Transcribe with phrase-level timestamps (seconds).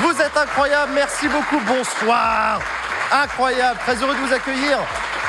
[0.00, 2.60] Vous êtes incroyables, merci beaucoup, bonsoir.
[3.12, 4.78] Incroyable, très heureux de vous accueillir.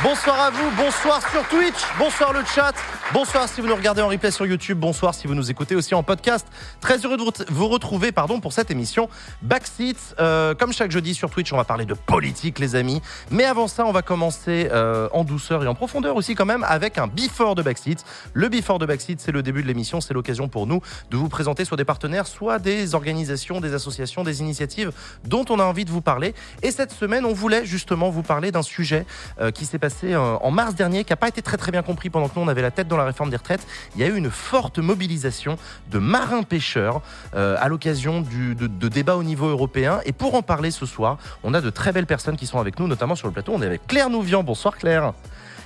[0.03, 2.73] Bonsoir à vous, bonsoir sur Twitch, bonsoir le chat,
[3.13, 5.95] bonsoir si vous nous regardez en replay sur YouTube, bonsoir si vous nous écoutez aussi
[5.95, 6.45] en podcast.
[6.81, 9.09] Très heureux de vous retrouver pardon, pour cette émission
[9.41, 10.16] Backseat.
[10.20, 13.02] Euh, comme chaque jeudi sur Twitch, on va parler de politique les amis.
[13.31, 16.66] Mais avant ça, on va commencer euh, en douceur et en profondeur aussi quand même
[16.67, 18.03] avec un before de Backseat.
[18.33, 21.30] Le before de Backseat, c'est le début de l'émission, c'est l'occasion pour nous de vous
[21.30, 24.92] présenter soit des partenaires, soit des organisations, des associations, des initiatives
[25.23, 26.36] dont on a envie de vous parler.
[26.61, 29.05] Et cette semaine, on voulait justement vous parler d'un sujet
[29.39, 31.83] euh, qui s'est passé euh, en mars dernier, qui n'a pas été très très bien
[31.83, 33.66] compris pendant que nous on avait la tête dans la réforme des retraites.
[33.95, 35.58] Il y a eu une forte mobilisation
[35.92, 37.02] de marins pêcheurs
[37.36, 40.02] euh, à l'occasion de, de débats au niveau européen.
[40.06, 42.80] Et pour en parler ce soir, on a de très belles personnes qui sont avec
[42.80, 43.54] nous, notamment sur le plateau.
[43.54, 44.44] On est avec Claire Nouvian.
[44.44, 45.14] Bonsoir Claire.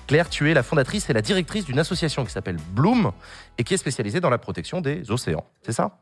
[0.08, 3.12] Claire, tu es la fondatrice et la directrice d'une association qui s'appelle Bloom
[3.58, 5.46] et qui est spécialisée dans la protection des océans.
[5.62, 5.98] C'est ça?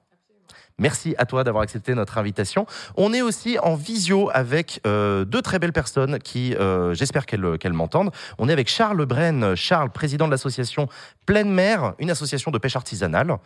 [0.79, 2.65] Merci à toi d'avoir accepté notre invitation.
[2.95, 7.73] On est aussi en visio avec euh, deux très belles personnes qui, euh, j'espère qu'elles
[7.73, 8.11] m'entendent.
[8.37, 10.87] On est avec Charles Brenne, Charles, président de l'association
[11.25, 13.37] Pleine Mer, une association de pêche artisanale,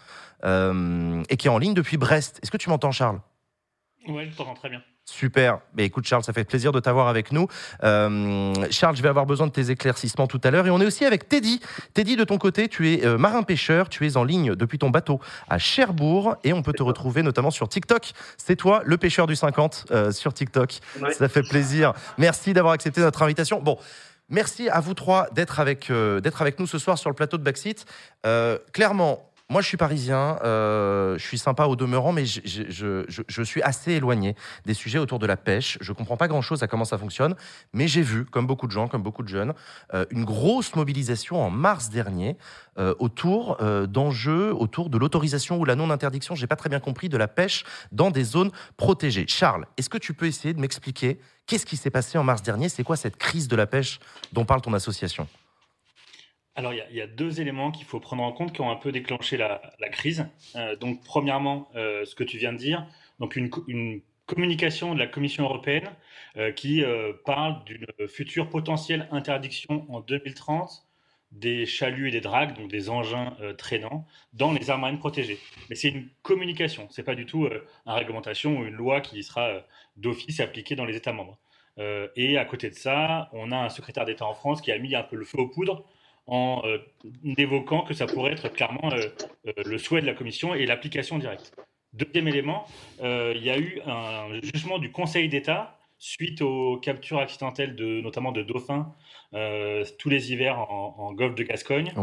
[0.46, 2.40] euh, et qui est en ligne depuis Brest.
[2.44, 3.20] Est-ce que tu m'entends, Charles?
[4.08, 4.82] Oui, je t'entends très bien.
[5.06, 5.60] Super.
[5.76, 7.48] Mais écoute, Charles, ça fait plaisir de t'avoir avec nous.
[7.84, 10.66] Euh, Charles, je vais avoir besoin de tes éclaircissements tout à l'heure.
[10.66, 11.60] Et on est aussi avec Teddy.
[11.94, 13.90] Teddy, de ton côté, tu es euh, marin-pêcheur.
[13.90, 16.38] Tu es en ligne depuis ton bateau à Cherbourg.
[16.46, 18.14] Et on peut te retrouver notamment sur TikTok.
[18.38, 20.80] C'est toi, le pêcheur du 50 euh, sur TikTok.
[21.12, 21.94] Ça fait plaisir.
[22.18, 23.62] Merci d'avoir accepté notre invitation.
[23.62, 23.78] Bon.
[24.30, 27.44] Merci à vous trois d'être avec, d'être avec nous ce soir sur le plateau de
[27.44, 27.86] Backseat.
[28.72, 33.92] clairement, moi, je suis parisien, euh, je suis sympa au demeurant, mais je, suis assez
[33.92, 35.78] éloigné des sujets autour de la pêche.
[35.82, 37.36] Je comprends pas grand-chose à comment ça fonctionne,
[37.74, 39.54] mais j'ai vu, comme beaucoup de gens, comme beaucoup de jeunes,
[39.94, 42.38] euh, une grosse mobilisation en mars dernier
[42.80, 47.18] euh, autour d'enjeux, autour de l'autorisation ou la non-interdiction, j'ai pas très bien compris, de
[47.18, 49.26] la pêche dans des zones protégées.
[49.28, 52.70] Charles, est-ce que tu peux essayer de m'expliquer qu'est-ce qui s'est passé en mars dernier?
[52.70, 54.00] C'est quoi cette crise de la pêche
[54.32, 55.28] dont parle ton association?
[56.56, 58.92] Alors, il y, a deux éléments qu'il faut prendre en compte qui ont un peu
[58.92, 59.60] déclenché la,
[59.92, 60.28] crise.
[60.56, 62.86] Euh, donc, premièrement, euh, ce que tu viens de dire,
[63.20, 65.90] donc une, communication de la Commission européenne
[66.38, 66.82] euh, qui
[67.26, 70.88] parle d'une future potentielle interdiction en 2030
[71.34, 75.40] des chaluts et des dragues, donc des engins traînants, dans les aires marines protégées.
[75.70, 79.66] Mais c'est une communication, c'est pas du tout une réglementation ou une loi qui sera
[79.98, 81.40] d'office appliquée dans les États membres.
[82.16, 84.96] et à côté de ça, on a un secrétaire d'État en France qui a mis
[84.96, 85.84] un peu le feu aux poudres
[86.28, 86.78] en euh,
[87.38, 89.08] évoquant que ça pourrait être clairement euh,
[89.48, 91.54] euh, le souhait de la Commission et l'application directe.
[91.94, 92.66] Deuxième élément,
[93.04, 98.32] il y a eu un jugement du Conseil d'État suite aux captures accidentelles de, notamment
[98.32, 98.92] de dauphins
[100.00, 101.94] tous les hivers en, golfe de Gascogne,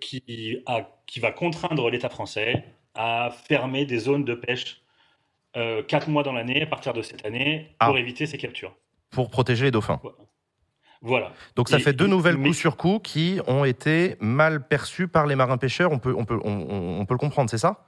[0.00, 2.62] qui, a, qui va contraindre l'État français
[2.94, 4.82] à fermer des zones de pêche
[5.88, 7.98] quatre mois dans l'année à partir de cette année pour ah.
[7.98, 8.76] éviter ces captures.
[9.10, 10.00] Pour protéger les dauphins.
[11.00, 11.32] Voilà.
[11.54, 15.36] Donc ça fait deux nouvelles coups sur coup qui ont été mal perçus par les
[15.36, 15.92] marins pêcheurs.
[15.92, 17.86] On peut, on peut, on, peut le comprendre, c'est ça?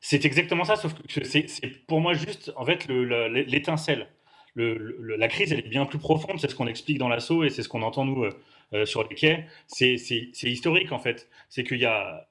[0.00, 4.08] C'est exactement ça, sauf que c'est pour moi juste en fait l'étincelle.
[4.56, 6.38] la crise, elle est bien plus profonde.
[6.40, 8.30] C'est ce qu'on explique dans l'assaut et c'est ce qu'on entend nous euh,
[8.74, 9.46] euh, sur les quais.
[9.68, 9.94] C'est
[10.42, 11.28] historique en fait.
[11.48, 12.28] C'est qu'il y a,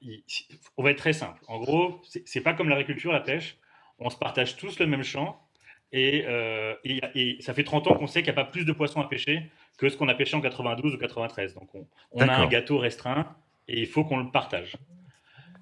[0.77, 1.41] on va être très simple.
[1.47, 3.57] En gros, c'est pas comme l'agriculture, la pêche.
[3.99, 5.41] On se partage tous le même champ.
[5.91, 8.73] Et, euh, et, ça fait 30 ans qu'on sait qu'il n'y a pas plus de
[8.73, 11.53] poissons à pêcher que ce qu'on a pêché en 92 ou 93.
[11.53, 11.69] Donc
[12.11, 13.35] on, a un gâteau restreint
[13.67, 14.77] et il faut qu'on le partage.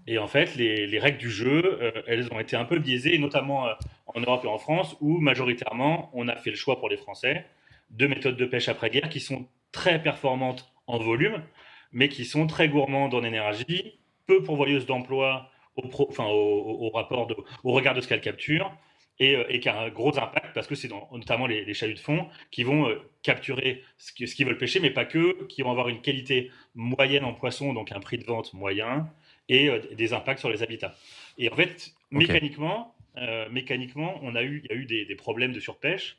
[0.06, 3.68] Et en fait, les, règles du jeu, euh, elles ont été un peu biaisées, notamment
[3.68, 3.74] euh,
[4.08, 7.46] en Europe et en France, où majoritairement, on a fait le choix pour les Français
[7.90, 11.42] de méthodes de pêche après-guerre qui sont très performantes en volume,
[11.92, 17.36] mais qui sont très gourmandes en énergie, peu pourvoyeuses d'emploi au, enfin, au, rapport de,
[17.64, 18.76] au regard de ce qu'elles capturent,
[19.24, 22.00] euh, et, qui a un gros impact parce que c'est notamment les, les, chaluts de
[22.00, 25.90] fond qui vont euh, capturer ce qu'ils veulent pêcher, mais pas que, qui vont avoir
[25.90, 29.10] une qualité moyenne en poisson, donc un prix de vente moyen,
[29.50, 30.96] et euh, des impacts sur les habitats.
[31.38, 32.96] Et en fait, mécaniquement,
[33.52, 36.18] mécaniquement, on a eu, il y a eu des, problèmes de surpêche.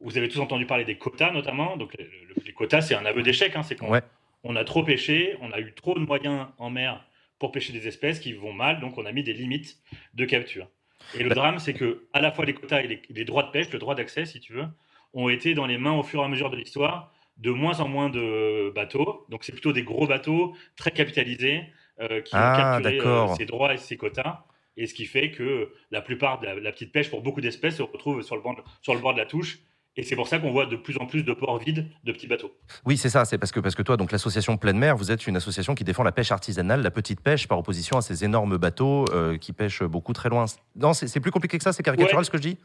[0.00, 1.76] Vous avez tous entendu parler des quotas, notamment.
[1.76, 3.54] Donc, les, quotas, c'est un aveu d'échec.
[3.54, 4.00] Hein, c'est qu'on
[4.44, 7.06] on a trop pêché, on a eu trop de moyens en mer
[7.38, 9.78] pour pêcher des espèces qui vont mal, donc on a mis des limites
[10.14, 10.68] de capture.
[11.14, 13.50] Et le bah- drame, c'est que à la fois les quotas et les, droits de
[13.50, 14.66] pêche, le droit d'accès, si tu veux,
[15.14, 17.88] ont été dans les mains au fur et à mesure de l'histoire de moins en
[17.88, 19.26] moins de bateaux.
[19.28, 21.64] Donc c'est plutôt des gros bateaux très capitalisés
[22.00, 24.44] euh, qui ont ah, capturé euh, ces droits et ces quotas.
[24.76, 27.82] Et ce qui fait que la plupart de la, petite pêche pour beaucoup d'espèces se
[27.82, 29.58] retrouve sur le, bord, sur le bord de la touche
[29.96, 32.26] Et c'est pour ça qu'on voit de plus en plus de ports vides de petits
[32.26, 32.50] bateaux.
[32.86, 33.26] Oui, c'est ça.
[33.26, 35.84] C'est parce que, parce que toi, donc l'association Pleine Mer, vous êtes une association qui
[35.84, 39.52] défend la pêche artisanale, la petite pêche, par opposition à ces énormes bateaux euh, qui
[39.52, 40.46] pêchent beaucoup très loin.
[40.76, 41.74] Non, c'est plus compliqué que ça.
[41.74, 42.58] C'est caricatural ce que je dis?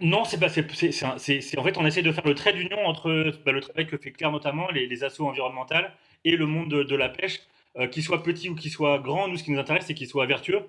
[0.00, 0.48] Non, c'est pas.
[0.48, 3.96] C'est, en fait, on essaie de faire le trait d'union entre bah, le travail que
[3.96, 5.92] fait Claire notamment, les, les assauts environnementales
[6.24, 7.40] et le monde de, la pêche,
[7.78, 9.28] euh, qu'il soit petit ou qu'il soit grand.
[9.28, 10.62] Nous, ce qui nous intéresse, c'est qu'il soit vertueux.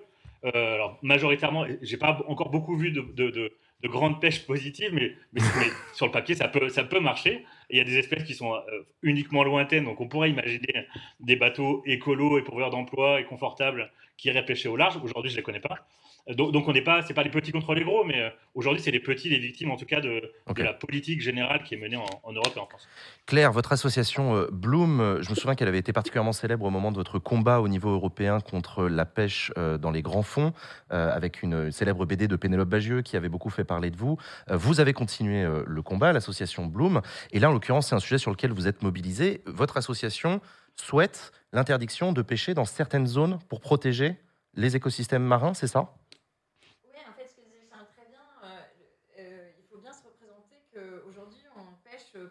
[0.44, 3.52] Euh, alors, majoritairement, j'ai pas encore beaucoup vu de, de, de
[3.88, 5.14] grandes pêches positives, mais,
[5.94, 7.44] sur le papier, ça peut, ça peut marcher.
[7.70, 8.60] il y a des espèces qui sont euh,
[9.02, 10.86] uniquement lointaines, donc on pourrait imaginer
[11.20, 14.98] des bateaux écolos et pourvoyeurs d'emplois et confortables qui iraient pêcher au large.
[15.02, 15.86] Aujourd'hui, je ne les connais pas.
[16.28, 18.92] Donc, on n'est pas, c'est pas les petits contre les gros, mais euh, aujourd'hui c'est
[18.92, 20.22] les petits les victimes en tout cas de,
[20.56, 22.88] la politique générale qui est menée en, Europe et en France.
[23.26, 26.70] Claire, votre association euh, Bloom, euh, je me souviens qu'elle avait été particulièrement célèbre au
[26.70, 30.52] moment de votre combat au niveau européen contre la pêche dans les grands fonds,
[30.90, 34.18] avec une célèbre BD de Pénélope Bagieux qui avait beaucoup fait parler de vous.
[34.48, 38.30] Vous avez continué le combat, l'association Bloom, et là en l'occurrence c'est un sujet sur
[38.30, 39.42] lequel vous êtes mobilisé.
[39.46, 40.40] Votre association
[40.76, 44.20] souhaite l'interdiction de pêcher dans certaines zones pour protéger
[44.54, 45.94] les écosystèmes marins, c'est ça?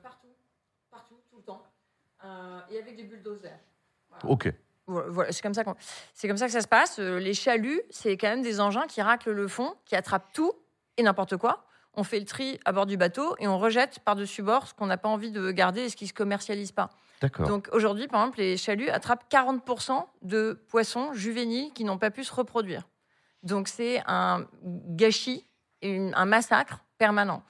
[0.03, 0.27] Partout,
[0.91, 1.63] partout, tout le temps,
[2.23, 3.59] euh, et avec des bulldozers.
[4.23, 4.53] Ok.
[4.85, 5.63] Voilà, c'est comme ça
[6.13, 6.99] c'est comme ça que ça se passe.
[6.99, 10.53] Euh, les chaluts, c'est quand même des engins qui raclent le fond, qui attrapent tout
[10.97, 11.65] et n'importe quoi.
[11.95, 14.85] On fait le tri à bord du bateau et on rejette par-dessus bord ce qu'on
[14.85, 16.89] n'a pas envie de garder et ce qui se commercialise pas.
[17.21, 17.47] D'accord.
[17.47, 22.23] Donc aujourd'hui, par exemple, les chaluts attrapent 40% de poissons juvéniles qui n'ont pas pu
[22.23, 22.87] se reproduire.
[23.43, 25.47] Donc c'est un gâchis,
[25.83, 27.43] un massacre permanent.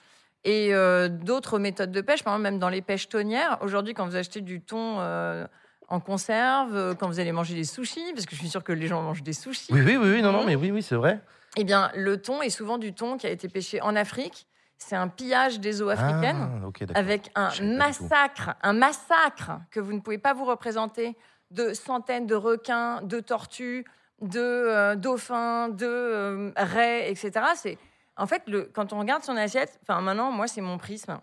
[0.44, 3.60] Et euh, d'autres méthodes de pêche, par exemple, même dans les pêches tonnières.
[3.62, 5.46] Aujourd'hui, quand vous achetez du thon euh,
[5.88, 8.74] en conserve, euh, quand vous allez manger des sushis, parce que je suis sûre que
[8.74, 9.72] les gens mangent des sushis.
[9.72, 11.22] Oui, oui, oui, non, non, mais oui, oui, c'est vrai.
[11.58, 14.48] Eh bien, le thon est souvent du thon qui a été pêché en Afrique.
[14.84, 20.00] C'est un pillage des eaux africaines ah, avec un massacre, un massacre que vous ne
[20.00, 21.16] pouvez pas vous représenter
[21.52, 23.86] de centaines de requins, de tortues,
[24.22, 27.46] de dauphins, de raies, etc.
[27.56, 27.78] C'est
[28.18, 31.20] en fait, le, quand on regarde son assiette, enfin maintenant, moi, c'est mon prisme.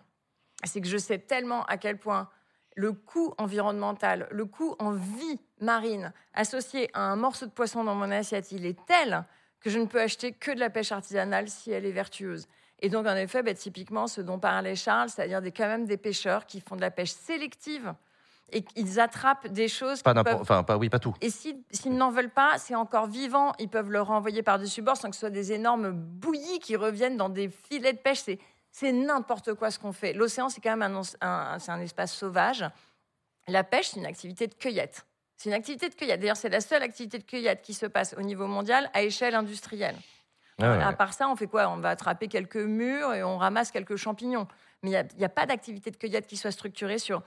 [0.63, 2.29] C'est que je sais tellement à quel point
[2.75, 7.95] le coût environnemental, le coût en vie marine associé à un morceau de poisson dans
[7.95, 9.25] mon assiette, il est tel
[9.59, 12.47] que je ne peux acheter que de la pêche artisanale si elle est vertueuse.
[12.81, 15.97] Et donc, en effet, bah, typiquement, ce dont parlait Charles, c'est-à-dire des, quand même des
[15.97, 17.93] pêcheurs qui font de la pêche sélective
[18.51, 20.01] et qu'ils attrapent des choses.
[20.01, 20.41] Pas peuvent...
[20.41, 21.13] enfin, pas oui, pas tout.
[21.21, 23.51] Et s'ils n'en veulent pas, c'est encore vivant.
[23.59, 27.17] Ils peuvent le renvoyer par-dessus bord sans que ce soit des énormes bouillies qui reviennent
[27.17, 28.23] dans des filets de pêche.
[28.71, 30.13] C'est n'importe quoi ce qu'on fait.
[30.13, 32.65] L'océan, c'est quand même un, un, un espace sauvage.
[33.47, 35.05] La pêche, c'est une activité de cueillette.
[35.35, 36.19] C'est une activité de cueillette.
[36.19, 39.35] D'ailleurs, c'est la seule activité de cueillette qui se passe au niveau mondial à échelle
[39.35, 39.95] industrielle.
[40.61, 41.69] Ah à part ça, on fait quoi?
[41.69, 44.47] On va attraper quelques murs et on ramasse quelques champignons.
[44.83, 47.21] Mais il n'y a, a, pas d'activité de cueillette qui soit structurée sur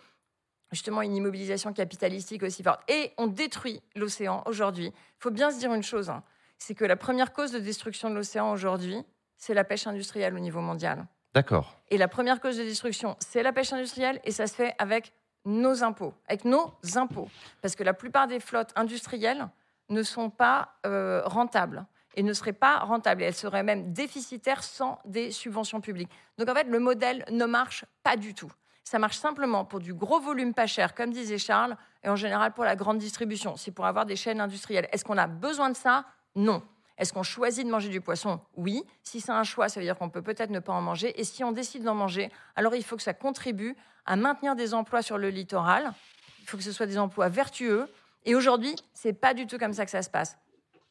[0.72, 2.80] justement une immobilisation capitalistique aussi forte.
[2.90, 4.86] Et on détruit l'océan aujourd'hui.
[4.86, 6.22] Il faut bien se dire une chose, hein.
[6.58, 9.04] c'est que la première cause de destruction de l'océan aujourd'hui,
[9.36, 11.06] c'est la pêche industrielle au niveau mondial.
[11.34, 11.76] D'accord.
[11.90, 15.12] Et la première cause de destruction, c'est la pêche industrielle, et ça se fait avec
[15.44, 17.28] nos impôts, avec nos impôts.
[17.60, 19.48] Parce que la plupart des flottes industrielles
[19.88, 23.22] ne sont pas euh, rentables et ne seraient pas rentables.
[23.22, 26.10] Et elles seraient même déficitaires sans des subventions publiques.
[26.38, 28.52] Donc en fait, le modèle ne marche pas du tout.
[28.84, 32.52] Ça marche simplement pour du gros volume pas cher, comme disait Charles, et en général
[32.52, 33.56] pour la grande distribution.
[33.56, 34.88] C'est pour avoir des chaînes industrielles.
[34.92, 36.04] Est-ce qu'on a besoin de ça?
[36.34, 36.62] Non.
[36.98, 38.40] Est-ce qu'on choisit de manger du poisson?
[38.56, 38.84] Oui.
[39.02, 41.18] Si c'est un choix, ça veut dire qu'on peut peut-être ne pas en manger.
[41.20, 44.74] Et si on décide d'en manger, alors il faut que ça contribue à maintenir des
[44.74, 45.92] emplois sur le littoral.
[46.40, 47.88] Il faut que ce soit des emplois vertueux.
[48.24, 50.36] Et aujourd'hui, c'est pas du tout comme ça que ça se passe.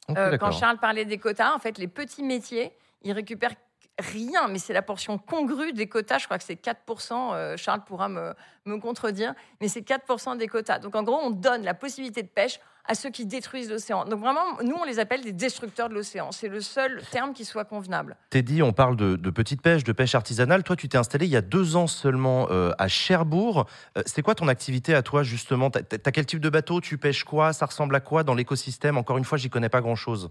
[0.10, 3.56] Euh, quand Charles parlait des quotas, en fait, les petits métiers, ils récupèrent
[4.00, 6.20] rien, mais c'est la portion congrue des quotas.
[6.20, 8.34] Je crois que c'est 4%, euh, Charles pourra me,
[8.66, 10.80] me, contredire, mais c'est 4% des quotas.
[10.80, 14.06] Donc en gros, on donne la possibilité de pêche à ceux qui détruisent l'océan.
[14.06, 16.32] Donc vraiment, nous, on les appelle des destructeurs de l'océan.
[16.32, 18.18] C'est le seul terme qui soit convenable.
[18.32, 20.64] dit, on parle de, petite pêche, de pêche artisanale.
[20.64, 23.68] Toi, tu t'es installé il y a deux ans seulement euh, à Cherbourg.
[23.98, 25.70] Euh, c'est quoi ton activité à toi, justement?
[25.70, 26.82] Tu as, quel type de bateau?
[26.82, 27.54] Tu pêches quoi?
[27.54, 28.98] Ça ressemble à quoi dans l'écosystème?
[28.98, 30.30] Encore une fois, j'y connais pas grand-chose.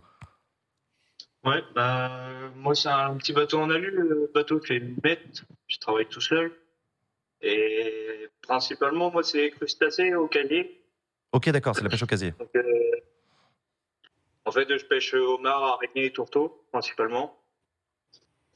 [1.45, 2.11] Ouais, bah,
[2.57, 5.43] moi, c'est un petit bateau en alu, le bateau qui fait une bête.
[5.69, 6.53] Je travaille tout seul.
[7.41, 10.80] Et principalement, moi, c'est crustacés au casier.
[11.33, 12.35] Ok, d'accord, c'est la pêche au casier.
[12.57, 12.63] Euh,
[14.45, 17.41] en fait, je pêche homard, araignée et tourteau, principalement.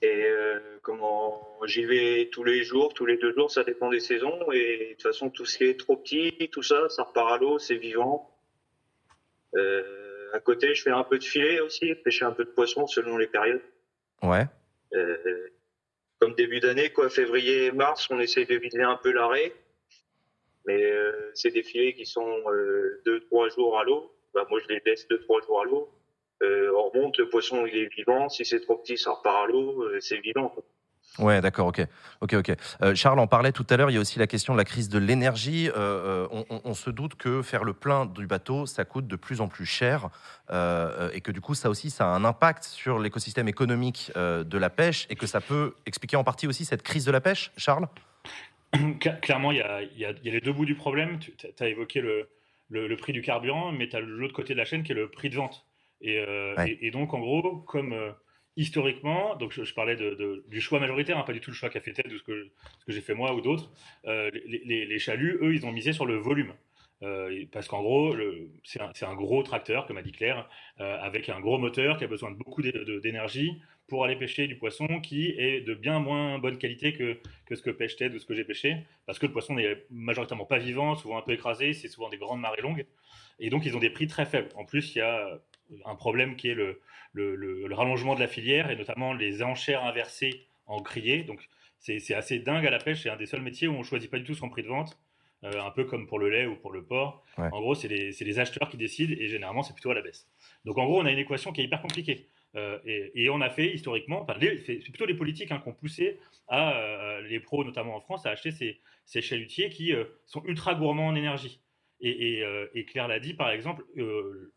[0.02, 4.00] Et euh, comment j'y vais tous les jours, tous les deux jours, ça dépend des
[4.00, 4.50] saisons.
[4.52, 7.38] Et de toute façon, tout ce qui est trop petit, tout ça, ça repart à
[7.38, 8.30] l'eau, c'est vivant.
[9.56, 12.86] Euh, à côté, je fais un peu de filet aussi, pêcher un peu de poisson
[12.86, 13.62] selon les périodes.
[14.22, 14.46] Ouais.
[14.94, 15.48] Euh,
[16.18, 19.52] comme début d'année, quoi, février, mars, on essaye de viser un peu l'arrêt.
[20.66, 24.12] Mais euh, c'est des filets qui sont euh, deux, trois jours à l'eau.
[24.34, 25.90] Bah, moi, je les laisse deux, trois jours à l'eau.
[26.42, 28.28] Euh, on remonte, le poisson il est vivant.
[28.28, 29.82] Si c'est trop petit, ça repart à l'eau.
[29.82, 30.48] Euh, c'est vivant.
[30.48, 30.64] Quoi.
[31.20, 31.86] Ouais, d'accord, ok,
[32.22, 32.56] ok, ok.
[32.82, 33.90] Euh, Charles en parlait tout à l'heure.
[33.90, 35.68] Il y a aussi la question de la crise de l'énergie.
[35.68, 39.40] Euh, euh, on, se doute que faire le plein du bateau, ça coûte de plus
[39.40, 40.08] en plus cher,
[40.50, 44.42] euh, et que du coup, ça aussi, ça a un impact sur l'écosystème économique euh,
[44.42, 47.20] de la pêche, et que ça peut expliquer en partie aussi cette crise de la
[47.20, 47.86] pêche, Charles?
[49.00, 50.74] Cla- Clairement, il y a, il y a- il y a les deux bouts du
[50.74, 51.18] problème.
[51.18, 52.28] Tu as évoqué le,
[52.68, 54.96] le- le prix du carburant, mais tu as l'autre côté de la chaîne qui est
[54.96, 55.66] le prix de vente.
[56.00, 56.72] Et, euh, Ouais.
[56.72, 58.10] et- et donc, en gros, comme euh,
[58.56, 61.56] historiquement, donc je, je parlais de- de- du choix majoritaire, hein, pas du tout le
[61.56, 63.70] choix qu'a fait Ted ou ce que, ce que j'ai fait moi ou d'autres,
[64.06, 66.52] euh, les, les- les chaluts, eux, ils ont misé sur le volume.
[67.04, 68.16] Euh, parce qu'en gros,
[68.62, 70.48] c'est un, gros tracteur, comme a dit Claire,
[70.80, 74.56] euh, avec un gros moteur qui a besoin de beaucoup d'énergie pour aller pêcher du
[74.56, 77.18] poisson qui est de bien moins bonne qualité que,
[77.54, 80.46] ce que pêche Ted ou ce que j'ai pêché, parce que le poisson n'est majoritairement
[80.46, 82.86] pas vivant, souvent un peu écrasé, c'est souvent des grandes marées longues,
[83.38, 84.48] et donc ils ont des prix très faibles.
[84.56, 85.38] En plus, il y a
[85.84, 86.80] un problème qui est le,
[87.74, 91.46] rallongement de la filière, et notamment les enchères inversées en criée, donc
[91.78, 94.10] c'est assez dingue à la pêche, c'est un des seuls métiers où on ne choisit
[94.10, 94.98] pas du tout son prix de vente,
[95.44, 97.22] euh, un peu comme pour le lait ou pour le porc.
[97.38, 97.48] Ouais.
[97.52, 100.26] En gros, c'est les, acheteurs qui décident, et généralement, c'est plutôt à la baisse.
[100.64, 102.28] Donc en gros, on a une équation qui est hyper compliquée.
[102.56, 104.34] Euh, et, et on a fait historiquement, enfin,
[104.64, 108.26] c'est plutôt les politiques hein, qui ont poussé à euh, les pros, notamment en France,
[108.26, 109.92] à acheter ces, ces chalutiers qui
[110.26, 111.60] sont ultra gourmands en énergie.
[112.00, 113.84] Et, et, et Claire l'a dit, par exemple,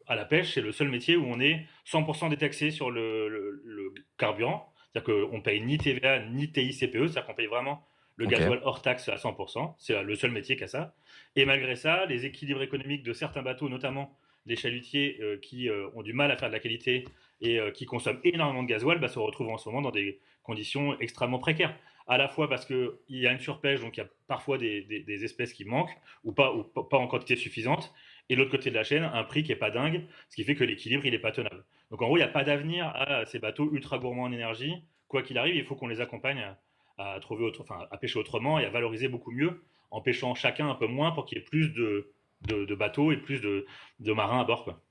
[0.08, 3.62] à la pêche, c'est le seul métier où on est 100% détaxé sur le, le-
[3.64, 4.74] le carburant.
[4.94, 7.86] C'est-à-dire qu'on paye ni TVA ni TICPE, c'est-à-dire qu'on paye vraiment
[8.18, 9.76] le gasoil hors taxe à 100%.
[9.78, 10.94] C'est le seul métier qui a ça.
[11.36, 15.90] Et malgré ça, les équilibres économiques de certains bateaux, notamment des chalutiers euh, qui euh,
[15.96, 17.06] ont du mal à faire de la qualité
[17.42, 20.20] et euh, qui consomment énormément de gasoil, bah, se retrouvent en ce moment dans des
[20.44, 21.78] conditions extrêmement précaires.
[22.10, 24.82] À la fois parce qu'il y a une surpêche, donc il y a parfois des,
[24.84, 27.94] des- des espèces qui manquent, ou pas, ou pas- pas en quantité suffisante,
[28.30, 30.46] et de l'autre côté de la chaîne, un prix qui n'est pas dingue, ce qui
[30.46, 31.66] fait que l'équilibre, il n'est pas tenable.
[31.92, 34.74] Donc en gros, il n'y a pas d'avenir à ces bateaux ultra gourmands en énergie.
[35.10, 36.56] Quoi qu'il arrive, il faut qu'on les accompagne
[36.98, 39.62] à, trouver autre, enfin, à pêcher autrement et à valoriser beaucoup mieux,
[39.92, 42.12] en pêchant chacun un peu moins pour qu'il y ait plus de,
[42.48, 43.66] de, de bateaux et plus de,
[44.00, 44.64] de marins à bord.
[44.64, 44.82] Quoi.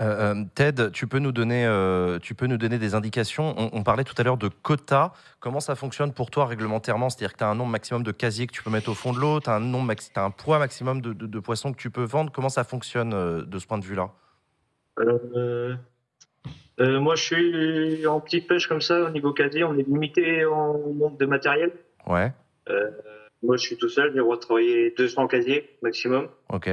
[0.00, 3.54] Euh, euh, Ted, tu peux nous donner, euh, tu peux nous donner des indications.
[3.58, 5.12] On, on parlait tout à l'heure de quotas.
[5.40, 7.10] Comment ça fonctionne pour toi réglementairement?
[7.10, 9.12] C'est-à-dire que tu as un nombre maximum de casiers que tu peux mettre au fond
[9.12, 11.72] de l'eau, tu as, un nombre maxi- t'as un poids maximum de, de- de poissons
[11.72, 12.30] que tu peux vendre.
[12.30, 14.12] Comment ça fonctionne euh, de ce point de vue-là?
[16.80, 19.82] Euh, euh, moi, je suis en petite pêche comme ça, au niveau casier, on est
[19.82, 21.72] limité en nombre de matériel.
[22.06, 22.32] Ouais,
[22.68, 22.90] Euh,
[23.42, 26.68] moi, je suis tout seul, j'ai le droit de travailler 200 casiers maximum, ok.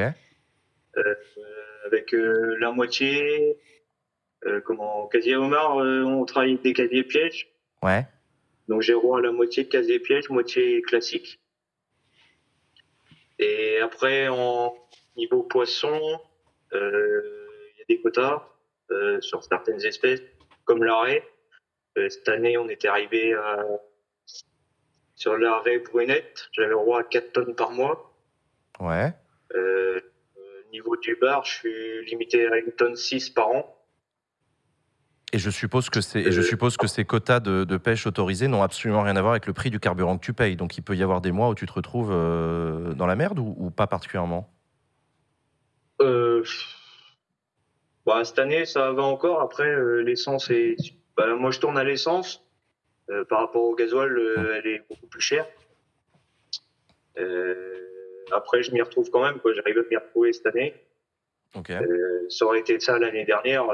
[1.85, 3.57] avec euh, la moitié.
[4.45, 7.47] Euh, comment casier homard, euh, on travaille des casiers pièges,
[7.81, 8.05] Ouais,
[8.67, 11.39] donc j'ai le droit à la moitié de casier piège, moitié classique.
[13.39, 14.75] Et après, en
[15.17, 15.99] niveau poisson,
[16.73, 17.21] euh,
[17.75, 18.47] il y a des quotas
[18.91, 20.21] euh, sur certaines espèces,
[20.65, 21.23] comme l'arrêt.
[21.97, 23.65] Euh, cette année, on était arrivé à,
[25.15, 26.47] sur l'arrêt brunette.
[26.51, 28.13] J'avais le droit à 4 tonnes par mois.
[28.79, 29.13] ouais.
[29.55, 29.99] Euh,
[30.35, 33.71] au niveau du bar, je suis limité à une tonne 6 par an.
[35.31, 38.47] Et je suppose que, c'est, je Euh, suppose que ces quotas de, de pêche autorisés
[38.47, 40.55] n'ont absolument rien à voir avec le prix du carburant que tu payes.
[40.57, 43.39] Donc il peut y avoir des mois où tu te retrouves euh, dans la merde
[43.39, 44.49] ou, ou pas particulièrement?
[46.01, 46.43] Euh,
[48.05, 49.41] bah, cette année, ça va encore.
[49.41, 50.75] Après, euh, l'essence est.
[51.17, 52.41] Bah, moi, je tourne à l'essence.
[53.11, 55.45] Euh, par rapport au gasoil, euh, elle est beaucoup plus chère.
[58.31, 59.39] Après, je m'y retrouve quand même.
[59.55, 60.73] J'arrive à m'y retrouver cette année.
[61.55, 61.69] Ok.
[61.69, 63.65] Euh, ça aurait été ça l'année dernière,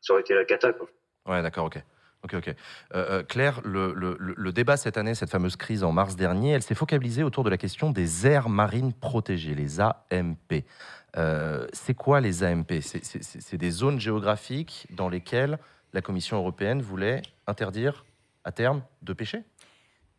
[0.00, 0.72] ça aurait été la cata.
[0.72, 0.88] Quoi.
[1.26, 1.78] Ouais, d'accord, ok.
[2.24, 2.54] Ok, ok.
[2.94, 6.74] Euh, Claire, le- le débat cette année, cette fameuse crise en mars dernier, elle s'est
[6.74, 10.64] focalisée autour de la question des aires marines protégées, les AMP.
[11.16, 15.58] Euh, c'est quoi les AMP C'est- des zones géographiques dans lesquelles
[15.92, 18.04] la Commission européenne voulait interdire
[18.44, 19.42] à terme de pêcher?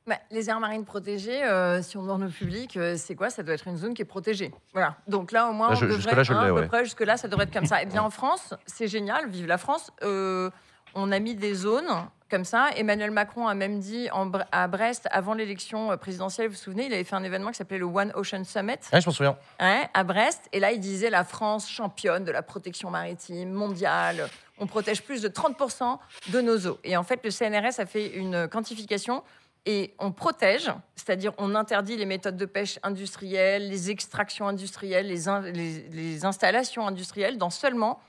[0.07, 3.29] Bah, les aires marines protégées, euh, si on demande au public, euh, c'est quoi?
[3.31, 4.53] Ça doit être une zone qui est protégée.
[4.71, 4.95] Voilà.
[5.07, 6.83] Donc là, au moins, Là, on je- devrait, jusque-là, je hein, l'ai, à peu près,
[6.85, 7.81] jusque-là, ça devrait être comme ça.
[7.81, 9.91] Et bien en France, c'est génial, vive la France.
[10.03, 10.51] Euh,
[10.93, 11.89] on a mis des zones
[12.29, 12.69] comme ça.
[12.75, 16.87] Emmanuel Macron a même dit en à Brest, avant l'élection euh, présidentielle, vous vous souvenez,
[16.87, 18.75] il avait fait un événement qui s'appelait le One Ocean Summit.
[18.91, 19.37] Je m'en souviens.
[19.61, 20.41] Ouais, à Brest.
[20.51, 24.27] Et là, il disait la France championne de la protection maritime mondiale.
[24.57, 25.97] On protège plus de 30%
[26.29, 26.79] de nos eaux.
[26.83, 29.21] Et en fait, le CNRS a fait une quantification
[29.67, 35.27] et on protège, c'est-à-dire on interdit les méthodes de pêche industrielles, les extractions industrielles, les,
[35.27, 37.99] in- les- les installations industrielles dans seulement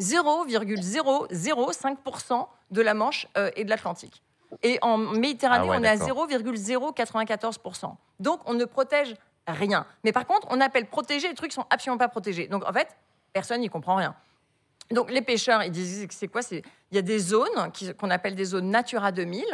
[0.00, 4.22] 0,005% de la Manche euh, et de l'Atlantique.
[4.62, 6.28] Et en Méditerranée, Ah ouais, on est à d'accord.
[6.28, 7.94] 0,094%.
[8.20, 9.86] Donc, on ne protège rien.
[10.04, 12.46] Mais par contre, on appelle protéger les trucs qui sont absolument pas protégés.
[12.48, 12.88] Donc, en fait,
[13.32, 14.14] personne n'y comprend rien.
[14.90, 18.10] Donc, les pêcheurs, ils disent que c'est quoi C'est Il y a des zones qu'on
[18.10, 19.44] appelle des zones Natura 2000.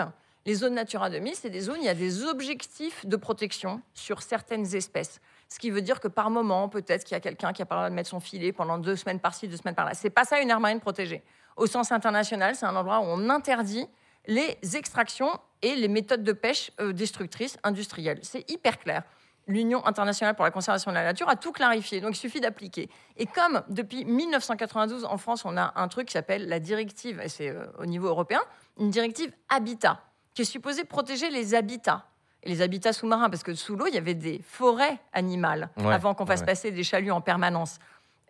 [0.46, 3.80] Les zones Natura 2000, c'est des zones où il y a des objectifs de protection
[3.94, 5.20] sur certaines espèces.
[5.52, 7.74] Ce qui veut dire que par moment, peut-être qu'il y a quelqu'un qui a pas
[7.74, 9.94] le droit de mettre son filet pendant deux semaines par-ci, deux semaines par-là.
[9.94, 11.22] C'est pas ça une aire marine protégée.
[11.56, 13.88] Au sens international, c'est un endroit où on interdit
[14.26, 15.30] les extractions
[15.62, 18.20] et les méthodes de pêche euh, destructrices industrielles.
[18.22, 19.02] C'est hyper clair.
[19.48, 22.88] L'Union internationale pour la conservation de la nature a tout clarifié, donc il suffit d'appliquer.
[23.16, 27.28] Et comme depuis 1992 en France, on a un truc qui s'appelle la directive, et
[27.28, 28.40] c'est euh, au niveau européen,
[28.78, 30.00] une directive habitat,
[30.34, 32.06] qui est supposée protéger les habitats.
[32.42, 35.92] Et les habitats sous-marins, parce que sous l'eau, il y avait des forêts animales Ouais,
[35.92, 36.46] avant qu'on fasse ouais.
[36.46, 37.78] passer des chaluts en permanence.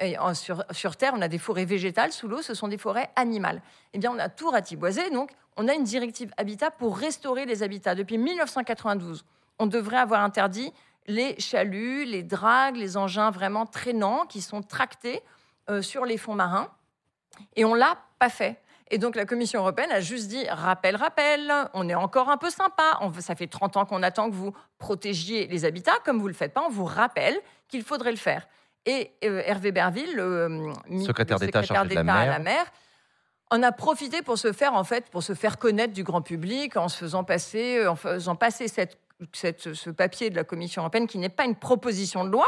[0.00, 2.78] Et en- sur, sur Terre, on a des forêts végétales, sous l'eau, ce sont des
[2.78, 3.62] forêts animales.
[3.92, 7.62] Eh bien, on a tout ratiboisé, donc on a une directive habitat pour restaurer les
[7.62, 7.94] habitats.
[7.94, 9.24] Depuis 1992,
[9.58, 10.72] on devrait avoir interdit
[11.06, 15.22] les chaluts, les dragues, les engins vraiment traînants qui sont tractés
[15.68, 16.68] euh, sur les fonds marins.
[17.56, 18.60] Et on l'a pas fait.
[18.90, 22.50] Et donc la Commission européenne a juste dit rappel, rappel, on est encore un peu
[22.50, 22.98] sympa.
[23.00, 25.98] On ça fait 30 ans qu'on attend que vous protégiez les habitats.
[26.04, 28.48] Comme vous ne le faites pas, on vous rappelle qu'il faudrait le faire.
[28.86, 30.72] Et euh, Hervé Berville, le, euh,
[31.04, 32.26] Secrétaire d'État chargé de la à mer.
[32.32, 32.64] la mer,
[33.50, 36.76] en a profité pour se faire en fait, pour se faire connaître du grand public
[36.76, 38.98] en se faisant passer, euh, en faisant passer cette,
[39.32, 42.46] cette- ce papier de la Commission européenne qui n'est pas une proposition de loi,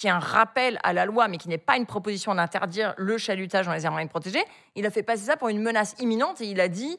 [0.00, 3.18] qui est un rappel à la loi, mais qui n'est pas une proposition d'interdire le
[3.18, 4.42] chalutage dans les aires marines protégées.
[4.74, 6.98] Il a fait passer ça pour une menace imminente et il a dit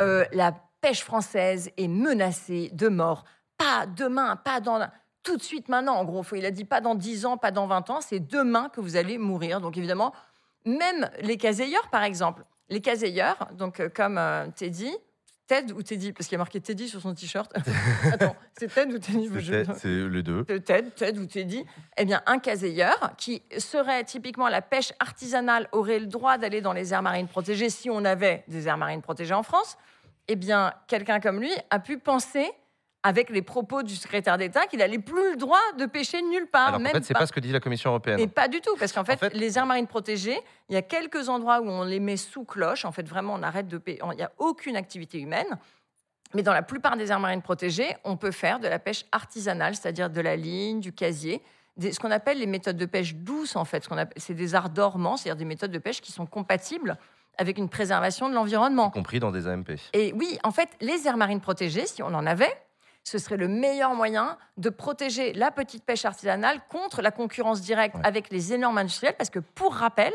[0.00, 3.24] euh, la pêche française est menacée de mort.
[3.56, 4.84] Pas demain, pas dans
[5.22, 5.94] tout de suite maintenant.
[5.94, 8.68] En gros, il a dit pas dans 10 ans, pas dans 20 ans, c'est demain
[8.68, 9.60] que vous allez mourir.
[9.60, 10.12] Donc évidemment,
[10.66, 14.92] même les caseilleurs, par exemple, les caseilleurs, donc euh, comme euh, Teddy,
[15.46, 17.52] Ted ou Teddy, parce qu'il y a marqué Teddy sur son t-shirt.
[18.12, 19.28] Attends, c'est Ted ou Teddy?
[19.76, 20.44] C'est les deux.
[20.44, 21.64] de Ted, Ted ou Teddy,
[21.98, 26.72] eh bien, un caseilleur qui serait typiquement la pêche artisanale aurait le droit d'aller dans
[26.72, 29.76] les aires marines protégées si on avait des aires marines protégées en France.
[30.28, 32.50] Eh bien, quelqu'un comme lui a pu penser,
[33.06, 36.68] avec les propos du secrétaire d'État, qu'il n'allait plus le droit de pêcher nulle part,
[36.68, 38.18] Alors en fait, c'est pas- pas ce que dit la Commission européenne.
[38.18, 40.38] et pas du tout, parce qu'en fait, fait- les aires marines protégées,
[40.70, 42.84] il y a quelques endroits où on les met sous cloche.
[42.86, 44.00] En fait, vraiment, on arrête de pêcher.
[44.12, 45.46] Il n'y a aucune activité humaine.
[46.32, 49.76] Mais dans la plupart des aires marines protégées, on peut faire de la pêche artisanale,
[49.76, 51.42] c'est-à-dire de la ligne, du casier,
[51.76, 53.84] des- ce qu'on appelle les méthodes de pêche douces, en fait.
[53.84, 56.96] Ce C'est des arts dormants, c'est-à-dire des méthodes de pêche qui sont compatibles
[57.36, 58.88] avec une préservation de l'environnement.
[58.88, 59.74] y compris dans des AMP.
[59.92, 62.52] Et oui, en fait, les aires marines protégées, si on en avait,
[63.04, 67.96] ce serait le meilleur moyen de protéger la petite pêche artisanale contre la concurrence directe
[67.96, 68.00] Ouais.
[68.06, 69.14] avec les énormes industriels.
[69.16, 70.12] Parce que, pour rappel,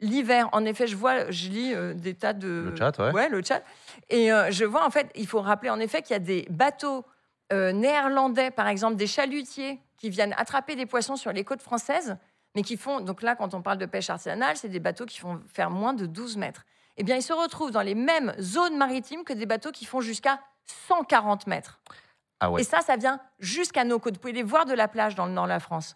[0.00, 2.70] l'hiver, en effet, je vois, je lis euh, des tas de.
[2.70, 3.28] Le chat, ouais.
[3.30, 3.62] le chat.
[4.10, 6.46] Et euh, je vois, en fait, il faut rappeler en effet qu'il y a des
[6.50, 7.04] bateaux
[7.52, 12.18] euh, néerlandais, par exemple, des chalutiers qui viennent attraper des poissons sur les côtes françaises,
[12.54, 13.00] mais qui font.
[13.00, 15.94] Donc là, quand on parle de pêche artisanale, c'est des bateaux qui font faire moins
[15.94, 16.64] de 12 mètres.
[16.98, 20.00] Eh bien, ils se retrouvent dans les mêmes zones maritimes que des bateaux qui font
[20.02, 20.40] jusqu'à
[20.88, 21.80] 140 mètres.
[22.40, 22.60] Ah ouais.
[22.60, 24.14] Et ça, ça vient jusqu'à nos côtes.
[24.14, 25.94] Vous pouvez les voir de la plage dans le nord de la France.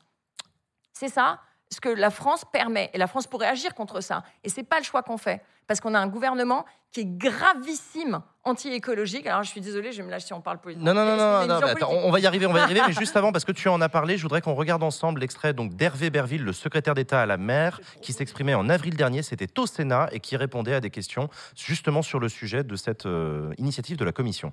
[0.93, 1.41] C'est ça
[1.73, 2.91] ce que la France permet.
[2.93, 4.23] Et la France pourrait agir contre ça.
[4.45, 5.43] Et c'est pas le choix qu'on fait.
[5.67, 9.27] Parce qu'on a un gouvernement qui est gravissime anti-écologique.
[9.27, 10.85] Alors, je suis désolée, je vais me lâcher si on parle politique.
[10.85, 12.93] Non, non, non, non, non, attends, on va y arriver, on va y arriver, mais
[12.99, 16.11] juste avant, parce que tu en as parlé, je voudrais qu'on regarde ensemble l'extrait d'Hervé
[16.11, 20.09] Berville, le secrétaire d'État à la mer, qui s'exprimait en avril dernier, c'était au Sénat,
[20.13, 24.05] et qui répondait à des questions justement sur le sujet de cette euh, initiative de
[24.05, 24.53] la Commission.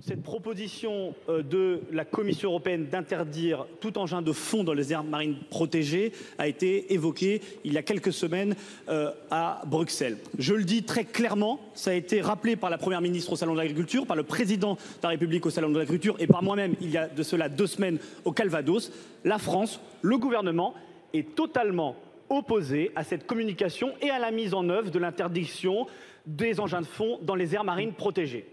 [0.00, 5.02] Cette proposition euh, de la Commission européenne d'interdire tout engin de fond dans les aires
[5.02, 8.54] marines protégées a été évoquée il y a quelques semaines
[8.88, 10.18] euh, à Bruxelles.
[10.38, 13.54] Je le dis très clairement, ça a été rappelé par la Première ministre au Salon
[13.54, 16.76] de l'Agriculture, par le Président de la République au Salon de l'Agriculture et par moi-même
[16.80, 18.92] il y a de cela deux semaines au Calvados.
[19.24, 20.74] La France, le gouvernement
[21.12, 21.96] est totalement
[22.28, 25.88] opposé à cette communication et à la mise en œuvre de l'interdiction
[26.24, 28.46] des engins de fond dans les aires marines protégées.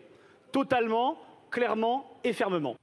[0.52, 1.18] Totalement,
[1.56, 2.76] clairement et fermement.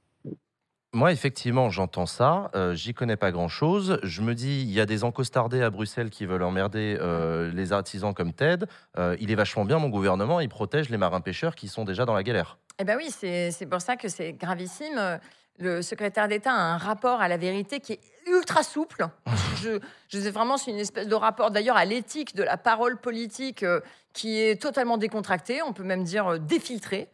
[0.95, 2.49] Moi, effectivement, j'entends ça.
[2.55, 3.99] euh, J'y connais pas grand-chose.
[4.01, 7.71] Je me dis, il y a des encostardés à Bruxelles qui veulent emmerder euh, les
[7.71, 8.65] artisans comme Ted.
[8.97, 10.39] Euh, il est vachement bien, mon gouvernement.
[10.39, 12.57] Il protège les marins pêcheurs qui sont déjà dans la galère.
[12.79, 15.19] Eh bien oui, c'est c'est pour ça que c'est gravissime.
[15.59, 19.05] Le secrétaire d'État a un rapport à la vérité qui est ultra souple.
[19.61, 22.97] Je, je sais vraiment, c'est une espèce de rapport d'ailleurs à l'éthique de la parole
[22.97, 23.79] politique euh,
[24.13, 27.07] qui est totalement décontracté, on peut même dire euh, défiltré.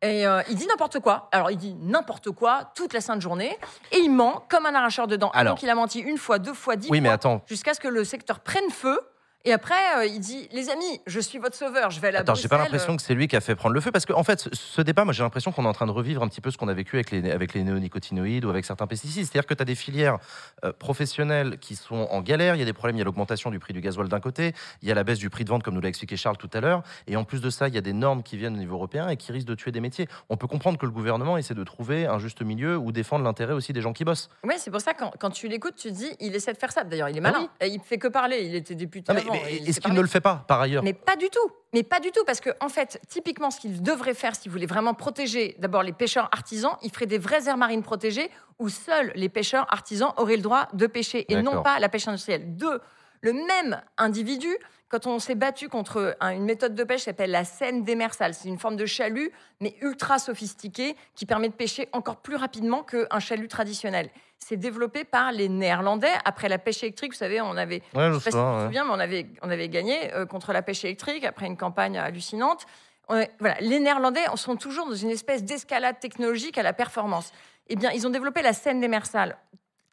[0.00, 1.28] Et euh, il dit n'importe quoi.
[1.32, 3.58] Alors il dit n'importe quoi toute la sainte journée
[3.90, 5.30] et il ment comme un arracheur de dents.
[5.30, 7.42] Alors- Donc il a menti une fois, deux fois, dix Oui, mais fois, attends.
[7.46, 9.00] jusqu'à ce que le secteur prenne feu.
[9.44, 12.20] Et après, euh, il dit Les amis, je suis votre sauveur, je vais à la
[12.20, 14.18] Attends, j'ai pas l'impression que c'est lui qui a fait prendre le feu parce qu'en
[14.18, 16.40] en fait, ce- débat, moi j'ai l'impression qu'on est en train de revivre un petit
[16.40, 19.24] peu ce qu'on a vécu avec les, avec les néonicotinoïdes ou avec certains pesticides.
[19.24, 20.18] C'est-à-dire que tu as des filières
[20.64, 23.50] euh, professionnelles qui sont en galère, il y a des problèmes, il y a l'augmentation
[23.50, 25.62] du prix du gasoil d'un côté, il y a la baisse du prix de vente,
[25.62, 27.78] comme nous l'a expliqué Charles tout à l'heure, et en plus de ça, il y
[27.78, 30.08] a des normes qui viennent au niveau européen et qui risquent de tuer des métiers.
[30.28, 33.52] On peut comprendre que le gouvernement essaie de trouver un juste milieu ou défendre l'intérêt
[33.54, 34.28] aussi des gens qui bossent.
[34.44, 36.72] Oui, c'est pour ça que quand, quand tu l'écoutes, tu dis Il essaie de faire
[36.72, 36.82] ça.
[36.84, 37.48] D'ailleurs, il est Ah malin.
[37.60, 38.40] Et Il fait que parler.
[38.42, 39.44] Il était député Non, avant.
[39.66, 41.50] est-ce qu'il ne le fait pas par ailleurs Mais pas du tout.
[41.74, 44.66] Mais pas du tout, parce que en fait, typiquement, ce qu'il devrait faire, s'il voulait
[44.66, 49.12] vraiment protéger d'abord les pêcheurs artisans, il ferait des vraies aires marines protégées où seuls
[49.14, 52.56] les pêcheurs artisans auraient le droit de pêcher et non pas la pêche industrielle.
[52.56, 52.80] Deux,
[53.20, 54.48] le même individu,
[54.88, 58.32] quand on s'est battu contre un- une méthode de pêche qui s'appelle la scène démersale,
[58.32, 62.82] c'est une forme de chalut, mais ultra sophistiquée, qui permet de pêcher encore plus rapidement
[62.82, 64.08] qu'un chalut traditionnel.
[64.38, 66.12] C'est développé par les Néerlandais.
[66.24, 68.64] Après la pêche électrique, vous savez, on avait Ouais, je sais pas si tu te
[68.64, 71.98] souviens, mais on avait, on avait gagné euh, contre la pêche électrique après une campagne
[71.98, 72.64] hallucinante.
[73.08, 77.32] On voilà, les Néerlandais sont toujours dans une espèce d'escalade technologique à la performance.
[77.68, 79.36] Eh bien, ils ont développé la scène démersale.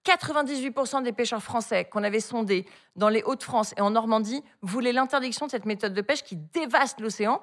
[0.05, 5.47] 98% des pêcheurs français qu'on avait sondés dans les Hauts-de-France et en Normandie voulaient l'interdiction
[5.47, 7.41] de cette méthode de pêche qui dévaste l'océan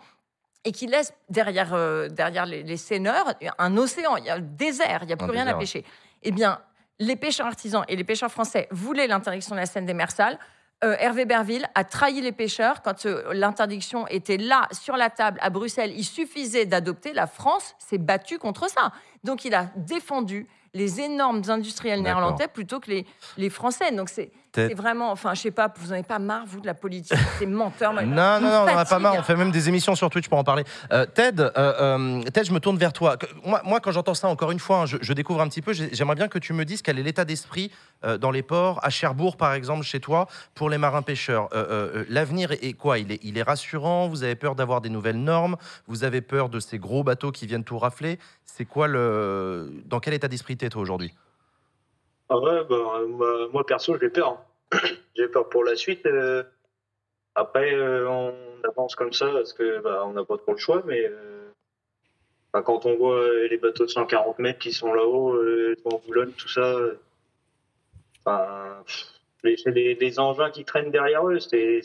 [0.65, 4.43] et qui laisse derrière, euh, derrière les, les seineurs un océan, il y a le
[4.43, 5.85] désert, il n'y a plus Un rien désert, à pêcher.
[6.23, 6.61] Eh bien,
[7.03, 10.39] les pêcheurs artisans et les pêcheurs français voulaient l'interdiction de la scène démersale.
[10.85, 15.39] Euh, Hervé Berville a trahi les pêcheurs quand euh, l'interdiction était là, sur la table,
[15.43, 15.93] à Bruxelles.
[15.97, 17.13] Il suffisait d'adopter.
[17.13, 18.93] La France s'est battue contre ça.
[19.25, 23.91] Donc, il a défendu les énormes industriels néerlandais plutôt que les, les Français.
[23.93, 26.67] Donc, c'est c'est vraiment, enfin, je sais pas, vous n'en avez pas marre, vous, de
[26.67, 27.93] la politique, ces menteurs.
[27.95, 29.15] moi, Non, non, non, on n'en a pas marre.
[29.19, 30.65] On fait même des émissions sur Twitch pour en parler.
[30.93, 33.17] Euh, Ted, euh, euh, Ted, je me tourne vers toi.
[33.45, 35.73] Moi, moi quand j'entends ça, encore une fois, hein, je, je découvre un petit peu.
[35.73, 37.71] j'ai- J'aimerais bien que tu me dises quel est l'état d'esprit
[38.05, 41.49] euh, dans les ports, à Cherbourg, par exemple, chez toi, pour les marins pêcheurs.
[41.55, 42.99] Euh, L'avenir est, est quoi?
[42.99, 46.49] Il est, il est rassurant Vous avez peur d'avoir des nouvelles normes Vous avez peur
[46.51, 49.73] de ces gros bateaux qui viennent tout rafler C'est quoi le.
[49.87, 51.15] Dans quel état d'esprit t'es, toi, aujourd'hui?
[52.33, 54.43] Ah ouais, bah, moi, moi, perso, j'ai peur.
[55.17, 56.07] j'ai peur pour la suite.
[56.07, 56.43] euh.
[57.35, 58.35] Après, euh, on
[58.67, 61.51] avance comme ça parce que bah, on n'a pas trop le choix, mais euh,
[62.53, 66.49] enfin, quand on voit les bateaux de 140 mètres qui sont là-haut, devant Boulogne, tout
[66.49, 66.75] ça,
[68.25, 68.83] enfin,
[69.43, 71.83] c'est les, les engins qui traînent derrière eux, c'est,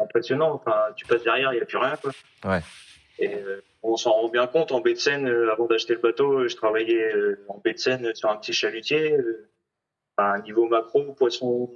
[0.00, 0.52] impressionnant.
[0.52, 1.96] Enfin, tu passes derrière, il n'y a plus rien.
[1.96, 2.12] Quoi.
[2.44, 2.60] Ouais.
[3.18, 6.00] Et euh, on s'en rend bien compte en baie de Seine, euh, avant d'acheter le
[6.00, 9.16] bateau, je travaillais euh, en baie de Seine sur un petit chalutier.
[10.18, 11.72] Enfin, niveau macro, poisson,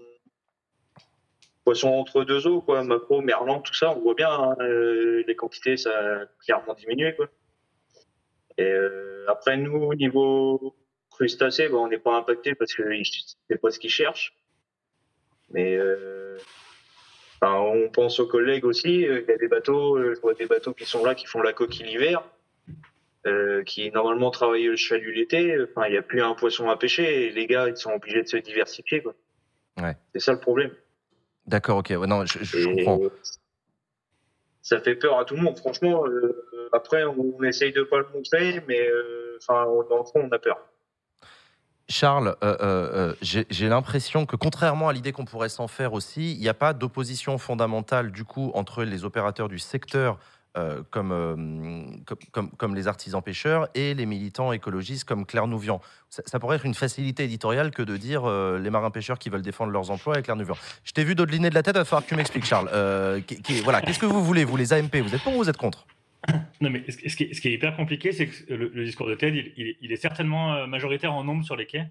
[1.65, 5.37] poisson entre deux eaux, quoi, macro, merlan, tout ça, on voit bien, hein, euh, les
[5.37, 7.29] quantités, ça a clairement diminué, quoi.
[8.59, 10.75] Et euh, après, nous, au niveau
[11.11, 12.83] crustacés, bon, on n'est pas impacté parce que
[13.49, 14.35] c'est pas ce qu'ils cherchent.
[15.51, 16.37] Mais euh,
[17.43, 19.03] on pense aux collègues aussi.
[19.03, 21.53] Il y a des bateaux, je vois des bateaux qui sont là, qui font la
[21.53, 22.23] coquille l'hiver,
[23.27, 25.57] euh, qui normalement travaillent le chalut l'été.
[25.63, 27.27] Enfin, il n'y a plus un poisson à pêcher.
[27.27, 29.03] Et les gars, ils sont obligés de se diversifier.
[29.03, 29.15] Quoi.
[29.81, 29.97] Ouais.
[30.15, 30.71] C'est ça le problème.
[31.47, 31.91] D'accord, ok.
[31.91, 33.01] Ouais, non, je, je- je Et comprends.
[34.61, 35.59] Ça fait peur à tout le monde.
[35.59, 40.05] Franchement, euh, après, on, on essaye de pas le montrer, mais euh, enfin, dans le
[40.05, 40.59] fond, on a peur.
[41.89, 46.33] Charles, euh, euh, euh, j'ai l'impression que contrairement à l'idée qu'on pourrait s'en faire aussi,
[46.33, 50.19] il n'y a pas d'opposition fondamentale du coup entre les opérateurs du secteur
[50.59, 51.35] euh, comme, euh,
[52.05, 55.81] comme, comme- comme les artisans pêcheurs et les militants écologistes comme Claire Nouvian.
[56.11, 59.41] Ça, pourrait être une facilité éditoriale que de dire euh, les marins pêcheurs qui veulent
[59.43, 60.57] défendre leurs emplois et Claire Nouvian.
[60.85, 62.69] Je t'ai vu dodeliner de la tête, il va falloir que tu m'expliques Charles.
[63.65, 65.87] Voilà, Qu'est-ce que vous voulez, vous les AMP Vous êtes pour ou vous êtes contre?
[66.61, 69.97] Non, mais ce, qui est, hyper compliqué, c'est que le, discours de Ted, il, est-
[69.97, 71.89] certainement majoritaire en nombre sur les quais,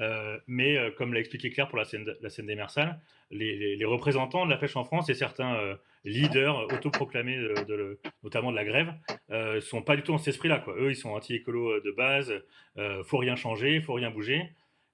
[0.00, 3.00] euh, mais euh, comme l'a expliqué Claire pour la scène, la scène des Mersales,
[3.32, 5.74] les, représentants de la pêche en France et certains euh,
[6.04, 8.92] leaders autoproclamés, de, notamment de la grève,
[9.30, 10.64] euh, sont pas du tout dans cet esprit-là.
[10.78, 12.32] Eux, ils sont anti-écolo de base,
[12.78, 14.50] euh, faut rien changer, faut rien bouger.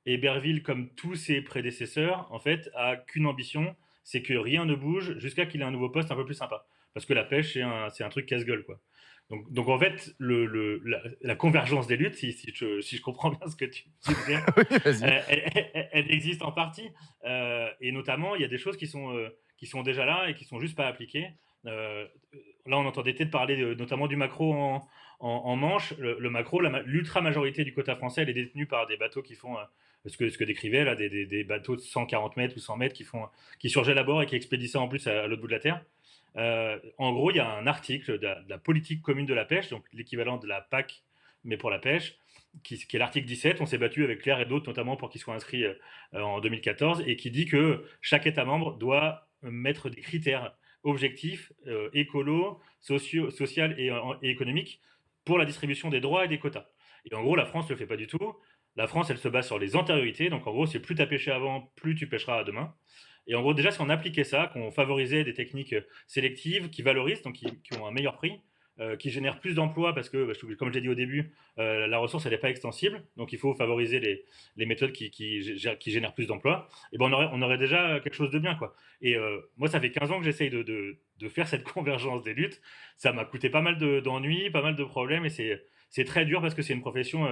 [0.07, 4.75] Et Berville, comme tous ses prédécesseurs, en fait, a qu'une ambition, c'est que rien ne
[4.75, 6.67] bouge jusqu'à qu'il ait un nouveau poste un peu plus sympa.
[6.95, 8.81] Parce que la pêche, c'est un, un truc casse-gueule, quoi.
[9.31, 12.97] Donc, donc en fait, le, le- la, la convergence des luttes, si, si je, si
[12.97, 13.85] je comprends bien ce que tu,
[14.57, 15.05] Oui, vas-y.
[15.05, 16.89] euh, elle, elle- elle existe en partie.
[17.27, 20.29] Euh, et notamment, il y a des choses qui sont, euh, qui sont déjà là
[20.31, 21.27] et qui sont juste pas appliquées.
[21.67, 22.07] Euh,
[22.67, 24.87] là, on entendait peut-être parler de- notamment du macro en,
[25.21, 25.93] en, en Manche.
[25.99, 29.57] Le, le macro, l'ultra-majorité du quota français, elle est détenue par des bateaux qui font
[30.07, 32.77] ce que, ce que décrivait là, des, des- des bateaux de 140 mètres ou 100
[32.79, 33.27] mètres qui, font,
[33.59, 35.53] qui surgèlent à bord et qui expédient ça en plus à, à l'autre bout de
[35.53, 35.85] la Terre.
[36.39, 39.71] Euh, en gros, il y a un article de la, politique commune de la pêche,
[39.71, 41.03] donc l'équivalent de la PAC,
[41.45, 42.17] mais pour la pêche,
[42.63, 43.61] qui, est l'article 17.
[43.61, 45.75] On s'est battu avec Claire et d'autres, notamment pour qu'il soit inscrit euh,
[46.13, 51.53] en 2014, et qui dit que chaque État membre doit mettre des critères objectifs,
[51.93, 54.81] écolo, sociaux, social et, et économiques
[55.25, 56.67] pour la distribution des droits et des quotas.
[57.05, 58.35] Et en gros, la France ne le fait pas du tout.
[58.77, 60.31] La France, elle se base sur les antériorités.
[60.31, 62.75] Donc, en gros, c'est plus tu as pêché avant, plus tu pêcheras demain.
[63.29, 65.75] Et en gros, déjà, si on appliquait ça, qu'on favorisait des techniques
[66.07, 68.41] sélectives qui valorisent, donc qui, ont un meilleur prix,
[68.81, 71.99] euh, qui génèrent plus d'emplois, parce que, bah, comme j'ai dit au début, euh, la
[71.99, 73.05] ressource, elle n'est pas extensible.
[73.17, 74.01] Donc, il faut favoriser
[74.57, 75.43] les, méthodes qui,
[75.87, 76.69] génèrent plus d'emplois.
[76.93, 78.55] Et ben, on aurait, déjà quelque chose de bien.
[78.55, 78.75] Quoi.
[79.03, 82.63] Et euh, moi, ça fait 15 ans que j'essaye de, faire cette convergence des luttes.
[82.97, 85.31] Ça m'a coûté pas mal d'ennuis, pas mal de problèmes, et
[85.91, 87.29] c'est très dur parce que c'est une profession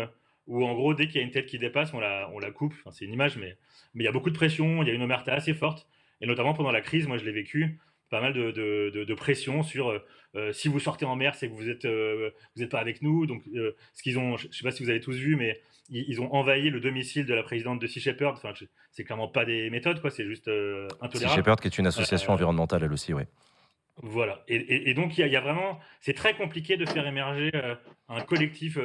[0.47, 2.51] où en gros, dès qu'il y a une tête qui dépasse, on la, on la
[2.51, 2.75] coupe.
[2.81, 3.57] Enfin, c'est une image, mais,
[3.95, 5.89] mais il y a beaucoup de pression, il y a une omerta assez forte.
[6.21, 7.79] Et notamment pendant la crise, moi je l'ai vécu,
[8.11, 9.99] pas mal de, de, de, pression sur euh,
[10.37, 12.31] euh, si vous sortez en mer, c'est que vous n'êtes euh,
[12.71, 13.27] pas avec nous.
[13.27, 13.43] Donc,
[13.95, 16.33] ce qu'ils ont, je ne sais pas si vous avez tous vu, mais ils, ont
[16.35, 18.37] envahi le domicile de la présidente de Sea Shepherd.
[18.37, 18.53] Enfin,
[18.91, 20.11] c'est clairement pas des méthodes, quoi.
[20.11, 21.19] C'est juste intolérable.
[21.19, 23.23] Sea Shepherd, qui est une association environnementale, elle aussi, oui.
[24.03, 24.45] Voilà.
[24.47, 27.51] Et, et, donc, il y, y, a vraiment, c'est très compliqué de faire émerger
[28.09, 28.79] un collectif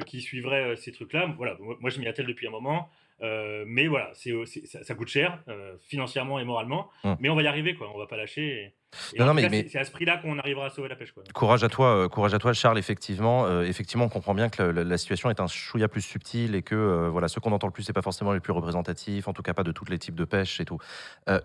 [0.00, 1.34] qui suivrait euh, ces trucs-là.
[1.36, 2.88] Voilà, moi je m'y attelle depuis un moment.
[3.22, 4.32] Euh, mais voilà, c'est,
[4.66, 5.38] ça, coûte cher,
[5.86, 6.90] financièrement et moralement.
[7.04, 7.16] Hum.
[7.20, 7.88] Mais on va y arriver, quoi.
[7.94, 8.74] On va pas lâcher.
[9.16, 11.12] non, mais, c'est, à ce prix-là qu'on arrivera à sauver la pêche.
[11.12, 11.22] Quoi.
[11.32, 12.80] Courage à toi, courage à toi, Charles.
[12.80, 17.08] Effectivement, effectivement, on comprend bien que la, situation est un chouïa plus subtile et que
[17.10, 19.54] voilà, ceux qu'on entend le plus, c'est pas forcément les plus représentatifs, en tout cas
[19.54, 20.78] pas de tous les types de pêche et tout.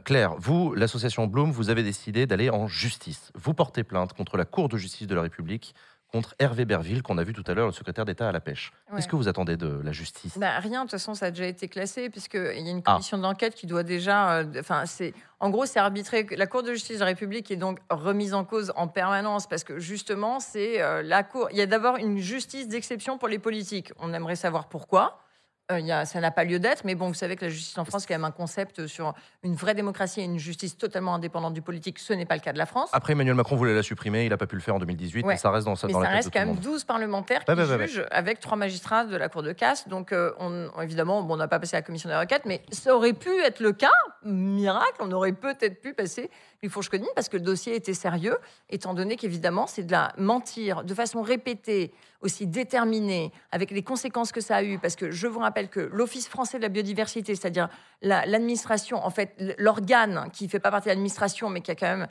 [0.03, 3.31] Claire, vous, l'association Bloom, vous avez décidé d'aller en justice.
[3.35, 5.75] Vous portez plainte contre la Cour de justice de la République
[6.11, 8.71] contre Hervé Berville, qu'on a vu tout à l'heure, le secrétaire d'État à la pêche.
[8.95, 10.37] Qu'est-ce que vous attendez de la justice?
[10.37, 12.93] Bah, Rien, de toute façon, ça a déjà été classé, puisqu'il y a une ah.
[12.93, 14.37] commission d'enquête qui doit déjà.
[14.37, 16.25] Euh, c'est en gros, c'est arbitré.
[16.35, 19.63] La Cour de justice de la République est donc remise en cause en permanence, parce
[19.63, 21.49] que justement, c'est euh, la Cour.
[21.51, 23.91] Il y a d'abord une justice d'exception pour les politiques.
[23.99, 25.19] On aimerait savoir pourquoi.
[25.69, 28.03] Euh, ça n'a pas lieu d'être, mais bon, vous savez que la justice en France,
[28.03, 31.61] c'est quand même un concept sur une vraie démocratie et une justice totalement indépendante du
[31.61, 31.99] politique.
[31.99, 32.89] Ce n'est pas le cas de la France.
[32.93, 35.35] Après, Emmanuel Macron voulait la supprimer, il n'a pas pu le faire en 2018, mais
[35.35, 38.55] ça reste dans, mais dans ça reste quand même 12 parlementaires qui jugent avec trois
[38.55, 39.89] magistrats de la Cour de casse.
[39.89, 42.95] Donc, euh, on, évidemment, bon, on n'a pas passé la commission des requêtes, mais ça
[42.95, 43.91] aurait pu être le cas,
[44.23, 46.31] miracle, on aurait peut-être pu passer
[46.63, 48.37] les fourches codines parce que le dossier était sérieux,
[48.69, 54.31] étant donné qu'évidemment, c'est de la mentir de façon répétée aussi déterminé, avec les conséquences
[54.31, 57.35] que ça a eu, parce que je vous rappelle que l'Office français de la biodiversité,
[57.35, 57.69] c'est-à-dire
[58.01, 61.97] l'administration, en fait, l'organe qui ne fait pas partie de l'administration, mais qui a quand
[61.97, 62.07] même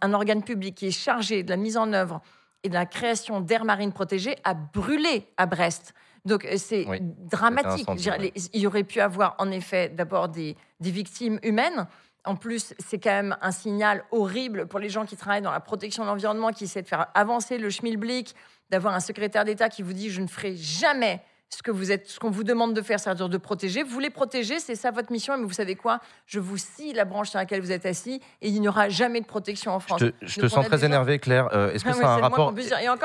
[0.00, 2.22] un, organe public qui est chargé de la mise en œuvre
[2.62, 5.94] et de la création d'aires marines protégées, a brûlé à Brest.
[6.24, 7.88] Donc euh, c'est dramatique.
[8.52, 11.88] Il y aurait pu avoir en effet d'abord des, des victimes humaines.
[12.24, 15.58] En plus, c'est quand même un signal horrible pour les gens qui travaillent dans la
[15.58, 18.36] protection de l'environnement, qui essaient de faire avancer le schmilblick,
[18.72, 22.08] d'avoir un secrétaire d'État qui vous dit je ne ferai jamais ce que vous êtes,
[22.08, 23.82] ce qu'on vous demande de faire, c'est-à-dire de protéger.
[23.82, 25.36] Vous les protégez, c'est ça votre mission.
[25.36, 26.00] Mais vous savez quoi?
[26.24, 29.20] Je vous scie la branche sur laquelle vous êtes assis et il n'y aura jamais
[29.20, 30.02] de protection en France.
[30.22, 31.50] Je te, sens très énervé, Claire.
[31.52, 32.54] Euh, est-ce que ah c'est un rapport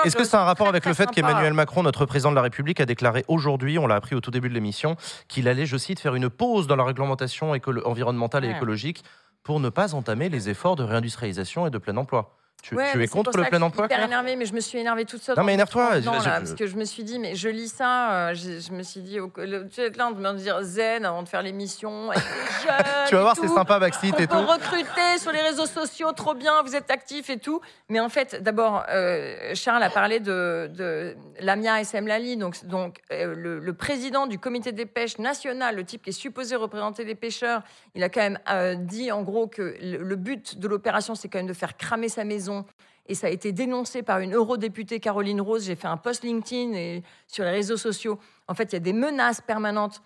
[0.06, 2.80] Est-ce que c'est un rapport avec le fait qu'Emmanuel Macron, notre président de la République,
[2.80, 4.96] a déclaré aujourd'hui, on l'a appris au tout début de l'émission,
[5.28, 7.52] qu'il allait, je cite, faire une pause dans la réglementation
[7.84, 9.04] environnementale et écologique
[9.44, 13.38] pour ne pas entamer les efforts de réindustrialisation et de plein emploi tu, es contre
[13.38, 15.38] le plein emploi Je suis hyper énervée, mais je me suis énervée toute seule.
[15.38, 16.02] Non, mais énerve-toi.
[16.04, 19.20] Parce que je me suis dit, mais je lis ça, euh, je, me suis dit,
[19.72, 22.10] tu es là de me dire zen avant de faire l'émission.
[23.08, 24.38] tu vas voir, c'est sympa, Backseat et tout.
[24.38, 27.62] recruter sur les réseaux sociaux, trop bien, vous êtes actifs et tout.
[27.90, 33.02] Mais en fait, d'abord, euh, Charles a parlé de, de Lamia SM Lali, donc, donc
[33.12, 37.16] euh, le, président du comité des pêches national, le type qui est supposé représenter les
[37.16, 37.62] pêcheurs,
[37.94, 41.48] il a quand même dit en gros que le but de l'opération, c'est quand même
[41.48, 42.47] de faire cramer sa maison
[43.08, 45.66] et ça a été dénoncé par une eurodéputée Caroline Rose.
[45.66, 48.20] J'ai fait un post LinkedIn et sur les réseaux sociaux.
[48.48, 50.02] En fait, il y a des menaces permanentes.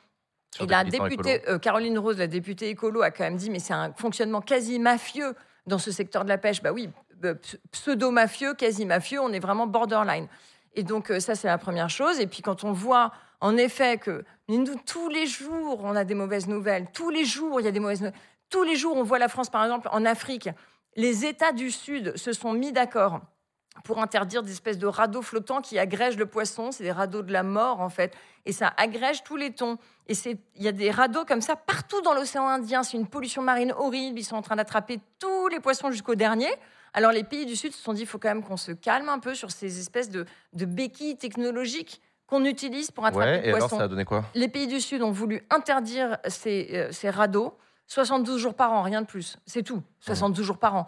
[0.60, 3.74] et la députée, euh, Caroline Rose, la députée écolo, a quand même dit mais c'est
[3.74, 6.62] un fonctionnement quasi mafieux dans ce secteur de la pêche.
[6.62, 6.90] Bah oui,
[7.24, 7.36] euh,
[7.72, 10.28] pseudo-mafieux, quasi mafieux, on est vraiment borderline.
[10.74, 12.20] Et donc euh, ça, c'est la première chose.
[12.20, 16.14] Et puis quand on voit en effet que nous, tous les jours, on a des
[16.14, 18.20] mauvaises nouvelles, tous les jours, il y a des mauvaises nouvelles.
[18.50, 20.50] Tous les jours, on voit la France, par exemple, en Afrique,
[20.96, 23.22] les États du Sud se sont mis d'accord
[23.84, 26.72] pour interdire des espèces de radeaux flottants qui agrègent le poisson.
[26.72, 28.14] C'est des radeaux de la mort, en fait.
[28.46, 29.78] Et ça agrège tous les tons.
[30.08, 30.14] Et
[30.56, 32.84] il y a des radeaux comme ça partout dans l'océan Indien.
[32.84, 34.20] C'est une pollution marine horrible.
[34.20, 36.50] Ils sont en train d'attraper tous les poissons jusqu'au dernier.
[36.94, 39.08] Alors les pays du Sud se sont dit, il faut quand même qu'on se calme
[39.10, 43.70] un peu sur ces espèces de, béquilles technologiques qu'on utilise pour attraper ouais, et Alors,
[43.70, 44.26] ça a donné quoi?
[44.36, 47.58] Les pays du Sud ont voulu interdire ces, euh, ces radeaux.
[47.88, 49.38] 72 jours par an, rien de plus.
[49.46, 49.84] C'est tout.
[50.02, 50.88] 72 jours par an.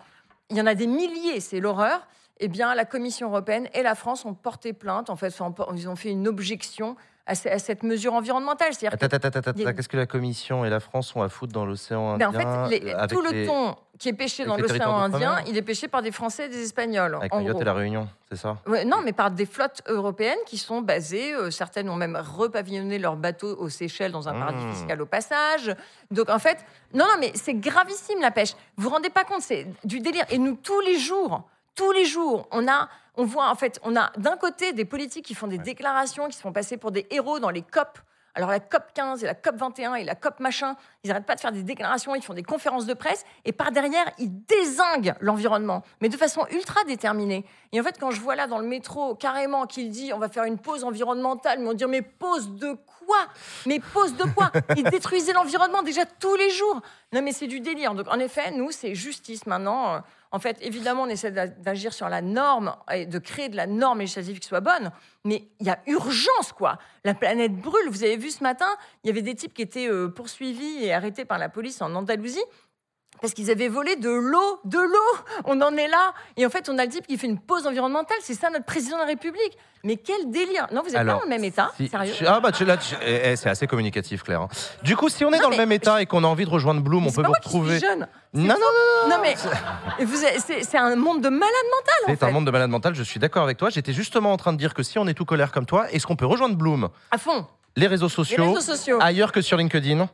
[0.49, 2.07] Il y en a des milliers, c'est l'horreur.
[2.39, 5.09] Eh bien, la Commission européenne et la France ont porté plainte.
[5.09, 5.33] En fait,
[5.75, 8.71] ils ont fait une objection à, cette mesure environnementale.
[8.91, 12.33] Attends, qu'est-ce que la Commission et la France ont à foutre dans l'océan Indien En
[12.69, 16.11] fait, tout le ton qui est pêché dans l'océan Indien, il est pêché par des
[16.11, 17.15] Français et des Espagnols.
[17.15, 17.61] Avec en Mayotte gros.
[17.61, 21.33] et la Réunion, c'est ça Ouais, non, mais par des flottes européennes qui sont basées.
[21.33, 24.73] euh, certaines ont même repavillonné leurs bateaux aux Seychelles dans un paradis Mmh.
[24.73, 25.75] fiscal au passage.
[26.11, 26.57] Donc en fait,
[26.93, 28.53] non, non, mais c'est gravissime la pêche.
[28.77, 30.25] Vous vous rendez pas compte, c'est du délire.
[30.29, 31.43] Et nous, tous les jours,
[31.75, 32.89] tous les jours, on a.
[33.15, 36.35] On voit en fait, on a d'un côté des politiques qui font des déclarations, qui
[36.35, 37.99] se font passer pour des héros dans les COP.
[38.35, 41.35] Alors la COP 15 et la COP 21 et la COP machin, ils n'arrêtent pas
[41.35, 45.13] de faire des déclarations, ils font des conférences de presse et par derrière, ils désinguent
[45.19, 47.45] l'environnement, mais de façon ultra déterminée.
[47.71, 50.29] Et en fait, quand je vois là dans le métro carrément qu'il dit on va
[50.29, 53.19] faire une pause environnementale, mais on dit mais pause de quoi?
[53.67, 54.51] Mais pause de quoi?
[54.77, 56.81] Ils détruisaient l'environnement déjà tous les jours.
[57.11, 57.93] Non mais c'est du délire.
[57.93, 60.01] Donc en effet, nous, c'est justice maintenant.
[60.33, 63.67] En fait, évidemment, on essaie d'a- d'agir sur la norme et de créer de la
[63.67, 64.91] norme législative qui soit bonne,
[65.23, 66.79] mais il y a urgence, quoi.
[67.03, 67.87] La planète brûle.
[67.89, 68.65] Vous avez vu ce matin,
[69.03, 71.93] il y avait des types qui étaient euh, poursuivis et arrêtés par la police en
[71.93, 72.43] Andalousie
[73.23, 75.17] parce qu'ils avaient volé de l'eau, de l'eau.
[75.45, 76.13] On en est là.
[76.35, 78.17] Et en fait, on a le type qui fait une pause environnementale.
[78.21, 79.57] C'est ça notre président de la République.
[79.85, 82.51] Mais quel délire Non, vous n'êtes pas dans le même état, Si- sérieux Ah bah
[82.51, 84.41] tu, là, tu- eh, eh, c'est assez communicatif, Claire.
[84.41, 84.47] hein.
[84.83, 86.49] Du coup, si on est Non, dans le même état et qu'on a envie de
[86.49, 87.79] rejoindre Bloom, on peut pas vous retrouver.
[87.79, 88.07] jeune.
[88.33, 88.55] Non, non,
[89.07, 89.35] non, Non mais
[90.61, 91.39] c'est un monde de malade
[91.71, 92.25] mental en C'est fait.
[92.25, 93.69] un monde de malade mental, je suis d'accord avec toi.
[93.69, 96.05] J'étais justement en train de dire que si on est tout colère comme toi, est-ce
[96.05, 96.89] qu'on peut rejoindre Bloom?
[97.11, 97.45] À fond.
[97.77, 98.97] Les réseaux Les sociaux, réseaux sociaux.
[99.01, 100.09] ailleurs que sur LinkedIn?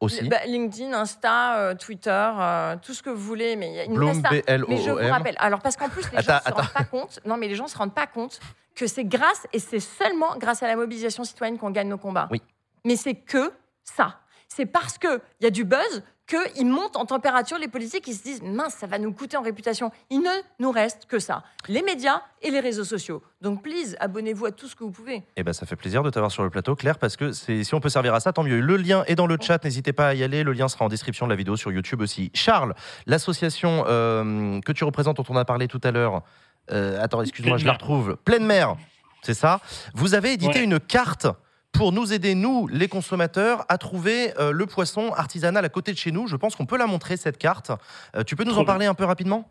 [0.00, 0.28] Aussi.
[0.28, 3.86] Bah, LinkedIn, Insta, euh, Twitter, euh, tout ce que vous voulez, mais il y a-
[3.86, 4.30] nous Bloom, reste ça.
[4.68, 6.84] Mais je vous rappelle, alors parce qu'en plus les gens Attends, ne se rendent pas
[6.84, 8.40] compte, non mais les gens se rendent pas compte
[8.74, 12.28] que c'est grâce et c'est seulement grâce à la mobilisation citoyenne qu'on gagne nos combats.
[12.30, 12.40] Oui.
[12.84, 13.52] Mais c'est que
[13.84, 14.20] ça.
[14.48, 18.14] C'est parce que il y a du buzz qu'ils montent en température les politiques, ils
[18.14, 19.90] se disent mince, ça va nous coûter en réputation.
[20.10, 23.22] Il ne nous reste que ça, les médias et les réseaux sociaux.
[23.40, 25.22] Donc please, abonnez-vous à tout ce que vous pouvez.
[25.36, 27.80] Eh ben, ça fait plaisir de t'avoir sur le plateau, Claire, parce que si on
[27.80, 28.60] peut servir à ça, tant mieux.
[28.60, 30.42] Le lien est dans le chat, n'hésitez pas à y aller.
[30.44, 32.30] Le lien sera en description de la vidéo sur YouTube aussi.
[32.34, 32.74] Charles,
[33.06, 36.22] l'association euh, que tu représentes, dont on a parlé tout à l'heure,
[36.70, 38.16] euh, attends, excuse-moi, je la retrouve.
[38.24, 38.76] Pleine mer,
[39.22, 39.60] c'est ça?
[39.94, 40.64] Vous avez édité Ouais.
[40.64, 41.26] une carte
[41.72, 45.96] pour nous aider, nous, les consommateurs, à trouver euh, le poisson artisanal à côté de
[45.98, 46.26] chez nous.
[46.26, 47.70] Je pense qu'on peut la montrer, cette carte.
[48.16, 49.48] Euh, tu peux nous Trop en parler un peu rapidement?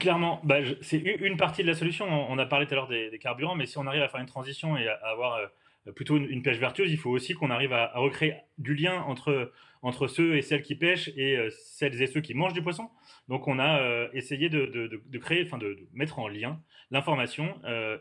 [0.00, 2.06] Clairement, bah, c'est une partie de la solution.
[2.08, 4.20] On a parlé tout à l'heure des, des carburants, mais si on arrive à faire
[4.20, 7.34] une transition et à à avoir euh, plutôt une, une pêche vertueuse, il faut aussi
[7.34, 11.38] qu'on arrive à, à recréer du lien entre, entre ceux et celles qui pêchent et
[11.50, 12.90] celles et ceux qui mangent du poisson.
[13.28, 16.58] Donc on a essayé de, de- de- de créer, enfin de, mettre en lien
[16.90, 17.54] l'information.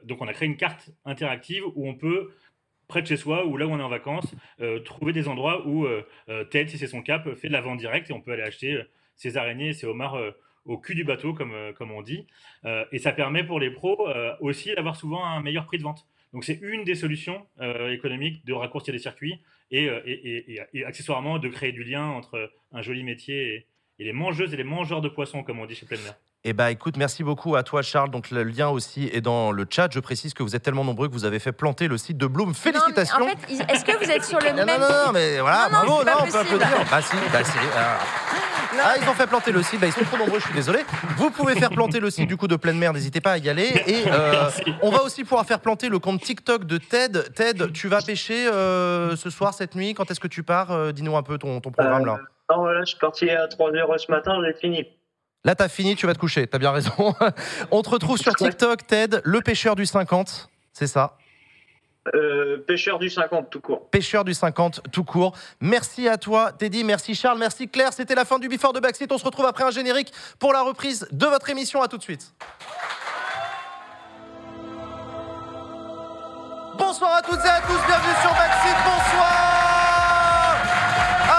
[0.04, 2.32] Donc on a créé une carte interactive où on peut
[2.88, 5.66] près de chez soi ou là où on est en vacances, euh, trouver des endroits
[5.68, 8.22] où euh, euh, Ted, si c'est son cap, fait de la vente directe et on
[8.22, 8.82] peut aller acheter
[9.16, 10.20] ses araignées et ses homards
[10.66, 12.28] au cul du bateau, comme, on dit.
[12.92, 14.10] Et ça permet pour les pros
[14.42, 16.06] aussi d'avoir souvent un meilleur prix de vente.
[16.34, 17.46] Donc c'est une des solutions
[17.90, 19.40] économiques de raccourcir les circuits
[19.72, 19.90] et,
[20.86, 23.68] accessoirement de créer du lien entre un joli métier
[24.00, 26.16] et, les mangeuses et les mangeurs de poissons, comme on dit chez Pleine Mer.
[26.48, 28.12] Eh bah écoute, merci beaucoup à toi Charles.
[28.12, 29.88] Donc le lien aussi est dans le chat.
[29.92, 32.28] Je précise que vous êtes tellement nombreux que vous avez fait planter le site de
[32.28, 32.54] Bloom.
[32.54, 33.18] Félicitations.
[33.20, 35.12] Non, mais en fait, il- est-ce que vous êtes sur le Non, même non, non,
[35.12, 36.68] mais voilà, Non, non, bravo, non, on peut applaudir.
[36.92, 37.58] Bah si, bah si.
[37.76, 37.98] ah.
[38.76, 40.54] Non, Ah, ils ont fait planter le site, bah, ils sont trop nombreux, je suis
[40.54, 40.80] désolé.
[41.18, 43.50] Vous pouvez faire planter le site du coup de pleine mer, n'hésitez pas à y
[43.50, 43.72] aller.
[43.88, 44.50] Et euh,
[44.84, 47.24] on va aussi pouvoir faire planter le compte TikTok de Ted.
[47.36, 49.94] Ted, tu vas pêcher euh, ce soir, cette nuit?
[49.96, 50.72] Quand est-ce que tu pars?
[50.72, 52.18] Euh, Dis-nous un peu ton, ton programme là.
[52.52, 54.86] Non, voilà, je suis parti à 3h ce matin, j'ai fini.
[55.46, 57.14] Là, t'as fini, tu vas te coucher, t'as bien raison.
[57.72, 61.18] on te retrouve sur TikTok, Ted, le pêcheur du 50, c'est ça
[62.16, 63.88] Euh, pêcheur du 50 tout court.
[63.92, 65.36] Pêcheur du 50 tout court.
[65.60, 66.84] Merci à toi, Teddy.
[66.84, 67.38] Merci Charles.
[67.38, 67.94] Merci Claire.
[67.94, 69.12] C'était la fin du Before de Backseat.
[69.12, 71.82] On se retrouve après un générique pour la reprise de votre émission.
[71.82, 72.34] À tout de suite.
[76.78, 77.82] Bonsoir à toutes et à tous.
[77.88, 78.78] Bienvenue sur Backseat.
[78.84, 80.58] Bonsoir.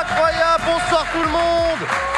[0.00, 0.62] Incroyable.
[0.64, 2.15] Bonsoir tout le monde.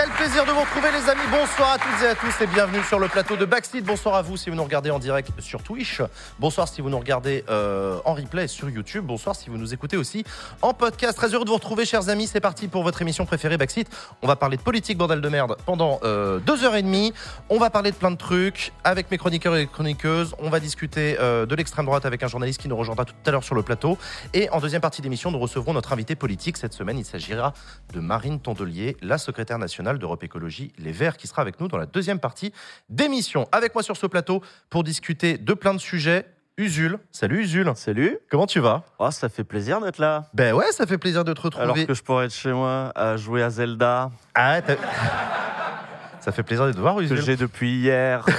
[0.00, 1.20] Quel plaisir de vous retrouver les amis.
[1.30, 3.84] Bonsoir à toutes et à tous et bienvenue sur le plateau de Backseat.
[3.84, 6.00] Bonsoir à vous si vous nous regardez en direct sur Twitch.
[6.38, 9.04] Bonsoir si vous nous regardez euh, en replay sur YouTube.
[9.04, 10.24] Bonsoir si vous nous écoutez aussi
[10.62, 11.18] en podcast.
[11.18, 12.28] Très heureux de vous retrouver chers amis.
[12.28, 13.88] C'est parti pour votre émission préférée Backseat.
[14.22, 17.12] On va parler de politique bordel de merde pendant euh, deux heures et demie.
[17.50, 20.34] On va parler de plein de trucs avec mes chroniqueurs et chroniqueuses.
[20.38, 23.32] On va discuter euh, de l'extrême droite avec un journaliste qui nous rejoindra tout à
[23.32, 23.98] l'heure sur le plateau.
[24.32, 26.56] Et en deuxième partie d'émission, nous recevrons notre invité politique.
[26.56, 27.52] Cette semaine, il s'agira
[27.92, 31.76] de Marine Tondelier, la secrétaire nationale d'Europe Écologie Les Verts, qui sera avec nous dans
[31.78, 32.52] la deuxième partie
[32.88, 33.48] d'émission.
[33.52, 36.26] Avec moi sur ce plateau pour discuter de plein de sujets.
[36.56, 38.82] Usul, salut Usul, Salut, comment tu vas?
[38.98, 40.24] Oh, ça fait plaisir d'être là.
[40.34, 41.64] Ben ouais, ça fait plaisir de te retrouver.
[41.64, 44.76] Alors que je pourrais être chez moi à jouer à Zelda, Ah, t'as-
[46.20, 47.22] ça fait plaisir de te voir que Usul.
[47.22, 48.26] j'ai depuis hier.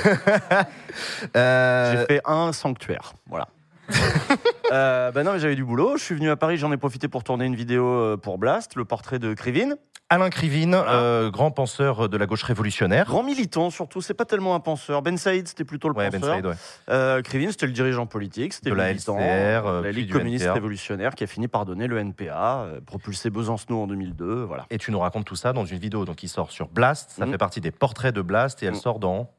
[1.38, 3.14] Euh, J'ai fait un sanctuaire.
[3.28, 3.48] Voilà.
[4.74, 5.98] Euh, bah non, mais j'avais du boulot.
[5.98, 8.76] Je suis venu à Paris, j'en ai profité pour tourner une vidéo euh, pour Blast,
[8.78, 9.76] le portrait de Krivine.
[10.10, 13.06] Alain Krivine, euh, grand penseur de la gauche révolutionnaire.
[13.06, 15.02] Grand militant, surtout, c'est pas tellement un penseur.
[15.02, 16.36] Ben Saïd, c'était plutôt le Ouais, Ben penseur.
[16.36, 16.54] Saïd, ouais.
[16.90, 21.26] Euh, Krivine, c'était le dirigeant politique, c'était la militant, LCR, la Ligue communiste révolutionnaire qui
[21.26, 24.68] a fini par donner le NPA, propulsé Besancenot en 2002, voilà.
[24.70, 27.12] Et tu nous racontes tout ça dans une vidéo donc, qui sort sur Blast.
[27.12, 27.34] Ça Mhm.
[27.34, 28.80] fait partie des portraits de Blast et elle Mhm.
[28.80, 29.30] sort dans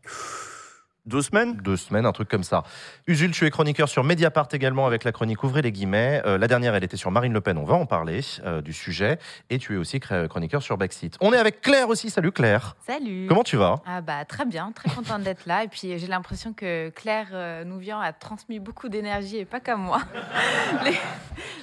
[1.05, 2.63] Deux semaines deux semaines, un truc comme ça.
[3.09, 6.23] Usul, tu es chroniqueur sur Mediapart également avec la chronique Ouvrez les guillemets.
[6.27, 8.73] Euh, la dernière, elle était sur Marine Le Pen, on va en parler euh, du
[8.73, 9.19] sujet.
[9.51, 11.17] Et tu es aussi chroniqueur sur Backseat.
[11.21, 12.09] On est avec Claire aussi.
[12.09, 12.77] Salut Claire.
[12.87, 13.27] Salut.
[13.29, 13.81] Comment tu vas?
[13.85, 15.65] Ah bah très bien, très contente d'être là.
[15.65, 19.83] Et puis j'ai l'impression que Claire euh, Nouvian a transmis beaucoup d'énergie et pas comme
[19.83, 20.03] moi.
[20.85, 20.97] les,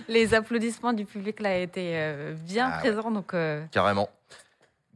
[0.10, 2.92] les applaudissements du public là étaient euh, bien Ah ouais.
[2.92, 3.12] présents.
[3.12, 4.10] Donc euh, Carrément.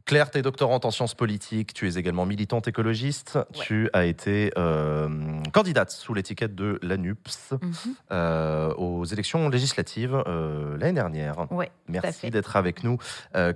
[0.06, 4.52] Claire, tu es doctorante en sciences politiques, tu es également militante écologiste, tu as été
[4.58, 5.08] euh,
[5.54, 7.72] candidate sous l'étiquette de l'ANUPS mhm.
[8.12, 11.50] euh, aux élections législatives euh, l'année dernière.
[11.50, 11.70] ouais.
[11.88, 12.98] Merci d'être avec nous.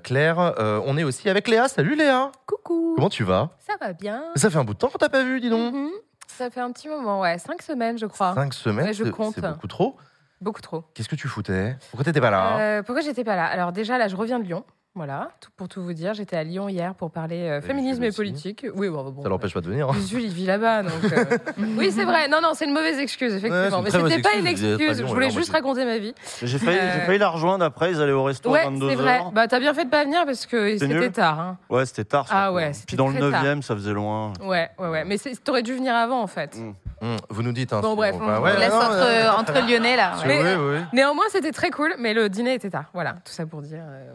[0.03, 0.55] Claire,
[0.87, 1.69] on est aussi avec Léa.
[1.69, 2.95] Salut Léa Coucou.
[2.97, 3.51] Comment tu vas?
[3.59, 5.75] Ça va bien Ça fait un bout de temps qu'on t'a pas vu, dis donc.
[5.75, 5.91] Mhm.
[6.29, 7.37] Ça fait un petit moment, ouais.
[7.39, 8.35] Cinq semaines, je crois.
[8.35, 9.35] Cinq semaines, Ouais, je compte.
[9.35, 9.97] c'est beaucoup trop.
[10.41, 10.85] Beaucoup trop.
[10.95, 11.77] Qu'est-ce que tu foutais?
[11.91, 12.83] Pourquoi t'étais pas là?
[12.85, 13.45] Pourquoi j'étais pas là?
[13.45, 14.65] Alors déjà, là, je reviens de Lyon.
[14.95, 18.11] Voilà, tout, pour tout vous dire, j'étais à Lyon hier pour parler euh, féminisme et
[18.11, 18.67] politique.
[18.75, 19.89] Oui, bon, bon, Ça l'empêche pas de venir.
[19.89, 19.95] hein.
[20.09, 20.93] Jules, il vit là-bas, donc.
[21.13, 21.25] euh,
[21.77, 22.27] oui, c'est vrai.
[22.27, 23.79] Non, non, c'est une mauvaise excuse, Ouais, effectivement.
[23.79, 26.15] une Mais c'était pas une excuse, Je voulais juste raconter ma vie.
[26.43, 28.89] J'ai failli, Euh, j'ai failli la rejoindre après, ils allaient au resto Ouais, à 22h.
[28.89, 29.21] c'est vrai.
[29.33, 31.39] Bah, t'as bien fait de pas venir parce que C'était tard.
[31.39, 31.59] hein.
[31.71, 32.27] Ouais, c'était tard.
[32.31, 33.45] Ah ouais, Puis dans le très tard.
[33.45, 34.33] 9 ça faisait loin.
[34.43, 35.05] Ouais, ouais, ouais.
[35.05, 36.57] Mais c'est- t'aurais dû venir avant, en fait.
[36.57, 36.75] Mm.
[37.01, 37.73] Hum, vous nous dites.
[37.73, 40.17] Hein, Bon, bref, on ouais, laisse non, entre, euh, entre Lyonnais là.
[40.27, 40.27] ouais.
[40.27, 40.85] Mais- oui, oui.
[40.93, 42.87] Néanmoins, c'était très cool, mais le dîner était tard.
[42.93, 43.83] Voilà, tout ça pour dire.
[43.89, 44.13] euh,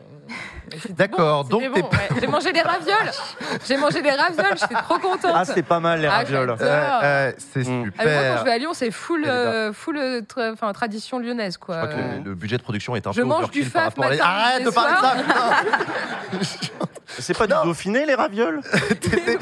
[0.92, 2.10] D'accord, bon, donc bon, ouais.
[2.20, 3.12] J'ai mangé des ravioles.
[3.68, 5.32] J'ai mangé des ravioles, j'étais trop contente.
[5.34, 6.50] Ah, c'était pas mal les Ah, ravioles.
[6.50, 6.56] Euh,
[7.04, 7.92] euh, c'est Mm.
[7.98, 8.38] Ah, mais moi, quand super.
[8.40, 11.76] je vais à Lyon, c'est full, euh, full euh, tra- enfin, tradition lyonnaise, Je quoi.
[11.78, 14.00] crois que le, le budget de production est un Je peu mange du par faf
[14.00, 16.70] à les- matin, Arrête midi de parler de ça
[17.20, 18.62] C'est pas du Dauphiné les ravioles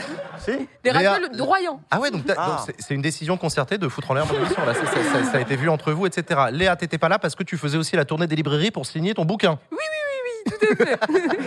[0.40, 1.80] Si Des ravioles de Royan.
[1.90, 2.48] Ah ouais, donc, Ah.
[2.48, 4.66] donc c'est- c'est une décision concertée de foutre en l'air mon émission.
[4.66, 4.74] Là.
[4.74, 6.40] Ça, ça- ça- ça a été vu entre vous, etc.
[6.52, 9.14] Léa, t'étais pas là parce que tu faisais aussi la tournée des librairies pour signer
[9.14, 9.58] ton bouquin.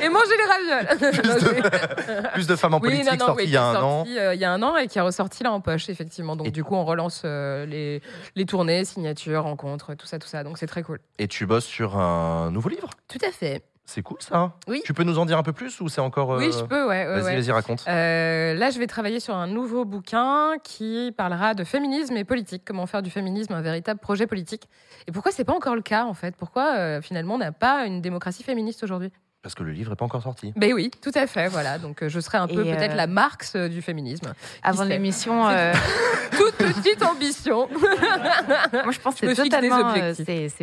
[0.03, 2.31] Et manger les ravioles.
[2.35, 4.05] Plus de femmes en Oui, politique non, non, sorti oui, il y a un an.
[4.09, 6.37] euh, il y a un an et qui est ressorti là en poche, effectivement.
[6.37, 8.03] Donc, Et- du coup, on relance euh, les,
[8.37, 10.45] les tournées, signatures, rencontres, tout ça, tout ça.
[10.45, 10.99] Donc, c'est très cool.
[11.19, 12.91] Et tu bosses sur un nouveau livre?
[13.09, 13.63] Tout à fait.
[13.87, 14.55] C'est cool ça.
[14.67, 14.81] Oui.
[14.85, 16.33] Tu peux nous en dire un peu plus ou c'est encore.
[16.33, 17.07] euh, Oui, je peux, ouais.
[17.07, 17.37] ouais, Vas-y, ouais.
[17.37, 17.85] vas-y, raconte.
[17.87, 22.63] Euh, là, je vais travailler sur un nouveau bouquin qui parlera de féminisme et politique.
[22.65, 24.69] Comment faire du féminisme un véritable projet politique.
[25.07, 26.35] Et pourquoi c'est pas encore le cas, en fait?
[26.35, 29.13] Pourquoi, euh, finalement, on n'a pas une démocratie féministe aujourd'hui?
[29.45, 30.53] Parce que le livre n'est pas encore sorti.
[30.57, 31.79] Ben oui, tout à fait, voilà.
[31.79, 34.33] Donc, euh, je serai un peu peut-être euh, la Marx euh, du féminisme.
[34.63, 35.73] Avant l'émission, euh,
[36.37, 37.69] Toute petite ambition.
[38.73, 39.93] moi je pense Je que c'est totalement,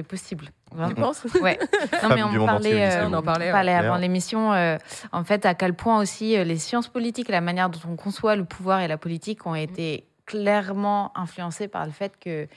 [0.07, 0.45] possible.
[0.71, 0.95] tu Vraiment.
[0.95, 1.23] penses?
[1.41, 1.57] Ouais.
[1.61, 3.09] Non, Femme mais on entier, euh, Léon.
[3.11, 3.77] On en parlait, on parlait ouais.
[3.85, 4.77] avant l'émission, euh,
[5.11, 8.35] en fait, à quel point aussi euh, les sciences politiques, la manière dont on conçoit
[8.35, 12.47] le pouvoir et la politique ont été clairement influencées par le fait que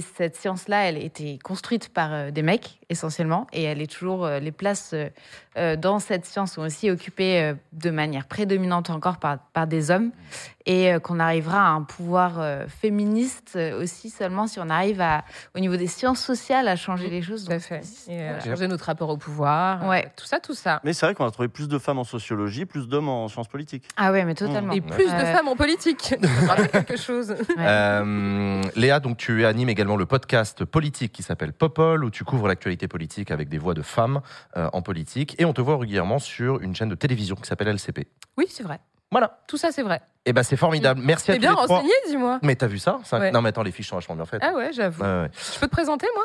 [0.00, 4.38] cette science-là, elle était construite par euh, des mecs essentiellement, et elle est toujours euh,
[4.38, 4.94] les places
[5.56, 10.12] euh, dans cette science sont aussi occupées de manière prédominante encore par des hommes,
[10.66, 15.00] et euh, qu'on arrivera à un pouvoir euh, féministe euh, aussi seulement si on arrive
[15.00, 15.24] à,
[15.56, 17.46] au niveau des sciences sociales, à changer les choses.
[17.46, 17.82] Tout à fait.
[18.08, 18.44] Et euh, voilà.
[18.44, 19.86] changer notre rapport au pouvoir.
[19.88, 20.04] Ouais.
[20.06, 20.80] euh, Tout ça, tout ça.
[20.84, 23.48] Mais c'est vrai qu'on a trouvé plus de femmes en sociologie, plus d'hommes en sciences
[23.48, 23.84] politiques.
[23.96, 24.72] Ah ouais, mais totalement.
[24.72, 26.14] Et plus de femmes en politique.
[26.72, 27.30] Quelque chose.
[27.30, 27.36] Ouais.
[27.58, 32.48] Euh, Léa, donc tu animes également le podcast politique qui s'appelle Popol, où tu couvres
[32.48, 34.20] l'actualité politique avec des voix de femmes
[34.56, 35.34] euh, en politique.
[35.38, 38.06] Et on te voit régulièrement sur une chaîne de télévision qui s'appelle LCP.
[38.36, 38.80] Oui, c'est vrai.
[39.12, 39.38] Voilà.
[39.46, 40.00] Tout ça, c'est vrai.
[40.26, 41.00] Et ben c'est formidable.
[41.04, 41.66] Merci à tous bien les trois.
[41.76, 42.40] renseigné, dis-moi.
[42.42, 43.30] Mais t'as vu ça Ouais.
[43.30, 44.42] Non mais attends, les fiches sont vachement bien faites.
[44.44, 45.02] Ah ouais, j'avoue.
[45.02, 45.30] Ouais, ouais.
[45.54, 46.24] Je peux te présenter, moi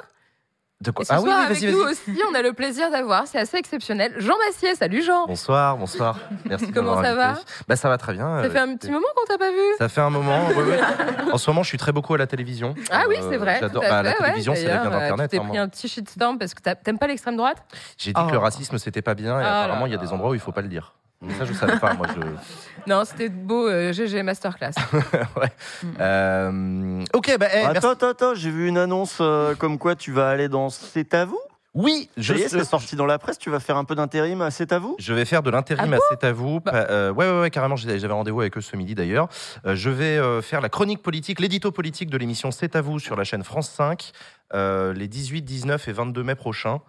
[0.82, 1.92] De quoi Et ce Ah oui, soir, oui, avec vas-y, nous vas-y.
[1.92, 4.76] aussi, on a le plaisir d'avoir, c'est assez exceptionnel, Jean Massier.
[4.76, 6.20] Salut Jean Bonsoir, bonsoir.
[6.46, 7.52] Merci de Comment m'avoir ça invité.
[7.68, 8.26] Bah ça va très bien.
[8.42, 10.40] Ça euh, fait un petit moment qu'on t'a pas vu Ça fait un moment.
[11.34, 12.76] En ce moment, je suis très beaucoup à la télévision.
[12.92, 13.58] Ah oui, Euh, c'est vrai.
[13.60, 13.82] J'adore.
[13.82, 14.26] tout à Bah, la fait, ouais.
[14.28, 15.32] télévision, c'est la D'ailleurs, euh, d'Internet.
[15.32, 15.62] Tu t'es hein, pris moi.
[15.64, 17.58] un petit shitstorm parce que t'as- t'aimes pas l'extrême droite
[17.98, 20.14] J'ai dit que le racisme, c'était pas bien, et Ah apparemment, il y a des
[20.14, 20.94] endroits où il faut pas le dire.
[21.22, 21.94] Mais ça, je savais pas.
[21.94, 22.22] Moi, je.
[22.88, 24.72] Non, c'était beau, euh, GG Masterclass.
[26.00, 27.78] Euh, Ok, bah, eh, merci.
[27.78, 31.14] attends, attends, attends, j'ai vu une annonce euh, comme quoi tu vas aller dans C'est
[31.14, 31.40] à vous
[31.74, 34.52] Oui, Je sais, c'est sorti dans la presse, tu vas faire un peu d'intérim à
[34.52, 34.96] C'est à vous?
[35.00, 36.60] Je vais faire de l'intérim Ah à C'est à vous.
[36.62, 36.72] Bah.
[36.72, 37.76] Pa- euh, ouais, ouais, ouais, carrément.
[37.76, 39.28] J'avais rendez-vous avec eux ce midi d'ailleurs.
[39.66, 43.00] Euh, je vais euh, faire la chronique politique, l'édito politique de l'émission C'est à vous
[43.00, 44.12] sur la chaîne France 5
[44.54, 46.80] euh, les 18, 19 et 22 mai prochains.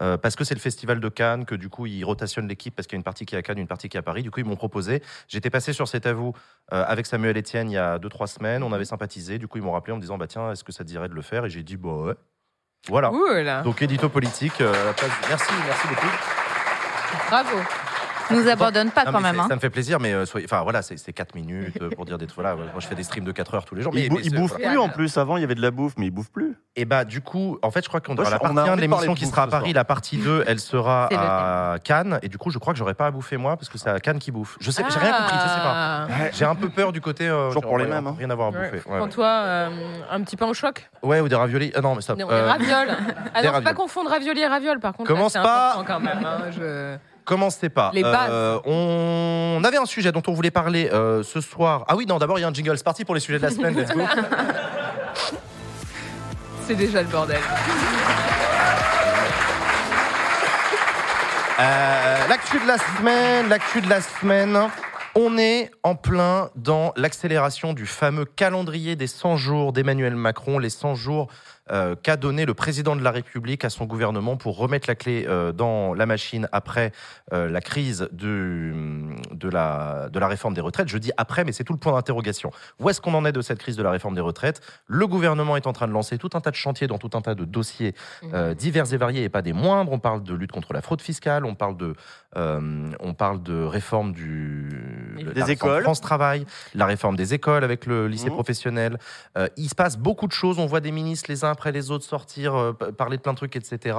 [0.00, 2.86] Euh, parce que c'est le festival de Cannes, que du coup ils rotationnent l'équipe parce
[2.86, 4.22] qu'il y a une partie qui est à Cannes, une partie qui est à Paris.
[4.22, 5.02] Du coup, ils m'ont proposé.
[5.28, 6.32] J'étais passé sur cet avou
[6.72, 8.62] euh, avec Samuel Etienne il y a 2-3 semaines.
[8.62, 9.38] On avait sympathisé.
[9.38, 11.08] Du coup, ils m'ont rappelé en me disant bah tiens, est-ce que ça te dirait
[11.08, 11.44] de le faire?
[11.44, 12.14] Et j'ai dit bah ouais.
[12.88, 13.10] Voilà.
[13.10, 13.62] Cool.
[13.64, 14.60] Donc édito politique.
[14.60, 14.92] euh,
[15.28, 16.08] merci, merci beaucoup.
[17.28, 17.58] Bravo.
[18.30, 19.38] Nous abandonne pas Non, quand même.
[19.40, 19.46] hein.
[19.48, 22.04] Ça me fait plaisir, mais euh, soyez- enfin voilà, c'est c'est 4 minutes euh, pour
[22.04, 22.40] dire des trucs.
[22.44, 23.92] Voilà, moi je fais des streams de 4 heures tous les jours.
[23.94, 24.68] Mais, Ils, bou- mais ils bouffent voilà.
[24.68, 25.16] plus en plus.
[25.18, 26.56] Avant, il y avait de la bouffe, mais ils bouffent plus.
[26.76, 29.14] Et bah du coup, en fait, je crois qu'on aura la partie 1 de l'émission
[29.14, 29.72] qui sera à Paris.
[29.72, 32.18] La partie 2, elle sera à Cannes.
[32.22, 34.00] Et du coup, je crois que j'aurai pas à bouffer moi parce que c'est à
[34.00, 34.56] Cannes qui bouffe.
[34.60, 35.72] Je sais, j'ai rien compris, je sais pas.
[35.74, 36.06] Ah.
[36.32, 37.28] J'ai un peu peur du côté.
[37.28, 38.14] euh, Toujours pour les mêmes, hein.
[38.18, 38.70] Rien à voir à Ouais.
[38.70, 38.88] bouffer.
[38.88, 39.68] Ouais, Prends-toi euh,
[40.10, 40.88] un petit pain au choc.
[41.02, 41.08] ouais.
[41.12, 41.72] Ouais, ou des raviolis.
[41.82, 42.96] Non, mais Euh, des ravioles.
[43.44, 45.08] Non, faut pas confondre ravioli et raviole par contre.
[45.08, 45.82] Commence pas.
[45.86, 46.18] quand même.
[46.24, 47.90] hein, je- Commencez pas.
[47.94, 48.30] Les bases.
[48.30, 51.84] Euh, on avait un sujet dont on voulait parler euh, ce soir.
[51.88, 52.76] Ah oui, non, d'abord il y a un jingle.
[52.76, 53.76] C'est parti pour les sujets de la semaine.
[53.76, 54.02] Let's go.
[56.66, 57.40] C'est déjà le bordel.
[61.60, 64.58] Euh, l'actu de la semaine, l'actu de la semaine.
[65.14, 70.70] On est en plein dans l'accélération du fameux calendrier des 100 jours d'Emmanuel Macron, les
[70.70, 71.28] 100 jours
[71.72, 75.24] euh, qu'a donné le président de la République à son gouvernement pour remettre la clé
[75.26, 76.92] euh, dans la machine après
[77.32, 80.88] euh, la crise du- de, la, de la réforme des retraites?
[80.88, 82.50] Je dis après, mais c'est tout le point d'interrogation.
[82.78, 84.60] Où est-ce qu'on en est de cette crise de la réforme des retraites?
[84.86, 87.20] Le gouvernement est en train de lancer tout un tas de chantiers dans tout un
[87.20, 87.94] tas de dossiers
[88.34, 89.92] euh, divers et variés et pas des moindres.
[89.92, 91.94] On parle de lutte contre la fraude fiscale, on parle de,
[92.36, 95.82] euh, on parle de réforme du, Des la Des réforme écoles.
[95.82, 98.34] France Travail, la réforme des écoles avec le lycée Mhm.
[98.34, 98.98] professionnel.
[99.36, 100.58] Euh, il se passe beaucoup de choses.
[100.58, 103.36] On voit des ministres les uns après les autres sortir, euh, parler de plein de
[103.38, 103.98] trucs, etc.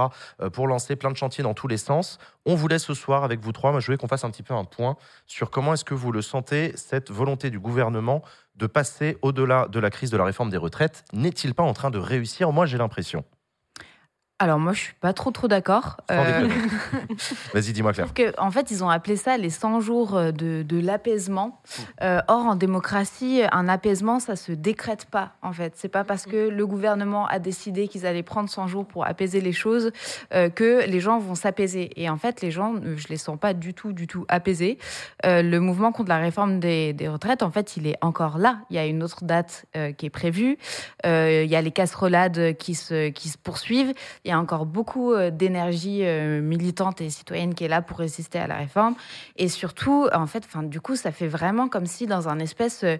[0.53, 2.17] pour lancer plein de chantiers dans tous les sens.
[2.45, 4.53] On voulait ce soir avec vous trois, moi je voulais qu'on fasse un petit peu
[4.53, 8.21] un point sur comment est-ce que vous le sentez cette volonté du gouvernement
[8.55, 11.03] de passer au-delà de la crise de la réforme des retraites.
[11.13, 12.51] N'est-il pas en train de réussir?
[12.51, 13.23] Moi j'ai l'impression.
[14.39, 16.01] Alors moi, je suis pas trop trop d'accord.
[16.11, 16.49] Euh.
[17.53, 18.13] Vas-y, dis-moi Claire.
[18.13, 21.61] que, en fait, ils ont appelé ça les 100 jours euh, de, de l'apaisement.
[22.01, 25.73] Euh, or, en démocratie, un apaisement, ça se décrète pas, en fait.
[25.77, 29.39] C'est pas parce que le gouvernement a décidé qu'ils allaient prendre 100 jours pour apaiser
[29.39, 29.91] les choses
[30.34, 31.91] euh, que les gens vont s'apaiser.
[31.95, 34.77] Et en fait, les gens, je les sens pas du tout, du tout apaisés.
[35.23, 38.59] Le mouvement contre la réforme des, des retraites, en fait, il est encore là.
[38.71, 39.65] Il y a une autre date
[39.97, 40.57] qui est prévue.
[41.05, 43.93] Il y a les casserolades qui se, qui se poursuivent.
[44.26, 47.97] Il y a encore beaucoup euh, d'énergie euh, militante et citoyenne qui est là pour
[47.97, 48.95] résister à la réforme.
[49.36, 52.97] Et surtout, en fait, du coup, ça fait vraiment comme si dans un espèce euh,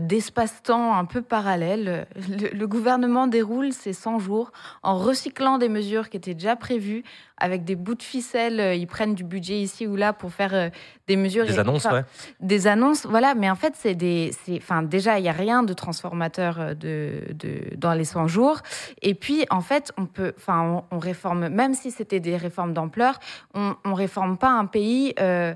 [0.00, 4.50] d'espace-temps un peu parallèle, le, le gouvernement déroule ses 100 jours
[4.82, 7.04] en recyclant des mesures qui étaient déjà prévues
[7.38, 8.60] avec des bouts de ficelle.
[8.60, 10.68] euh, Ils prennent du budget ici ou là pour faire euh,
[11.08, 11.44] des mesures.
[11.46, 12.04] Des et- annonces, ouais.
[12.40, 14.30] des annonces, voilà, mais en fait, c'est des.
[14.56, 18.60] Enfin, déjà, il n'y a rien de transformateur euh, de, de, dans les 100 jours.
[19.02, 20.32] Et puis, en fait, on peut.
[20.36, 23.18] Enfin, on, on réforme, même si c'était des réformes d'ampleur,
[23.54, 25.54] on ne réforme pas un pays euh,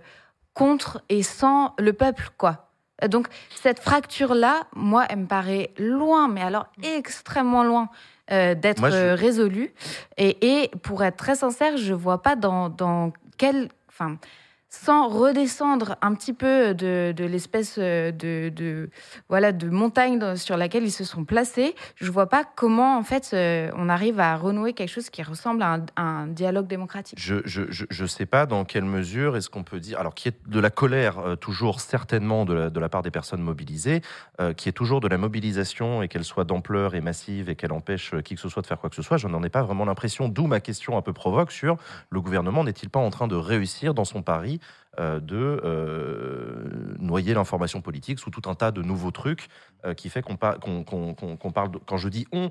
[0.54, 2.67] contre et sans le peuple, quoi.
[3.06, 7.88] Donc, cette fracture-là, moi, elle me paraît loin, mais alors extrêmement loin.
[8.30, 9.72] euh, d'être je- euh, résolue.
[10.18, 13.68] Et, et pour être très sincère, je vois pas dans, dans quel.
[13.88, 14.18] Enfin,
[14.68, 18.90] sans redescendre un petit peu de, l'espèce euh, de,
[19.28, 23.30] voilà, de montagne sur laquelle ils se sont placés, je vois pas comment en fait
[23.32, 27.18] euh, on arrive à renouer quelque chose qui ressemble à un, dialogue démocratique.
[27.18, 30.36] Je je, je, sais pas dans quelle mesure est-ce qu'on peut dire, alors qui est
[30.46, 34.02] de la colère euh, toujours certainement de la, part des personnes mobilisées,
[34.56, 38.14] qui est toujours de la mobilisation et qu'elle soit d'ampleur et massive et qu'elle empêche
[38.24, 39.84] qui que ce soit de faire quoi que ce soit, je n'en ai pas vraiment
[39.84, 41.76] l'impression, d'où ma question un peu provoque sur
[42.10, 44.57] le gouvernement n'est-il pas en train de réussir dans son pari
[44.98, 49.48] de euh, noyer l'information politique sous tout un tas de nouveaux trucs
[49.84, 52.50] euh, qui fait qu'on par- qu'on- qu'on- qu'on- qu'on parle, quand je dis on,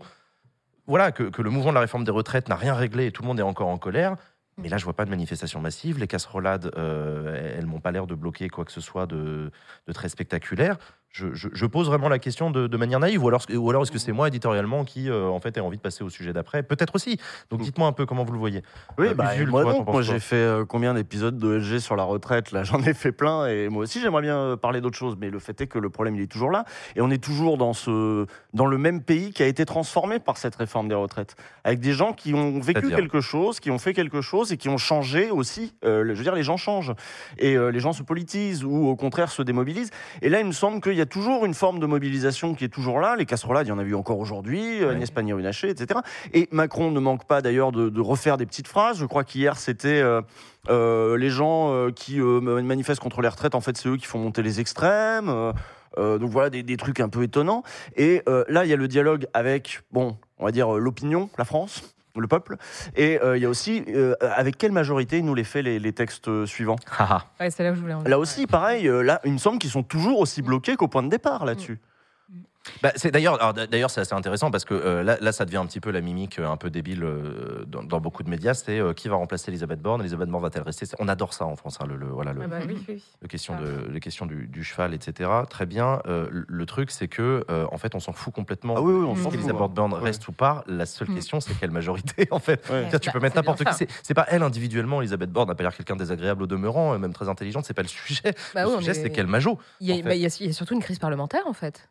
[0.87, 3.27] voilà, que, le mouvement de la réforme des retraites n'a rien réglé et tout le
[3.27, 4.15] monde est encore en colère.
[4.57, 5.99] Mais là, je vois pas de manifestation massive.
[5.99, 9.51] Les casserolades, euh, elles m'ont pas l'air de bloquer quoi que ce soit de
[9.93, 10.77] très spectaculaire.
[11.17, 13.81] Je, je- je pose vraiment la question de, de manière naïve, ou alors, ou alors
[13.83, 16.31] est-ce que c'est moi éditorialement qui, euh, en fait, ai envie de passer au sujet
[16.31, 16.61] d'après?
[16.61, 17.17] Peut-être aussi.
[17.49, 18.61] Donc, dites-moi un peu comment vous le voyez.
[18.99, 21.95] Oui, Euh, bah, Usul, moi toi, moi j'ai fait euh, combien d'épisodes de SG sur
[21.95, 22.51] la retraite?
[22.51, 25.15] Là, j'en ai fait plein et moi aussi j'aimerais bien euh, parler d'autre chose.
[25.19, 26.65] Mais le fait est que le problème il est toujours là
[26.95, 30.37] et on est toujours dans ce dans le même pays qui a été transformé par
[30.37, 33.93] cette réforme des retraites, avec des gens qui ont vécu quelque chose, qui ont fait
[33.93, 35.73] quelque chose et qui ont changé aussi.
[35.83, 36.93] Je veux dire, les gens changent
[37.39, 39.89] et les gens se politisent ou au contraire se démobilisent.
[40.21, 42.69] Et là, il me semble qu'il y a toujours une forme de mobilisation qui est
[42.69, 43.15] toujours là.
[43.15, 44.95] Les casserolades, il y en a eu encore aujourd'hui, euh, Ouais.
[44.95, 45.99] Agnès Pannier-Runacher, etc.
[46.33, 48.99] Et Macron ne manque pas d'ailleurs de, de refaire des petites phrases.
[48.99, 50.21] Je crois qu'hier, c'était euh,
[50.69, 54.41] euh, les gens qui manifestent contre les retraites, en fait, c'est eux qui font monter
[54.41, 55.53] les extrêmes.
[55.97, 57.63] Euh, donc voilà, des, des trucs un peu étonnants.
[57.95, 61.29] Et euh, là, il y a le dialogue avec, bon, on va dire euh, l'opinion,
[61.37, 61.95] la France.
[62.21, 62.57] Le peuple.
[62.95, 65.79] Et euh, il y a aussi, euh, avec quelle majorité il nous les fait les,
[65.79, 66.77] les textes euh, suivants.
[67.39, 68.09] Ouais, c'est là où je voulais en venir.
[68.09, 71.03] Là aussi, pareil, euh, là, il me semble qu'ils sont toujours aussi bloqués qu'au point
[71.03, 71.79] de départ là-dessus.
[72.83, 75.65] Bah, c'est d'ailleurs, d'ailleurs, c'est assez intéressant parce que euh, là, là, ça devient un
[75.65, 78.53] petit peu la mimique euh, un peu débile euh, dans, dans beaucoup de médias.
[78.53, 80.01] C'est euh, qui va remplacer Elisabeth Borne?
[80.01, 80.85] Elisabeth Borne va-t-elle rester?
[80.99, 81.77] On adore ça en France.
[81.81, 83.03] hein, le, le- voilà, le, Ah bah oui, oui.
[83.21, 85.29] le question de, les questions du, du cheval, etc.
[85.49, 86.01] Très bien.
[86.07, 88.75] Euh, le- truc, c'est que euh, en fait, on s'en fout complètement.
[88.77, 89.33] Ah oui, oui, on s'en fout.
[89.35, 89.99] Elisabeth Borne Ouais.
[90.01, 90.63] reste ou pas.
[90.67, 91.15] La seule Mm.
[91.15, 92.67] question, c'est quelle majorité en fait.
[92.69, 92.89] Ouais.
[92.99, 93.73] Tu Bah, peux mettre n'importe qui.
[94.03, 97.13] C'est- pas elle individuellement, Elisabeth Borne, n'a pas l'air quelqu'un de désagréable au demeurant, même
[97.13, 97.65] très intelligente.
[97.65, 98.33] C'est pas le sujet.
[98.55, 100.03] Bah le sujet, est- c'est quelle majo, Il y, a, en fait.
[100.03, 101.87] bah, il y a- il y a surtout une crise parlementaire, en fait.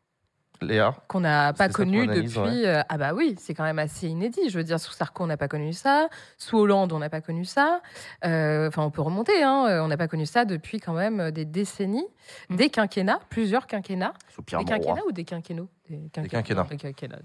[0.61, 0.95] Léa.
[1.09, 2.65] qu'on n'a pas connu depuis.
[2.67, 4.49] euh, ah bah oui, c'est quand même assez inédit.
[4.49, 6.09] Je veux dire, sous Sarko, on n'a pas connu ça.
[6.39, 7.81] Sous Hollande, on n'a pas connu ça.
[8.25, 9.43] Euh, Enfin, on peut remonter.
[9.43, 12.07] Hein, euh, on n'a pas connu ça depuis quand même des décennies,
[12.51, 12.57] Mm.
[12.57, 14.13] des quinquennats, plusieurs quinquennats.
[14.35, 14.85] Sous Pierre Des Mauroy.
[14.87, 15.69] quinquennats ou des quinquennaux?
[15.89, 16.67] Des quinquennats.
[16.69, 17.19] Des quinquennats.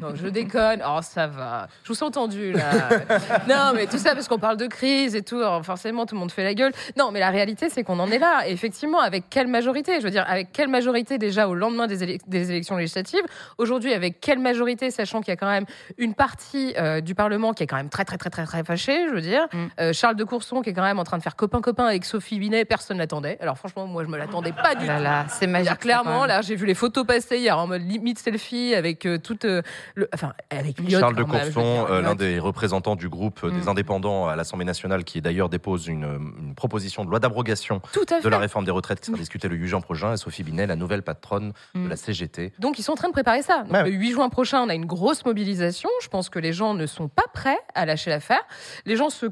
[0.00, 0.82] non, je déconne.
[0.86, 1.68] Oh, ça va.
[1.84, 2.88] Je vous ai entendu là.
[3.48, 5.36] non, mais tout ça parce qu'on parle de crise et tout.
[5.36, 6.72] Alors, forcément, tout le monde fait la gueule.
[6.96, 8.44] Non, mais la réalité, c'est qu'on en est là.
[8.48, 9.98] Et effectivement, avec quelle majorité?
[10.00, 13.24] Je veux dire, avec quelle majorité déjà au lendemain des, des élections législatives?
[13.58, 15.66] Aujourd'hui, avec quelle majorité, sachant qu'il y a quand même
[15.98, 19.06] une partie euh, du Parlement qui est quand même très, très, très, très, très fâchée,
[19.08, 19.46] je veux dire.
[19.52, 19.58] Mm.
[19.80, 22.38] Euh, Charles de Courson qui est quand même en train de faire copain-copain avec Sophie
[22.38, 23.36] Binet, personne l'attendait.
[23.40, 25.02] Alors franchement, moi, je me l'attendais pas du Là, tout.
[25.02, 25.78] là, c'est magique.
[25.78, 29.44] clairement, là, j'ai vu les photos passer hier en mode limite selfie avec euh, toute
[29.44, 29.62] euh,
[29.96, 33.68] le, enfin, avec Charles de Courson, euh, l'un des représentants du groupe des Mm.
[33.68, 36.04] indépendants à l'Assemblée nationale, qui d'ailleurs dépose une,
[36.38, 37.82] une proposition de loi d'abrogation
[38.22, 39.20] de la réforme des retraites qui sera Mm.
[39.20, 41.88] discutée le 8 juin prochain, et Sophie Binet, la nouvelle patronne de Mm.
[41.88, 42.52] la CGT.
[42.60, 43.64] Donc ils sont en train de préparer ça.
[43.64, 43.82] Donc, Ouais.
[43.82, 45.90] Le 8 juin prochain, on a une grosse mobilisation.
[46.00, 48.42] Je pense que les gens ne sont pas prêts à lâcher l'affaire.
[48.84, 49.26] Les gens se,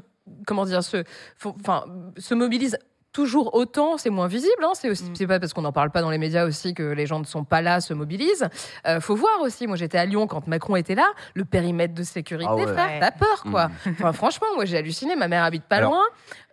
[0.45, 1.03] comment dire, se,
[1.45, 1.85] enfin,
[2.17, 2.77] se mobilisent.
[3.15, 4.61] Toujours autant, c'est moins visible.
[4.61, 4.71] Hein.
[4.73, 5.15] C'est aussi- Mm.
[5.15, 7.23] c'est pas parce qu'on n'en parle pas dans les médias aussi que les gens ne
[7.25, 8.49] sont pas là, se mobilisent.
[8.85, 9.67] Euh, faut voir aussi.
[9.67, 11.07] Moi, j'étais à Lyon quand Macron était là.
[11.33, 12.67] Le périmètre de sécurité, Ah ouais.
[12.67, 13.67] frère, t'as peur, quoi.
[13.67, 13.89] Mm.
[13.91, 15.15] Enfin, franchement, moi, j'ai halluciné.
[15.15, 16.03] Ma mère habite pas Alors- loin.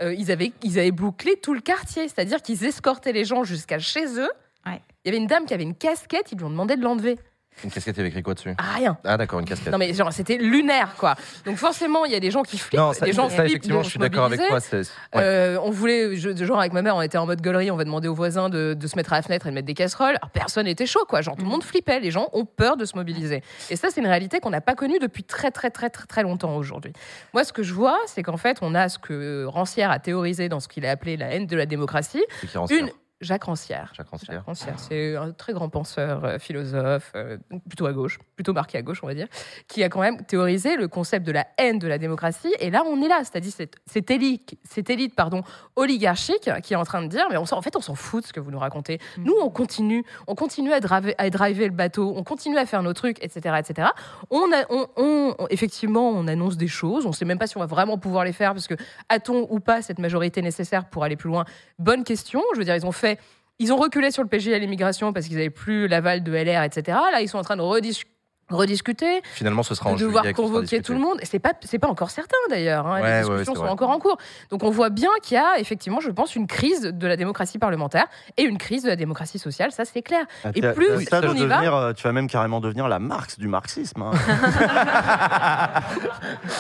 [0.03, 3.81] Euh, ils avaient, ils avaient bouclé tout le quartier, c'est-à-dire qu'ils escortaient les gens jusqu'à
[3.81, 4.31] chez eux.
[4.65, 4.81] Ouais.
[5.05, 6.31] Il y avait une dame qui avait une casquette.
[6.31, 7.19] Ils lui ont demandé de l'enlever.
[7.65, 8.99] Une casquette avec écrit quoi dessus Ah, rien.
[9.05, 9.73] Ah d'accord, une casquette.
[9.73, 11.15] Non mais genre c'était lunaire quoi.
[11.45, 13.47] Donc forcément il y a des gens qui flippent, Non, ça, des gens ça, flippent
[13.51, 14.59] effectivement, je suis d'accord avec toi.
[14.59, 14.83] ouais.
[15.17, 17.85] Euh, on voulait, je, genre avec ma mère, on était en mode gaulerie, on va
[17.85, 20.17] demander aux voisins de, de se mettre à la fenêtre et de mettre des casseroles.
[20.17, 21.21] Alors personne n'était chaud, quoi.
[21.21, 23.43] Genre tout le monde flippait, les gens ont peur de se mobiliser.
[23.71, 26.23] Et ça, c'est une réalité qu'on n'a pas connue depuis très très très très très
[26.23, 26.93] longtemps aujourd'hui.
[27.33, 30.49] Moi, ce que je vois, c'est qu'en fait, on a ce que Rancière a théorisé
[30.49, 32.25] dans ce qu'il a appelé la haine de la démocratie.
[32.71, 32.91] Une
[33.23, 33.93] Jacques Rancière.
[33.97, 34.35] Jacques Rancière.
[34.37, 38.77] Jacques Rancière, c'est un très grand penseur, euh, philosophe, euh, plutôt à gauche, plutôt marqué
[38.79, 39.29] à gauche, on va dire,
[39.69, 42.53] qui a quand même théorisé le concept de la haine de la démocratie.
[42.61, 45.43] Et là, on est là, c'est-à-dire cette, cette élite, cette élite pardon,
[45.77, 48.23] oligarchique qui est en train de dire, mais on s'en- en fait, on s'en fout
[48.23, 48.99] de ce que vous nous racontez.
[49.19, 52.83] Nous, on continue, on continue à, driver, à driver le bateau, on continue à faire
[52.83, 53.89] nos trucs, etc., etc.
[54.31, 57.07] On a, on, on- on- effectivement, on annonce des choses.
[57.07, 58.75] On ne sait même pas si on va vraiment pouvoir les faire, parce que
[59.09, 61.45] a-t-on ou pas cette majorité nécessaire pour aller plus loin?
[61.79, 62.43] Bonne question.
[62.55, 63.12] Je veux dire, ils ont fait
[63.59, 66.63] ils ont reculé sur le PG à l'immigration parce qu'ils n'avaient plus l'aval de LR,
[66.63, 66.99] etc.
[67.13, 68.03] Là, ils sont en train de redis-
[68.51, 71.19] rediscuter, Finalement, ce sera en de devoir juillet ce sera convoquer tout le monde.
[71.23, 72.87] Et c'est pas, c'est pas encore certain d'ailleurs.
[72.87, 73.01] hein.
[73.01, 73.71] Ouais, Les discussions sont vrai.
[73.71, 74.19] encore en cours.
[74.51, 77.59] Donc on voit bien qu'il y a effectivement, je pense, une crise de la démocratie
[77.59, 79.73] parlementaire et une crise de la démocratie sociale.
[79.73, 80.25] Ça, c'est clair.
[80.45, 82.61] Ah, Et plus t'as ça de on y va- devenir, euh, tu vas même carrément
[82.61, 84.03] devenir la Marx du marxisme.
[84.03, 84.11] hein.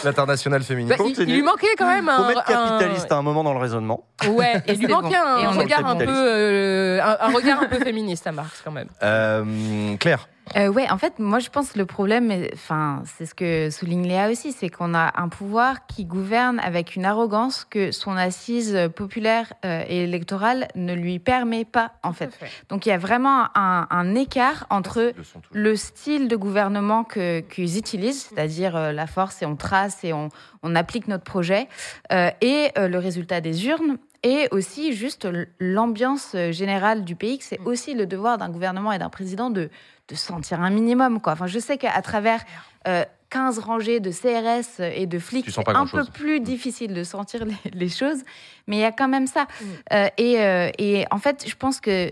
[0.04, 0.94] L'international féminin.
[0.98, 2.16] Bah, il, lui manquait quand même un.
[2.16, 4.04] Faut mettre un- capitaliste à un moment dans le raisonnement.
[4.28, 5.14] Ouais, il lui manquait bon.
[5.26, 8.70] un, Et regard un peu, euh, un, un regard un peu féministe à Marx quand
[8.72, 8.88] même.
[9.02, 13.26] Euh, Claire, Euh, ouais, en fait, moi je pense que le problème, est- enfin, c'est
[13.26, 17.64] ce que souligne Léa aussi, c'est qu'on a un pouvoir qui gouverne avec une arrogance
[17.64, 22.30] que son assise populaire euh, et électorale ne lui permet pas, en fait.
[22.68, 25.12] Donc il y a vraiment un, un écart entre
[25.53, 30.12] le style de gouvernement que qu'ils utilisent, c'est-à-dire euh, la force et on trace et
[30.12, 30.28] on,
[30.62, 31.68] on applique notre projet,
[32.12, 35.26] euh, et euh, le résultat des urnes, et aussi juste
[35.59, 39.68] l'ambiance générale du pays, que c'est aussi le devoir d'un gouvernement et d'un président de,
[40.12, 41.20] de sentir un minimum.
[41.20, 41.32] Quoi.
[41.32, 42.40] Enfin, je sais qu'à travers
[42.86, 47.44] euh, 15 rangées de CRS et de flics, c'est un peu plus difficile de sentir
[47.44, 48.22] les, les choses,
[48.66, 49.44] mais il y a quand même ça.
[49.44, 49.64] Mm.
[49.92, 52.10] Euh, et, euh, et en fait, je pense que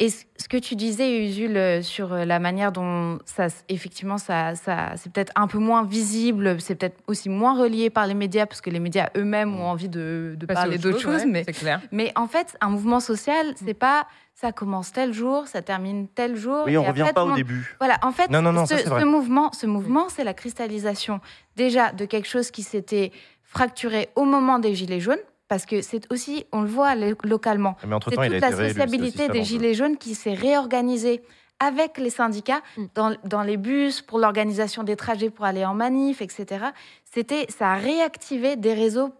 [0.00, 4.92] et ce que tu disais, Usul, euh, sur la manière dont ça, effectivement, ça, ça,
[4.96, 8.60] c'est peut-être un peu moins visible, c'est peut-être aussi moins relié par les médias, parce
[8.60, 11.32] que les médias eux-mêmes ont envie de, parler autre d'autres chose, choses.
[11.32, 16.08] ouais, mais en fait, un mouvement social, c'est pas ça commence tel jour, ça termine
[16.08, 16.64] tel jour.
[16.66, 17.74] Oui, on et revient après, pas au monde- début.
[17.78, 21.20] voilà, en fait, Non, non, non, ce, ça, mouvement, ce mouvement, c'est la cristallisation
[21.56, 23.12] déjà de quelque chose qui s'était
[23.42, 25.18] fracturé au moment des Gilets jaunes,
[25.48, 28.40] parce que c'est aussi, on le voit lo- localement, Mais entre c'est temps, il a
[28.40, 29.44] toute la sociabilité des.
[29.44, 31.22] Gilets jaunes qui s'est réorganisée
[31.60, 32.84] avec les syndicats Mm.
[32.96, 36.66] dans, dans les bus, pour l'organisation des trajets pour aller en manif, etc.
[37.04, 39.12] c'était ça a réactivé des réseaux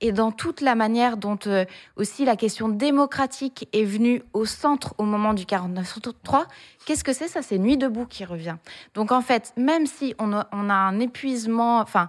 [0.00, 1.64] Et dans toute la manière dont euh,
[1.96, 6.46] aussi la question démocratique est venue au centre au moment du 49-3,
[6.86, 7.28] qu'est-ce que c'est?
[7.28, 8.56] Ça, c'est Nuit debout qui revient.
[8.94, 12.08] Donc en fait, même si on a, on a un épuisement, enfin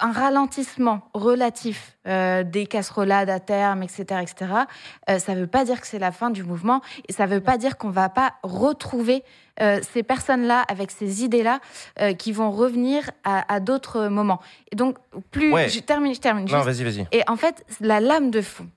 [0.00, 4.52] un ralentissement relatif euh, des casserolades à terme, etc., etc.,
[5.10, 7.34] euh, ça ne veut pas dire que c'est la fin du mouvement et ça ne
[7.34, 9.24] veut pas dire qu'on va pas retrouver
[9.60, 11.60] euh, ces personnes-là avec ces idées-là
[12.16, 14.40] qui vont revenir à, à d'autres moments.
[14.70, 14.98] Et donc,
[15.30, 15.68] plus Ouais.
[15.68, 16.48] je termine, je termine.
[16.48, 17.06] Non, vas-y, vas-y.
[17.12, 18.68] Et en fait, la lame de fond,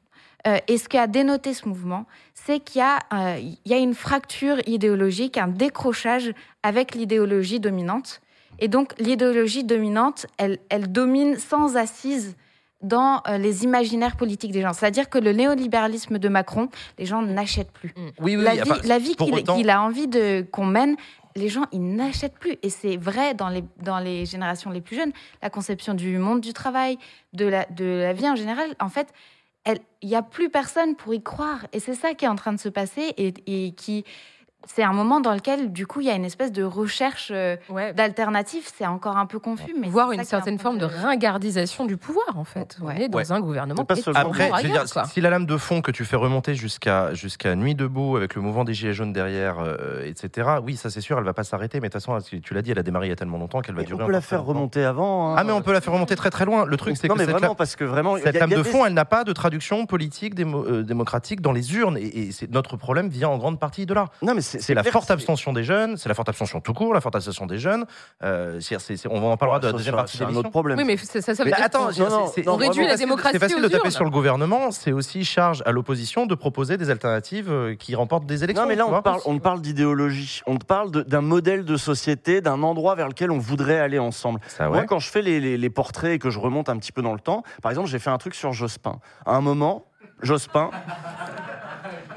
[0.68, 5.48] et ce qui a dénoté ce mouvement, c'est qu'il y a une fracture idéologique, un
[5.48, 8.22] décrochage avec l'idéologie dominante.
[8.62, 12.36] Et donc, l'idéologie dominante, elle, elle domine sans assise
[12.82, 14.74] dans euh, les imaginaires politiques des gens.
[14.74, 17.94] C'est-à-dire que le néolibéralisme de Macron, les gens n'achètent plus.
[18.20, 20.96] Oui, oui, la, vie, enfin, la vie qu'il autant- a envie de qu'on mène,
[21.36, 22.56] les gens, ils n'achètent plus.
[22.64, 25.12] Et c'est vrai dans les, dans les générations les plus jeunes.
[25.42, 26.98] La conception du monde du travail,
[27.34, 29.14] de la, de la vie en général, en fait,
[29.68, 31.68] il n'y a plus personne pour y croire.
[31.74, 34.06] Et c'est ça qui est en train de se passer et, et qui...
[34.68, 37.56] C'est un moment dans lequel, du coup, il y a une espèce de recherche euh,
[37.70, 37.94] Ouais.
[37.94, 38.70] d'alternative.
[38.78, 42.44] C'est encore un peu confus, mais Voir une certaine forme de ringardisation du pouvoir, en
[42.44, 42.78] fait.
[42.82, 43.04] On Ouais.
[43.04, 43.32] est dans Ouais.
[43.32, 45.06] un gouvernement pas seulement- Après, je veux ringard, dire, quoi.
[45.06, 48.42] si la lame de fond que tu fais remonter jusqu'à jusqu'à Nuit debout avec le
[48.42, 51.80] mouvement des Gilets jaunes derrière, euh, etc., oui, ça c'est sûr, elle va pas s'arrêter,
[51.80, 53.62] mais de toute façon, tu l'as dit, elle a démarré il y a tellement longtemps
[53.62, 55.32] qu'elle va Mais durer on peut la faire remonter avant.
[55.32, 55.36] hein.
[55.38, 56.66] Ah, mais on peut la faire remonter très très loin.
[56.66, 58.16] Le truc, c'est non, que mais cette, vraiment, lame- parce que vraiment.
[58.18, 59.86] il y a- cette y lame a de des- fond, elle n'a pas de traduction
[59.86, 61.98] politique, démo- euh, démocratique dans les urnes.
[61.98, 64.06] Et, et c'est- notre problème vient en grande partie de là.
[64.22, 67.02] Non, mais c'est la forte abstention des jeunes, c'est la forte abstention tout court, la
[67.02, 67.86] forte abstention des jeunes.
[68.24, 68.60] Euh,
[69.10, 70.78] on en parlera de la deuxième partie C'est de un autre problème.
[70.78, 71.90] Oui, mais ça, ça, veut Mais dire attends,
[72.48, 75.72] on réduit la démocratie C'est facile de taper sur le gouvernement, c'est aussi charge à
[75.72, 78.64] l'opposition de proposer des alternatives euh, qui remportent des élections.
[78.64, 79.02] Non, mais là, on vois.
[79.02, 80.42] parle, on parle d'idéologie.
[80.48, 84.40] On parle d'un modèle de société, d'un endroit vers lequel on voudrait aller ensemble.
[84.48, 86.92] Ça, Moi, quand je fais les, les- les portraits et que je remonte un petit
[86.92, 89.00] peu dans le temps, par exemple, j'ai fait un truc sur Jospin.
[89.26, 89.86] À un moment,
[90.22, 90.70] Jospin,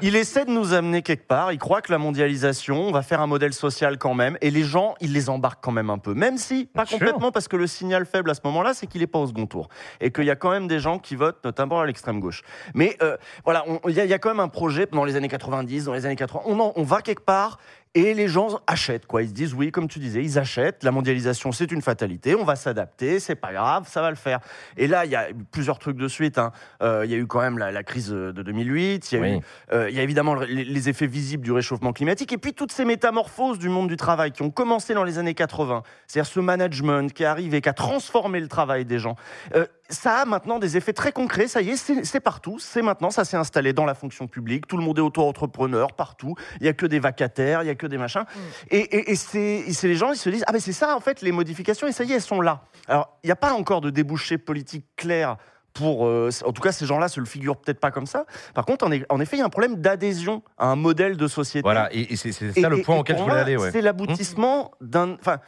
[0.01, 1.51] il essaie de nous amener quelque part.
[1.51, 4.37] Il croit que la mondialisation, on va faire un modèle social quand même.
[4.41, 6.13] Et les gens, il les embarque quand même un peu.
[6.13, 9.07] Même si, pas complètement, parce que le signal faible à ce moment-là, c'est qu'il n'est
[9.07, 9.69] pas au second tour.
[10.01, 12.41] Et qu'il y a quand même des gens qui votent, notamment à l'extrême gauche.
[12.73, 15.15] Mais euh, voilà, il y, a- il y a quand même un projet dans les
[15.15, 16.41] années 90, dans les années 80.
[16.45, 17.59] On, en- on va quelque part.
[17.97, 19.23] Et les gens achètent, quoi.
[19.23, 20.83] Ils se disent, oui, comme tu disais, ils achètent.
[20.83, 22.35] La mondialisation, c'est une fatalité.
[22.35, 23.19] On va s'adapter.
[23.21, 24.41] C'est pas grave, ça va le faire.
[24.75, 26.37] Et là, il y a plusieurs trucs de suite.
[26.37, 26.51] hein.
[26.83, 29.11] Euh, Il y a eu quand même la, la crise de 2008.
[29.11, 29.37] Il y a Oui.
[29.37, 29.39] eu
[29.73, 32.73] euh, y a évidemment le- les, les effets visibles du réchauffement climatique et puis toutes
[32.73, 35.81] ces métamorphoses du monde du travail qui ont commencé dans les années 80.
[36.07, 39.15] C'est-à-dire ce management qui est arrivé, qui a transformé le travail des gens.
[39.55, 41.47] Euh, ça a maintenant des effets très concrets.
[41.47, 41.75] Ça y est,
[42.05, 42.57] c'est partout.
[42.59, 44.67] C'est maintenant, ça s'est installé dans la fonction publique.
[44.67, 46.35] Tout le monde est auto-entrepreneur partout.
[46.59, 48.25] Il n'y a que des vacataires, il n'y a que des machins.
[48.71, 50.95] Et, et- et c'est et c'est les gens, ils se disent Ah, ben c'est ça,
[50.95, 51.87] en fait, les modifications.
[51.87, 52.61] Et ça y est, elles sont là.
[52.87, 55.37] Alors, il n'y a pas encore de débouché politique clair
[55.73, 56.07] pour.
[56.07, 58.25] euh, en tout cas, ces gens-là se le figurent peut-être pas comme ça.
[58.53, 61.17] Par contre, en, est- en effet, il y a un problème d'adhésion à un modèle
[61.17, 61.61] de société.
[61.63, 63.57] Voilà, et, et c'est Et- ça le point auquel je voulais aller.
[63.57, 63.71] Ouais.
[63.71, 65.13] C'est l'aboutissement d'un.
[65.15, 65.39] Enfin,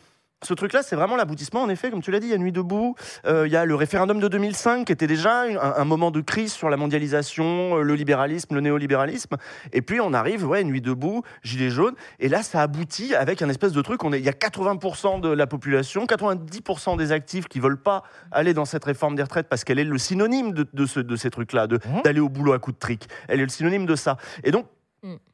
[0.45, 2.51] ce truc-là, c'est vraiment l'aboutissement, en effet, comme tu l'as dit, il y a Nuit
[2.51, 2.93] debout.
[3.25, 6.21] Euh, Il y a le référendum de 2005 qui était déjà un, un moment de
[6.21, 9.35] crise sur la mondialisation, euh, le libéralisme, le néolibéralisme.
[9.73, 11.95] Et puis on arrive, ouais, Nuit debout, Gilets jaunes.
[12.19, 14.03] Et là, ça aboutit avec un espèce de truc.
[14.03, 18.03] On est, il y a 80% de la population, 90% des actifs qui veulent pas
[18.31, 21.15] aller dans cette réforme des retraites parce qu'elle est le synonyme de, de, ce- de
[21.15, 22.01] ces trucs-là, Mhm.
[22.03, 23.07] d'aller au boulot à coup de trick.
[23.27, 24.17] Elle est le synonyme de ça.
[24.43, 24.67] Et donc.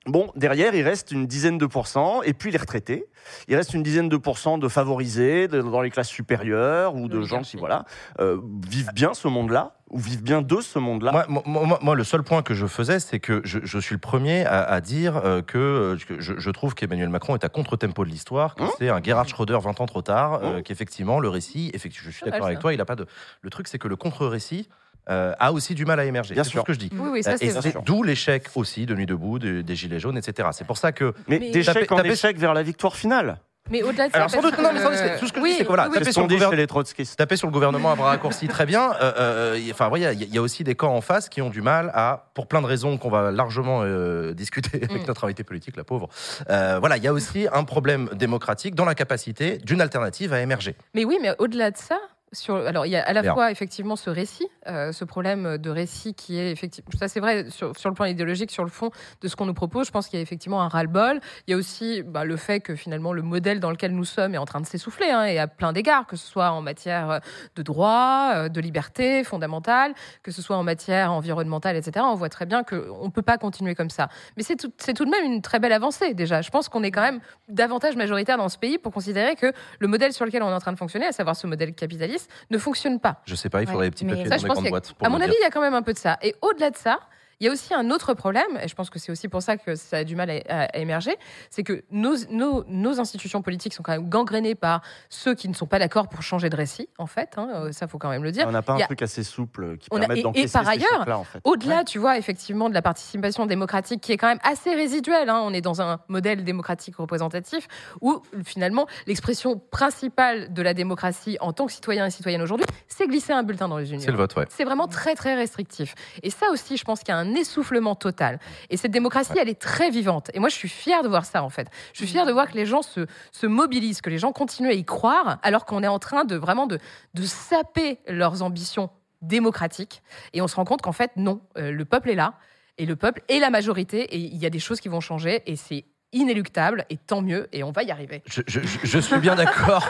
[0.06, 3.06] Bon, derrière, il reste une dizaine de pourcents, et puis les retraités.
[3.48, 7.22] Il reste une dizaine de pourcents de favorisés de- dans les classes supérieures ou de
[7.22, 7.86] gens qui, voilà,
[8.20, 11.12] euh, vivent bien ce monde-là, ou vivent bien de ce monde-là.
[11.14, 13.96] Moi, moi- moi- moi, le seul point que je faisais, c'est que je, je suis
[13.96, 17.46] le premier à, à dire euh, que, euh, que je, je trouve qu'Emmanuel Macron est
[17.46, 20.58] à contre-tempo de l'histoire, que Hein c'est un Gerhard Schröder 20 ans trop tard, euh,
[20.58, 23.06] Hein qu'effectivement, le récit, effectivement, je suis d'accord avec toi, il a pas de.
[23.42, 24.68] Le truc, c'est que le contre-récit
[25.10, 26.34] euh, a aussi du mal à émerger.
[26.34, 26.90] Bien C'est ce que je dis.
[26.94, 29.76] Oui, oui, ça Euh, c'est et c'est d'où l'échec aussi de Nuit debout, de- des
[29.76, 30.50] Gilets jaunes, etc.
[30.54, 31.14] C'est pour ça que.
[31.28, 33.38] Mais, Mais- d'échec Taper- en échec vers la victoire finale.
[33.72, 35.44] Mais au-delà de ça, Alors, sans doute, non, mais sans doute, tout ce que je
[35.44, 36.00] oui, dis, c'est que voilà, oui, oui.
[36.00, 37.18] taper sur le chez les trotskistes.
[37.18, 38.92] taper sur le gouvernement à bras raccourcis, très bien.
[39.02, 41.50] Euh, euh, Enfin, voilà, il y, y a aussi des camps en face qui ont
[41.50, 45.08] du mal à, pour plein de raisons qu'on va largement euh, discuter avec Mm.
[45.08, 46.10] notre invité politique, la pauvre.
[46.50, 50.42] Euh, voilà, il y a aussi un problème démocratique dans la capacité d'une alternative à
[50.42, 50.76] émerger.
[50.94, 51.98] Mais oui, mais au-delà de ça,
[52.34, 53.34] sur, alors il y a à la Bien.
[53.34, 57.50] fois effectivement ce récit, euh, ce problème de récit qui est effectivement, ça c'est vrai
[57.50, 60.08] sur, sur le plan idéologique, sur le fond de ce qu'on nous propose, je pense
[60.08, 61.20] qu'il y a effectivement un ras-le-bol.
[61.48, 64.36] Il y a aussi bah, le fait que finalement le modèle dans lequel nous sommes
[64.36, 67.22] est en train de s'essouffler, hein, et à plein d'égards, que ce soit en matière
[67.56, 72.06] de droit, euh, de liberté fondamentale, que ce soit en matière environnementale, etc.
[72.08, 74.10] On voit très bien qu'on ne peut pas continuer comme ça.
[74.38, 76.42] Mais c'est tout, tout de même une très belle avancée déjà.
[76.42, 77.20] Je pense qu'on est quand même
[77.50, 80.60] davantage majoritaire dans ce pays pour considérer que le modèle sur lequel on est en
[80.60, 83.22] train de fonctionner, à savoir ce modèle capitaliste, ne fonctionne pas.
[83.26, 84.94] Je sais pas, il faudrait des petits papiers Ça, dans les grandes boîtes.
[84.94, 86.18] pour À mon avis, il y a quand même un peu de ça.
[86.22, 87.00] Et au-delà de ça,
[87.40, 89.58] il y a aussi un autre problème, et je pense que c'est aussi pour ça
[89.58, 91.16] que ça a du mal à, à- à émerger,
[91.50, 95.54] c'est que nos, nos, nos institutions politiques sont quand même gangrénées par ceux qui ne
[95.54, 97.32] sont pas d'accord pour changer de récit, en fait.
[97.38, 98.46] hein, euh, ça, faut quand même le dire.
[98.48, 100.54] On n'a pas un a- truc assez souple qui On a- permette et- et d'encaisser
[100.54, 101.40] par ces ailleurs, chocs-là, en fait.
[101.44, 105.42] Au-delà, tu vois, effectivement, de la participation démocratique qui est quand même assez résiduelle, hein,
[105.44, 107.68] on est dans un modèle démocratique représentatif
[108.02, 113.08] où finalement l'expression principale de la démocratie en tant que citoyen et citoyenne aujourd'hui, c'est
[113.08, 114.00] glisser un bulletin dans les urnes.
[114.02, 114.46] C'est le vote, ouais.
[114.50, 115.96] C'est vraiment très très restrictif.
[116.24, 118.40] Et ça aussi, je pense qu'il y a un essoufflement total.
[118.70, 120.30] Et cette démocratie, elle est très vivante.
[120.34, 121.68] Et moi, je suis fière de voir ça, en fait.
[121.94, 124.70] Je suis fière de voir que les gens se, se mobilisent, que les gens continuent
[124.70, 126.80] à y croire, alors qu'on est en train de vraiment de,
[127.24, 128.90] saper leurs ambitions
[129.22, 130.02] démocratiques.
[130.34, 132.34] Et on se rend compte qu'en fait, non, euh, le peuple est là.
[132.78, 134.02] Et le peuple est la majorité.
[134.16, 135.42] Et il y a des choses qui vont changer.
[135.46, 136.86] Et c'est inéluctable.
[136.90, 137.48] Et tant mieux.
[137.54, 138.24] Et on va y arriver.
[138.26, 139.88] Je, suis bien d'accord.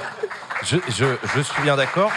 [0.63, 2.11] Je suis bien d'accord.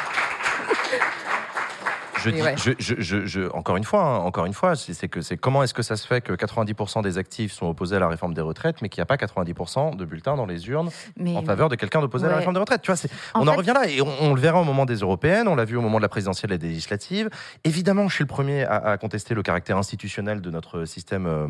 [2.27, 2.55] Je Et dis, ouais.
[2.57, 5.37] je, je- je- je- encore une fois, hein, encore une fois, c'est c'est que c'est
[5.37, 8.35] comment est-ce que ça se fait que 90% des actifs sont opposés à la réforme
[8.35, 11.43] des retraites, mais qu'il n'y a pas 90% de bulletins dans les urnes Mais en
[11.43, 12.83] faveur de quelqu'un d'opposé à la réforme des retraites?
[12.83, 13.01] Tu vois,
[13.35, 15.47] En on en fait- revient là et on, on le verra au moment des européennes,
[15.47, 17.31] on l'a vu au moment de la présidentielle et des législatives.
[17.65, 21.47] Évidemment, je suis le premier à, à contester le caractère institutionnel de notre système, euh,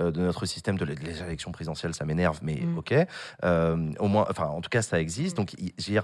[0.00, 1.94] euh, de notre système de des élections présidentielles.
[1.94, 2.78] Ça m'énerve, mais Mm.
[2.78, 2.94] ok.
[3.44, 5.36] Euh, au moins, enfin, en tout cas, ça existe.
[5.36, 6.02] Donc, veux dire.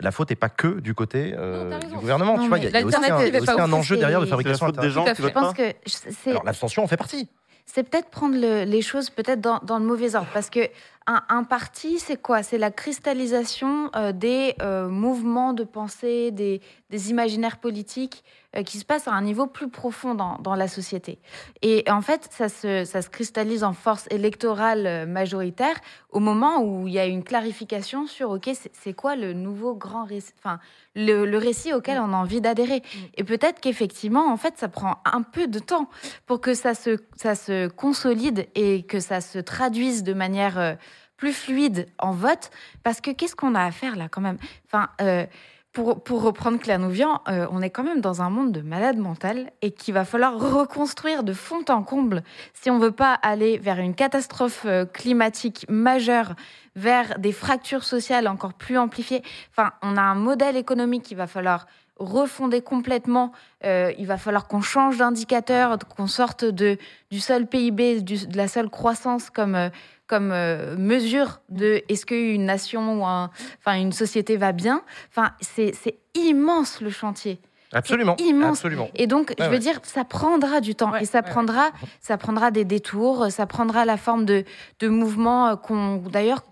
[0.00, 2.36] La faute n'est pas que du côté euh, Non, du gouvernement.
[2.36, 3.94] Non, tu vois, il y a, il y a aussi un, y a aussi enjeu
[3.94, 5.52] c'est- derrière de C'est la fabrication faute des gens qui votent pas.
[5.52, 7.28] que c'est Alors, l'abstention en fait partie.
[7.66, 10.60] c'est peut-être prendre le- les choses peut-être dans, dans le mauvais ordre parce que
[11.06, 12.42] un, un parti c'est quoi?
[12.42, 18.78] C'est la cristallisation euh, des euh, mouvements de pensée, des, des imaginaires politiques euh, qui
[18.78, 21.20] se passent à un niveau plus profond dans, dans la société.
[21.62, 25.76] Et en fait, ça se, ça se cristallise en force électorale euh, majoritaire
[26.10, 30.04] au moment où il y a une clarification sur ok c'est- quoi le nouveau grand
[30.04, 30.58] récit, enfin
[30.96, 32.82] le, le récit auquel on a envie d'adhérer.
[33.14, 35.88] Et peut-être qu'effectivement, en fait, ça prend un peu de temps
[36.26, 40.74] pour que ça se, ça se consolide et que ça se traduise de manière euh,
[41.16, 42.50] plus fluide en vote.
[42.82, 44.38] Parce que qu'est-ce qu'on a à faire là quand même?
[44.66, 45.24] Enfin, euh,
[45.72, 49.52] pour, reprendre Claire Nouvian, euh, on est quand même dans un monde de malades mentales
[49.62, 53.78] et qu'il va falloir reconstruire de fond en comble si on veut pas aller vers
[53.78, 56.34] une catastrophe euh, climatique majeure,
[56.74, 59.22] vers des fractures sociales encore plus amplifiées.
[59.52, 61.66] Enfin, on a un modèle économique qu'il va falloir
[62.00, 63.30] refonder complètement.
[63.64, 68.70] Euh, il va falloir qu'on change d'indicateur, qu'on sorte du seul PIB, de la seule
[68.70, 69.70] croissance comme,
[70.10, 73.30] comme euh, mesure de est-ce qu'une nation ou un,
[73.60, 74.82] enfin, une société va bien.
[75.08, 77.40] Enfin, c'est c'est immense le chantier.
[77.72, 78.16] Absolument.
[78.18, 78.58] immense.
[78.58, 78.88] Absolument.
[78.96, 79.58] Et donc, je veux ouais.
[79.60, 81.30] dire, ça prendra du temps Ouais, et ça ouais, ouais.
[81.30, 84.44] prendra, ça prendra des détours, ça prendra la forme de,
[84.80, 86.42] de mouvements euh, qu'on, d'ailleurs,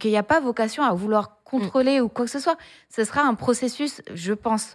[0.00, 2.56] qu'il n'y a pas vocation à vouloir contrôler ou quoi que ce soit.
[2.88, 4.74] Ce sera un processus, je pense,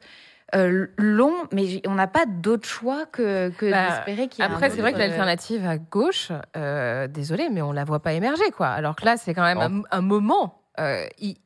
[0.56, 4.52] euh, long, mais on n'a pas d'autre choix que, que Bah, d'espérer qu'il y ait
[4.52, 8.14] Après, c'est vrai que euh, l'alternative à gauche, euh, désolé, mais on la voit pas
[8.14, 8.68] émerger, quoi.
[8.68, 9.60] Alors que là, c'est quand même
[9.92, 11.06] un, un moment euh,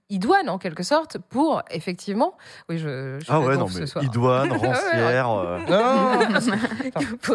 [0.09, 2.37] idoine, en quelque sorte, pour effectivement.
[2.69, 3.17] Oui, je.
[3.19, 5.29] je Ah ouais, non, mais idoine, rancière.
[5.31, 6.19] euh, Non,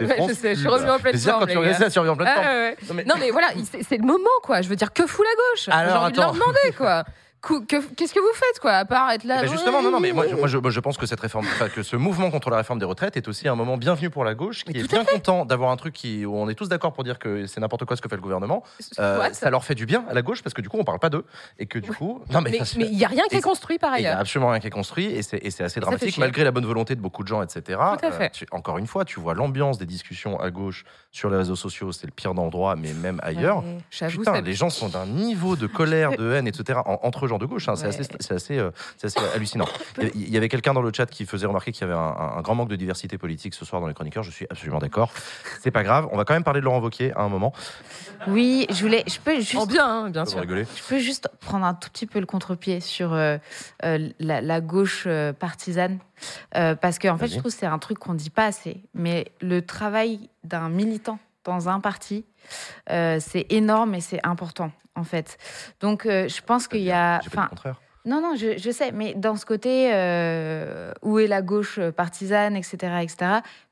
[0.00, 0.72] Ouais, je sais, je suis Pub.
[0.72, 1.40] revenue en pleine forme.
[1.40, 1.60] quand tu les gars.
[1.60, 2.76] regardes ça, tu reviens en pleine Ah, ouais.
[2.88, 4.62] Non, mais- Non, mais voilà, il- c'est le moment, quoi.
[4.62, 5.64] Je veux dire, que fout la gauche?
[5.66, 7.04] J'ai Alors, envie de leur demander, quoi.
[7.40, 10.12] Qu'est-ce que vous faites, quoi, à part être là Eh ben justement, non, non, mais
[10.12, 12.56] moi, je- moi, je, moi, je pense que cette réforme, que ce mouvement contre la
[12.56, 15.04] réforme des retraites est aussi un moment bienvenu pour la gauche, qui Mais est bien
[15.04, 17.84] content d'avoir un truc qui, où on est tous d'accord pour dire que c'est n'importe
[17.84, 18.64] quoi ce que fait le gouvernement.
[18.98, 20.98] Euh, ça leur fait du bien à la gauche parce que du coup, on parle
[20.98, 21.24] pas d'eux
[21.60, 24.00] et que du coup, non mais, il n'y a rien qui est construit par et
[24.00, 24.20] il y a ailleurs.
[24.20, 27.22] absolument rien qui est construit et c'est assez dramatique malgré la bonne volonté de beaucoup
[27.22, 27.78] de gens, etc.
[27.98, 28.30] Tout à fait.
[28.30, 31.92] tu- encore une fois, tu vois l'ambiance des discussions à gauche sur les réseaux sociaux,
[31.92, 33.62] c'est le pire endroit, mais même ailleurs.
[33.64, 36.80] Ouais, Putain, les gens sont d'un niveau de colère, de haine, etc.
[36.84, 37.68] en- entre gens de gauche.
[37.68, 38.32] hein, c'est Ouais.
[38.36, 38.70] assez, euh,
[39.02, 39.66] assez hallucinant.
[40.14, 42.54] Il y- avait quelqu'un dans le chat qui faisait remarquer qu'il y avait un, grand
[42.54, 44.22] manque de diversité politique ce soir dans les chroniqueurs.
[44.22, 45.12] Je suis absolument d'accord.
[45.60, 46.08] C'est pas grave.
[46.12, 47.52] On va quand même parler de Laurent Wauquiez à un moment.
[48.26, 50.42] Oui, je voulais, je peux juste En bien, hein, bien sûr.
[50.42, 53.38] Je peux juste prendre un tout petit peu le contre-pied sur euh,
[53.84, 55.98] euh, la, la gauche euh, partisane.
[56.56, 57.34] Euh, parce qu'en fait, Vas-y.
[57.34, 58.82] je trouve que c'est un truc qu'on ne dit pas assez.
[58.94, 61.18] Mais le travail d'un militant
[61.48, 62.24] dans un parti,
[62.90, 65.38] euh, c'est énorme et c'est important, en fait.
[65.80, 67.20] Donc, euh, je pense qu'il y a.
[67.26, 67.48] Enfin,
[68.04, 72.56] non, non, je, je sais, mais dans ce côté euh, où est la gauche partisane,
[72.56, 73.16] etc., etc.,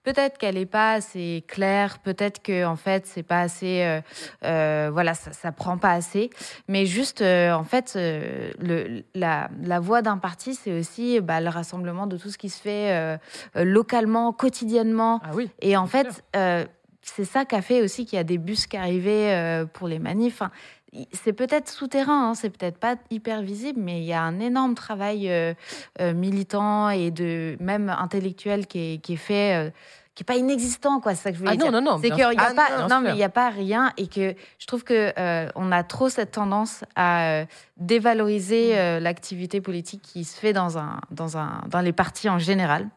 [0.03, 4.01] peut-être qu'elle n'est pas assez claire, peut-être que en fait c'est pas assez, euh,
[4.45, 6.31] euh, voilà, ça, ça prend pas assez,
[6.69, 11.41] mais juste euh, en fait euh, le, la, la voix d'un parti, c'est aussi bah,
[11.41, 13.19] le rassemblement de tout ce qui se fait
[13.55, 15.51] localement, quotidiennement, Ah oui.
[15.61, 16.65] et en fait, euh,
[17.15, 19.87] c'est ça qui a fait aussi qu'il y a des bus qui arrivaient euh, pour
[19.89, 20.35] les manifs.
[20.43, 20.51] Enfin,
[21.13, 24.75] c'est peut-être souterrain, hein, c'est peut-être pas hyper visible, mais il y a un énorme
[24.75, 25.55] travail euh,
[26.01, 29.67] euh, militant et de même intellectuel qui est, qui est fait.
[29.67, 29.71] euh,
[30.15, 31.99] qui est pas inexistant quoi c'est ça que je voulais Ah non, dire non, non,
[32.03, 32.49] c'est bien qu'il y a.
[32.49, 35.13] Ah pas non, non mais il y a pas rien et que je trouve que
[35.19, 37.45] euh, on a trop cette tendance à euh,
[37.79, 38.79] dévaloriser Mm.
[38.79, 42.89] euh, l'activité politique qui se fait dans un dans un dans les partis en général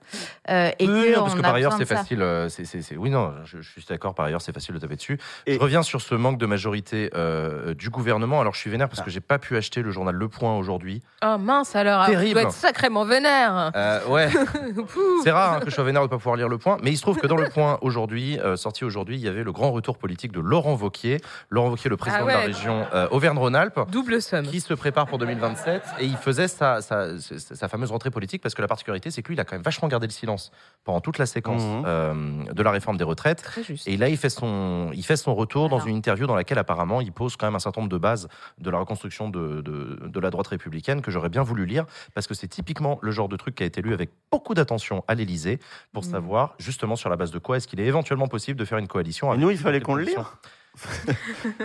[0.49, 2.21] Euh, et Oui, que non, parce on que par ailleurs, c'est facile.
[2.23, 4.15] euh, c'est- c'est- c'est- Oui, non, je, je suis d'accord.
[4.15, 5.19] Par ailleurs, c'est facile de taper dessus.
[5.45, 8.41] Et- Je reviens sur ce manque de majorité euh, du gouvernement.
[8.41, 11.03] Alors, je suis vénère parce que j'ai pas pu acheter le journal Le Point aujourd'hui.
[11.23, 12.25] Oh mince alors, Terrible.
[12.27, 13.71] tu dois être sacrément vénère.
[13.75, 14.29] Euh, ouais,
[15.23, 16.97] c'est rare hein, que je sois vénère de pas pouvoir lire Le Point, mais il
[16.97, 19.71] se trouve que dans Le Point aujourd'hui, euh, sorti aujourd'hui, il y avait le grand
[19.71, 21.17] retour politique de Laurent Wauquiez.
[21.49, 23.79] Laurent Wauquiez, le président Ah de la région euh, Auvergne-Rhône-Alpes.
[23.91, 24.47] Double somme.
[24.47, 28.39] qui se prépare pour 2027 et il faisait sa, sa, sa- sa fameuse rentrée politique
[28.43, 30.51] parce que la particularité c'est que lui il a quand même vachement gardé le silence
[30.83, 31.83] pendant toute la séquence Mhm.
[31.87, 33.87] euh, de la réforme des retraites Très juste.
[33.87, 37.01] et là il fait son, il fait son retour dans une interview dans laquelle apparemment
[37.01, 38.27] il pose quand même un certain nombre de bases
[38.59, 42.27] de la reconstruction de, de, de la droite républicaine que j'aurais bien voulu lire parce
[42.27, 45.15] que c'est typiquement le genre de truc qui a été lu avec beaucoup d'attention à
[45.15, 45.59] l'Élysée
[45.93, 46.11] pour Mhm.
[46.11, 48.87] savoir justement sur la base de quoi est-ce qu'il est éventuellement possible de faire une
[48.87, 50.37] coalition Et nous, il fallait qu'on le lire.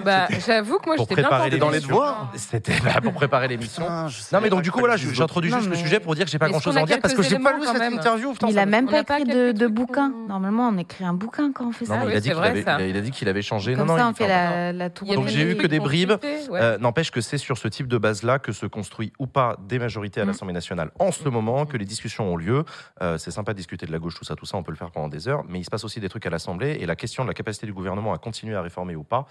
[0.05, 1.59] Bah, j'avoue que moi j'étais bien préparer tentée.
[1.59, 2.33] dans les devoirs.
[2.37, 3.85] C'était bah, pour préparer l'émission.
[3.89, 6.31] Ah, Non, mais donc du coup, voilà, j'introduis Non, juste le sujet pour dire que
[6.31, 7.65] j'ai pas Est-ce grand chose qu'on à a en dire parce que j'ai pas lu
[7.65, 8.33] cette même interview.
[8.33, 10.13] Putain, il a me- même pas écrit de, bouquin.
[10.29, 12.05] Normalement, on écrit un bouquin quand on fait Non, ça.
[12.11, 12.81] il, a dit qu'il avait, ça.
[12.83, 13.75] il a dit qu'il avait changé.
[13.75, 15.07] Comme non, ça, non, on il- fait la, la tour.
[15.07, 16.13] Il y a Donc j'ai eu que des bribes.
[16.51, 19.79] Euh, N'empêche que c'est sur ce type de base-là que se construit ou pas des
[19.79, 20.29] majorités à Mm.
[20.29, 22.65] l'Assemblée nationale en ce moment, que les discussions ont lieu.
[23.03, 24.77] Euh, c'est sympa de discuter de la gauche, tout ça, tout ça, on peut le
[24.77, 26.97] faire pendant des heures, mais il se passe aussi des trucs à l'Assemblée et la
[26.97, 29.27] question de la capacité du gouvernement à continuer à réformer ou pas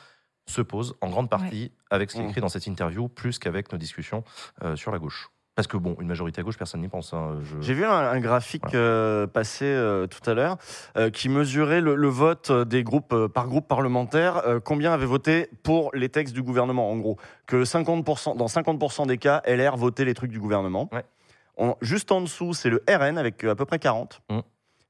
[0.45, 2.29] se pose en grande partie avec ce qui est Mm.
[2.29, 4.23] écrit dans cette interview, plus qu'avec nos discussions
[4.63, 5.29] euh, sur la gauche.
[5.55, 7.13] Parce que bon, une majorité à gauche, personne n'y pense.
[7.13, 10.57] hein, je- J'ai vu un, un graphique euh, passer euh, tout à l'heure
[10.97, 15.05] euh, qui mesurait le, le vote des groupes euh, par groupe parlementaire, euh, combien avaient
[15.05, 16.89] voté pour les textes du gouvernement.
[16.89, 20.89] En gros, que 50%, dans 50% des cas, LR votait les trucs du gouvernement.
[20.91, 21.05] Ouais.
[21.55, 24.21] On- juste en dessous, c'est le RN avec à peu près 40.
[24.31, 24.39] Mm.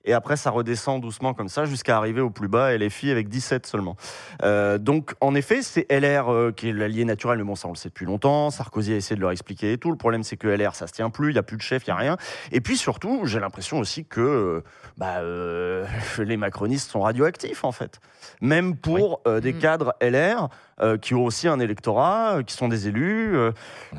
[0.06, 3.66] Et après, ça redescend doucement comme ça jusqu'à arriver au plus bas, LFI avec 17
[3.66, 3.96] seulement.
[4.44, 7.72] Euh, donc, en effet, c'est LR euh, qui est l'allié naturel, mais bon, ça, on
[7.72, 8.50] le sait depuis longtemps.
[8.50, 9.92] Sarkozy a essayé de leur expliquer et tout.
[9.92, 11.84] Le problème, c'est que LR, ça se tient plus, il n'y a plus de chef,
[11.88, 12.18] il n'y a rien.
[12.52, 14.64] Et puis, surtout, j'ai l'impression aussi que euh,
[14.98, 15.86] bah, euh,
[16.20, 18.00] les macronistes sont radioactifs, en fait.
[18.42, 19.60] Même pour euh, des Mm.
[19.60, 20.50] cadres LR
[20.84, 23.36] euh, qui ont aussi un électorat, euh, qui sont des élus.
[23.36, 23.52] euh,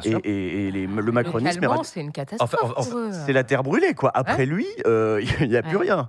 [0.04, 0.20] et sûr.
[0.24, 2.54] et- et les- le macronisme c'est une catastrophe.
[2.54, 3.10] Enfin, enfin, pour eux.
[3.26, 4.10] c'est la terre brûlée, quoi.
[4.14, 5.84] Après lui, euh, il n'y a plus Ouais.
[5.90, 6.08] rien.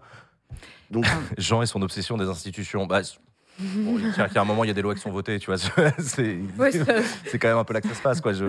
[0.91, 1.05] Donc,
[1.37, 2.85] Jean et son obsession des institutions.
[2.85, 3.01] Bah,
[3.59, 5.47] bon, il tient qu'à un moment, il y a des lois qui sont votées, tu
[5.47, 5.57] vois.
[5.99, 6.71] C'est Ouais,
[7.39, 8.33] quand même un peu là que ça se passe, quoi.
[8.33, 8.45] Je...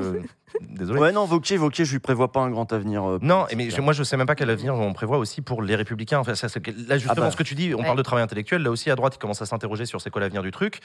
[0.61, 0.99] Désolé.
[1.01, 3.05] ouais, non, Vauquier, Vauquier, je lui prévois pas un grand avenir.
[3.09, 3.83] euh, Non, mais je- hein.
[3.85, 6.19] moi je sais même pas quel avenir on prévoit aussi pour les républicains.
[6.19, 6.49] Enfin, ça,
[6.89, 7.31] là justement Ah bah.
[7.31, 7.85] ce que tu dis, on Ouais.
[7.85, 8.63] parle de travail intellectuel.
[8.63, 10.81] Là aussi à droite, ils commencent à s'interroger sur c'est quoi l'avenir du truc.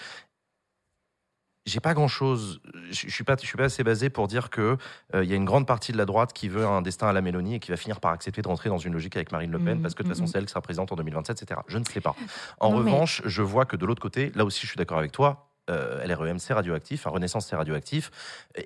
[1.67, 2.59] J'ai pas grand chose.
[2.89, 4.77] Je je suis pas, je suis pas assez basé pour dire que
[5.13, 7.13] euh, il y a une grande partie de la droite qui veut un destin à
[7.13, 9.51] la Mélanie et qui va finir par accepter de rentrer dans une logique avec Marine
[9.51, 10.27] Le Pen Mhm, parce que de toute façon mhm.
[10.27, 11.61] c'est elle qui sera présidente en 2027, etc.
[11.67, 12.15] Je ne sais pas.
[12.59, 14.97] En Non, mais- revanche, je vois que de l'autre côté, là aussi je suis d'accord
[14.97, 15.47] avec toi.
[15.69, 18.09] Euh, LREM c'est radioactif, enfin, Renaissance c'est radioactif,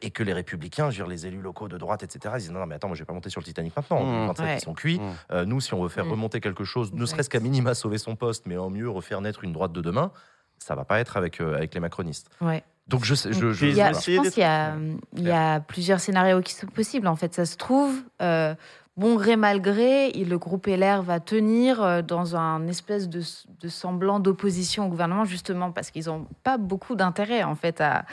[0.02, 2.52] et que les républicains, je veux dire, les élus locaux de droite, etc., ils disent
[2.52, 4.34] non, non mais attends, moi je vais pas monter sur le Titanic maintenant, en Mmh.
[4.34, 4.58] 2027 Ouais.
[4.58, 5.00] ils sont cuits.
[5.00, 5.14] Mmh.
[5.34, 8.16] Euh, nous, si on veut faire remonter quelque chose, ne serait-ce qu'à minima sauver son
[8.16, 10.12] poste, mais en mieux refaire naître une droite de demain,
[10.58, 12.30] ça va pas être avec, euh, avec les macronistes.
[12.40, 12.64] Ouais.
[12.88, 14.76] Donc je sais, je, je- Il y a- je pense qu'il y a,
[15.18, 17.08] il y a plusieurs scénarios qui sont possibles.
[17.08, 18.54] En fait, ça se trouve, euh,
[18.98, 23.22] bon gré mal gré, le groupe LR va tenir euh, dans un espèce de,
[23.62, 28.06] de semblant d'opposition au gouvernement, justement parce qu'ils n'ont pas beaucoup d'intérêt en fait à,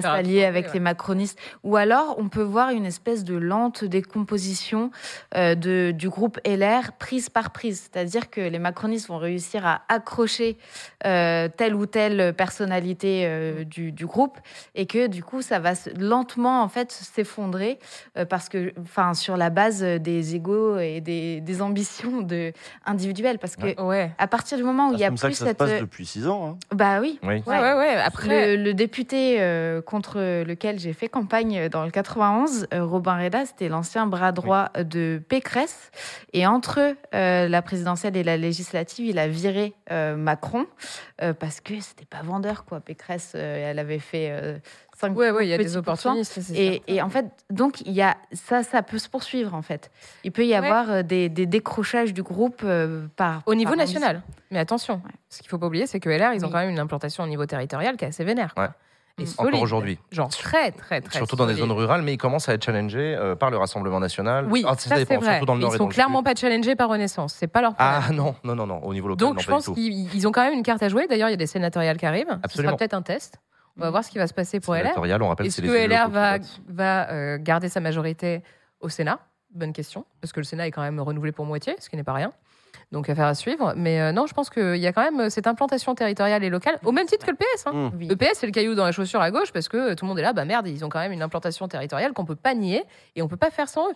[0.00, 0.74] s'allier avec ouais.
[0.74, 1.38] les macronistes.
[1.62, 4.90] Ou alors, on peut voir une espèce de lente décomposition
[5.36, 7.90] euh, de, du groupe LR prise par prise.
[7.92, 10.58] C'est-à-dire que les macronistes vont réussir à accrocher
[11.06, 14.38] euh, telle ou telle personnalité euh, du, du groupe
[14.74, 17.78] et que du coup, ça va lentement en fait s'effondrer
[18.28, 22.52] parce que, enfin, sur la base des égaux et des, des ambitions de,
[22.86, 23.38] individuelles.
[23.38, 24.10] Parce que Ouais.
[24.18, 25.48] à partir du moment où C'est il y a comme ça plus que ça se
[25.50, 25.58] cette.
[25.58, 26.56] passe depuis six ans.
[26.70, 26.74] hein.
[26.74, 27.18] Bah oui.
[27.22, 27.42] Oui.
[27.46, 27.94] Ouais, ouais, ouais.
[27.96, 33.16] Après, Le, le député euh, contre lequel j'ai fait campagne dans le 91, euh, Robin
[33.18, 35.90] Reda, c'était l'ancien bras droit de Pécresse.
[36.32, 40.66] Et entre euh, la présidentielle et la législative, il a viré euh, Macron
[41.22, 42.80] euh, parce que c'était pas vendeur, quoi.
[42.80, 44.58] Pécresse, euh, elle avait fait euh,
[45.02, 46.38] 5 ouais, y a petits des opportunistes.
[46.54, 49.90] Et, en fait, donc, il y a, ça, ça peut se poursuivre, en fait.
[50.24, 53.42] Il peut y avoir euh, des, des décrochages du groupe euh, par.
[53.46, 54.22] Au niveau par national.
[54.50, 55.10] Mais attention, Ouais.
[55.28, 56.52] ce qu'il faut pas oublier, c'est que LR, ils ont Oui.
[56.52, 58.54] quand même une implantation au niveau territorial qui est assez vénère.
[58.54, 58.64] quoi.
[58.64, 58.70] Ouais.
[59.18, 59.26] Et Mm.
[59.26, 59.48] solide.
[59.54, 59.98] Encore aujourd'hui.
[60.10, 63.14] Genre très, très, très Surtout dans des zones rurales, mais ils commencent à être challengés
[63.14, 64.46] euh, par le Rassemblement national.
[64.50, 65.30] Oui, Ah, ça, dépend, c'est vrai.
[65.32, 67.34] Surtout dans le Ils et sont clairement pas challengés par Renaissance.
[67.38, 68.02] C'est pas leur problème.
[68.08, 69.26] Ah non, non, non, non, au niveau local.
[69.28, 71.06] Donc non, je pense qu'ils ils ont quand même une carte à jouer.
[71.08, 72.28] D'ailleurs, il y a des sénatoriales qui arrivent.
[72.30, 72.70] Ce Absolument.
[72.70, 73.38] sera peut-être un test.
[73.78, 74.92] On va voir ce qui va se passer pour LR.
[74.96, 76.10] On rappelle, Est-ce que LR
[76.68, 78.42] va, euh, garder sa majorité
[78.80, 79.18] au Sénat?
[79.54, 80.04] Bonne question.
[80.20, 82.32] Parce que le Sénat est quand même renouvelé pour moitié, ce qui n'est pas rien.
[82.90, 83.72] Donc affaire à suivre.
[83.76, 86.50] Mais euh, non, je pense qu'il y a quand même euh, cette implantation territoriale et
[86.50, 87.66] locale, au même titre que le PS.
[87.66, 87.90] hein.
[87.94, 88.08] Mmh.
[88.08, 90.18] Le PS, c'est le caillou dans la chaussure à gauche parce que tout le monde
[90.18, 92.84] est là, bah merde, ils ont quand même une implantation territoriale qu'on peut pas nier
[93.16, 93.94] et on peut pas faire sans eux.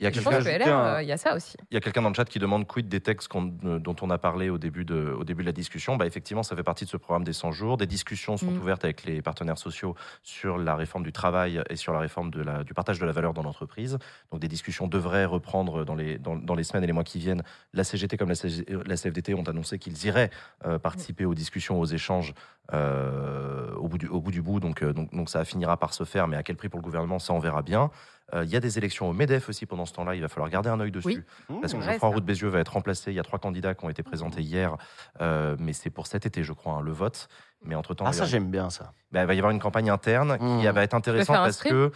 [0.00, 1.56] Il y a quelqu'un euh, il y a ça aussi.
[1.70, 4.10] Il y a quelqu'un dans le chat qui demande quid des textes euh, dont on
[4.10, 5.96] a parlé au début de, au début de la discussion.
[5.96, 7.76] Bah, effectivement, ça fait partie de ce programme des 100 jours.
[7.76, 8.58] Des discussions sont Mm.
[8.58, 12.42] ouvertes avec les partenaires sociaux sur la réforme du travail et sur la réforme de
[12.42, 13.98] la, du partage de la valeur dans l'entreprise.
[14.30, 17.18] Donc des discussions devraient reprendre dans les, dans, dans les semaines et les mois qui
[17.18, 17.42] viennent.
[17.72, 20.30] La CGT comme la, CG la CFDT ont annoncé qu'ils iraient
[20.64, 22.34] euh, participer aux discussions, aux échanges
[22.74, 24.60] euh, au, bout du, au bout du bout.
[24.60, 26.84] Donc, euh, donc, donc ça finira par se faire, mais à quel prix pour le
[26.84, 27.90] gouvernement, ça on verra bien.
[28.34, 30.14] Euh, Il y a des élections au MEDEF aussi pendant ce temps-là.
[30.14, 31.24] Il va falloir garder un œil dessus.
[31.48, 31.58] Oui.
[31.60, 33.10] Parce que Mmh, Geoffroy Roux de Bézieux va être remplacé.
[33.10, 34.76] Il y a trois candidats qui ont été présentés hier,
[35.20, 37.28] euh, mais c'est pour cet été, je crois, hein, le vote.
[37.64, 38.92] Mais entre-temps, Ah, il, ça, j'aime bien ça.
[39.10, 40.60] bah, il va y avoir une campagne interne Mmh.
[40.60, 41.90] qui va être intéressante parce que.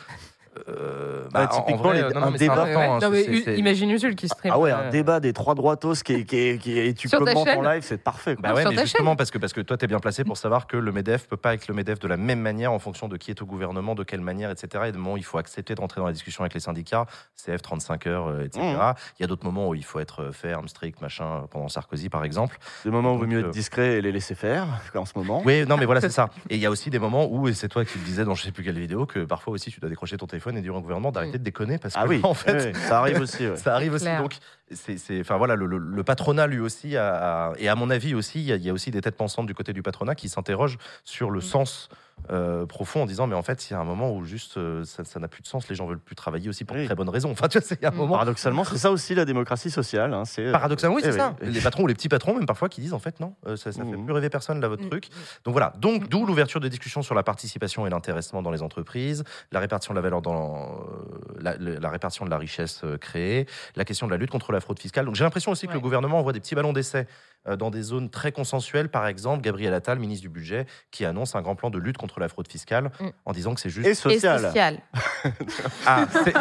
[0.69, 3.23] Euh, en- en typiquement, vrai, les- non, non, un débat- hein, non, mais
[3.57, 4.53] imagine Usul qui stream.
[4.55, 7.49] Ah ouais, euh, un débat des trois droitos qui qui est- qui et tu commentes
[7.49, 8.35] en live, c'est parfait.
[8.37, 8.43] quoi.
[8.51, 10.67] Bah ouais, mais justement, parce que, parce que toi, tu es bien placé pour savoir
[10.67, 13.17] que le MEDEF peut pas être le MEDEF de la même manière en fonction de
[13.17, 14.85] qui est au gouvernement, de quelle manière, etc.
[14.89, 17.07] Et de moments où il faut accepter de rentrer dans la discussion avec les syndicats,
[17.37, 18.61] CF 35 heures, euh, etc.
[18.63, 18.95] Mmh.
[19.19, 22.09] Il y a d'autres moments où il faut être euh, ferme, strict, machin, pendant Sarkozy,
[22.11, 22.59] par exemple.
[22.85, 25.13] Des moments où il vaut mieux euh, être discret et les laisser faire, en ce
[25.17, 25.43] moment.
[25.45, 26.29] Oui, non, mais voilà, c'est ça.
[26.51, 28.35] Et il y a aussi des moments où, et c'est toi qui le disais dans
[28.35, 30.75] je sais plus quelle vidéo, que parfois aussi tu dois décrocher ton téléphone et dire
[30.75, 33.49] au gouvernement d'arrêter de déconner parce que, Ah oui, en fait, oui, ça arrive aussi.
[33.49, 33.57] ouais.
[33.57, 34.05] ça arrive aussi.
[34.05, 34.21] Clair.
[34.23, 34.35] Donc,
[34.71, 38.15] c'est, enfin voilà, le, le- le patronat lui aussi, a- a- et à mon avis
[38.15, 40.15] aussi, il y, a, il y a aussi des têtes pensantes du côté du patronat
[40.15, 41.89] qui s'interrogent sur le sens
[42.31, 44.85] euh, profond en disant, mais en fait, il y a un moment où juste euh,
[44.85, 46.87] ça, n'a plus de sens, les gens veulent plus travailler aussi pour de Oui.
[46.87, 47.31] très bonnes raisons.
[47.33, 47.97] Enfin, tu vois, c'est il y a un Mm.
[47.97, 48.13] moment.
[48.15, 50.15] Paradoxalement, c'est ça aussi la démocratie sociale.
[50.15, 51.35] hein, c'est, euh, Paradoxalement, oui, eh c'est ça.
[51.43, 51.51] oui.
[51.51, 53.73] Les patrons ou les petits patrons, même parfois, qui disent en fait non, euh, ça,
[53.73, 54.05] ça fait Mhm.
[54.05, 55.09] plus rêver personne là votre truc.
[55.45, 55.73] Donc voilà.
[55.79, 59.93] Donc d'où l'ouverture de discussions sur la participation et l'intéressement dans les entreprises, la répartition
[59.93, 64.13] de la valeur dans euh, la, la- répartition de la richesse créée, la question de
[64.13, 65.05] la lutte contre la fraude fiscale.
[65.07, 65.77] Donc j'ai l'impression aussi que Ouais.
[65.77, 67.07] le gouvernement envoie des petits ballons d'essai
[67.49, 68.89] euh, dans des zones très consensuelles.
[68.89, 72.21] Par exemple, Gabriel Attal, ministre du budget, qui annonce un grand plan de lutte contre
[72.21, 73.07] la fraude fiscale Mm.
[73.27, 74.41] en disant que c'est juste Et Et social.
[74.41, 74.79] social.
[75.87, 76.35] ah, c'est-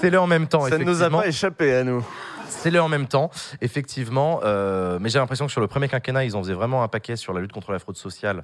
[0.00, 0.66] c'est le en même temps.
[0.68, 2.04] Ça ne nous a pas échappé à nous.
[2.48, 3.30] C'est le en même temps,
[3.60, 4.40] effectivement.
[4.42, 7.16] euh, mais j'ai l'impression que sur le premier quinquennat, ils en faisaient vraiment un paquet
[7.16, 8.42] sur la lutte contre la fraude sociale.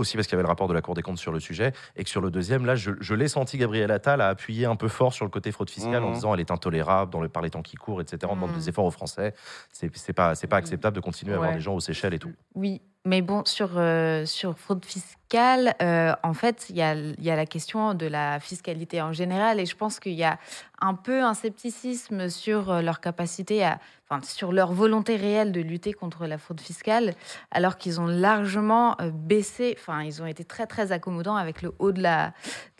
[0.00, 1.72] Aussi parce qu'il y avait le rapport de la Cour des comptes sur le sujet.
[1.96, 4.76] Et que sur le deuxième, là, je, je l'ai senti, Gabriel Attal a appuyé un
[4.76, 6.14] peu fort sur le côté fraude fiscale en Mhm.
[6.14, 8.18] disant elle est intolérable dans le, par les temps qui courent, etc.
[8.30, 8.56] On demande Mhm.
[8.56, 9.34] des efforts aux Français.
[9.72, 12.32] C'est pas, pas acceptable de continuer à avoir des gens aux Seychelles et tout.
[12.54, 17.22] Oui, mais bon, sur, euh, sur fraude fiscale, euh, en fait, il y a, il
[17.24, 20.38] y a la question de la fiscalité en général, et je pense qu'il y a
[20.82, 23.78] un peu un scepticisme sur euh, leur capacité à,
[24.08, 27.14] enfin, sur leur volonté réelle de lutter contre la fraude fiscale,
[27.52, 31.72] alors qu'ils ont largement euh, baissé, enfin, ils ont été très, très accommodants avec le
[31.78, 32.28] haut de la,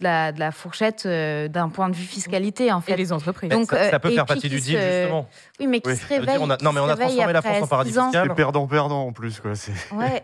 [0.01, 2.97] de la, de la fourchette euh, d'un point de vue fiscalité, en Et fait.
[2.97, 3.51] les entreprises.
[3.51, 5.29] Donc, ça, ça peut et faire partie du deal, justement.
[5.61, 5.97] Oui, mais qui Oui.
[5.97, 6.39] se réveille.
[6.41, 8.27] on a- non, mais on a transformé la France en paradis fiscal.
[8.29, 9.39] C'est perdant-perdant en plus.
[9.41, 9.55] Quoi.
[9.55, 9.73] c'est-
[10.11, 10.23] Ouais.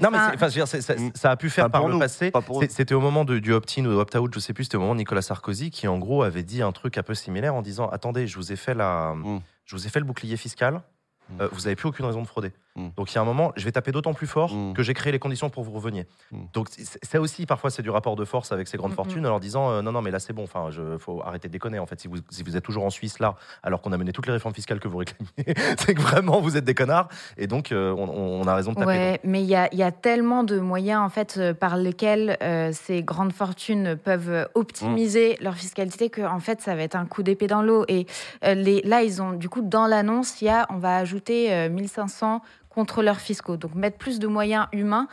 [0.00, 1.92] Non, mais Enfin, je veux dire, c'est- ça, ça a pu faire Enfin, par le
[1.94, 2.30] nous, passé.
[2.32, 4.80] pas C'était au moment de- du opt-in ou de opt-out, je sais plus, c'était au
[4.80, 7.62] moment de Nicolas Sarkozy qui, en gros, avait dit un truc un peu similaire en
[7.62, 9.40] disant Attendez, je vous ai fait, la, Mm.
[9.64, 10.82] je vous ai fait le bouclier fiscal,
[11.30, 11.40] Mm.
[11.42, 12.52] euh, vous n'avez plus aucune raison de frauder.
[12.76, 12.88] Mm.
[12.96, 14.72] Donc, il y a un moment, je vais taper d'autant plus fort Mm.
[14.74, 16.06] que j'ai créé les conditions pour que vous reveniez.
[16.32, 16.44] Mm.
[16.52, 16.68] Donc,
[17.02, 19.70] ça aussi, parfois, c'est du rapport de force avec ces grandes fortunes en leur disant
[19.70, 21.78] euh, Non, non, mais là, c'est bon, enfin, il faut arrêter de déconner.
[21.78, 24.12] En fait, si vous, si vous êtes toujours en Suisse là, alors qu'on a mené
[24.12, 25.28] toutes les réformes fiscales que vous réclamiez,
[25.78, 27.08] c'est que vraiment, vous êtes des connards.
[27.36, 28.86] Et donc, euh, on, on a raison de taper.
[28.86, 31.76] Ouais, mais il y a, il y a tellement de moyens en fait euh, par
[31.76, 36.96] lesquels euh, ces grandes fortunes peuvent optimiser leur fiscalité que en fait ça va être
[36.96, 37.84] un coup d'épée dans l'eau.
[37.88, 38.06] Et
[38.44, 41.52] euh, les, là ils ont du coup dans l'annonce il y a on va ajouter
[41.52, 42.40] euh, 1500
[42.74, 43.56] contrôleurs fiscaux.
[43.56, 45.08] Donc mettre plus de moyens humains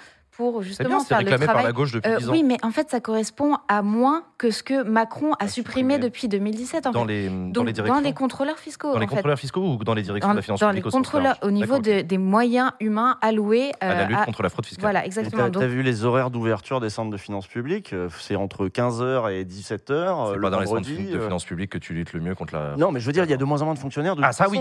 [0.51, 1.65] pour C'est justement bien, c'est faire le réclamé par travail.
[1.71, 2.31] la gauche depuis Euh, 10 ans.
[2.31, 5.93] oui, mais en fait, ça correspond à moins que ce que Macron a A supprimé
[5.95, 5.99] supprimé.
[5.99, 6.87] depuis 2017.
[6.87, 7.07] En dans, fait.
[7.07, 8.93] les, dans les directions les contrôleurs fiscaux.
[8.93, 10.91] Dans les contrôleurs fiscaux ou dans les directions Dans, de la finance dans les publique
[10.93, 14.49] contrôleurs, au niveau de- des moyens humains alloués à la euh, lutte à- contre la
[14.49, 14.81] fraude fiscale.
[14.81, 15.43] Voilà, exactement.
[15.43, 18.67] T'as Donc, t'as vu les horaires d'ouverture des centres de finances publiques euh, C'est entre
[18.67, 19.93] 15h et 17h C'est
[20.37, 22.55] euh, pas dans les centres de euh, finances publiques que tu luttes le mieux contre
[22.55, 22.75] la.
[22.77, 24.15] Non, mais je veux dire, il y a de moins en moins de fonctionnaires.
[24.15, 24.59] De Ah, ça, oui,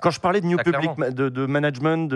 [0.00, 2.12] Quand je parlais de New ça, Public, de, management,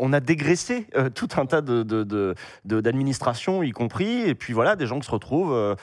[0.00, 2.27] on a dégraissé euh, tout un tas de,
[2.64, 5.74] de- de- y compris, et puis voilà, des gens qui se retrouvent euh,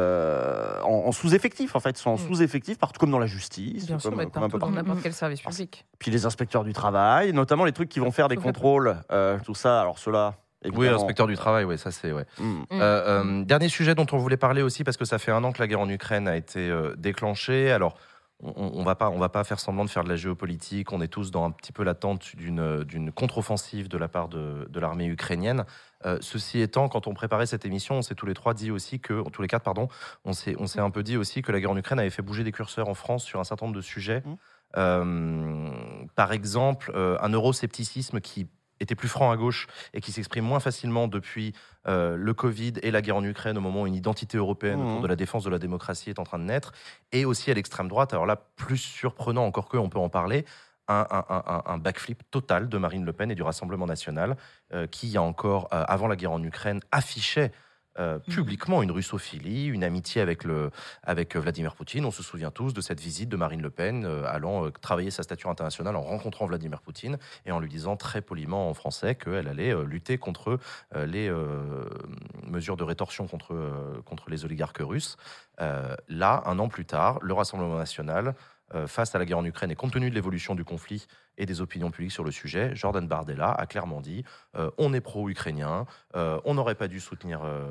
[0.00, 2.18] euh, en, en sous-effectif, en fait, sont en Mm.
[2.28, 4.80] sous-effectif, partout comme dans la justice, Bien sûr, comme, mettre comme un peu partout dans
[4.82, 5.84] n'importe quel service public.
[5.98, 9.54] Puis les inspecteurs du travail, notamment les trucs qui vont faire des contrôles, euh, tout
[9.54, 9.80] ça.
[9.80, 10.96] Alors ceux-là, Oui, évidemment.
[11.00, 12.12] inspecteur du travail, oui, ça c'est.
[12.12, 12.24] Ouais.
[12.38, 12.44] Mm.
[12.44, 12.64] Mm.
[12.72, 15.52] Euh, euh, dernier sujet dont on voulait parler aussi, parce que ça fait un an
[15.52, 17.70] que la guerre en Ukraine a été euh, déclenchée.
[17.72, 17.96] Alors,
[18.42, 20.92] on, on va pas, on va pas faire semblant de faire de la géopolitique.
[20.92, 24.66] On est tous dans un petit peu l'attente d'une d'une contre-offensive de la part de,
[24.68, 25.64] de l'armée ukrainienne.
[26.06, 29.00] Euh, ceci étant, quand on préparait cette émission, on s'est tous les trois dit aussi
[29.00, 29.88] que, tous les quatre, pardon,
[30.24, 32.22] on s'est on s'est un peu dit aussi que la guerre en Ukraine avait fait
[32.22, 34.22] bouger des curseurs en France sur un certain nombre de sujets.
[34.24, 34.36] Mhm.
[34.76, 35.70] Euh,
[36.14, 38.46] par exemple, euh, un euroscepticisme qui
[38.80, 41.52] était plus franc à gauche et qui s'exprime moins facilement depuis
[41.86, 45.02] euh, le Covid et la guerre en Ukraine, au moment où une identité européenne autour
[45.02, 46.72] de la défense de la démocratie est en train de naître,
[47.12, 48.12] et aussi à l'extrême droite.
[48.12, 50.46] Alors là, plus surprenant encore que, on peut en parler,
[50.90, 54.36] un, un- un- un backflip total de Marine Le Pen et du Rassemblement national,
[54.74, 57.52] euh, qui, il y a encore, euh, avant la guerre en Ukraine, affichait
[57.98, 60.70] euh, publiquement une russophilie, une amitié avec, le,
[61.02, 62.04] avec Vladimir Poutine.
[62.04, 65.50] On se souvient tous de cette visite de Marine Le Pen allant travailler sa stature
[65.50, 69.74] internationale en rencontrant Vladimir Poutine et en lui disant très poliment en français qu'elle allait
[69.84, 70.58] lutter contre
[70.94, 71.30] les
[72.46, 75.16] mesures de rétorsion contre, contre les oligarques russes.
[75.58, 78.34] Là, un an plus tard, le Rassemblement national,
[78.86, 81.06] face à la guerre en Ukraine et compte tenu de l'évolution du conflit
[81.38, 84.24] et des opinions publiques sur le sujet, Jordan Bardella a clairement dit
[84.56, 87.64] euh, on est pro-ukrainien, euh, on n'aurait pas dû soutenir euh,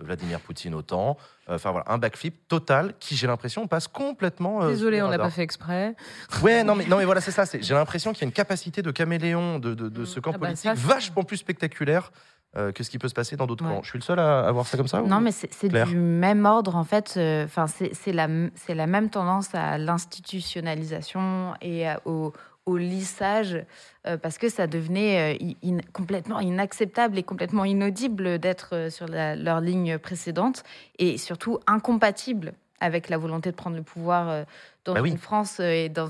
[0.00, 1.16] Vladimir Poutine autant.
[1.48, 4.62] Enfin voilà, un backflip total qui, j'ai l'impression, passe complètement.
[4.62, 5.94] euh, Désolé, on n'a pas fait exprès.
[6.42, 7.44] Ouais, non mais, non, mais voilà, c'est ça.
[7.60, 10.38] J'ai l'impression qu'il y a une capacité de caméléon de, de- de ce camp Ah
[10.38, 12.12] bah, politique ça, vachement plus spectaculaire
[12.56, 13.74] euh, que ce qui peut se passer dans d'autres Ouais.
[13.74, 13.82] camps.
[13.82, 15.96] Je suis le seul à, à voir ça comme ça ou- Non, mais c'est du
[15.96, 17.14] même ordre, en fait.
[17.16, 22.32] euh, Enfin, c'est c'est la, même tendance à l'institutionnalisation et à- au,
[22.66, 23.62] au lissage,
[24.06, 29.06] euh, parce que ça devenait euh, in- complètement inacceptable et complètement inaudible d'être euh, sur
[29.06, 30.62] la- leur ligne précédente,
[30.98, 34.44] et surtout incompatible avec la volonté de prendre le pouvoir
[34.84, 35.10] dans Bah oui.
[35.10, 36.08] une France et dans,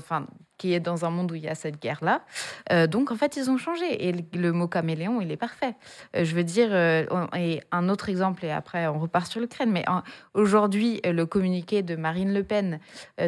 [0.57, 2.21] qui est dans un monde où il y a cette guerre-là.
[2.71, 4.07] Euh, donc, en fait, ils ont changé.
[4.07, 5.75] Et le, le mot caméléon, il est parfait.
[6.15, 7.05] Euh, je veux dire, euh,
[7.35, 9.85] et un autre exemple, et après on repart sur l'Ukraine, mais
[10.33, 12.79] aujourd'hui, le communiqué de Marine Le Pen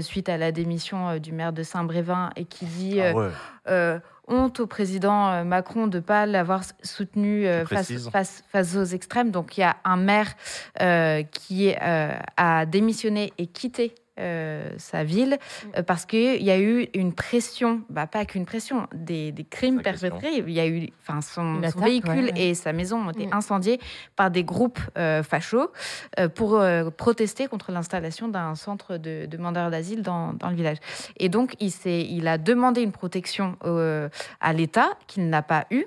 [0.02, 4.00] suite à la démission du maire de Saint-Brévin et qui dit Ah ouais.
[4.28, 8.10] honte au président Macron de ne pas l'avoir soutenu face, précises.
[8.10, 9.32] face, face aux extrêmes.
[9.32, 10.34] Donc il y a un maire
[10.82, 13.96] euh, qui euh, a démissionné et quitté.
[14.20, 15.38] Euh, sa ville
[15.78, 19.82] euh, parce qu'il y a eu une pression, bah, pas qu'une pression, des, des crimes
[19.82, 20.44] perpétrés.
[20.46, 22.42] Il y a eu, enfin, son, son attaque, véhicule ouais, ouais.
[22.50, 23.34] et sa maison ont été Mm.
[23.34, 23.80] incendiés
[24.16, 25.72] par des groupes euh, fachos
[26.20, 30.78] euh, pour euh, protester contre l'installation d'un centre de demandeurs d'asile dans, dans le village.
[31.18, 34.10] Et donc, il, s'est- il a demandé une protection euh,
[34.42, 35.86] à l'État qu'il n'a pas eu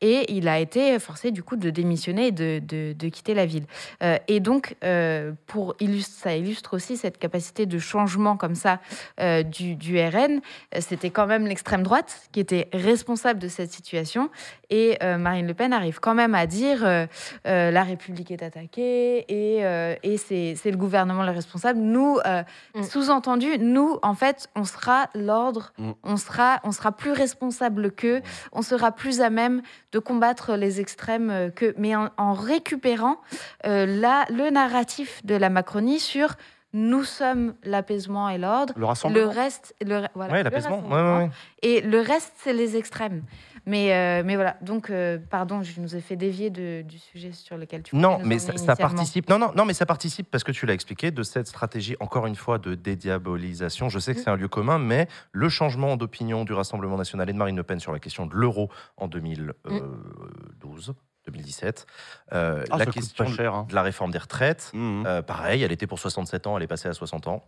[0.00, 3.46] et il a été forcé du coup de démissionner et de, de- de quitter la
[3.46, 3.64] ville.
[4.02, 8.80] Euh, et donc, euh, pour illustre, ça illustre aussi cette capacité de changement comme ça
[9.20, 10.40] euh, du, du RN.
[10.74, 14.30] Euh, C'était quand même l'extrême droite qui était responsable de cette situation.
[14.70, 17.06] Et euh, Marine Le Pen arrive quand même à dire euh,
[17.46, 21.78] euh, la République est attaquée et, euh, et c'est c'est le gouvernement le responsable.
[21.78, 22.42] Nous, euh,
[22.74, 22.82] Mm.
[22.84, 25.90] sous-entendu, nous, en fait, on sera l'ordre, Mm.
[26.04, 28.22] on, sera, on sera plus responsable qu'eux,
[28.52, 29.62] on sera plus à même
[29.92, 33.18] de combattre les extrêmes qu'eux, mais en, en récupérant
[33.66, 36.34] euh, la, le narratif de la Macronie sur
[36.72, 38.72] nous sommes l'apaisement et l'ordre.
[38.76, 39.30] Le Le rassemblement.
[39.30, 40.76] reste, le, voilà, Ouais, le l'apaisement.
[40.76, 41.16] Rassemblement.
[41.18, 41.30] ouais, ouais.
[41.62, 43.22] Et le reste, c'est les extrêmes.
[43.64, 47.30] Mais, euh, mais voilà, donc, euh, pardon, je nous ai fait dévier de- du sujet
[47.30, 49.28] sur lequel tu Non, mais ça, participe.
[49.28, 52.26] Non, non, non, mais ça participe parce que tu l'as expliqué de cette stratégie encore
[52.26, 53.88] une fois de dédiabolisation.
[53.88, 57.32] Je sais que c'est un lieu commun, mais le changement d'opinion du Rassemblement national et
[57.32, 60.94] de Marine Le Pen sur la question de l'euro en 2012,
[61.26, 61.86] 2017,
[62.32, 63.54] euh, Ah, la question cher.
[63.54, 63.66] hein.
[63.68, 65.04] de la réforme des retraites, Mhm.
[65.06, 67.44] euh, pareil, elle était pour 67 ans, elle est passée à 60 ans.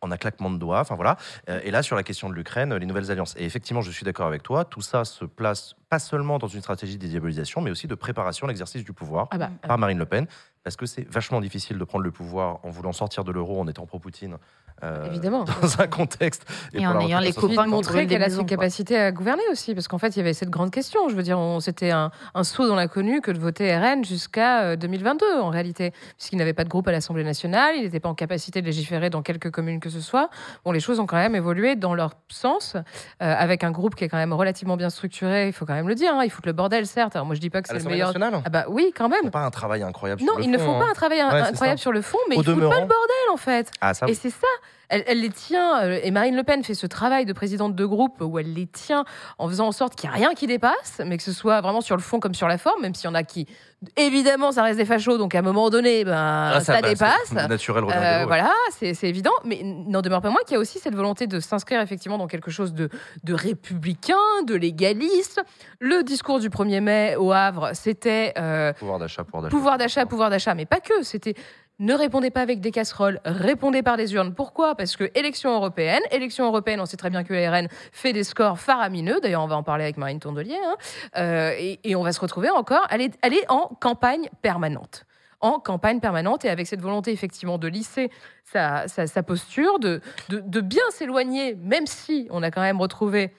[0.00, 1.16] En un claquement de doigts, enfin voilà.
[1.48, 3.34] Euh, et là, sur la question de l'Ukraine, les nouvelles alliances.
[3.36, 6.60] Et effectivement, je suis d'accord avec toi, tout ça se place pas seulement dans une
[6.60, 9.98] stratégie de dédiabolisation, mais aussi de préparation à l'exercice du pouvoir Ah bah, par Marine
[9.98, 10.28] Le Pen,
[10.64, 13.66] parce que c'est vachement difficile de prendre le pouvoir en voulant sortir de l'euro en
[13.68, 14.36] étant pro-Poutine.
[14.84, 15.44] euh, évidemment.
[15.62, 16.44] Dans un contexte.
[16.72, 18.44] Et en ayant les à 60 copains montrer qu'elle a ses quoi.
[18.44, 21.08] capacités à gouverner aussi, parce qu'en fait, il y avait cette grande question.
[21.08, 24.76] Je veux dire, c'était un, un saut dans l'inconnu que de voter RN jusqu'à euh,
[24.76, 28.14] 2022, en réalité, puisqu'il n'avait pas de groupe à l'Assemblée nationale, il n'était pas en
[28.14, 30.30] capacité de légiférer dans quelques communes que ce soit.
[30.64, 32.80] Bon, les choses ont quand même évolué dans leur sens, euh,
[33.18, 35.94] avec un groupe qui est quand même relativement bien structuré, il faut quand même le
[35.94, 36.14] dire.
[36.14, 37.16] Hein, ils foutent le bordel, certes.
[37.16, 38.08] Alors, moi, je dis pas que c'est le meilleur.
[38.08, 39.30] nationale Ah bah oui, quand même.
[39.30, 40.90] pas un travail incroyable Non, sur le ne fond, font pas hein.
[40.90, 43.36] un travail Ouais, incroyable sur le fond, mais Au ils foutent pas le bordel, en
[43.36, 43.70] fait.
[43.80, 44.46] Ah, ça, Et c'est ça.
[44.90, 47.84] Elle, elle les tient, euh, et Marine Le Pen fait ce travail de présidente de
[47.84, 49.04] groupe où elle les tient
[49.38, 51.80] en faisant en sorte qu'il n'y a rien qui dépasse, mais que ce soit vraiment
[51.82, 53.46] sur le fond comme sur la forme, même s'il y en a qui,
[53.96, 57.12] évidemment, ça reste des fachos, donc à un moment donné, ben, Ah, ça, bah, dépasse.
[57.26, 57.88] c'est Naturel, Euh,
[58.20, 58.24] ouais.
[58.26, 61.26] Voilà, c'est c'est évident, mais n'en demeure pas moins qu'il y a aussi cette volonté
[61.26, 62.88] de s'inscrire effectivement dans quelque chose de,
[63.24, 64.16] de républicain,
[64.46, 65.42] de légaliste.
[65.80, 69.50] Le discours du 1er mai au Havre, c'était euh, Pouvoir d'achat, pouvoir d'achat.
[69.56, 71.02] pouvoir d'achat, pouvoir d'achat, mais pas que.
[71.02, 71.34] C'était
[71.78, 74.34] ne répondez pas avec des casseroles, répondez par les urnes.
[74.34, 74.74] Pourquoi?
[74.74, 78.24] Parce que élection européenne, élection européenne, on sait très bien que la RN fait des
[78.24, 79.20] scores faramineux.
[79.22, 80.58] D'ailleurs, on va en parler avec Marine Tondelier.
[80.64, 80.76] hein.
[81.16, 82.86] Euh, et, on va se retrouver encore.
[82.90, 85.04] Elle est, en campagne permanente.
[85.40, 88.10] En campagne permanente et avec cette volonté effectivement de lisser
[88.44, 88.86] sa,
[89.24, 93.32] posture, de bien s'éloigner, même si on a quand même retrouvé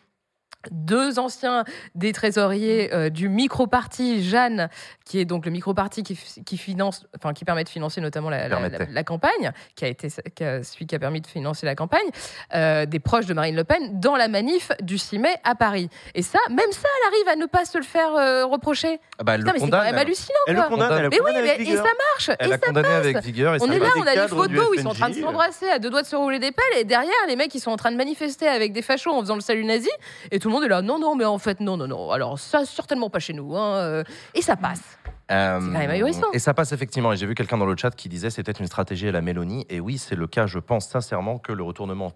[0.72, 1.64] deux anciens
[1.95, 4.69] des trésoriers euh, du micro-parti Jeanne,
[5.06, 8.49] qui est donc le micro-parti qui, finance, enfin qui permet de financer notamment la, la-
[8.49, 8.86] Permettait.
[8.86, 11.76] la- la campagne, qui a été qui a- celui qui a permis de financer la
[11.76, 12.07] campagne,
[12.56, 15.90] euh, des proches de Marine Le Pen dans la manif du 6 mai à Paris.
[16.15, 18.99] Et ça, même ça, elle arrive à ne pas se le faire euh, reprocher.
[19.18, 20.40] Ah bah, elle Putain, le mais c'est quand même hallucinant.
[20.48, 20.69] Elle le quoi.
[20.69, 22.30] condamne, elle le Mais oui, mais- et ça marche.
[22.40, 22.98] Elle et a ça condamné passe.
[22.98, 23.56] avec vigueur.
[23.56, 25.15] Et On ça est là, on a des photos où ils sont en train de
[25.15, 27.72] s'embrasser à deux doigts de se rouler des pelles et derrière les mecs ils sont
[27.72, 29.90] en train de manifester avec des fachos en faisant le salut nazi
[30.31, 32.40] et tout le monde est là non non mais en fait non non non alors
[32.40, 34.04] ça certainement pas chez nous hein, euh,
[34.34, 34.98] et ça passe.
[35.31, 36.27] Euh, C'est quand même ahurissant.
[36.34, 37.14] Et ça passe effectivement.
[37.14, 39.65] Et j'ai vu quelqu'un dans le chat qui disait c'était une stratégie à la Mélanie.
[39.69, 40.47] Et oui, c'est le cas.
[40.47, 42.11] Je pense sincèrement que le retournement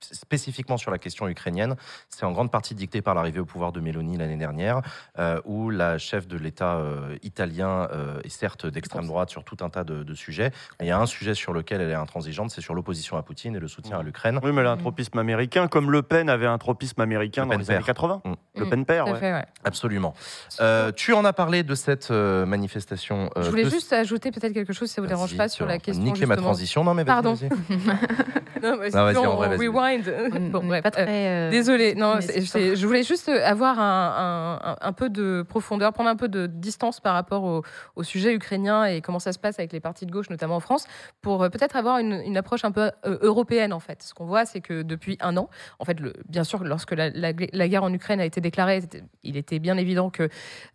[0.00, 1.76] spécifiquement sur la question ukrainienne,
[2.08, 4.80] c'est en grande partie dicté par l'arrivée au pouvoir de Mélanie l'année dernière,
[5.18, 9.56] euh, où la chef de l'État euh, italien euh, est certes d'extrême droite sur tout
[9.60, 10.50] un tas de, de sujets.
[10.78, 13.22] Mais il y a un sujet sur lequel elle est intransigeante, c'est sur l'opposition à
[13.22, 14.40] Poutine et le soutien à l'Ukraine.
[14.42, 17.46] Oui, mais elle a un tropisme américain, comme Le Pen avait un tropisme américain Le
[17.46, 17.86] dans Pen les années père.
[17.86, 18.22] 80.
[18.24, 18.32] Mm.
[18.56, 19.18] Le Pen père, ouais.
[19.18, 19.44] fait, ouais.
[19.64, 20.14] Absolument.
[20.60, 23.28] Euh, tu en as parlé de cette euh, manifestation.
[23.36, 25.66] euh, Je voulais de- juste ajouter peut-être quelque chose si ça vous dérange pas sur
[25.66, 26.84] la vas question Niquer ma transition.
[26.84, 27.34] Non, mais vas-y, Pardon.
[28.62, 30.14] Non, mais Non, vas-y, sinon, en vrai, rewind.
[30.32, 34.58] On Bon, n'est bref, pas euh, très, euh, Désolée, non, je voulais juste avoir un,
[34.62, 37.62] un- un- un peu de profondeur, prendre un peu de distance par rapport au,
[37.96, 40.60] au sujet ukrainien et comment ça se passe avec les partis de gauche, notamment en
[40.60, 40.84] France,
[41.22, 44.02] pour peut-être avoir une, une approche un peu européenne en fait.
[44.02, 45.48] Ce qu'on voit, c'est que depuis un an,
[45.80, 48.80] en fait, le, bien sûr, lorsque la, la- la guerre en Ukraine a été déclarée,
[49.24, 50.28] il était bien évident que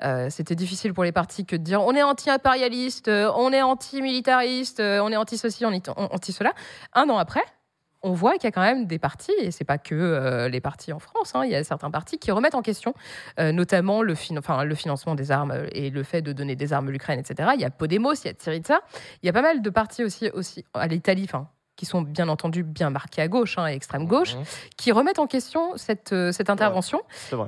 [0.04, 4.80] euh, c'était difficile pour les partis que dire on est anti-impérialiste, euh, on est anti-militariste,
[4.80, 6.53] euh, on est anti-ceci, on est anti-cela.
[6.94, 7.44] Un an après,
[8.03, 10.61] on voit qu'il y a quand même des partis, et c'est pas que euh, les
[10.61, 12.94] partis en France, hein, il y a certains partis qui remettent en question
[13.39, 16.73] euh, notamment le, fin- enfin, le financement des armes et le fait de donner des
[16.73, 17.49] armes à l'Ukraine, etc.
[17.56, 18.80] Il y a Podemos, il y a Syriza,
[19.23, 22.27] il y a pas mal de partis aussi, aussi à l'Italie, enfin, qui sont bien
[22.30, 24.44] entendu bien marqués à gauche, hein, extrême gauche, Mhm.
[24.77, 27.02] qui remettent en question cette, euh, cette intervention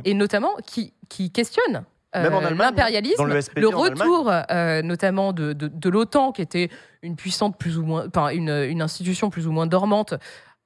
[0.04, 1.84] et notamment qui, qui questionnent
[2.16, 6.70] euh, l'impérialisme, le SPD le retour euh, notamment de, de, de l'OTAN, qui était
[7.04, 10.16] une puissante plus ou moins, enfin une, une institution plus ou moins dormante,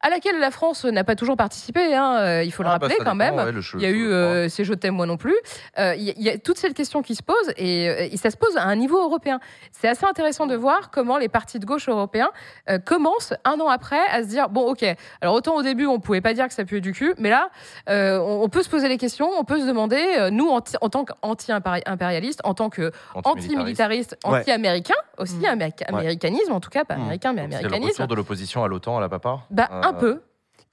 [0.04, 1.96] à laquelle la France n'a pas toujours participé.
[1.96, 3.36] hein, euh, il faut le Ah, bah, rappeler quand dépend, même.
[3.36, 5.36] ouais, le jeu- Il y a eu euh, ces je t'aime moi non plus.
[5.80, 8.08] Euh, Il y, a- il y a toute cette question qui se pose et, euh,
[8.12, 9.40] et ça se pose à un niveau européen.
[9.72, 12.30] C'est assez intéressant de voir comment les partis de gauche européens
[12.70, 14.86] euh, commencent un an après à se dire bon ok
[15.22, 17.50] alors autant au début on pouvait pas dire que ça puait du cul mais là
[17.88, 22.42] on, on peut se poser les questions on peut se demander nous en tant qu'anti-impérialiste
[22.44, 23.48] en tant que Antimilitariste.
[23.56, 24.40] anti-militariste Ouais.
[24.40, 25.46] anti-américain aussi Mm.
[25.46, 27.02] américa- américanisme en tout cas pas Mm.
[27.02, 29.40] américain mais Donc, C'est le américanisme retour de l'opposition à l'OTAN, à la papa?
[29.50, 30.22] Bah un peu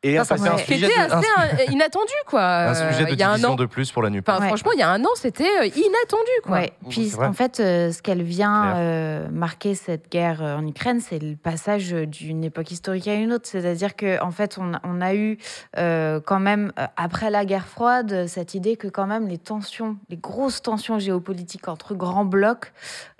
[0.02, 1.26] Et Ça, ça fait un sujet de, assez
[1.68, 3.92] euh, inattendu quoi un Euh, sujet de il y a un division an de plus
[3.92, 4.26] pour la NUP.
[4.26, 4.46] Enfin, Ouais.
[4.48, 6.56] franchement, il y a un an, c'était euh, inattendu, quoi.
[6.60, 6.72] Ouais.
[6.88, 11.00] Puis c'est en fait, euh, ce qu'elle vient euh, marquer cette guerre euh, en Ukraine,
[11.00, 13.46] c'est le passage euh, d'une époque historique à une autre.
[13.46, 15.36] C'est-à-dire que en fait, on, a- on a eu
[15.76, 19.98] euh, quand même euh, après la guerre froide cette idée que quand même les tensions,
[20.08, 22.72] les grosses tensions géopolitiques entre grands blocs,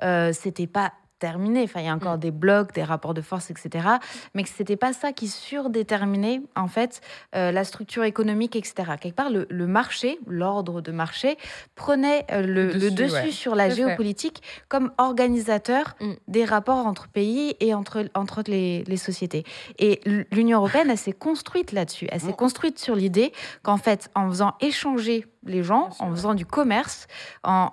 [0.03, 1.63] euh, c'était pas terminé.
[1.63, 3.87] Enfin, il y a encore des blocs, des rapports de force, etc.
[4.35, 7.01] Mais que c'était pas ça qui surdéterminait en fait
[7.37, 8.75] euh, la structure économique, etc.
[9.01, 11.37] Quelque part, le, le marché, l'ordre de marché,
[11.77, 13.31] prenait euh, le, Le le dessus, ouais.
[13.31, 13.77] sur la fait.
[13.77, 16.13] géopolitique comme organisateur Mm.
[16.29, 19.45] des rapports entre pays et entre, entre les, les sociétés.
[19.79, 20.01] Et
[20.33, 22.07] l'Union européenne, elle s'est construite là-dessus.
[22.11, 22.37] Elle s'est Mm.
[22.37, 23.33] construite sur l'idée
[23.63, 27.07] qu'en fait, en faisant échanger les gens, en faisant du commerce,
[27.45, 27.71] en,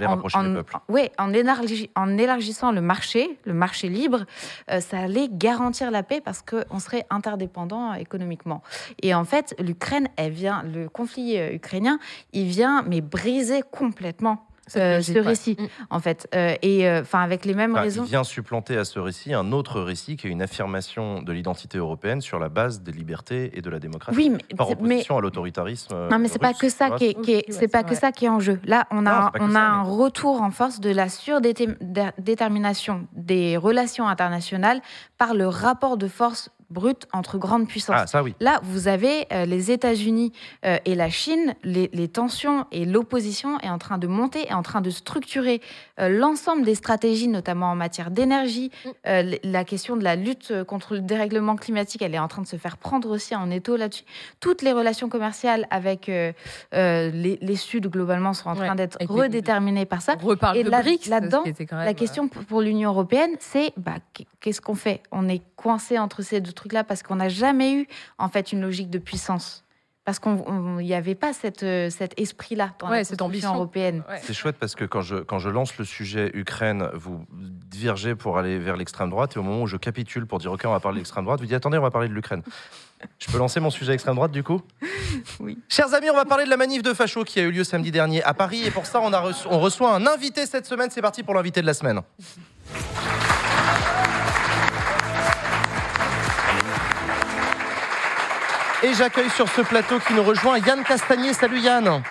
[0.00, 0.06] les
[0.88, 4.24] ouais, en, élargi- en élargissant le marché, le marché libre,
[4.70, 8.62] euh, ça allait garantir la paix parce qu'on serait interdépendant économiquement.
[9.02, 11.98] Et en fait, l'Ukraine, elle vient, le conflit euh, ukrainien,
[12.32, 15.66] il vient mais briser complètement euh, ce récit, Mm.
[15.90, 16.28] en fait.
[16.34, 18.04] Euh, et enfin, avec les mêmes Enfin, raisons.
[18.04, 21.78] il vient supplanter à ce récit un autre récit qui est une affirmation de l'identité
[21.78, 24.16] européenne sur la base des libertés et de la démocratie.
[24.16, 25.94] Oui, mais, par mais opposition à l'autoritarisme.
[25.94, 27.82] euh, Non, mais c'est pas que ça qui est, qui est- Oui, c'est ouais, pas
[27.82, 28.60] que ça qui est en jeu.
[28.64, 34.08] Là, on a, Non, un- ça, mais- retour en force de la surdétermination des relations
[34.08, 34.80] internationales
[35.18, 37.96] par le rapport de force brute entre grandes puissances.
[37.98, 38.34] Ah, ça oui.
[38.40, 40.32] Là, vous avez euh, les États-Unis
[40.64, 44.54] euh, et la Chine, les, les tensions et l'opposition est en train de monter, est
[44.54, 45.60] en train de structurer
[45.98, 48.70] euh, l'ensemble des stratégies, notamment en matière d'énergie.
[48.84, 48.88] Mm.
[49.06, 52.46] Euh, la question de la lutte contre le dérèglement climatique, elle est en train de
[52.46, 54.04] se faire prendre aussi en étau là-dessus.
[54.40, 56.32] Toutes les relations commerciales avec euh,
[56.74, 60.14] euh, les, les Suds, globalement, sont en train Ouais, d'être les- redéterminées par ça.
[60.22, 61.08] On reparle Et de là- BRICS.
[61.08, 65.02] là-dedans, La question pour pour l'Union européenne, c'est bah, qu- qu'est-ce qu'on fait?
[65.12, 67.88] On est coincé entre ces deux trucs-là parce qu'on n'a jamais eu
[68.18, 69.64] en fait une logique de puissance.
[70.06, 70.32] Parce qu'il
[70.78, 73.54] n'y avait pas cette, euh, cet esprit-là dans Ouais, la cette ambition.
[73.54, 74.02] européenne.
[74.08, 74.18] ouais.
[74.22, 78.38] C'est chouette parce que quand je, quand je lance le sujet Ukraine, vous divergez pour
[78.38, 80.80] aller vers l'extrême droite et au moment où je capitule pour dire OK, on va
[80.80, 82.42] parler de l'extrême droite, vous dites attendez, on va parler de l'Ukraine.
[83.18, 84.62] Je peux lancer mon sujet extrême droite du coup?
[85.38, 85.58] Oui.
[85.68, 87.90] Chers amis, on va parler de la manif de facho qui a eu lieu samedi
[87.90, 90.88] dernier à Paris et pour ça, on, a on reçoit un invité cette semaine.
[90.90, 92.00] C'est parti pour l'invité de la semaine.
[98.82, 101.34] Et j'accueille sur ce plateau qui nous rejoint Yann Castagnier.
[101.34, 102.02] Salut Yann.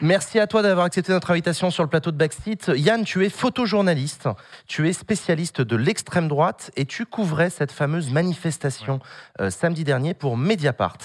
[0.00, 2.72] Merci à toi d'avoir accepté notre invitation sur le plateau de Backseat.
[2.74, 4.26] Yann, tu es photojournaliste,
[4.66, 9.00] tu es spécialiste de l'extrême droite et tu couvrais cette fameuse manifestation
[9.38, 10.96] euh, samedi dernier pour Mediapart.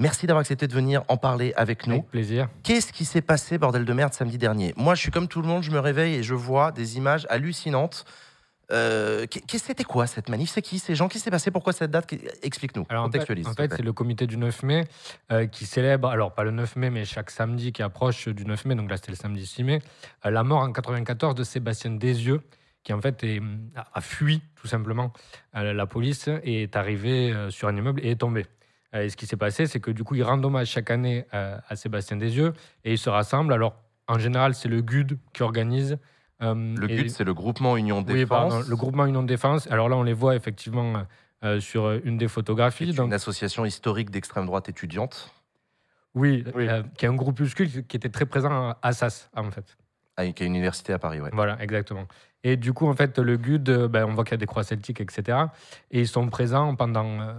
[0.00, 1.94] Merci d'avoir accepté de venir en parler avec nous.
[1.94, 2.48] Avec plaisir.
[2.64, 4.74] Qu'est-ce qui s'est passé, bordel de merde, samedi dernier?
[4.76, 7.24] Moi, je suis comme tout le monde, je me réveille et je vois des images
[7.30, 8.04] hallucinantes.
[8.70, 10.50] Euh, C'était quoi cette manif?
[10.50, 10.78] C'est qui?
[10.78, 11.50] Ces gens qui s'est passé?
[11.50, 12.12] Pourquoi cette date?
[12.42, 13.46] Explique-nous, Alors, en fait, contextualise.
[13.46, 14.86] en fait, c'est le comité du 9 mai
[15.32, 18.64] euh, qui célèbre, alors pas le 9 mai, mais chaque samedi qui approche du 9
[18.66, 19.82] mai, donc là c'était le samedi 6 mai,
[20.24, 22.40] euh, la mort en 94 de Sébastien Desieux,
[22.82, 23.40] qui en fait est,
[23.92, 25.12] a, fui tout simplement
[25.56, 28.46] euh, la police et est arrivé sur un immeuble et est tombé.
[28.92, 31.74] Et ce qui s'est passé, c'est que du coup, ils rendent hommage chaque année à
[31.74, 32.52] Sébastien Desieux
[32.84, 33.52] et ils se rassemblent.
[33.52, 33.74] Alors,
[34.06, 35.98] en général, c'est le GUD qui organise.
[36.42, 38.28] Euh, Le but, c'est le groupement Union oui, Défense.
[38.50, 39.66] pardon, le groupement Union de Défense.
[39.70, 41.04] Alors là, on les voit effectivement
[41.44, 42.90] euh, sur euh, une des photographies.
[42.90, 45.30] est Donc, une association historique d'extrême droite étudiante,
[46.14, 46.68] oui, Oui.
[46.68, 49.76] euh, qui est un groupuscule qui était très présent à Assas, en fait.
[50.16, 51.20] ah, qui a une université à Paris.
[51.20, 51.30] Ouais.
[51.32, 52.06] Voilà, exactement.
[52.44, 54.64] Et du coup, en fait, le GUD, ben, on voit qu'il y a des croix
[54.64, 55.38] celtiques, etc.
[55.90, 57.32] Et ils sont présents pendant euh,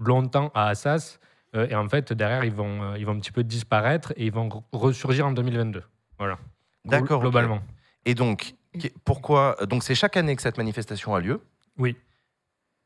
[0.00, 1.18] longtemps à Assas.
[1.54, 4.26] Euh, et en fait, derrière, ils vont, euh, ils vont un petit peu disparaître et
[4.26, 5.82] ils vont re- ressurgir en 2022.
[6.18, 6.38] Voilà.
[6.84, 7.20] D'accord.
[7.20, 7.60] Globalement.
[8.04, 8.54] Et donc,
[9.04, 11.40] pourquoi Donc, c'est chaque année que cette manifestation a lieu.
[11.78, 11.96] Oui.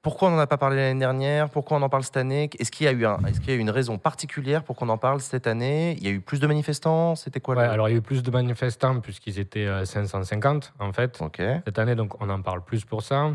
[0.01, 1.51] Pourquoi on n'en a pas parlé l'année dernière?
[1.51, 2.49] Pourquoi on en parle cette année?
[2.59, 4.89] Est-ce qu'il y a eu un, qu'il y a eu une raison particulière pour qu'on
[4.89, 5.97] en parle cette année?
[5.99, 7.17] Il y a eu plus de manifestants?
[7.17, 10.75] C'était quoi Ouais, alors, il y a eu plus de manifestants puisqu'ils étaient euh, 550,
[10.79, 11.21] en fait.
[11.65, 13.31] Cette année, donc, on en parle plus pour ça.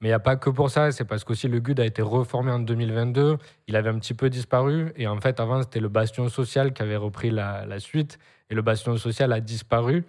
[0.00, 2.02] Mais il n'y a pas que pour ça, c'est parce qu'aussi le GUD a été
[2.02, 3.38] reformé en 2022.
[3.66, 4.92] Il avait un petit peu disparu.
[4.96, 8.18] Et en fait, avant, c'était le Bastion Social qui avait repris la, la suite.
[8.50, 10.04] Et le Bastion Social a disparu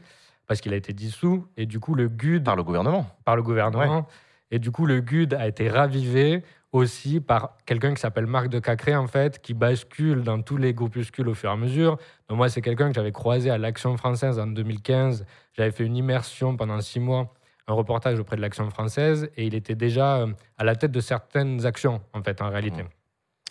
[0.49, 1.45] parce qu'il a été dissous.
[1.57, 3.05] Et du coup, le GUD, Par le gouvernement.
[3.23, 4.07] par le gouvernement,
[4.49, 8.57] et du coup, le GUD a été ravivé aussi par quelqu'un qui s'appelle Marc de
[8.57, 11.97] Cacré, en fait, qui bascule dans tous les groupuscules au fur et à mesure.
[12.27, 15.23] Donc moi, c'est quelqu'un que j'avais croisé à l'Action française en 2015.
[15.53, 17.31] J'avais fait une immersion pendant six mois,
[17.67, 20.99] un reportage auprès de l'Action française, et il était déjà euh, à la tête de
[20.99, 22.85] certaines actions, en fait, en réalité.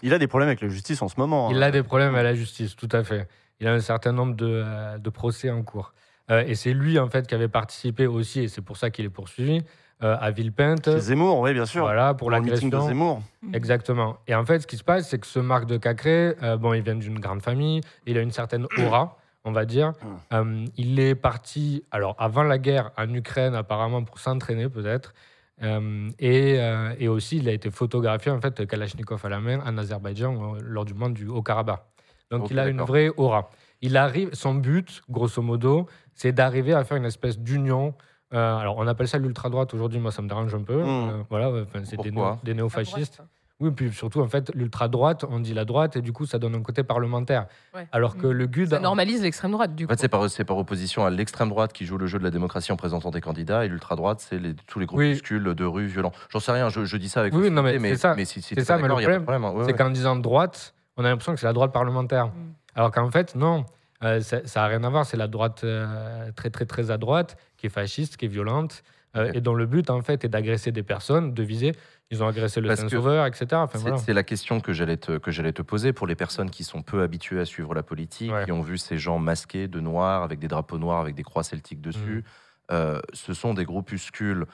[0.03, 1.49] Il a des problèmes avec la justice en ce moment.
[1.51, 1.67] Il hein.
[1.67, 3.29] a des problèmes à la justice, tout à fait.
[3.61, 5.93] Il a un certain nombre de, euh, de procès en cours.
[6.31, 9.05] Euh, et c'est lui, en fait, qui avait participé aussi, et c'est pour ça qu'il
[9.05, 9.63] est poursuivi,
[10.03, 10.85] euh, à Villepinte.
[10.85, 11.83] Chez Zemmour, oui, bien sûr.
[11.83, 12.89] Voilà, pour le meeting de l'agression.
[12.89, 13.23] Zemmour.
[13.53, 14.19] Exactement.
[14.27, 16.73] Et en fait, ce qui se passe, c'est que ce Marc de Cacré, euh, bon,
[16.73, 19.93] il vient d'une grande famille, il a une certaine aura, on va dire.
[20.33, 25.15] Euh, il est parti, alors avant la guerre, en Ukraine, apparemment, pour s'entraîner peut-être.
[25.63, 29.61] Euh, et, euh, et aussi, il a été photographié, en fait, Kalachnikov à la main,
[29.67, 31.83] en Azerbaïdjan, lors du monde du Haut-Karabakh.
[32.31, 33.51] Donc, il a une vraie aura.
[33.83, 37.95] Il arrive, son but, grosso modo, c'est d'arriver à faire une espèce d'union.
[38.35, 40.83] Euh, alors, on appelle ça l'ultra-droite aujourd'hui, moi, ça me dérange un peu.
[40.83, 40.87] Mm.
[40.87, 43.23] Euh, voilà, ouais, enfin, c'est des, néo- des néofascistes.
[43.61, 46.55] Oui, puis surtout, en fait, l'ultra-droite, on dit la droite, et du coup, ça donne
[46.55, 47.47] un côté parlementaire.
[47.75, 47.89] Ouais.
[47.91, 48.69] Alors que le GUD.
[48.71, 49.93] Ça normalise l'extrême droite, du En coup.
[49.95, 52.31] fait, c'est par, c'est par opposition à l'extrême droite qui joue le jeu de la
[52.31, 55.87] démocratie en présentant des candidats et l'ultra droite, c'est les- tous les groupuscules de rue
[55.87, 56.13] violents.
[56.31, 57.35] J'en sais rien, je, je dis ça avec.
[57.35, 58.15] Oui, non, mais facilité, c'est ça.
[58.15, 59.45] mais si, si C'est ça, mais le problème.
[59.45, 59.51] hein.
[59.53, 59.79] Ouais, c'est ouais.
[59.79, 62.31] qu'en disant droite, on a l'impression que c'est la droite parlementaire.
[62.79, 63.65] Alors qu'en fait, non.
[64.05, 65.05] Euh, ça n'a rien à voir.
[65.05, 68.85] C'est la droite euh, très, très, très à droite, qui est fasciste, qui est violente,
[69.17, 71.73] euh, et dont le but, en fait, est d'agresser des personnes, de viser.
[72.13, 73.47] Ils ont agressé le Saint-Sauveur, etc.
[73.55, 74.13] Enfin, C'est voilà.
[74.15, 77.03] la question que j'allais te, que j'allais te poser pour les personnes qui sont peu
[77.03, 78.45] habituées à suivre la politique, Ouais.
[78.45, 81.43] qui ont vu ces gens masqués de noir, avec des drapeaux noirs, avec des croix
[81.43, 82.25] celtiques dessus.
[82.71, 83.01] Mm.
[83.13, 84.45] Ce sont des groupuscules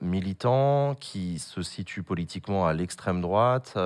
[0.00, 3.78] militants qui se situent politiquement à l'extrême droite,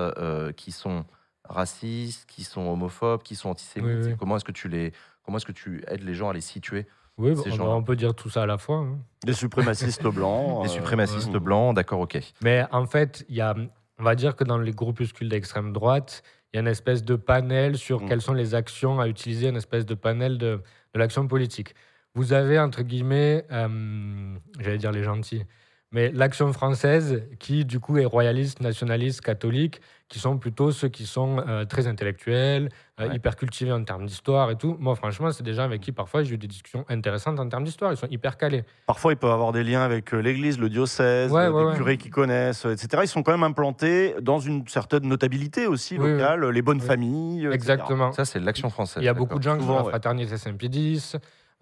[0.57, 1.05] qui sont
[1.49, 3.97] racistes, qui sont homophobes, qui sont antisémites.
[4.05, 4.15] Oui, oui.
[4.17, 4.93] Comment est-ce que tu les,
[5.23, 6.85] comment est-ce que tu aides les gens à les situer
[7.17, 8.77] Oui, ces on, peut dire tout ça à la fois.
[8.77, 8.99] hein.
[9.25, 10.63] Des suprémacistes blancs.
[10.63, 11.39] Les euh, suprémacistes ouais.
[11.39, 12.19] blancs, d'accord, ok.
[12.41, 13.55] Mais en fait, il y a,
[13.99, 17.15] on va dire que dans les groupuscules d'extrême droite, il y a une espèce de
[17.15, 18.07] panel sur Mm.
[18.07, 20.61] quelles sont les actions à utiliser, une espèce de panel de,
[20.93, 21.75] de l'action politique.
[22.15, 25.43] Vous avez, entre guillemets, euh, j'allais dire les gentils,
[25.91, 31.05] mais l'action française qui, du coup, est royaliste, nationaliste, catholique, qui sont plutôt ceux qui
[31.05, 33.15] sont euh, très intellectuels, euh, Ouais.
[33.15, 34.75] hyper cultivés en termes d'histoire et tout.
[34.79, 37.63] Moi, franchement, c'est des gens avec qui, parfois, j'ai eu des discussions intéressantes en termes
[37.63, 37.91] d'histoire.
[37.91, 38.63] Ils sont hyper calés.
[38.87, 41.75] Parfois, ils peuvent avoir des liens avec euh, l'église, le diocèse, Ouais, ouais.
[41.75, 43.01] curés qui connaissent, etc.
[43.03, 46.11] Ils sont quand même implantés dans une certaine notabilité aussi Oui, oui.
[46.13, 46.87] locale, les bonnes Oui.
[46.87, 47.41] familles.
[47.45, 47.53] etc.
[47.55, 48.11] Exactement.
[48.11, 49.01] Ça, c'est l'action française.
[49.01, 49.89] Il y a beaucoup de gens qui sont Souvent, la ouais.
[49.91, 51.13] fraternité Saint-Pédis,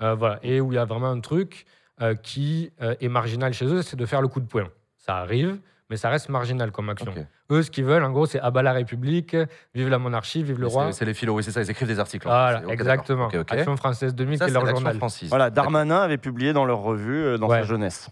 [0.01, 1.65] euh, voilà, et où il y a vraiment un truc
[2.01, 4.67] euh, qui euh, est marginal chez eux, c'est de faire le coup de poing.
[4.97, 5.59] Ça arrive,
[5.89, 7.13] mais ça reste marginal comme action.
[7.49, 9.35] Eux, ce qu'ils veulent, en gros, c'est abat la République,
[9.73, 10.91] vive la monarchie, vive le roi.
[10.91, 12.27] C'est c'est les philo, oui, c'est ça, ils écrivent des articles.
[12.27, 13.27] Voilà, exactement.
[13.27, 13.41] d'accord.
[13.41, 13.57] Ok, ok.
[13.57, 14.97] Action française 2000, Ça, qui est c'est leur journal.
[14.97, 15.29] francise.
[15.29, 17.59] Voilà, Darmanin avait publié dans leur revue euh, dans Ouais.
[17.61, 18.09] sa jeunesse.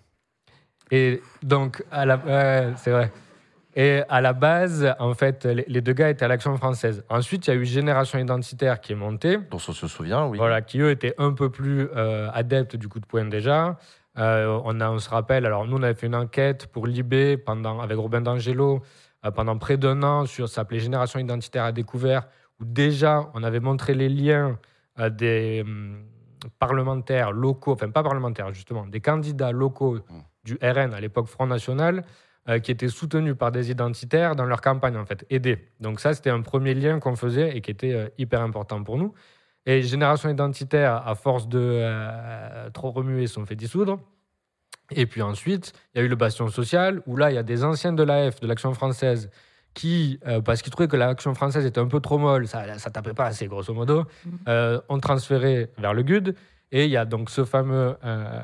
[0.92, 2.18] Et donc, à la...
[2.18, 3.12] ouais, c'est vrai.
[3.76, 7.04] Et à la base, en fait, les, deux gars étaient à l'Action française.
[7.10, 9.38] Ensuite, il y a eu Génération Identitaire qui est montée.
[9.38, 10.38] Dont on se souvient, oui.
[10.38, 13.78] Voilà, qui eux étaient un peu plus euh, adeptes du coup de poing déjà.
[14.18, 17.36] Euh, on, a, on se rappelle, alors nous on avait fait une enquête pour Libé
[17.36, 18.82] pendant, avec Robin D'Angelo
[19.26, 22.30] euh, pendant près d'un an sur ça s'appelait Génération identitaire à découvert,
[22.62, 24.58] où déjà on avait montré les liens
[24.98, 25.98] des hum,
[26.60, 30.00] parlementaires locaux, enfin pas parlementaires justement, des candidats locaux
[30.46, 32.06] du RN à l'époque Front National
[32.50, 35.60] euh, qui étaient soutenus par des identitaires dans leur campagne en fait, aidés.
[35.80, 38.98] Donc ça c'était un premier lien qu'on faisait et qui était euh, hyper important pour
[38.98, 39.14] nous.
[39.66, 44.00] Et Génération Identitaire, à force de euh, trop remuer, se sont fait dissoudre.
[44.92, 47.44] Et puis ensuite, il y a eu le Bastion Social, où là, il y a
[47.44, 49.30] des anciens de l'AF, de l'Action française,
[49.74, 52.92] qui, euh, parce qu'ils trouvaient que l'Action française était un peu trop molle, ça ça
[52.92, 54.06] tapait pas assez, grosso modo,
[54.48, 56.36] euh, ont transféré vers le GUD.
[56.72, 58.42] Et il y a donc ce fameux euh,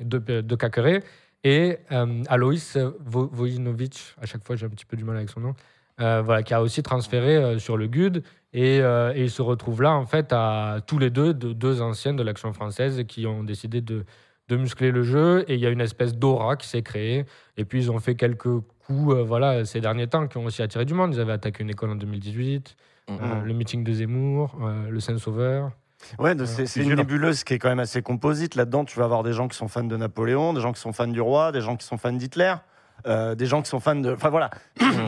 [0.00, 1.02] de, de Cacqueret
[1.48, 5.30] et euh, Aloïs Vo- Vojinovic, à chaque fois j'ai un petit peu du mal avec
[5.30, 5.54] son nom,
[6.00, 8.22] euh, voilà, qui a aussi transféré euh, sur le GUD.
[8.52, 11.82] Et, euh, et ils se retrouvent là, en fait, à tous les deux, de, deux
[11.82, 14.04] anciennes de l'Action française qui ont décidé de,
[14.48, 15.44] de muscler le jeu.
[15.48, 17.26] Et il y a une espèce d'aura qui s'est créée.
[17.58, 18.48] Et puis, ils ont fait quelques
[18.86, 21.12] coups voilà, ces derniers temps qui ont aussi attiré du monde.
[21.14, 22.76] Ils avaient attaqué une école en 2018,
[23.10, 23.44] euh, Mhm.
[23.44, 24.58] le meeting de Zemmour,
[24.88, 25.70] le Saint-Sauveur.
[26.18, 28.54] Ouais, de- c'est c'est une nébuleuse qui est quand même assez composite.
[28.54, 30.92] Là-dedans, tu vas avoir des gens qui sont fans de Napoléon, des gens qui sont
[30.92, 32.54] fans du roi, des gens qui sont fans d'Hitler.
[33.06, 34.12] Euh, des gens qui sont fans de.
[34.12, 34.50] Enfin voilà.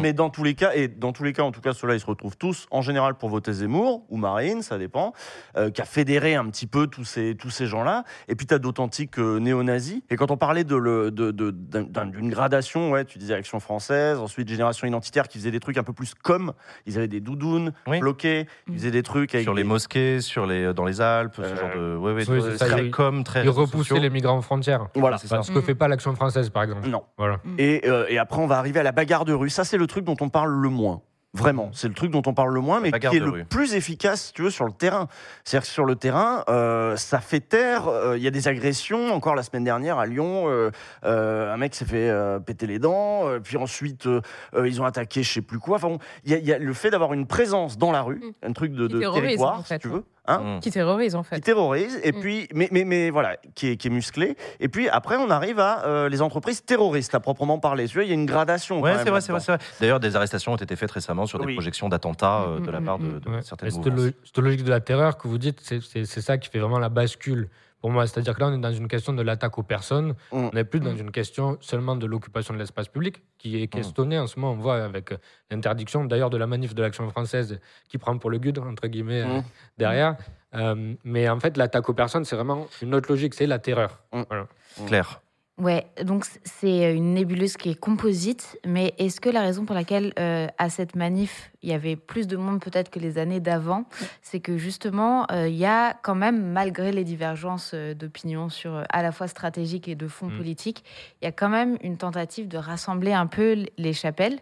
[0.00, 2.00] Mais dans tous les cas, et dans tous les cas, en tout cas, ceux-là, ils
[2.00, 5.12] se retrouvent tous, en général, pour voter Zemmour ou Marine, ça dépend,
[5.56, 8.04] euh, qui a fédéré un petit peu tous ces, tous ces gens-là.
[8.28, 10.02] Et puis, tu as d'authentiques euh, néo-nazis.
[10.10, 14.18] Et quand on parlait de le- de- de- d'une gradation, ouais, tu disais Action française,
[14.18, 16.52] ensuite Génération identitaire qui faisait des trucs un peu plus comme.
[16.86, 17.98] Ils avaient des doudounes Oui.
[18.00, 21.34] bloqués, ils faisaient des trucs avec Sur les des- mosquées, sur les, dans les Alpes,
[21.36, 21.96] ce Euh, genre de.
[21.96, 23.42] Ouais, ouais, oui, de- c'est ça, très ils- com, très.
[23.44, 23.98] Ils repoussaient sociaux.
[23.98, 24.86] les migrants aux frontières.
[24.94, 25.18] Voilà.
[25.18, 25.42] C'est ça.
[25.42, 25.62] Ce que Mm.
[25.62, 26.88] fait pas l'Action française, par exemple.
[26.88, 27.02] Non.
[27.16, 27.38] Voilà.
[27.58, 29.50] Et, euh, et après, on va arriver à la bagarre de rue.
[29.50, 31.02] Ça, c'est le truc dont on parle le moins.
[31.34, 33.44] Vraiment, c'est le truc dont on parle le moins, mais qui est le rue.
[33.44, 35.08] plus efficace, si tu veux, sur le terrain.
[35.44, 37.86] C'est-à-dire que sur le terrain, euh, ça fait taire.
[37.86, 39.12] euh, Il y a des agressions.
[39.12, 40.70] Encore la semaine dernière à Lyon, euh,
[41.04, 43.28] euh, un mec s'est fait euh, péter les dents.
[43.28, 44.22] euh, puis ensuite, euh,
[44.54, 45.76] euh, ils ont attaqué, je sais plus quoi.
[45.76, 48.00] Enfin, bon, il y, a- il y a le fait d'avoir une présence dans la
[48.00, 49.98] rue, un truc de, de territoire, en si tu veux.
[49.98, 50.02] Hein
[50.36, 50.60] Mm.
[50.60, 51.40] Qui terrorise, en qui fait.
[51.40, 52.20] terrorise, et Mm.
[52.20, 54.36] puis, mais, mais, mais voilà, qui est, qui est musclé.
[54.60, 57.88] Et puis après, on arrive à euh, les entreprises terroristes, à proprement parler.
[57.88, 58.80] Tu vois, il y a une gradation.
[58.80, 59.58] Ouais, quand c'est vrai, c'est vrai, vrai.
[59.80, 61.54] D'ailleurs, des arrestations ont été faites récemment sur des Oui.
[61.54, 63.42] projections d'attentats euh, de la mm, part de, de Ouais.
[63.42, 66.78] certaines Et cette, logique de la terreur que vous dites, c'est ça qui fait vraiment
[66.78, 67.48] la bascule
[67.80, 68.06] pour moi.
[68.06, 70.10] C'est-à-dire que là, on est dans une question de l'attaque aux personnes.
[70.32, 70.36] Mm.
[70.36, 70.98] On n'est plus dans Mm.
[71.00, 74.52] une question seulement de l'occupation de l'espace public, qui est questionnée en ce moment.
[74.54, 75.16] On voit avec euh,
[75.50, 79.22] l'interdiction d'ailleurs de la manif de l'action française qui prend pour le GUD, entre guillemets,
[79.22, 79.44] euh, Mm.
[79.78, 80.16] derrière.
[80.54, 84.02] Euh, mais en fait, l'attaque aux personnes, c'est vraiment une autre logique, c'est la terreur.
[84.12, 84.22] Mm.
[84.28, 84.46] Voilà.
[84.86, 85.20] Claire.
[85.58, 90.12] Ouais, donc c'est une nébuleuse qui est composite, mais est-ce que la raison pour laquelle
[90.18, 93.82] euh, à cette manif il y avait plus de monde peut-être que les années d'avant,
[94.22, 98.84] c'est que justement euh, il y a quand même, malgré les divergences euh, d'opinion sur
[98.88, 100.36] à la fois stratégique et de fond Mm.
[100.36, 100.84] politique,
[101.20, 104.38] il y a quand même une tentative de rassembler un peu les chapelles.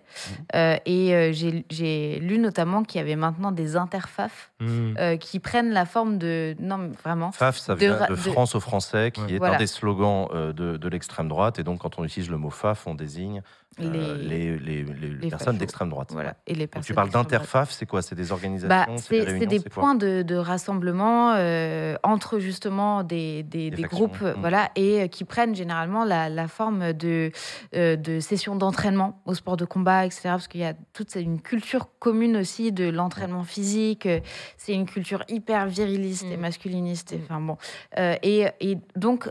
[0.54, 1.30] Euh, et
[1.70, 4.94] j'ai lu notamment qu'il y avait maintenant des interfaf Mm.
[4.98, 8.54] euh, qui prennent la forme de non vraiment FAF, ça De vient de, de- France
[8.54, 9.32] aux Français, qui Ouais.
[9.36, 11.58] est un des slogans de, de l'extrême droite.
[11.58, 13.42] Et donc, quand on utilise le mot FAF, on désigne
[13.78, 16.08] les, les, les- les les personnes d'extrême droite.
[16.12, 18.00] voilà et les Donc, personnes tu parles d'interfaf, c'est quoi?
[18.02, 23.44] C'est des organisations Bah, des c'est des points de, de rassemblement euh, entre justement des,
[23.90, 24.40] groupes euh, mm.
[24.40, 27.30] voilà, et euh, qui prennent généralement la, la forme de,
[27.74, 30.20] euh, de sessions d'entraînement au sport de combat, etc.
[30.30, 34.06] Parce qu'il y a toute une culture commune aussi de l'entraînement physique.
[34.06, 34.20] euh,
[34.56, 36.40] C'est une culture hyper viriliste et Mm.
[36.40, 37.12] masculiniste.
[37.12, 37.22] et Mm.
[37.24, 37.56] Enfin, bon.
[37.98, 39.28] Euh, et, et donc,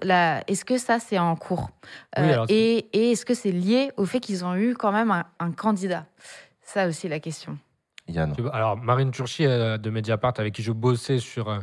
[0.47, 1.55] est-ce que ça, c'est en cours?
[1.55, 1.69] Tour
[2.17, 4.91] Oui, Euh, alors, Et, et est-ce que c'est lié au fait qu'ils ont eu quand
[4.91, 6.05] même un, un candidat
[6.63, 7.57] Ça aussi la question.
[8.07, 8.33] Yann.
[8.51, 11.59] Alors, Marine Turchi euh, de Mediapart, avec qui je bossais sur, euh,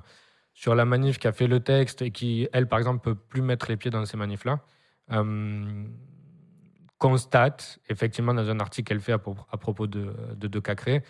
[0.54, 3.42] sur la manif, qui a fait le texte et qui, elle, par exemple, peut plus
[3.42, 4.60] mettre les pieds dans ces manifs-là,
[5.12, 5.84] euh,
[6.98, 11.02] constate, effectivement, dans un article qu'elle fait à, pro- à propos de, de, de Cacré,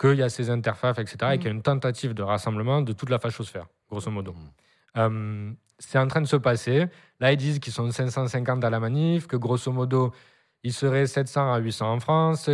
[0.00, 2.92] qu'il y a ces interfaces, etc., et qu'il y a une tentative de rassemblement de
[2.92, 4.34] toute la fachosphère, grosso modo.
[4.96, 6.86] Euh, c'est en train de se passer.
[7.20, 10.12] Là, ils disent qu'ils sont 550 à la manif, que grosso modo,
[10.62, 12.50] ils seraient 700 à 800 en France,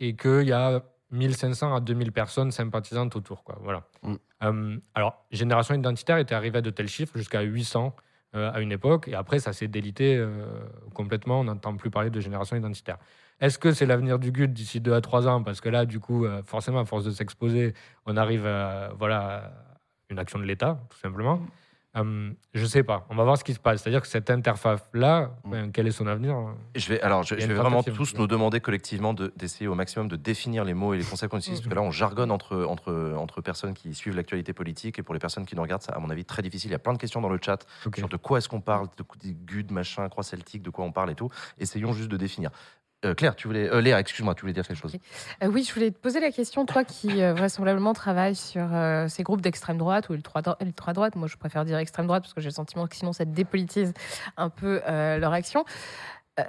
[0.00, 3.44] et qu'il y a 1500 à 2000 personnes sympathisantes autour.
[3.44, 3.58] Quoi.
[3.62, 3.84] Voilà.
[4.02, 4.14] Mm.
[4.44, 7.94] Euh, alors, Génération Identitaire était arrivé à de tels chiffres, jusqu'à 800
[8.34, 10.46] euh, à une époque, et après, ça s'est délité euh,
[10.94, 11.40] complètement.
[11.40, 12.98] On n'entend plus parler de Génération Identitaire.
[13.40, 15.42] Est-ce que c'est l'avenir du GUD d'ici 2 à 3 ans?
[15.42, 17.72] Parce que là, du coup, forcément, à force de s'exposer,
[18.04, 19.52] on arrive à voilà, à
[20.10, 21.40] une action de l'État, tout simplement.
[21.96, 23.06] Euh, je sais pas.
[23.10, 23.82] On va voir ce qui se passe.
[23.82, 25.50] C'est-à-dire que cette interface-là, Mm.
[25.50, 26.36] ben, quel est son avenir
[26.76, 30.16] Je vais, alors, je, vais vraiment tous nous demander collectivement de- d'essayer au maximum de
[30.16, 33.14] définir les mots et les concepts qu'on utilise, parce que là, on jargonne entre, entre,
[33.16, 35.98] entre personnes qui suivent l'actualité politique, et pour les personnes qui nous regardent, c'est à
[35.98, 36.70] mon avis très difficile.
[36.70, 37.64] Il y a plein de questions dans le chat
[37.96, 40.92] sur de quoi est-ce qu'on parle, de des GUD, machin, croix celtique, de quoi on
[40.92, 41.30] parle et tout.
[41.58, 42.50] Essayons juste de définir.
[43.04, 44.96] Euh, Claire, tu voulais, euh, Léa, excuse-moi, tu voulais dire quelque chose.
[45.42, 49.06] Euh, oui, je voulais te poser la question, toi qui euh, vraisemblablement travailles sur euh,
[49.06, 52.40] ces groupes d'extrême droite ou ultra droite, moi je préfère dire extrême droite parce que
[52.40, 53.94] j'ai le sentiment que sinon ça dépolitise
[54.36, 55.64] un peu euh, leur action.
[56.40, 56.44] Euh,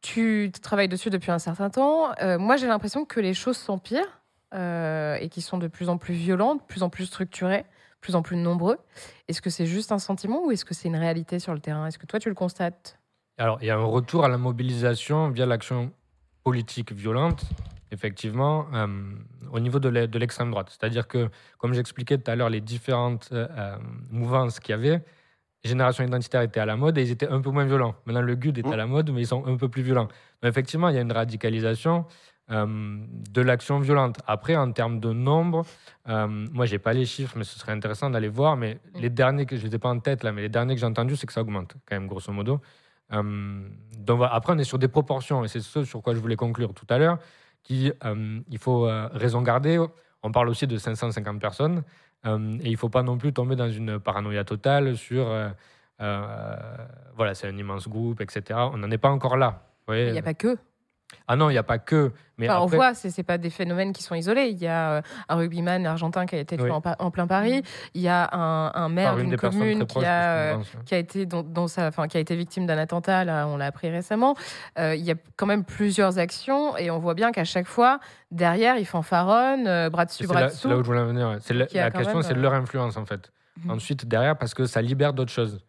[0.00, 2.14] tu travailles dessus depuis un certain temps.
[2.22, 4.22] Euh, moi j'ai l'impression que les choses s'empirent
[4.54, 8.00] euh, et qui sont de plus en plus violentes, de plus en plus structurées, de
[8.00, 8.78] plus en plus nombreux.
[9.28, 11.86] Est-ce que c'est juste un sentiment ou est-ce que c'est une réalité sur le terrain?
[11.86, 12.98] Est-ce que toi tu le constates?
[13.42, 15.90] Alors, il y a un retour à la mobilisation via l'action
[16.44, 17.42] politique violente,
[17.90, 18.86] effectivement, euh,
[19.50, 20.68] au niveau de l'e- de l'extrême droite.
[20.70, 21.28] C'est-à-dire que,
[21.58, 23.76] comme j'expliquais tout à l'heure, les différentes euh, euh,
[24.12, 25.02] mouvances qu'il y avait,
[25.64, 27.96] Génération Identitaire était à la mode et ils étaient un peu moins violents.
[28.06, 30.06] Maintenant, le GUD est à la mode, mais ils sont un peu plus violents.
[30.40, 32.06] Donc, effectivement, il y a une radicalisation
[32.52, 32.66] euh,
[33.28, 34.20] de l'action violente.
[34.28, 35.64] Après, en termes de nombre,
[36.06, 38.56] moi, j'ai pas les chiffres, mais ce serait intéressant d'aller voir.
[38.56, 40.80] Mais les derniers que je les ai pas en tête là, mais les derniers que
[40.80, 42.60] j'ai entendus, c'est que ça augmente quand même, grosso modo.
[43.12, 43.68] Euh,
[43.98, 46.74] donc après, on est sur des proportions, et c'est ce sur quoi je voulais conclure
[46.74, 47.18] tout à l'heure,
[47.62, 49.84] qui euh, il faut euh, raison garder.
[50.22, 51.82] On parle aussi de 550 personnes,
[52.24, 55.26] et il faut pas non plus tomber dans une paranoïa totale sur
[55.98, 58.60] voilà, c'est un immense groupe, etc.
[58.72, 59.66] On n'en est pas encore là.
[59.88, 60.56] Il n'y a pas que.
[61.28, 62.12] Ah non, il n'y a pas que.
[62.38, 64.48] Mais Enfin, après- On voit, ce n'est pas des phénomènes qui sont isolés.
[64.48, 66.92] Il y a euh, un rugbyman argentin qui a été tué Oui.
[66.98, 67.62] en, plein Paris.
[67.94, 70.56] Il y a un, un maire d'une commune qui a, euh,
[70.86, 73.24] qui a été dans, dans sa, enfin, qui a été victime d'un attentat.
[73.24, 74.34] Là, on l'a appris récemment.
[74.78, 78.00] Euh, il y a quand même plusieurs actions et on voit bien qu'à chaque fois,
[78.30, 80.58] derrière, ils fanfaronnent, euh, bras dessus, bras là, dessous.
[80.62, 81.28] c'est là où je voulais en venir.
[81.28, 81.38] ouais.
[81.72, 83.30] La, question, même, c'est leur influence en fait.
[83.64, 83.70] Mhm.
[83.72, 85.60] Ensuite, derrière, parce que ça libère d'autres choses.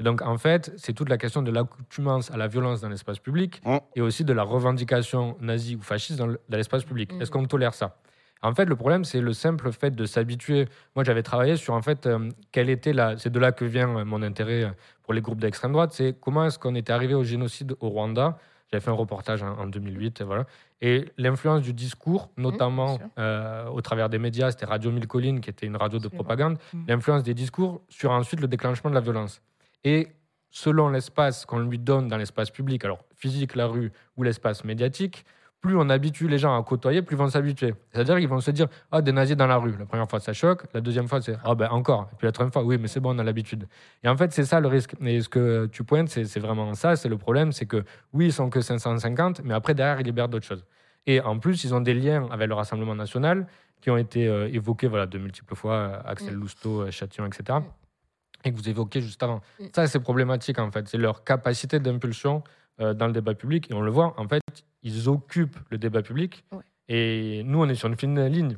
[0.00, 3.18] Et donc, en fait, c'est toute la question de l'accoutumance à la violence dans l'espace
[3.18, 3.80] public Mhm.
[3.96, 7.12] et aussi de la revendication nazie ou fasciste dans le- dans l'espace public.
[7.12, 7.20] Mhm.
[7.22, 7.96] Est-ce qu'on tolère ça?
[8.42, 10.66] En fait, le problème, c'est le simple fait de s'habituer.
[10.96, 13.18] Moi, j'avais travaillé sur, en fait, euh, quelle était la.
[13.18, 14.70] C'est de là que vient euh, mon intérêt euh,
[15.02, 15.92] pour les groupes d'extrême droite.
[15.92, 18.38] C'est comment est-ce qu'on était arrivé au génocide au Rwanda?
[18.72, 20.46] J'avais fait un reportage en, en 2008, et voilà.
[20.80, 25.40] Et l'influence du discours, notamment Mmh, euh, au travers des médias, c'était Radio Mille Collines,
[25.42, 26.56] qui était une radio de propagande,
[26.88, 29.42] l'influence des discours sur ensuite le déclenchement de la violence.
[29.84, 30.08] Et
[30.50, 35.24] selon l'espace qu'on lui donne dans l'espace public, alors physique, la rue ou l'espace médiatique,
[35.60, 37.74] plus on habitue les gens à côtoyer, plus ils vont s'habituer.
[37.92, 39.76] C'est-à-dire qu'ils vont se dire Ah, des nazis dans la rue.
[39.78, 40.64] La première fois, ça choque.
[40.72, 42.08] La deuxième fois, c'est Ah, ben encore.
[42.12, 43.66] Et puis la troisième fois, oui, mais c'est bon, on a l'habitude.
[44.02, 44.94] Et en fait, c'est ça le risque.
[45.02, 46.96] Et ce que tu pointes, c'est vraiment ça.
[46.96, 50.28] C'est le problème c'est que oui, ils sont que 550, mais après, derrière, ils libèrent
[50.28, 50.64] d'autres choses.
[51.06, 53.46] Et en plus, ils ont des liens avec le Rassemblement national
[53.80, 56.34] qui ont été euh, évoqués voilà, de multiples fois, Axel.
[56.34, 57.58] Lousteau, Châtillon, etc.
[58.44, 59.40] Et que vous évoquiez juste avant.
[59.58, 59.64] Mm.
[59.74, 60.88] Ça, c'est problématique, en fait.
[60.88, 62.42] C'est leur capacité d'impulsion
[62.80, 63.70] euh, dans le débat public.
[63.70, 64.42] Et on le voit, en fait,
[64.82, 66.44] ils occupent le débat public.
[66.52, 66.62] Ouais.
[66.88, 68.56] Et nous, on est sur une fine ligne.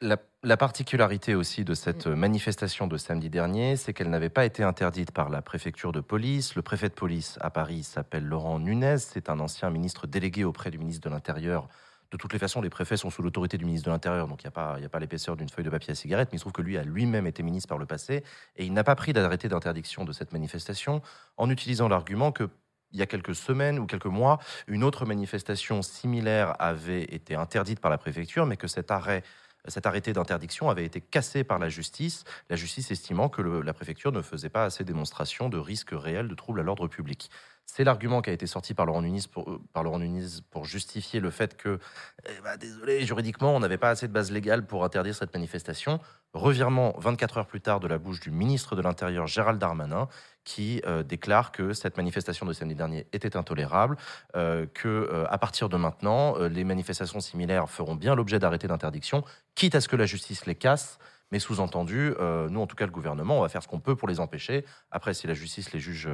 [0.00, 2.14] La, la particularité aussi de cette Mm.
[2.14, 6.54] manifestation de samedi dernier, c'est qu'elle n'avait pas été interdite par la préfecture de police.
[6.56, 8.98] Le préfet de police à Paris s'appelle Laurent Nunez.
[8.98, 11.68] C'est un ancien ministre délégué auprès du ministre de l'Intérieur.
[12.14, 14.46] De toutes les façons, les préfets sont sous l'autorité du ministre de l'Intérieur, donc il
[14.46, 16.62] n'y a pas, l'épaisseur d'une feuille de papier à cigarette, mais il se trouve que
[16.62, 18.22] lui a lui-même été ministre par le passé,
[18.54, 21.02] et il n'a pas pris d'arrêté d'interdiction de cette manifestation,
[21.36, 22.48] en utilisant l'argument que
[22.92, 24.38] il y a quelques semaines ou quelques mois,
[24.68, 29.24] une autre manifestation similaire avait été interdite par la préfecture, mais que cet arrêt
[29.68, 34.12] cet arrêté d'interdiction avait été cassé par la justice, la justice estimant que la préfecture
[34.12, 37.30] ne faisait pas assez démonstration de risque réel de trouble à l'ordre public.
[37.66, 41.78] C'est l'argument qui a été sorti par Laurent pour, euh, pour justifier le fait que,
[42.26, 45.98] eh ben, désolé, juridiquement, on n'avait pas assez de base légale pour interdire cette manifestation.
[46.34, 50.08] Revirement 24 heures plus tard de la bouche du ministre de l'Intérieur Gérald Darmanin,
[50.44, 53.96] qui euh, déclare que cette manifestation de samedi dernier était intolérable,
[54.36, 58.68] euh, que euh, à partir de maintenant, euh, les manifestations similaires feront bien l'objet d'arrêtés
[58.68, 60.98] d'interdiction, quitte à ce que la justice les casse.
[61.32, 63.96] Mais sous-entendu, euh, nous, en tout cas, le gouvernement, on va faire ce qu'on peut
[63.96, 64.64] pour les empêcher.
[64.90, 66.08] Après, si la justice les juge,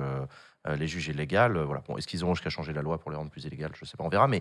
[0.67, 1.83] les juge illégales, voilà.
[1.99, 3.73] Est-ce qu'ils auront jusqu'à changer la loi pour les rendre plus illégales?
[3.75, 4.29] Je ne sais pas, on verra.
[4.29, 4.41] Mais,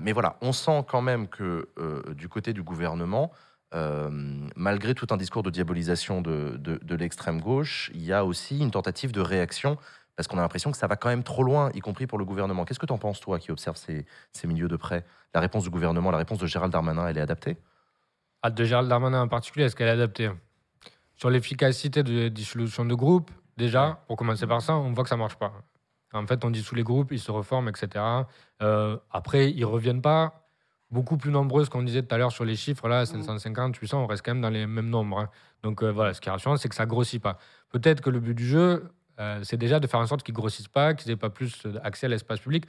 [0.00, 1.68] mais voilà, on sent quand même que
[2.14, 3.32] du côté du gouvernement,
[3.74, 4.08] euh,
[4.56, 8.58] malgré tout un discours de diabolisation de, de- de l'extrême gauche, il y a aussi
[8.60, 9.76] une tentative de réaction
[10.16, 12.24] parce qu'on a l'impression que ça va quand même trop loin, y compris pour le
[12.24, 12.64] gouvernement.
[12.64, 15.04] Qu'est-ce que tu en penses, toi, qui observes ces, ces milieux de près?
[15.34, 17.56] La réponse du gouvernement, la réponse de Gérald Darmanin, elle est adaptée?
[18.42, 20.30] Ah, de Gérald Darmanin en particulier, est-ce qu'elle est adaptée?
[21.16, 25.16] Sur l'efficacité de dissolution de groupe, déjà, pour commencer par ça, on voit que ça
[25.16, 25.52] marche pas.
[26.12, 28.04] En fait, on dissout les groupes, ils se reforment, etc.
[28.62, 30.43] Euh, après, ils reviennent pas
[30.94, 34.02] beaucoup plus nombreux, ce qu'on disait tout à l'heure sur les chiffres, là, 550, 800,
[34.02, 35.18] on reste quand même dans les mêmes nombres.
[35.18, 35.28] hein.
[35.62, 37.36] Donc euh, voilà, ce qui est rassurant, c'est que ça grossit pas.
[37.70, 38.90] Peut-être que le but du jeu,
[39.20, 42.06] euh, c'est déjà de faire en sorte qu'ils grossissent pas, qu'ils aient pas plus accès
[42.06, 42.64] à l'espace public.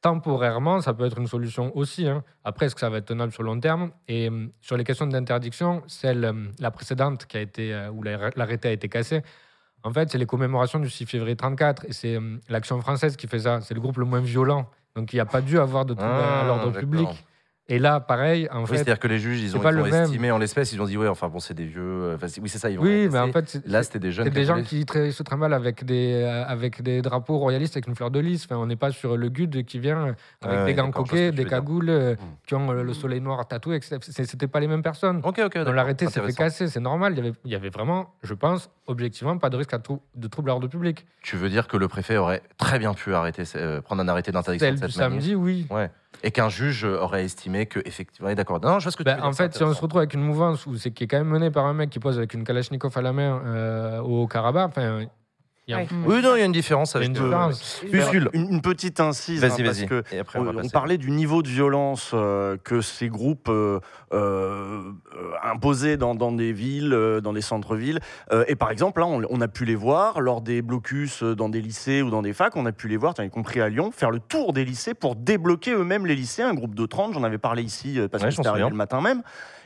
[0.00, 2.06] Temporairement, ça peut être une solution aussi.
[2.06, 2.22] hein.
[2.44, 3.90] Après, est-ce que ça va être tenable sur le long terme?
[4.06, 8.02] Et euh, sur les questions d'interdiction, celle, euh, la précédente qui a été, euh, où
[8.04, 9.22] la- l'arrêté a été cassé,
[9.82, 13.26] en fait, c'est les commémorations du 6 février 34 et c'est euh, l'Action française qui
[13.26, 13.60] fait ça.
[13.60, 14.70] C'est le groupe le moins violent.
[14.94, 17.08] Donc, il n'y a pas dû avoir de trouble Ah, à l'ordre public.
[17.70, 18.74] Et là, pareil, en Oui, fait.
[18.76, 20.04] c'est-à-dire que les juges, ils ont, pas ils même.
[20.04, 21.82] estimé en l'espèce, ils ont dit, ouais, enfin bon, c'est des vieux.
[21.82, 24.24] euh, enfin, oui, c'est ça, ils vont Oui, mais en fait, Là, c'était des jeunes.
[24.24, 27.94] C'est des gens qui se trimballent avec des, euh, avec des drapeaux royalistes avec une
[27.94, 28.46] fleur de lys.
[28.46, 31.90] Enfin, on n'est pas sur le GUD qui vient avec des gants coquets, des cagoules
[31.90, 32.16] euh, Mm.
[32.46, 33.80] qui ont le soleil noir tatoué.
[33.82, 35.20] C'était pas les mêmes personnes.
[35.22, 35.54] Ok, ok.
[35.54, 37.12] D'accord, l'arrêté, s'est fait casser, c'est normal.
[37.12, 40.00] Il y, avait, il y avait vraiment, je pense, objectivement, pas de risque à trou-
[40.14, 41.06] de trouble à l'ordre public.
[41.22, 43.42] Tu veux dire que le préfet aurait très bien pu arrêter,
[43.84, 45.66] prendre un arrêté d'interdiction de cette samedi, oui.
[45.70, 45.90] Ouais.
[46.22, 48.60] Et qu'un juge aurait estimé que, effectivement, d'accord.
[48.60, 50.14] Non, je vois ce que tu Ben, veux en fait, si on se retrouve avec
[50.14, 52.34] une mouvance où c'est qui est quand même menée par un mec qui pose avec
[52.34, 55.04] une Kalachnikov à la main euh, au Karabakh, enfin,
[55.68, 55.86] il y a un- Ouais.
[56.06, 57.82] Oui, non, il y a une différence avec une le- différence.
[57.92, 58.30] Usul.
[58.32, 59.86] Une, une petite incise, Vas-y, hein, parce vas-y.
[59.86, 60.70] que Et après, on va on, on passer.
[60.70, 63.78] parlait du niveau de violence euh, que ces groupes euh,
[64.12, 64.80] euh,
[65.14, 68.00] euh, imposaient dans, dans des villes, euh, dans des centres-villes.
[68.32, 71.36] Euh, et par exemple, là, on, on a pu les voir lors des blocus euh,
[71.36, 72.56] dans des lycées ou dans des facs.
[72.56, 75.16] On a pu les voir, y compris à Lyon, faire le tour des lycées pour
[75.16, 76.42] débloquer eux-mêmes les lycées.
[76.42, 78.48] Un groupe de 30, j'en avais parlé ici euh, parce Ouais, que je m'en c'était
[78.48, 78.70] arrivé souviens.
[78.70, 79.22] le matin même.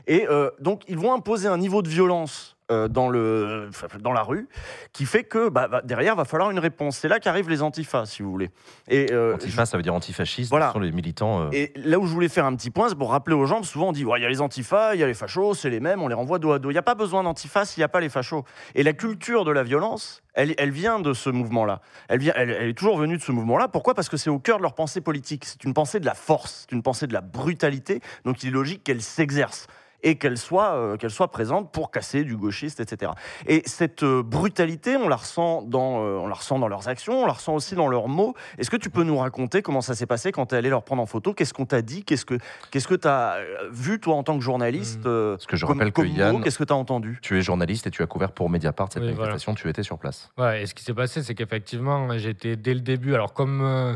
[0.08, 3.70] Et euh, donc, ils vont imposer un niveau de violence euh, dans, le,
[4.00, 4.48] dans la rue
[4.92, 6.96] qui fait que bah, bah, derrière, va falloir une réponse.
[6.96, 8.50] C'est là qu'arrivent les antifas, si vous voulez.
[8.88, 10.50] Et, euh, Antifa, ça veut dire antifasciste.
[10.50, 10.68] Voilà.
[10.68, 11.42] Ce sont les militants.
[11.42, 13.62] euh, et là où je voulais faire un petit point, c'est pour rappeler aux gens,
[13.62, 15.70] souvent on dit, Ouais, il y a les antifas, il y a les fachos, c'est
[15.70, 16.70] les mêmes, on les renvoie dos à dos.
[16.70, 18.44] Il n'y a pas besoin d'antifas s'il n'y a pas les fachos.
[18.74, 21.80] Et la culture de la violence, elle, elle vient de ce mouvement-là.
[22.08, 23.68] Elle, vient, elle, elle est toujours venue de ce mouvement-là.
[23.68, 23.94] Pourquoi?
[23.94, 25.44] Parce que c'est au cœur de leur pensée politique.
[25.44, 28.00] C'est une pensée de la force, c'est une pensée de la brutalité.
[28.24, 29.66] Donc il est logique qu'elle s'exerce
[30.02, 33.12] et qu'elle soit, euh, qu'elle soit présente pour casser du gauchiste, etc.
[33.46, 37.22] Et cette euh, brutalité, on la, ressent dans, euh, on la ressent dans leurs actions,
[37.22, 38.34] on la ressent aussi dans leurs mots.
[38.58, 40.82] Est-ce que tu peux nous raconter comment ça s'est passé quand tu es allé leur
[40.82, 41.32] prendre en photo?
[41.34, 42.04] Qu'est-ce qu'on t'a dit?
[42.04, 42.38] Qu'est-ce que
[42.70, 43.38] qu'est-ce que tu as
[43.70, 46.32] vu, toi, en tant que journaliste euh, Parce que je comme- rappelle que comme Yann-
[46.32, 47.18] mot Qu'est-ce que tu as entendu?
[47.22, 49.30] Tu es journaliste et tu as couvert pour Mediapart cette Oui, voilà.
[49.32, 49.54] manifestation.
[49.54, 50.30] Tu étais sur place.
[50.38, 53.14] Ouais, et ce qui s'est passé, c'est qu'effectivement, j'étais dès le début.
[53.14, 53.94] Alors, comme euh,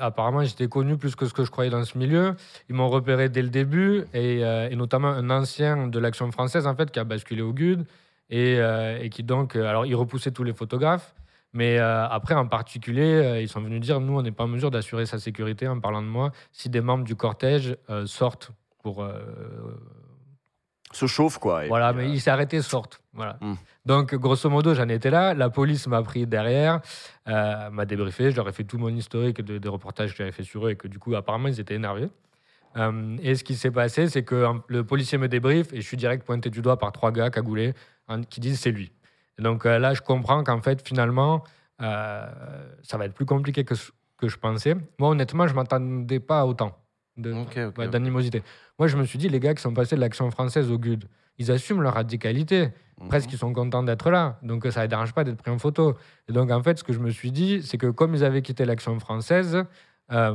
[0.00, 2.34] apparemment j'étais connu plus que ce que je croyais dans ce milieu,
[2.68, 6.74] ils m'ont repéré dès le début, et, euh, notamment un ancien de l'action française, en
[6.74, 7.84] fait, qui a basculé au GUD,
[8.30, 9.56] et, euh, qui donc.
[9.56, 11.14] euh, alors, il repoussait tous les photographes.
[11.54, 15.04] Mais après, en particulier, ils sont venus dire nous, on n'est pas en mesure d'assurer
[15.04, 17.76] sa sécurité en parlant de moi si des membres du cortège
[18.06, 18.52] sortent
[18.82, 19.06] pour
[20.92, 21.64] Se chauffe, quoi.
[21.64, 23.00] et voilà, puis, mais euh, il s'est arrêté, sorte.
[23.12, 23.36] Voilà.
[23.40, 23.54] Hmm.
[23.84, 25.34] Donc, grosso modo, j'en étais là.
[25.34, 26.80] La police m'a pris derrière,
[27.28, 28.30] euh, m'a débriefé.
[28.30, 30.70] Je leur ai fait tout mon historique de- des reportages que j'avais fait sur eux
[30.70, 32.08] et que du coup, apparemment, ils étaient énervés.
[32.76, 35.96] Euh, et ce qui s'est passé, c'est que le policier me débriefe et je suis
[35.96, 37.74] direct pointé du doigt par trois gars cagoulés
[38.08, 38.92] hein, qui disent c'est lui.
[39.38, 41.42] Et donc euh, là, je comprends qu'en fait, finalement,
[41.80, 43.74] ça va être plus compliqué que
[44.22, 44.76] que je pensais.
[45.00, 46.78] Moi, honnêtement, je m'attendais pas à autant
[47.18, 47.88] ok.
[47.90, 48.42] d'animosité.
[48.82, 51.04] Moi, je me suis dit, les gars qui sont passés de l'action française au GUD,
[51.38, 52.70] ils assument leur radicalité.
[53.00, 53.06] mhm.
[53.08, 54.40] Presque, ils sont contents d'être là.
[54.42, 55.94] Donc, ça ne les dérange pas d'être pris en photo.
[56.28, 58.42] Et donc, en fait, ce que je me suis dit, c'est que comme ils avaient
[58.42, 59.62] quitté l'action française
[60.10, 60.34] euh,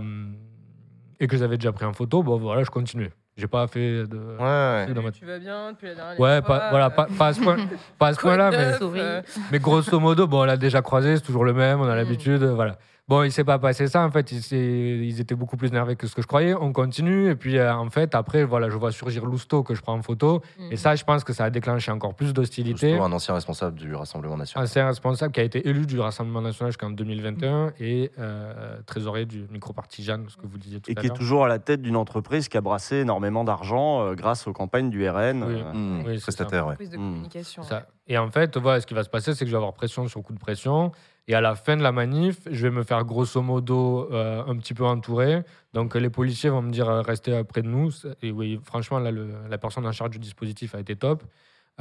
[1.20, 3.10] et que j'avais déjà pris en photo, bon, voilà, je continue.
[3.36, 4.16] J'ai pas fait de.
[4.18, 5.02] Ouais, ouais.
[5.04, 7.34] ma- Tu vas bien depuis la dernière Ouais, fois, pas, voilà, euh, pas, pas à
[7.34, 7.58] ce point-
[8.00, 9.00] pas à ce mais, neuf, Souris.
[9.02, 9.22] euh,
[9.52, 11.98] mais grosso modo, bon, on l'a déjà croisé, c'est toujours le même, on a Mm.
[11.98, 12.78] l'habitude, voilà.
[13.10, 14.34] Bon, il s'est pas passé ça, en fait.
[14.52, 16.54] Ils, étaient beaucoup plus énervés que ce que je croyais.
[16.54, 17.30] On continue.
[17.30, 20.02] Et puis, euh, en fait, après, voilà, je vois surgir Lousteau que je prends en
[20.02, 20.42] photo.
[20.60, 20.74] Mhm.
[20.74, 22.90] Et ça, je pense que ça a déclenché encore plus d'hostilité.
[22.92, 24.66] Lousteau, un ancien responsable du Rassemblement national.
[24.66, 29.48] Ancien responsable qui a été élu du Rassemblement national jusqu'en 2021 et euh, trésorier du
[29.52, 31.18] micro-parti Jeanne, ce que vous disiez tout Et à qui est l'heure.
[31.18, 34.90] toujours à la tête d'une entreprise qui a brassé énormément d'argent euh, grâce aux campagnes
[34.90, 35.44] du RN.
[35.46, 35.54] Oui.
[35.56, 36.24] euh, Mmh, Oui, ça.
[36.24, 36.76] prestataire, ouais.
[36.76, 37.64] Prise de communication.
[37.64, 37.88] Ça.
[38.10, 40.08] Et en fait, voilà, ce qui va se passer, c'est que je vais avoir pression
[40.10, 40.92] sur coup de pression.
[41.30, 44.56] Et à la fin de la manif, je vais me faire grosso modo euh, un
[44.58, 45.44] petit peu entourer.
[45.74, 47.92] Donc les policiers vont me dire euh, restez près de nous.
[48.22, 51.24] Et oui, franchement, là, le- la personne en charge du dispositif a été top.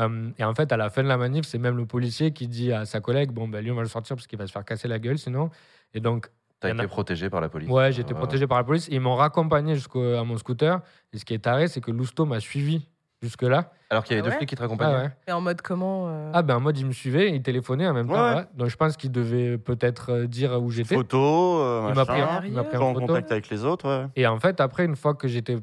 [0.01, 2.48] Euh, et en fait, à la fin de la manif, c'est même le policier qui
[2.48, 4.52] dit à sa collègue bon, ben, lui, on va le sortir parce qu'il va se
[4.52, 5.51] faire casser la gueule sinon.
[5.94, 6.27] Et donc,
[6.59, 7.68] T'as a- été protégé par la police.
[7.70, 8.89] Ouais, j'ai été Euh, protégé par la police.
[8.90, 10.81] Ils m'ont raccompagné jusqu'à mon scooter.
[11.12, 12.89] Et ce qui est taré, c'est que Lousteau m'a suivi
[13.22, 13.72] jusque-là.
[13.90, 14.97] Alors qu'il y avait Ah deux flics qui te Ah, raccompagnaient.
[15.05, 15.10] ouais.
[15.28, 17.93] Et en mode comment euh, ah ben en mode, il me suivait, il téléphonait en
[17.94, 18.14] même temps.
[18.14, 18.18] Ouais.
[18.32, 18.48] voilà.
[18.55, 20.94] Donc je pense qu'il devait peut-être euh, dire où j'étais.
[20.94, 23.06] Photo, euh, Il m'a pris, il m'a pris en photo.
[23.06, 23.88] contact avec les autres.
[23.88, 24.06] ouais.
[24.16, 25.56] Et en fait, après, une fois que j'étais.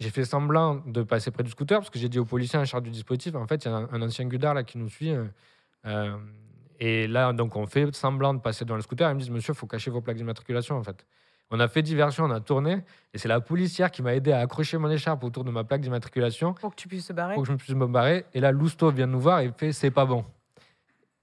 [0.00, 2.64] J'ai fait semblant de passer près du scooter parce que j'ai dit aux policiers en
[2.64, 4.88] charge du dispositif en fait, il y a un, un ancien gudard là qui nous
[4.88, 5.14] suit.
[5.86, 6.16] euh,
[6.78, 9.10] et là, donc, on fait semblant de passer dans le scooter.
[9.10, 11.04] Ils me disent, monsieur, il faut cacher vos plaques d'immatriculation en fait.
[11.50, 12.84] On a fait diversion, on a tourné.
[13.12, 15.80] Et c'est la policière qui m'a aidé à accrocher mon écharpe autour de ma plaque
[15.80, 18.24] d'immatriculation pour que tu puisses te barrer pour que je me puisse me barrer.
[18.34, 20.24] Et là, Lousteau vient nous voir et il fait c'est pas bon.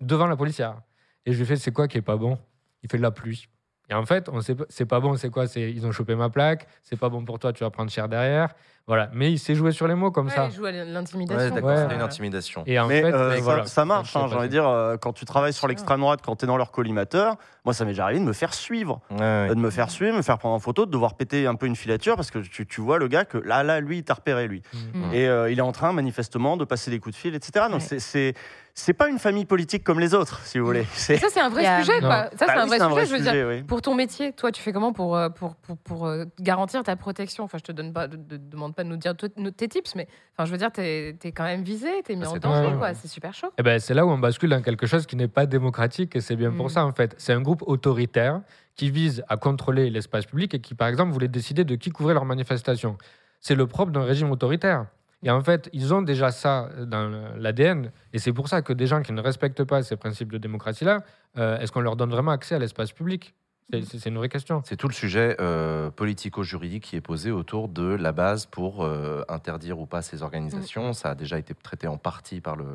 [0.02, 0.82] Devant la policière.
[1.26, 2.38] Et je lui fais c'est quoi qui est pas bon?
[2.84, 3.48] Il fait de la pluie.
[3.90, 5.48] Et en fait, on sait c'est pas bon, c'est quoi?
[5.48, 8.10] C'est ils ont chopé ma plaque, c'est pas bon pour toi, tu vas prendre cher
[8.10, 8.50] derrière.
[8.86, 10.48] Voilà, mais il s'est joué sur les mots comme Ouais, ça.
[10.50, 11.54] il joue à Ouais, l'intimidation.
[11.56, 11.78] d'accord, Ouais.
[11.78, 12.64] c'était une intimidation.
[12.66, 15.12] Et en Mais fait, euh, ben, ça, marche, hein, j'ai envie de dire, euh, quand
[15.12, 17.36] tu travailles sur l'extrême droite, quand tu es dans leur collimateur,
[17.66, 19.02] moi ça m'est déjà arrivé de me faire suivre.
[19.12, 19.24] Ouais, ouais.
[19.24, 21.66] Euh, de me faire suivre, me faire prendre en photo, de devoir péter un peu
[21.66, 24.14] une filature parce que tu, tu vois le gars que là, là, lui, il t'a
[24.14, 24.62] repéré, lui.
[24.62, 24.78] passé.
[24.94, 25.14] Mm.
[25.14, 27.66] Et euh, il est en train, manifestement, de passer des coups de fil, etc.
[27.70, 28.00] Donc Ouais.
[28.00, 28.34] c'est-
[28.80, 30.86] c'est pas une famille politique comme les autres, si vous voulez.
[30.94, 32.08] C'est Et ça, c'est un vrai sujet, Non.
[32.08, 32.30] quoi.
[32.38, 33.48] Ça, Bah c'est un oui, vrai sujet, je veux dire.
[33.48, 33.64] oui.
[33.64, 36.96] Pour ton métier, toi, tu fais comment pour, euh, pour, pour, pour, euh, garantir ta
[36.96, 37.44] protection?
[37.44, 40.08] Enfin, je te donne pas, de, de- demande pas de nous dire tes tips, mais
[40.36, 42.94] enfin, je veux dire, t'es es quand même visé, t'es mis Ah, en danger, quoi.
[42.94, 43.50] C'est super chaud.
[43.58, 46.22] Eh ben, c'est là où on bascule dans quelque chose qui n'est pas démocratique et
[46.22, 46.70] c'est bien pour Mm.
[46.70, 47.16] ça en fait.
[47.18, 48.42] C'est un groupe autoritaire
[48.76, 52.14] qui vise à contrôler l'espace public et qui par exemple voulait décider de qui couvrait
[52.14, 52.96] leurs manifestations.
[53.42, 54.86] C'est le propre d'un régime autoritaire.
[55.24, 58.86] Et en fait, ils ont déjà ça dans l'ADN et c'est pour ça que des
[58.88, 61.04] gens qui ne respectent pas ces principes de démocratie-là,
[61.38, 63.34] euh, est-ce qu'on leur donne vraiment accès à l'espace public?
[63.74, 64.62] C'est- C'est c'est une vraie question.
[64.64, 69.24] C'est tout le sujet euh, politico-juridique qui est posé autour de la base pour euh,
[69.28, 70.94] interdire ou pas ces organisations.
[70.94, 72.66] Ça a déjà été traité en partie par le,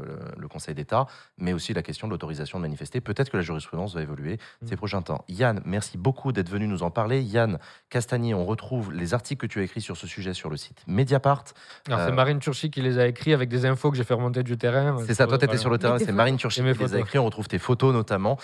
[0.50, 1.06] Conseil d'État,
[1.38, 3.00] mais aussi la question de l'autorisation de manifester.
[3.00, 4.66] Peut-être que la jurisprudence va évoluer Mm.
[4.66, 5.24] ces prochains temps.
[5.28, 7.22] Yann, merci beaucoup d'être venu nous en parler.
[7.22, 7.58] Yann
[7.88, 10.82] Castagnier, on retrouve les articles que tu as écrits sur ce sujet sur le site
[10.86, 11.44] Mediapart.
[11.86, 14.12] Alors, Euh, c'est Marine Turchi qui les a écrits avec des infos que j'ai fait
[14.12, 14.98] remonter du terrain.
[15.06, 16.12] C'est ça, toi, tu étais sur le terrain, c'est.
[16.12, 17.18] Marine Turchi qui les a écrits.
[17.18, 18.36] On retrouve tes photos notamment.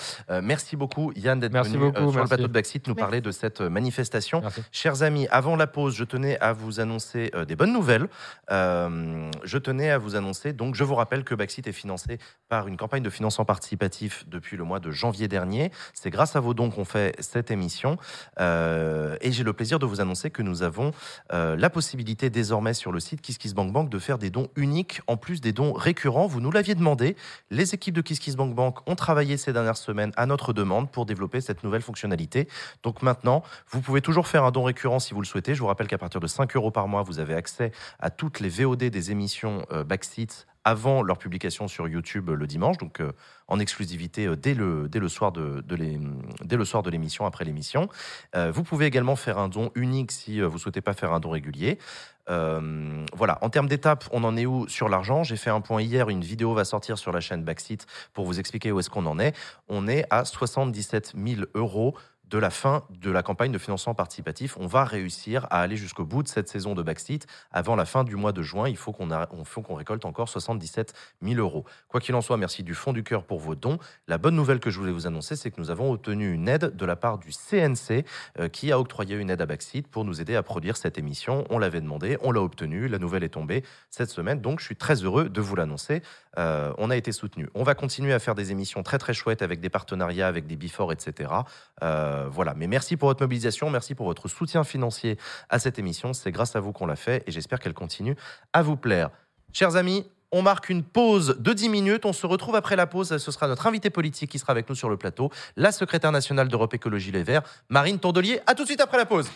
[0.42, 2.37] Merci beaucoup, Yann, d'être venu beaucoup, sur le merci.
[2.38, 4.40] Plateau de Backseat nous parler de cette euh, manifestation.
[4.40, 4.62] Merci.
[4.72, 8.08] Chers amis, avant la pause, je tenais à vous annoncer euh, des bonnes nouvelles.
[8.50, 12.66] Euh, je tenais à vous annoncer, donc je vous rappelle que Backseat est financé par
[12.66, 15.70] une campagne de financement participatif depuis le mois de janvier dernier.
[15.94, 17.98] C'est grâce à vos dons qu'on fait cette émission.
[18.40, 20.92] Euh, et j'ai le plaisir de vous annoncer que nous avons
[21.32, 25.40] euh, la possibilité désormais sur le site KissKissBankBank de faire des dons uniques en plus
[25.40, 26.26] des dons récurrents.
[26.26, 27.16] Vous nous l'aviez demandé.
[27.50, 31.64] Les équipes de KissKissBankBank ont travaillé ces dernières semaines à notre demande pour développer cette
[31.64, 32.27] nouvelle fonctionnalité.
[32.82, 35.54] Donc maintenant, vous pouvez toujours faire un don récurrent si vous le souhaitez.
[35.54, 38.40] Je vous rappelle qu'à partir de 5 euros par mois, vous avez accès à toutes
[38.40, 43.00] les VOD des émissions euh, Backseat avant leur publication sur YouTube euh, le dimanche, donc
[43.00, 43.12] euh,
[43.46, 45.62] en exclusivité dès, le, soir de,
[46.90, 47.88] l'émission, après l'émission.
[48.34, 51.78] Vous pouvez également faire un don unique si vous souhaitez pas faire un don régulier.
[52.26, 55.22] Voilà, en termes d'étapes, on en est où sur l'argent?
[55.22, 58.38] J'ai fait un point hier, une vidéo va sortir sur la chaîne Backseat pour vous
[58.38, 59.34] expliquer où est-ce qu'on en est.
[59.68, 61.96] On est à 77 000 euros
[62.30, 64.56] de la fin de la campagne de financement participatif.
[64.58, 67.26] On va réussir à aller jusqu'au bout de cette saison de Backseat.
[67.52, 70.92] Avant la fin du mois de juin, il faut qu'on récolte encore 77
[71.22, 71.64] 000 euros.
[71.88, 73.78] Quoi qu'il en soit, merci du fond du cœur pour vos dons.
[74.06, 76.76] La bonne nouvelle que je voulais vous annoncer, c'est que nous avons obtenu une aide
[76.76, 78.04] de la part du CNC
[78.38, 81.44] euh, qui a octroyé une aide à Backseat pour nous aider à produire cette émission.
[81.50, 84.76] On l'avait demandé, on l'a obtenue, la nouvelle est tombée cette semaine, donc je suis
[84.76, 86.02] très heureux de vous l'annoncer.
[86.38, 87.48] Euh, on a été soutenu.
[87.54, 90.56] On va continuer à faire des émissions très très chouettes avec des partenariats, avec des
[90.56, 91.30] before, etc.
[92.30, 95.18] voilà, mais merci pour votre mobilisation, merci pour votre soutien financier
[95.48, 96.12] à cette émission.
[96.12, 98.16] C'est grâce à vous qu'on l'a fait et j'espère qu'elle continue
[98.52, 99.10] à vous plaire.
[99.52, 102.04] Chers amis, on marque une pause de 10 minutes.
[102.04, 103.16] On se retrouve après la pause.
[103.16, 106.48] Ce sera notre invité politique qui sera avec nous sur le plateau, la secrétaire nationale
[106.48, 108.40] d'Europe Écologie Les Verts, Marine Tondelier.
[108.46, 109.30] À tout de suite après la pause.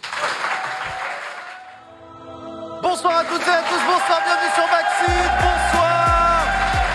[2.83, 6.47] Bonsoir à toutes et à tous, bonsoir, bienvenue sur Maxi, bonsoir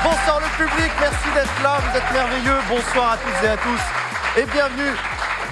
[0.04, 4.42] Bonsoir le public, merci d'être là, vous êtes merveilleux, bonsoir à toutes et à tous
[4.42, 4.94] et bienvenue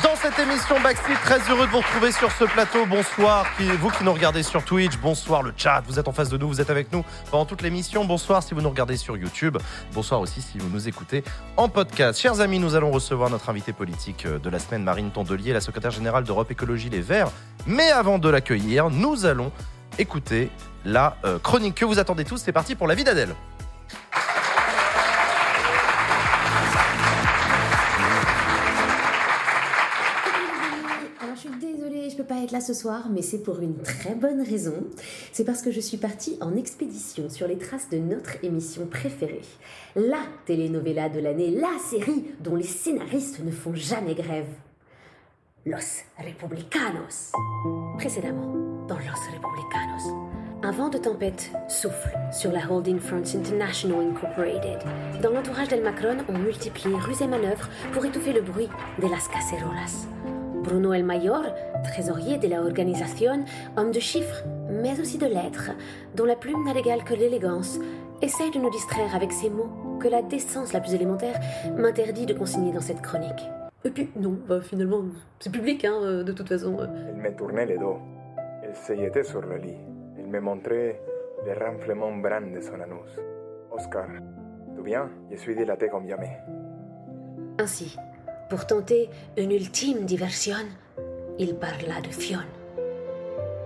[0.05, 1.15] dans cette émission Backstreet.
[1.23, 2.85] Très heureux de vous retrouver sur ce plateau.
[2.85, 3.47] Bonsoir,
[3.79, 4.97] vous qui nous regardez sur Twitch.
[4.99, 5.81] Bonsoir le chat.
[5.87, 8.05] Vous êtes en face de nous, vous êtes avec nous pendant toute l'émission.
[8.05, 9.57] Bonsoir si vous nous regardez sur YouTube.
[9.93, 11.23] Bonsoir aussi si vous nous écoutez
[11.57, 12.19] en podcast.
[12.19, 15.61] Chers amis, nous allons recevoir notre invité politique euh, de la semaine, Marine Tondelier, la
[15.61, 17.31] secrétaire générale d'Europe Écologie Les Verts.
[17.65, 19.51] Mais avant de l'accueillir, nous allons
[19.97, 20.51] écouter
[20.83, 22.37] la euh, chronique que vous attendez tous.
[22.37, 23.33] C'est parti pour la vie d'Adèle.
[32.25, 34.83] Pas être là ce soir, mais c'est pour une très bonne raison.
[35.31, 39.41] C'est parce que je suis partie en expédition sur les traces de notre émission préférée.
[39.95, 44.47] La telenovela de l'année, la série dont les scénaristes ne font jamais grève.
[45.65, 47.31] Los Republicanos.
[47.97, 48.53] Précédemment,
[48.87, 50.13] dans Los Republicanos.
[50.61, 54.79] Un vent de tempête souffle sur la Holding France International Incorporated.
[55.21, 58.69] Dans l'entourage d'El Macron, on multiplie ruses et manœuvres pour étouffer le bruit
[59.01, 60.44] de las cacerolas.
[60.65, 61.43] Bruno El Mayor,
[61.83, 63.45] trésorier de la organisation,
[63.77, 65.71] homme de chiffres, mais aussi de lettres,
[66.15, 67.79] dont la plume n'a d'égal que l'élégance,
[68.21, 69.69] essaye de nous distraire avec ces mots
[69.99, 71.39] que la décence la plus élémentaire
[71.77, 73.47] m'interdit de consigner dans cette chronique.
[73.83, 75.03] Et puis, non, bah, finalement,
[75.39, 76.75] c'est public, hein, euh, de toute façon.
[76.79, 76.87] euh.
[77.09, 77.97] Elle me tournait le dos.
[78.63, 79.77] Elle se jetait sur le lit.
[80.17, 80.99] Elle me montrait
[81.45, 83.19] les renflements bruns de son anus.
[83.71, 84.07] Oscar,
[84.75, 85.07] tu viens?
[85.29, 86.39] Je suis dilaté comme jamais.
[87.59, 87.95] Ainsi,
[88.49, 90.55] pour tenter une ultime diversion,
[91.39, 92.39] il parla de Fion.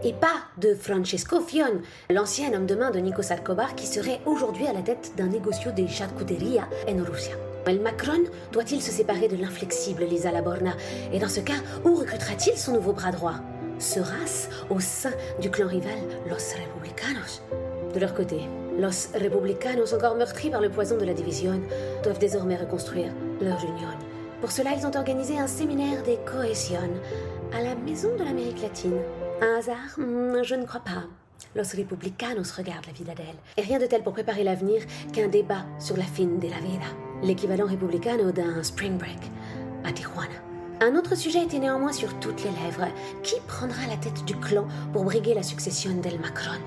[0.03, 4.68] Et pas de Francesco Fion, l'ancien homme de main de Nikos Alcobar qui serait aujourd'hui
[4.68, 7.35] à la tête d'un négocio des charcuteria en Russia.
[7.65, 8.23] El Macron
[8.53, 10.72] doit-il se séparer de l'inflexible Lisa Laborna?
[11.11, 13.35] Et dans ce cas, où recrutera-t-il son nouveau bras droit?
[13.77, 15.11] Sera-ce au sein
[15.41, 17.41] du clan rival Los Republicanos
[17.93, 18.38] De leur côté,
[18.80, 21.61] Los Republicanos, encore meurtris par le poison de la division,
[22.03, 23.11] doivent désormais reconstruire
[23.41, 24.09] leur union.
[24.41, 26.80] Pour cela, ils ont organisé un séminaire des cohésions
[27.53, 28.95] à la Maison de l'Amérique latine.
[29.41, 31.03] Un hasard Hmm, Je ne crois pas.
[31.56, 33.36] Los Republicanos regardent la vie d'Adèle.
[33.57, 34.82] Et rien de tel pour préparer l'avenir
[35.14, 36.86] qu'un débat sur la fin de la vida,
[37.24, 39.20] l'équivalent républicano d'un spring break
[39.84, 40.30] à Tijuana.
[40.82, 42.88] Un autre sujet était néanmoins sur toutes les lèvres.
[43.24, 46.60] Qui prendra la tête du clan pour briguer la succession d'El Macron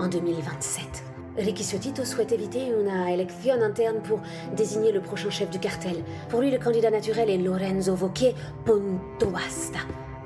[0.00, 1.04] en 2027
[1.38, 4.20] Ricky Ciotito souhaite éviter une élection interne pour
[4.56, 6.02] désigner le prochain chef du cartel.
[6.28, 8.34] Pour lui, le candidat naturel est Lorenzo Vauquier
[8.64, 9.78] Pontobasta.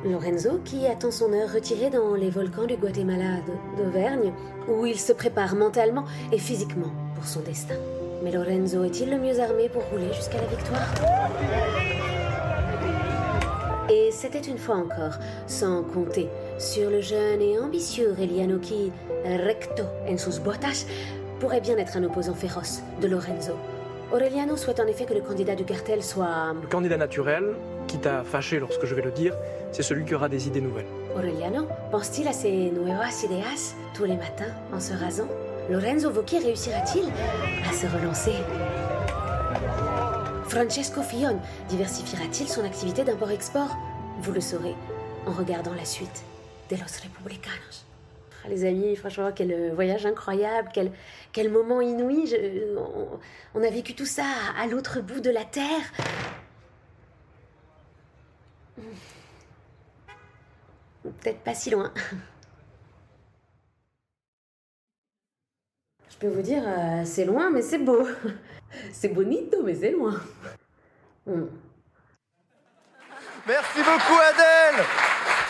[0.04, 3.40] Lorenzo, qui attend son heure retiré dans les volcans du Guatemala
[3.78, 4.32] d'Auvergne,
[4.68, 7.76] où il se prépare mentalement et physiquement pour son destin.
[8.22, 10.94] Mais Lorenzo est-il le mieux armé pour rouler jusqu'à la victoire?
[13.90, 16.28] Et c'était une fois encore, sans compter
[16.58, 18.92] sur le jeune et ambitieux Aureliano qui,
[19.24, 20.86] recto en sus botas,
[21.40, 23.54] pourrait bien être un opposant féroce de Lorenzo.
[24.12, 27.54] Aureliano souhaite en effet que le candidat du cartel soit Le candidat naturel,
[27.88, 29.34] quitte à fâcher lorsque je vais le dire,
[29.72, 30.86] c'est celui qui aura des idées nouvelles.
[31.16, 35.28] Aureliano pense-t-il à ses nuevas ideas tous les matins en se rasant?
[35.70, 37.06] Lorenzo Vauquier réussira-t-il
[37.68, 38.34] à se relancer?
[40.46, 43.74] Francesco Fillon diversifiera-t-il son activité d'import-export?
[44.20, 44.74] Vous le saurez
[45.26, 46.22] en regardant la suite
[46.70, 47.86] de Los Republicanos.
[48.44, 50.92] Ah, Les amis, franchement, quel euh, voyage incroyable, quel,
[51.32, 52.34] quel moment inouï.
[53.54, 54.24] On, a vécu tout ça
[54.58, 55.92] à, l'autre bout de la Terre.
[61.02, 61.92] Peut-être pas si loin.
[66.10, 68.06] Je peux vous dire, euh, c'est loin, mais c'est beau.
[68.92, 70.20] C'est bonito, mais c'est loin.
[71.26, 71.44] Hmm.
[73.46, 74.84] Merci beaucoup Adèle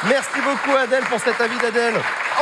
[0.09, 1.95] Merci beaucoup Adèle pour cet avis d'Adèle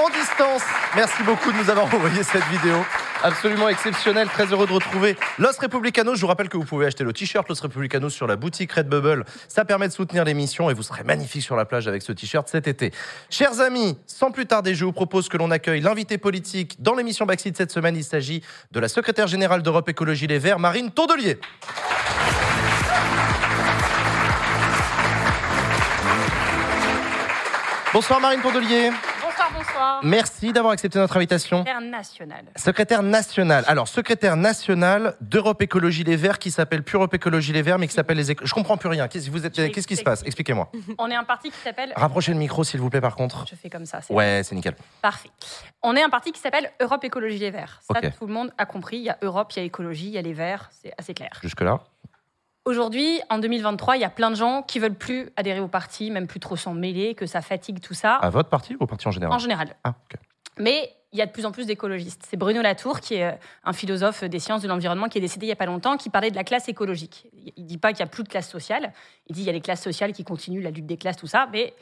[0.02, 0.62] en distance.
[0.96, 2.84] Merci beaucoup de nous avoir envoyé cette vidéo.
[3.22, 6.16] Absolument exceptionnel, très heureux de retrouver Los Republicanos.
[6.16, 9.24] Je vous rappelle que vous pouvez acheter le t-shirt Los Republicanos sur la boutique Redbubble.
[9.46, 12.48] Ça permet de soutenir l'émission et vous serez magnifique sur la plage avec ce t-shirt
[12.48, 12.90] cet été.
[13.30, 17.26] Chers amis, sans plus tarder, je vous propose que l'on accueille l'invité politique dans l'émission
[17.26, 17.96] Backseat cette semaine.
[17.96, 18.42] Il s'agit
[18.72, 21.38] de la secrétaire générale d'Europe Écologie Les Verts, Marine Tondelier.
[27.92, 28.90] Bonsoir Marine Tondelier.
[29.22, 30.00] Bonsoir, bonsoir.
[30.02, 31.60] Merci d'avoir accepté notre invitation.
[31.60, 32.44] International.
[32.56, 33.64] Secrétaire national.
[33.66, 37.86] Alors, secrétaire national d'Europe Écologie Les Verts qui s'appelle plus Europe Écologie Les Verts, mais
[37.88, 39.08] qui s'appelle les Je comprends plus rien.
[39.08, 40.22] Qu'est-ce vous êtes- Je qu'est-ce qui se passe?
[40.24, 40.70] Expliquez-moi.
[40.98, 41.92] On est un parti qui s'appelle.
[41.94, 43.44] Rapprochez le micro, s'il vous plaît, par contre.
[43.50, 44.00] Je fais comme ça.
[44.08, 44.74] Ouais, c'est nickel.
[45.02, 45.30] Parfait.
[45.82, 47.80] On est un parti qui s'appelle Europe Écologie Les Verts.
[47.82, 48.96] Ça, tout le monde a compris.
[48.98, 50.70] Il y a Europe, il y a écologie, il y a les Verts.
[50.82, 51.30] C'est assez clair.
[51.42, 51.80] Jusque-là.
[52.64, 56.12] Aujourd'hui, en 2023, il y a plein de gens qui veulent plus adhérer au parti,
[56.12, 58.16] même plus trop s'en mêler, que ça fatigue tout ça.
[58.16, 59.34] À votre parti ou au parti en général?
[59.34, 59.74] En général.
[59.82, 60.18] Ah, ok.
[60.58, 62.22] Mais il y a de plus en plus d'écologistes.
[62.28, 65.46] C'est Bruno Latour, qui est euh, un philosophe des sciences de l'environnement, qui est décédé
[65.46, 67.26] il n'y a pas longtemps, qui parlait de la classe écologique.
[67.56, 68.92] Il ne dit pas qu'il n'y a plus de classe sociale,
[69.26, 71.26] il dit qu'il y a les classes sociales qui continuent, la lutte des classes, tout
[71.26, 71.74] ça, mais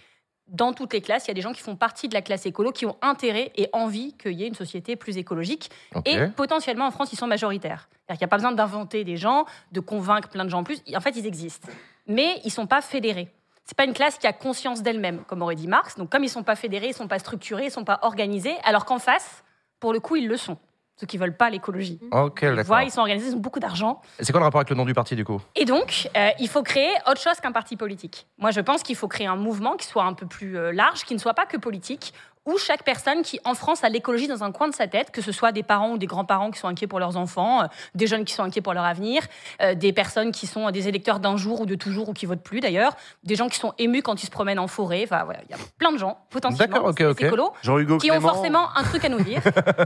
[0.50, 2.44] dans toutes les classes, il y a des gens qui font partie de la classe
[2.44, 5.70] écolo, qui ont intérêt et envie qu'il y ait une société plus écologique.
[6.04, 7.88] Et potentiellement, en France, ils sont majoritaires.
[8.08, 10.82] Qu'il n'y a pas besoin d'inventer des gens, de convaincre plein de gens en plus.
[10.94, 11.68] En fait, ils existent.
[12.06, 13.28] Mais ils ne sont pas fédérés.
[13.64, 15.96] C'est pas une classe qui a conscience d'elle-même, comme aurait dit Marx.
[15.96, 18.84] Donc, comme ils sont pas fédérés, ils sont pas structurés, ils sont pas organisés, alors
[18.84, 19.44] qu'en face,
[19.78, 20.58] pour le coup, ils le sont.
[21.00, 21.98] Ceux qui veulent pas l'écologie.
[22.10, 22.64] Ok, Ils d'accord.
[22.66, 24.02] voient, ils sont organisés, ils ont beaucoup d'argent.
[24.18, 25.40] Et C'est quoi le rapport avec le nom du parti du coup?
[25.56, 28.26] Et donc, euh, il faut créer autre chose qu'un parti politique.
[28.36, 31.04] Moi, je pense qu'il faut créer un mouvement qui soit un peu plus euh, large,
[31.06, 32.12] qui ne soit pas que politique,
[32.46, 35.20] où chaque personne qui, en France, a l'écologie dans un coin de sa tête, que
[35.20, 38.06] ce soit des parents ou des grands-parents qui sont inquiets pour leurs enfants, euh, des
[38.06, 39.22] jeunes qui sont inquiets pour leur avenir,
[39.60, 42.42] euh, des personnes qui sont des électeurs d'un jour ou de toujours ou qui votent
[42.42, 45.02] plus d'ailleurs, des gens qui sont émus quand ils se promènent en forêt.
[45.04, 47.22] Enfin, voilà, il y a plein de gens, potentiellement, D'accord, ok, des ok.
[47.22, 49.42] écolos, Jean-Hugo qui ont forcément un truc à nous dire.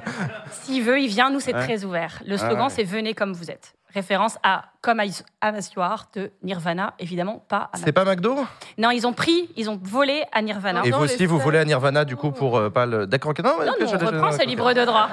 [0.50, 1.30] S'il veut, il vient.
[1.30, 1.64] Nous, c'est Ouais.
[1.64, 2.20] très ouvert.
[2.26, 2.70] Le Ah slogan, ouais.
[2.70, 3.74] c'est Venez comme vous êtes.
[3.94, 5.00] Référence à Comme
[5.40, 7.70] Amassoir de Nirvana, évidemment pas.
[7.72, 8.36] à C'est pas McDo?
[8.76, 10.82] Non, ils ont pris, ils ont volé à Nirvana.
[10.84, 13.06] Et vous aussi, vous volez à Nirvana du coup pour euh, pas le.
[13.06, 15.08] D'accord, ok, non, mais- Non, non, on reprend, c'est libre de droit.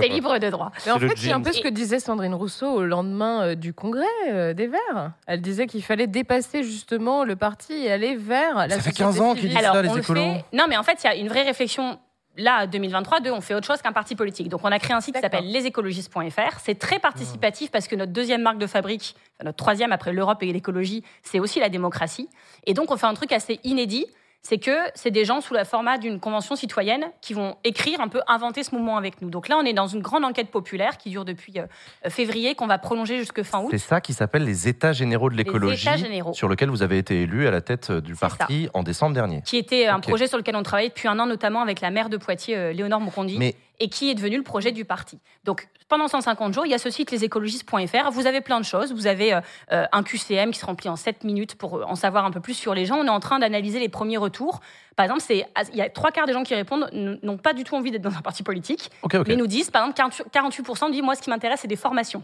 [0.00, 0.72] C'est libre de droit.
[0.86, 3.72] Mais en fait, c'est un peu ce que disait Sandrine Rousseau au lendemain euh, du
[3.72, 5.12] congrès euh, des Verts.
[5.26, 8.98] Elle disait qu'il fallait dépasser justement le parti et aller vers la Ça fait société
[8.98, 10.20] 15 ans qu'ils disent ça, les écolos.
[10.20, 11.98] fait- Non, mais en fait, il y a une vraie réflexion.
[12.36, 14.48] Là, 2023, deux, on fait autre chose qu'un parti politique.
[14.48, 16.58] Donc, on a créé un site qui s'appelle lesécologistes.fr.
[16.60, 20.42] C'est très participatif parce que notre deuxième marque de fabrique, enfin, notre troisième après l'Europe
[20.42, 22.28] et l'écologie, c'est aussi la démocratie.
[22.66, 24.06] Et donc, on fait un truc assez inédit.
[24.46, 28.08] C'est que c'est des gens sous la format d'une convention citoyenne qui vont écrire, un
[28.08, 29.30] peu inventer ce mouvement avec nous.
[29.30, 32.66] Donc là, on est dans une grande enquête populaire qui dure depuis euh, février, qu'on
[32.66, 33.68] va prolonger jusque fin août.
[33.70, 35.88] C'est ça qui s'appelle les États généraux de l'écologie,
[36.32, 39.40] sur lequel vous avez été élu à la tête euh, du parti en décembre dernier.
[39.46, 42.10] qui était un projet sur lequel on travaillait depuis un an, notamment avec la maire
[42.10, 43.00] de Poitiers, euh, Léonore
[43.38, 45.18] Mais- et qui est devenu le projet du parti.
[45.44, 48.10] Donc, pendant 150 jours, il y a ce site lesécologistes.fr.
[48.10, 48.92] Vous avez plein de choses.
[48.92, 49.40] Vous avez euh,
[49.72, 52.40] euh, un QCM qui se remplit en 7 minutes pour euh, en savoir un peu
[52.40, 52.96] plus sur les gens.
[52.98, 54.60] On est en train d'analyser les premiers retours.
[54.96, 57.64] Par exemple, c'est- il y a trois quarts des gens qui répondent n'ont pas du
[57.64, 58.90] tout envie d'être dans un parti politique,
[59.28, 62.22] mais nous disent, par exemple, 48% disent, moi, ce qui m'intéresse, c'est des formations.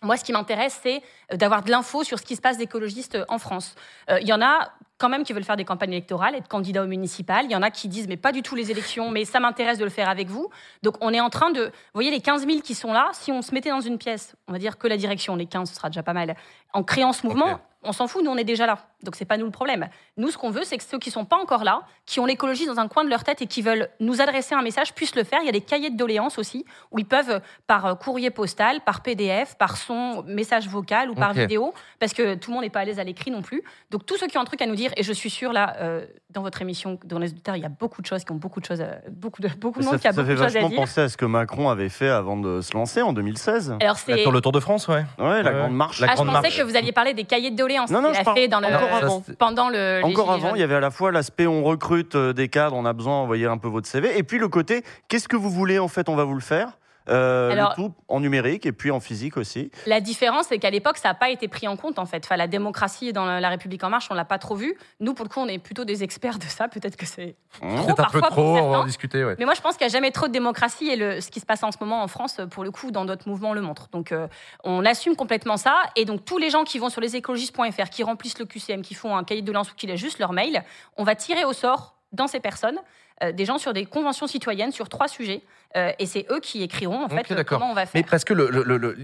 [0.00, 1.02] Moi, ce qui m'intéresse, c'est
[1.36, 3.74] d'avoir de l'info sur ce qui se passe d'écologistes en France.
[4.08, 4.72] Euh, Il y en a
[5.02, 7.44] quand même qui veulent faire des campagnes électorales, être candidats au municipal.
[7.44, 9.76] Il y en a qui disent, mais pas du tout les élections, mais ça m'intéresse
[9.76, 10.48] de le faire avec vous.
[10.84, 11.64] Donc, on est en train de...
[11.64, 14.36] Vous voyez, les 15 000 qui sont là, si on se mettait dans une pièce,
[14.46, 16.36] on va dire que la direction, les 15, ce sera déjà pas mal,
[16.72, 18.78] en créant ce mouvement, on s'en fout, nous, on est déjà là.
[19.02, 19.88] Donc, c'est pas nous le problème.
[20.16, 22.66] Nous, ce qu'on veut, c'est que ceux qui sont pas encore là, qui ont l'écologie
[22.66, 25.24] dans un coin de leur tête et qui veulent nous adresser un message, puissent le
[25.24, 25.40] faire.
[25.42, 28.30] Il y a des cahiers de doléances aussi, où ils peuvent, euh, par euh, courrier
[28.30, 32.62] postal, par PDF, par son message vocal ou par vidéo, parce que tout le monde
[32.62, 33.64] n'est pas à l'aise à l'écrit non plus.
[33.90, 35.74] Donc, tous ceux qui ont un truc à nous dire, et je suis sûre, là,
[35.80, 38.36] euh, dans votre émission, dans les auditeurs, il y a beaucoup de choses qui ont
[38.36, 40.34] beaucoup de choses, à- beaucoup de, beaucoup de Ça, monde qui a ça beaucoup fait
[40.34, 40.78] de choses à vachement dire.
[40.78, 43.74] penser à ce que Macron avait fait avant de se lancer en 2016.
[43.80, 44.18] Alors, c'est.
[44.22, 45.04] Sur le Tour de France, ouais.
[45.18, 45.98] Ouais, la grande marche.
[46.00, 46.60] La Ah, je grande pensais marche.
[46.62, 48.66] Que vous alliez parler des cahiers de doléances Non, non, qu'il a fait dans le,
[48.66, 49.22] encore avant.
[49.38, 50.00] pendant le.
[50.02, 50.56] Encore avant, jaunes.
[50.56, 53.20] il y avait à la fois l'aspect on recrute euh, des cadres, on a besoin
[53.20, 56.08] d'envoyer un peu votre CV, et puis le côté qu'est-ce que vous voulez en fait,
[56.08, 56.78] on va vous le faire?
[57.08, 59.70] Euh, Alors- le tout en numérique et puis en physique aussi.
[59.86, 62.24] La différence, c'est qu'à l'époque, ça n'a pas été pris en compte, en fait.
[62.24, 64.76] Enfin, la démocratie dans la République En Marche, on l'a pas trop vu.
[65.00, 66.68] Nous, pour le coup, on est plutôt des experts de ça.
[66.68, 67.76] Peut-être que c'est Mmh.
[67.76, 69.34] trop un peu trop, pour on va en discuter, ouais.
[69.38, 71.40] Mais moi, je pense qu'il n'y a jamais trop de démocratie et le, ce qui
[71.40, 73.88] se passe en ce moment en France, pour le coup, dans d'autres mouvements, le montre.
[73.92, 74.26] Donc, euh,
[74.64, 75.74] on assume complètement ça.
[75.96, 79.16] Et donc, tous les gens qui vont sur lesécologistes.fr, qui remplissent le QCM, qui font
[79.16, 80.62] un cahier de doléances ou qui laissent juste leur mail,
[80.96, 82.78] on va tirer au sort dans ces personnes
[83.22, 85.42] euh, des gens sur des conventions citoyennes sur trois sujets.
[85.76, 87.92] Euh, et c'est eux qui écriront, en fait, euh, comment on va faire.
[88.02, 88.34] Mais parce que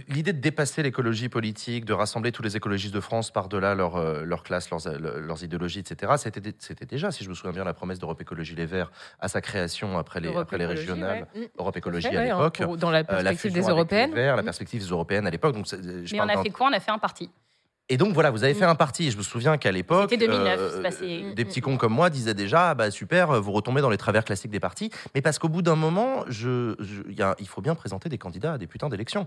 [0.09, 4.23] l'idée de dépasser l'écologie politique, de rassembler tous les écologistes de France par-delà leur, euh,
[4.25, 7.53] leur classe, leurs, euh, leurs idéologies, etc., c'était dé- c'était déjà, si je me souviens
[7.53, 8.91] bien, la promesse d'Europe Écologie Les Verts
[9.21, 11.27] à sa création après les, Europe après les Écologie, régionales.
[11.35, 11.41] ouais.
[11.41, 11.47] Mm.
[11.59, 12.63] Europe Écologie fait, à l'époque.
[12.79, 14.15] dans la euh, perspective fusion des européennes.
[14.15, 15.57] Verts, la perspective des européennes à l'époque.
[15.57, 16.69] Mais on a fait quoi?
[16.71, 17.31] On a fait un parti.
[17.89, 19.07] Et donc voilà, vous avez fait un parti.
[19.07, 22.11] Et je me souviens qu'à l'époque, C'était 2009, euh, passé- des petits cons comme moi
[22.11, 24.91] disaient déjà, ah bah super, vous retombez dans les travers classiques des partis.
[25.15, 28.09] Mais parce qu'au bout d'un moment, je, je- il y a- il faut bien présenter
[28.09, 29.27] des candidats à des putains d'élections.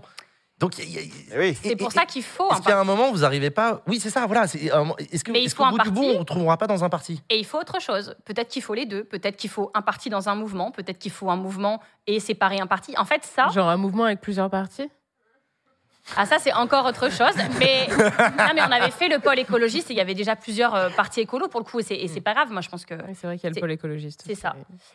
[0.58, 1.58] Donc, il y a- il y a- Oui.
[1.60, 3.82] C'est pour ça qu'il faut est-ce qu'il y a un moment où vous n'arrivez pas
[3.88, 4.26] Oui, c'est ça.
[4.26, 4.44] Voilà.
[4.44, 6.84] Est-ce que, Mais il est-ce faut qu'au bout du bout, on ne retrouvera pas dans
[6.84, 7.20] un parti?
[7.30, 8.14] Et il faut autre chose.
[8.26, 9.02] Peut-être qu'il faut les deux.
[9.02, 10.70] Peut-être qu'il faut un parti dans un mouvement.
[10.70, 12.94] Peut-être qu'il faut un mouvement et séparer un parti.
[12.96, 14.88] En fait, ça, Genre un mouvement avec plusieurs partis?
[16.16, 17.34] Ah, ça c'est encore autre chose.
[17.58, 20.74] Mais, non, mais on avait fait le pôle écologiste et il y avait déjà plusieurs
[20.74, 21.80] euh, partis écolos pour le coup.
[21.80, 22.50] Et c'est, et c'est pas grave.
[22.50, 24.22] Moi, je pense que Oui, c'est vrai qu'il y a le pôle écologiste.
[24.26, 24.54] c'est ça.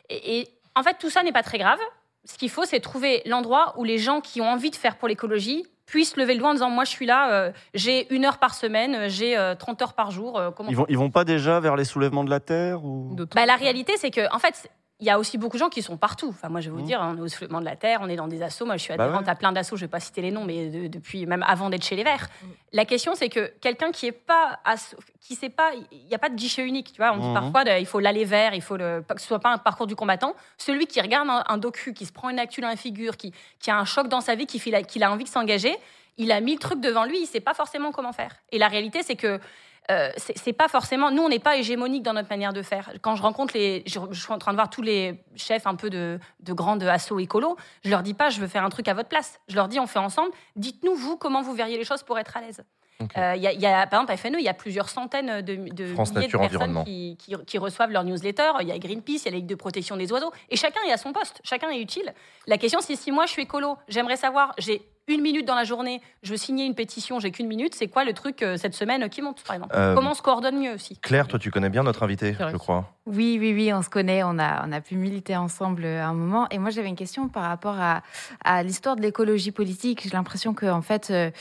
[0.09, 1.79] Et, et en fait, tout ça n'est pas très grave.
[2.25, 5.07] Ce qu'il faut, c'est trouver l'endroit où les gens qui ont envie de faire pour
[5.07, 8.38] l'écologie puissent lever le doigt en disant Moi, je suis là, euh, j'ai une heure
[8.38, 10.38] par semaine, euh, j'ai euh, 30 heures par jour.
[10.38, 13.15] euh, comment Ils vont, ils vont pas déjà vers les soulèvements de la terre ou...
[13.34, 15.83] Bah, la réalité, c'est que, en fait, il y a aussi beaucoup de gens qui
[15.83, 16.29] sont partout.
[16.29, 16.85] Enfin, moi, je vais vous Mhm.
[16.87, 18.65] dire, on est au soulèvement de la Terre, on est dans des assos.
[18.65, 19.29] Moi, je suis Bah adhérente ouais.
[19.29, 21.69] à plein d'assos, je ne vais pas citer les noms, mais de- depuis même avant
[21.69, 22.27] d'être chez les Verts.
[22.41, 22.47] Mm.
[22.73, 26.17] La question, c'est que quelqu'un qui est pas, asso- qui sait pas, il n'y a
[26.17, 26.93] pas de guichet unique.
[26.93, 27.33] Tu vois, on dit Mhm.
[27.33, 29.57] parfois, de- il faut l'aller vers, il faut le, pas que ce soit pas un
[29.59, 30.33] parcours du combattant.
[30.57, 33.33] Celui qui regarde un, un docu, qui se prend une actu dans la figure, qui,
[33.59, 34.57] qui a un choc dans sa vie, qui,
[35.03, 35.75] a envie de s'engager,
[36.17, 38.31] il a mille trucs devant lui, il sait pas forcément comment faire.
[38.51, 39.39] Et la réalité, c'est que
[39.89, 41.11] euh, c'est pas forcément.
[41.11, 42.91] Nous, on n'est pas hégémonique dans notre manière de faire.
[43.01, 43.84] Quand je rencontre les.
[43.85, 46.84] Je, je suis en train de voir tous les chefs un peu de, de grandes
[46.84, 49.39] assos écolo, je leur dis pas, je veux faire un truc à votre place.
[49.47, 50.31] Je leur dis, on fait ensemble.
[50.55, 52.64] Dites-nous, vous, comment vous verriez les choses pour être à l'aise.
[53.15, 54.89] Euh, Il y, a- il y a, par exemple, à FNE, il y a plusieurs
[54.89, 56.84] centaines de, de France milliers Nature de personnes Environnement.
[56.84, 58.51] qui, qui- qui reçoivent leur newsletter.
[58.61, 60.31] Il y a Greenpeace, il y a la Ligue de protection des oiseaux.
[60.49, 61.39] Et chacun est à son poste.
[61.43, 62.11] Chacun est utile.
[62.47, 65.63] La question, c'est si moi, je suis écolo, j'aimerais savoir, j'ai une minute dans la
[65.63, 68.73] journée, je veux signer une pétition, j'ai qu'une minute, c'est quoi le truc euh, cette
[68.73, 69.73] semaine qui monte, par exemple?
[69.75, 70.97] Euh, Comment on se coordonne mieux aussi?
[70.99, 72.91] Claire, toi, tu connais bien notre invité, je crois.
[73.05, 76.13] Oui, oui, oui, on se connaît, on a, on a pu militer ensemble euh, un
[76.13, 76.47] moment.
[76.51, 78.01] Et moi, j'avais une question par rapport à,
[78.43, 80.01] à l'histoire de l'écologie politique.
[80.03, 81.31] J'ai l'impression que, en fait, euh,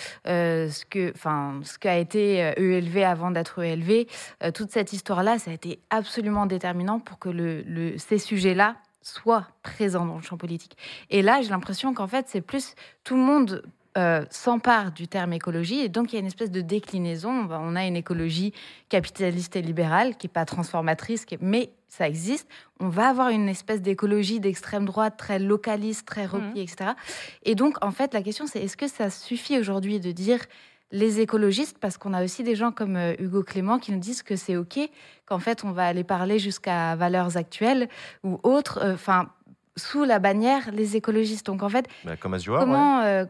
[0.70, 4.06] ce que, enfin, ce qu'a été ELV avant d'être ELV,
[4.44, 8.76] euh, toute cette histoire-là, ça a été absolument déterminant pour que le, le- ces sujets-là
[9.06, 10.76] soient présents dans le champ politique.
[11.10, 12.74] Et là, j'ai l'impression qu'en fait, c'est plus
[13.04, 13.62] tout le monde
[13.96, 17.48] euh, s'empare du terme écologie et donc il y a une espèce de déclinaison.
[17.50, 18.52] On a une écologie
[18.88, 22.46] capitaliste et libérale qui est pas transformatrice, mais ça existe.
[22.80, 26.90] On va avoir une espèce d'écologie d'extrême droite très localiste, très repliée, etc.
[27.44, 30.40] Et donc en fait la question c'est est-ce que ça suffit aujourd'hui de dire
[30.92, 34.22] les écologistes parce qu'on a aussi des gens comme euh, Hugo Clément qui nous disent
[34.22, 34.78] que c'est ok
[35.26, 37.88] qu'en fait on va aller parler jusqu'à valeurs actuelles
[38.22, 38.78] ou autres.
[38.82, 39.28] euh, Enfin.
[39.76, 41.44] sous la bannière les écologistes.
[41.46, 42.60] Donc en fait, Bah, comme Azure, ouais.
[42.60, 43.24] comment, euh,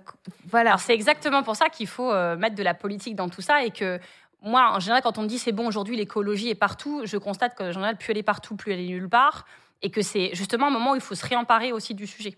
[0.48, 0.70] voilà.
[0.70, 3.64] Alors c'est exactement pour ça qu'il faut euh, mettre de la politique dans tout ça
[3.64, 3.98] et que
[4.42, 7.56] moi, en général, quand on me dit c'est bon aujourd'hui l'écologie est partout, je constate
[7.56, 9.44] qu'en général, plus elle est partout, plus elle est nulle part
[9.82, 12.34] et que c'est justement un moment où il faut se réemparer aussi du sujet.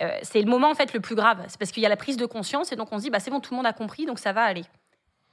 [0.00, 1.96] Euh, c'est le moment en fait le plus grave, c'est parce qu'il y a la
[1.96, 3.72] prise de conscience et donc on se dit bah c'est bon, tout le monde a
[3.72, 4.64] compris, donc ça va aller.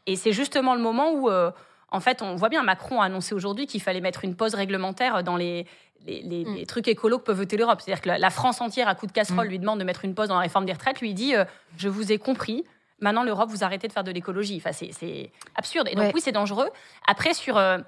[0.06, 1.52] Et c'est justement le moment où euh,
[1.92, 5.24] en fait, on voit bien, Macron a annoncé aujourd'hui qu'il fallait mettre une pause réglementaire
[5.24, 5.66] dans les,
[6.06, 6.56] les, les- Mm.
[6.56, 7.82] les trucs écolos que peut voter l'Europe.
[7.82, 9.50] C'est-à-dire que la, la France entière, à coup de casserole, Mm.
[9.50, 11.02] lui demande de mettre une pause dans la réforme des retraites.
[11.02, 11.46] Lui dit euh,
[11.78, 12.64] Je vous ai compris.
[13.02, 14.58] Maintenant, l'Europe, vous arrêtez de faire de l'écologie.
[14.58, 15.88] Enfin, c'est- c'est absurde.
[15.90, 16.12] Et donc, Ouais.
[16.14, 16.70] oui, c'est dangereux.
[17.08, 17.58] Après, sur.
[17.58, 17.88] euh, le- le- enfin,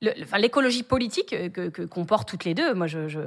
[0.00, 3.18] l'écologie politique euh, que, que- qu'on porte toutes les deux, moi, je, je-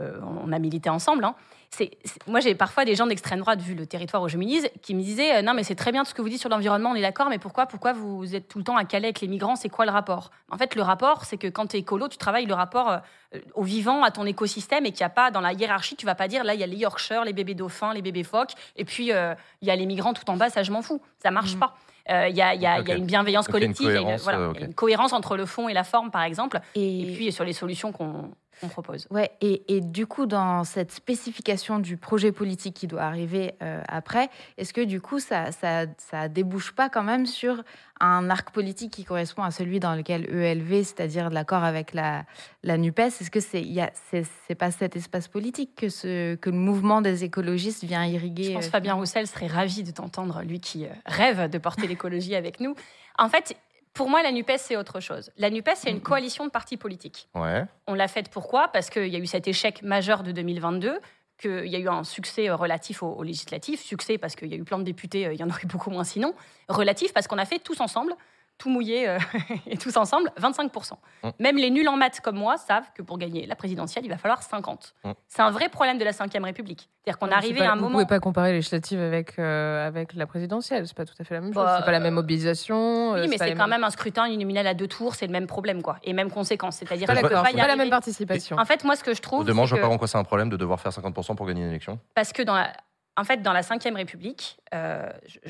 [0.45, 1.24] on a milité ensemble.
[1.26, 1.36] hein.
[1.70, 4.68] C'est, c'est- moi, j'ai parfois des gens d'extrême droite, vu le territoire où je milise,
[4.84, 6.50] qui me disaient euh, Non, mais c'est très bien tout ce que vous dites sur
[6.50, 9.22] l'environnement, on est d'accord, mais pourquoi, pourquoi vous êtes tout le temps à Calais avec
[9.22, 10.30] les migrants C'est quoi le rapport?
[10.52, 13.40] En fait, le rapport, c'est que quand tu es écolo, tu travailles le rapport euh,
[13.56, 16.16] au vivant, à ton écosystème, et qu'il n'y a pas dans la hiérarchie, tu vas
[16.16, 18.86] pas dire là, il y a les Yorkshire, les bébés dauphins, les bébés phoques, et
[18.86, 21.02] puis euh, il y a les migrants tout en bas, ça, je m'en fous.
[21.24, 21.60] Ça marche Mhm.
[21.60, 21.76] pas.
[22.09, 22.99] Euh, Il y, a, il y a- il y a Ok.
[22.99, 24.55] une bienveillance une collective, et une, cohérence, voilà, euh, ok.
[24.57, 27.15] il y a une cohérence entre le fond et la forme, par exemple, Et, et
[27.15, 28.31] puis sur les solutions qu'on
[28.61, 29.07] qu'on propose.
[29.09, 33.81] Ouais, et, et du coup, dans cette spécification du projet politique qui doit arriver euh,
[33.88, 37.63] après, est-ce que du coup, ça, ça, ça débouche pas quand même sur
[37.99, 42.25] un arc politique qui correspond à celui dans lequel ELV, c'est-à-dire l'accord avec la,
[42.63, 43.63] la NUPES, est-ce que c'est
[44.11, 48.53] c'est pas cet espace politique que, ce, que le mouvement des écologistes vient irriguer Je
[48.53, 51.88] pense euh, que Fabien Roussel serait ravi de t'entendre, lui qui euh, rêve de porter
[51.88, 52.75] l'écologie avec nous.
[53.17, 53.55] En fait,
[53.94, 55.32] pour moi, la NUPES, c'est autre chose.
[55.38, 57.30] La NUPES, c'est une coalition de partis politiques.
[57.36, 57.64] Ouais.
[57.88, 58.68] On l'a faite pourquoi?
[58.70, 60.99] Parce qu'il y a eu cet échec majeur de 2022,
[61.38, 64.53] qu'il y a eu un succès euh, relatif au, au législatif, succès parce qu'il y
[64.53, 66.34] a eu plein de députés, euh, il y en aurait beaucoup moins sinon,
[66.70, 68.15] relatif parce qu'on a fait tous ensemble,
[68.57, 69.17] tout mouillé euh,
[69.67, 70.93] et tous ensemble, 25%.
[71.23, 71.30] Mm.
[71.39, 74.17] Même les nuls en maths comme moi savent que pour gagner la présidentielle, il va
[74.17, 74.93] falloir 50.
[75.03, 75.11] Mm.
[75.27, 76.89] C'est un vrai problème de la Ve République.
[77.03, 77.93] C'est-à-dire qu'on est arrivé pas- à un vous moment...
[77.93, 80.88] pouvez pas comparer les législatives avec, euh, avec la présidentielle.
[80.88, 81.63] C'est pas tout à fait la même chose.
[81.63, 83.15] Bah, c'est pas la même mobilisation.
[83.15, 85.25] euh, Oui, mais pas c'est quand mêmes- même un scrutin uninominal à deux tours, c'est
[85.27, 86.77] le même problème, quoi, et même conséquence.
[86.77, 87.43] C'est-à-dire Pas d'accord.
[87.43, 88.57] pas y pas la même participation.
[88.57, 90.17] En fait, moi, ce que je trouve, c'est je vois que- pas en quoi c'est
[90.17, 91.99] un problème de devoir faire 50% pour gagner une élection.
[92.15, 92.71] parce que dans la,
[93.17, 95.09] en fait, dans la Ve République, euh,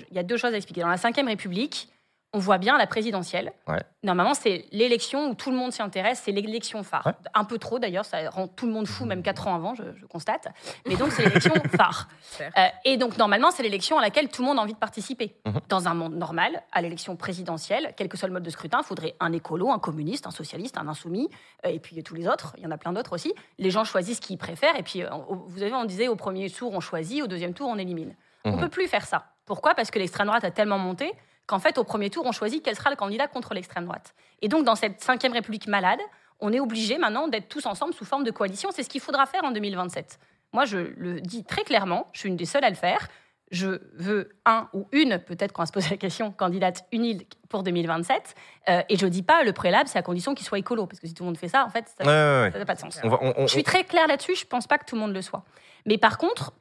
[0.10, 0.82] il y a deux choses à expliquer.
[0.82, 1.90] Dans la Ve République,
[2.34, 3.54] on voit bien la présidentielle.
[3.68, 3.82] Ouais.
[4.02, 7.06] Normalement, c'est l'élection où tout le monde s'y intéresse, c'est l'élection phare.
[7.06, 7.14] Ouais.
[7.36, 9.84] Un peu trop d'ailleurs, ça rend tout le monde fou, même quatre ans avant, je,
[9.96, 10.48] je constate.
[10.88, 12.08] Mais donc, c'est l'élection phare.
[12.42, 15.36] Euh, et donc, normalement, c'est l'élection à laquelle tout le monde a envie de participer.
[15.46, 15.60] Mhm.
[15.70, 18.86] Dans un monde normal, à l'élection présidentielle, quel que soit le mode de scrutin, il
[18.86, 21.30] faudrait un écolo, un communiste, un socialiste, un insoumis,
[21.66, 22.54] euh, et puis tous les autres.
[22.58, 23.34] Il y en a plein d'autres aussi.
[23.60, 26.50] Les gens choisissent qui ils préfèrent, et puis, euh, vous savez, on disait au premier
[26.50, 28.16] tour, on choisit, au deuxième tour, on élimine.
[28.46, 28.60] On Mhm.
[28.60, 29.26] peut plus faire ça.
[29.46, 29.76] Pourquoi?
[29.76, 31.12] Parce que l'extrême droite a tellement monté
[31.48, 34.14] qu'en fait, au premier tour, on choisit quel sera le candidat contre l'extrême droite.
[34.42, 36.00] Et donc, dans cette cinquième République malade,
[36.40, 38.70] on est obligé maintenant d'être tous ensemble sous forme de coalition.
[38.72, 40.20] C'est ce qu'il faudra faire en 2027.
[40.54, 43.08] Moi, je le dis très clairement, je suis une des seules à le faire.
[43.52, 47.62] je veux un ou une, peut-être qu'on va se poser la question, candidate unique pour
[47.62, 48.34] 2027.
[48.70, 50.88] Euh, et je dis pas le préalable, c'est à condition qu'il soit écolo.
[50.88, 52.66] Parce que si tout le monde fait ça, en fait, ça Ouais, ouais, n'a ouais.
[52.66, 53.00] pas de sens.
[53.04, 55.02] On va- on- on- je suis très claire là-dessus, je pense pas que tout le
[55.02, 55.44] monde le soit.
[55.86, 56.54] Mais par contre,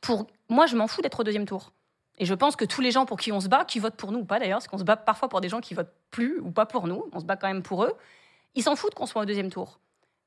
[0.00, 1.72] pour moi, je m'en fous d'être au deuxième tour.
[2.20, 4.12] Et je pense que tous les gens pour qui on se bat, qui votent pour
[4.12, 6.38] nous ou pas d'ailleurs, parce qu'on se bat parfois pour des gens qui votent plus
[6.40, 7.94] ou pas pour nous, on se bat quand même pour eux,
[8.54, 9.80] ils s'en foutent qu'on soit au deuxième tour.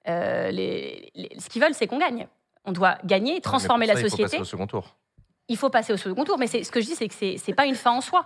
[0.09, 2.27] Euh, les- les- ce qu'ils veulent, c'est qu'on gagne.
[2.65, 4.95] On doit gagner, transformer Mais pour ça, la Il faut société passer au second tour.
[5.47, 6.37] il faut passer au second tour.
[6.39, 8.25] Mais ce que je dis, c'est que c'est n'est pas une fin en soi.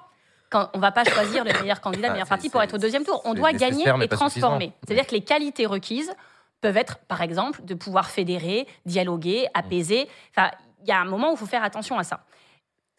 [0.50, 2.74] Quand on ne va pas choisir le meilleur candidat, le Ah, meilleur parti pour être
[2.76, 3.22] au deuxième tour.
[3.26, 4.72] On doit gagner et transformer.
[4.86, 6.14] C'est-à-dire que les qualités requises
[6.62, 10.08] peuvent être, par exemple, de pouvoir fédérer, dialoguer, apaiser.
[10.32, 10.52] Enfin,
[10.84, 12.24] il y a un moment où il faut faire attention à ça.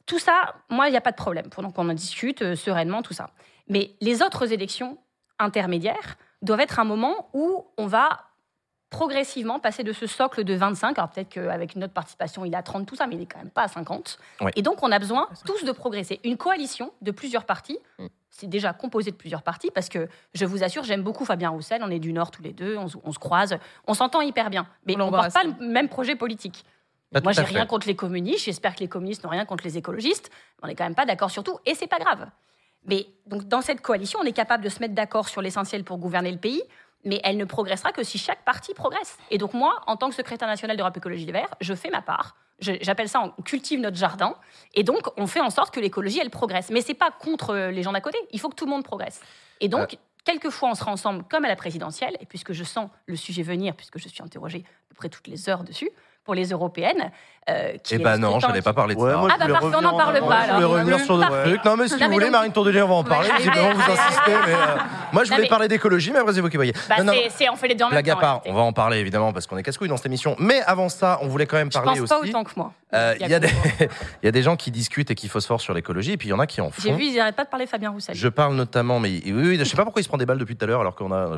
[0.08, 1.48] Tout ça, moi, il n'y a pas de problème.
[1.50, 3.30] Pendant qu'on en discute euh, sereinement, tout ça.
[3.68, 4.98] Mais les autres élections
[5.38, 8.24] intermédiaires doivent être un moment où on va
[8.90, 12.62] progressivement passer de ce socle de 25, alors peut-être qu'avec notre participation, il est à
[12.62, 14.18] 30, tout ça, mais il n'est quand même pas à 50.
[14.40, 14.50] Ouais.
[14.56, 16.20] Et donc, on a besoin tous de progresser.
[16.24, 17.78] Une coalition de plusieurs partis,
[18.30, 21.82] c'est déjà composé de plusieurs partis, parce que je vous assure, j'aime beaucoup Fabien Roussel,
[21.84, 24.48] on est du Nord tous les deux, on, se- on se croise, on s'entend hyper
[24.48, 26.64] bien, mais on ne porte pas le même projet politique.
[27.12, 29.78] Bah, Moi, j'ai rien contre les communistes, j'espère que les communistes n'ont rien contre les
[29.78, 30.30] écologistes,
[30.62, 32.28] on n'est quand même pas d'accord sur tout, et c'est pas grave.
[32.84, 35.98] Mais donc, dans cette coalition, on est capable de se mettre d'accord sur l'essentiel pour
[35.98, 36.62] gouverner le pays,
[37.04, 39.16] mais elle ne progressera que si chaque parti progresse.
[39.30, 42.02] Et donc, moi, en tant que secrétaire national d'Europe Écologie Les Verts, je fais ma
[42.02, 42.36] part.
[42.60, 44.34] J'appelle ça, on cultive notre jardin.
[44.74, 46.70] Et donc, on fait en sorte que l'écologie, elle progresse.
[46.70, 48.18] Mais c'est pas contre euh, les gens d'à côté.
[48.32, 49.20] Il faut que tout le monde progresse.
[49.60, 52.16] Et donc, quelquefois, on sera ensemble comme à la présidentielle.
[52.20, 55.28] Et puisque je sens le sujet venir, puisque je suis interrogée à peu près toutes
[55.28, 55.90] les heures dessus,
[56.28, 57.10] pour les européennes.
[57.48, 59.16] euh, qui Eh ben non, scrutin j'allais pas parler de Ouais, ça.
[59.16, 61.64] moi, Ah bah parfait, on n'en parle pas Je voulais revenir sur d'autres trucs.
[61.64, 63.30] Non, mais si Non, vous mais voulez, donc- Marine Tondelier, on va en parler.
[63.30, 64.32] allez, Visiblement, allez, vous insistez.
[64.46, 64.56] Mais euh,
[65.14, 66.74] moi, je Non, voulais mais- parler d'écologie, mais après, c'est vous qui voyez.
[66.90, 68.20] Bah, Non, non, c'est- on fait les deux en même Blague à temps.
[68.20, 70.36] part, on va en parler évidemment parce qu'on est casse-couilles dans cette émission.
[70.38, 72.28] Mais avant ça, on voulait quand même Je parler pense pas aussi.
[72.28, 72.72] autant que moi.
[72.92, 73.48] Euh, Il y a y, des-
[74.22, 76.32] il y a des gens qui discutent et qui phosphorent sur l'écologie, et puis il
[76.32, 76.82] y en a qui en font.
[76.82, 78.14] J'ai vu, ils n'arrêtent pas de parler Fabien Roussel.
[78.14, 80.36] Je parle notamment, mais oui, oui, je sais pas pourquoi il se prend des balles
[80.38, 81.28] depuis tout à l'heure alors qu'on a.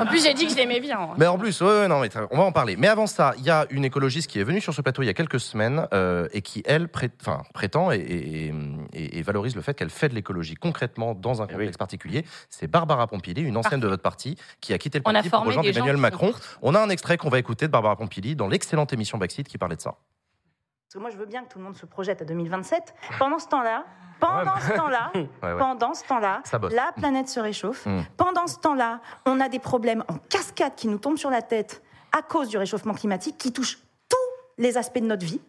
[0.00, 0.98] En plus, j'ai dit que je l'aimais bien.
[1.16, 2.74] Mais en plus, ouais, ouais, non, mais on va en parler.
[2.76, 5.06] Mais avant ça, il y a une écologiste qui est venue sur ce plateau il
[5.06, 8.54] y a quelques semaines euh, et qui, elle, pré- enfin, prétend et, et-
[8.94, 12.24] et- et valorise le fait qu'elle fait de l'écologie concrètement dans un Eh contexte particulier.
[12.48, 15.28] C'est Barbara Pompili, une ancienne de votre parti, qui a quitté le On a parti
[15.30, 16.32] pour rejoindre Emmanuel Macron.
[16.62, 19.58] On a un extrait qu'on va écouter de Barbara Pompili dans l'excellente émission Backseat qui
[19.58, 19.94] parlait de ça.
[20.86, 22.94] Parce que moi, je veux bien que tout le monde se projette à 2027.
[23.18, 23.84] Pendant ce temps-là,
[24.20, 25.56] pendant ce temps-là, Ouais, ouais.
[25.58, 27.86] pendant ce temps-là, la planète se réchauffe.
[27.86, 28.00] Mm.
[28.16, 31.82] Pendant ce temps-là, on a des problèmes en cascade qui nous tombent sur la tête
[32.12, 33.78] à cause du réchauffement climatique, qui touchent
[34.08, 34.16] tous
[34.58, 35.40] les aspects de notre vie.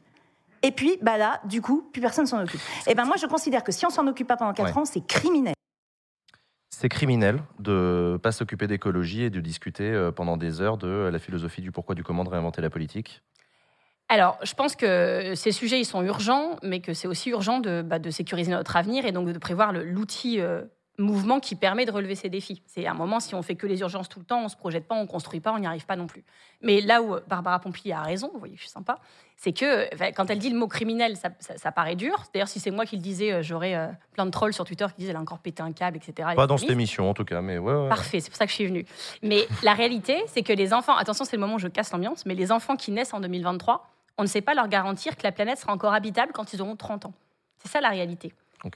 [0.61, 2.61] Et puis, bah là, du coup, plus personne s'en occupe.
[2.88, 4.77] Et ben moi, je considère que si on s'en occupe pas pendant 4 Ouais.
[4.81, 5.53] ans, c'est criminel.
[6.69, 11.19] C'est criminel de pas s'occuper d'écologie et de discuter euh, pendant des heures de la
[11.19, 13.22] philosophie du pourquoi du comment de réinventer la politique.
[14.10, 17.81] Alors, je pense que ces sujets, ils sont urgents, mais que c'est aussi urgent de,
[17.81, 20.64] bah, de sécuriser notre avenir et donc de prévoir l'outil euh,
[20.99, 22.61] mouvement qui permet de relever ces défis.
[22.68, 24.88] C'est un moment, si on fait que les urgences tout le temps, on se projette
[24.88, 26.24] pas, on construit pas, on n'y arrive pas non plus.
[26.61, 28.99] Mais là où Barbara Pompili a raison, vous voyez, je suis sympa,
[29.36, 32.24] c'est que enfin, quand elle dit le mot criminel, ça, ça- ça paraît dur.
[32.34, 34.86] D'ailleurs, si c'est moi qui le disais, euh, j'aurais euh, plein de trolls sur Twitter
[34.90, 36.30] qui disent elle a encore pété un câble, etc.
[36.36, 37.74] Pas dans Et cette émission en tout cas, mais ouais.
[37.74, 37.90] ouais.
[37.90, 38.86] Parfait, c'est pour ça que je suis venue.
[39.24, 42.26] Mais la réalité, c'est que les enfants, attention, c'est le moment où je casse l'ambiance,
[42.28, 43.90] mais les enfants qui naissent en 2023,
[44.20, 46.76] on ne sait pas leur garantir que la planète sera encore habitable quand ils auront
[46.76, 47.14] 30 ans.
[47.57, 48.32] C'est ça la réalité.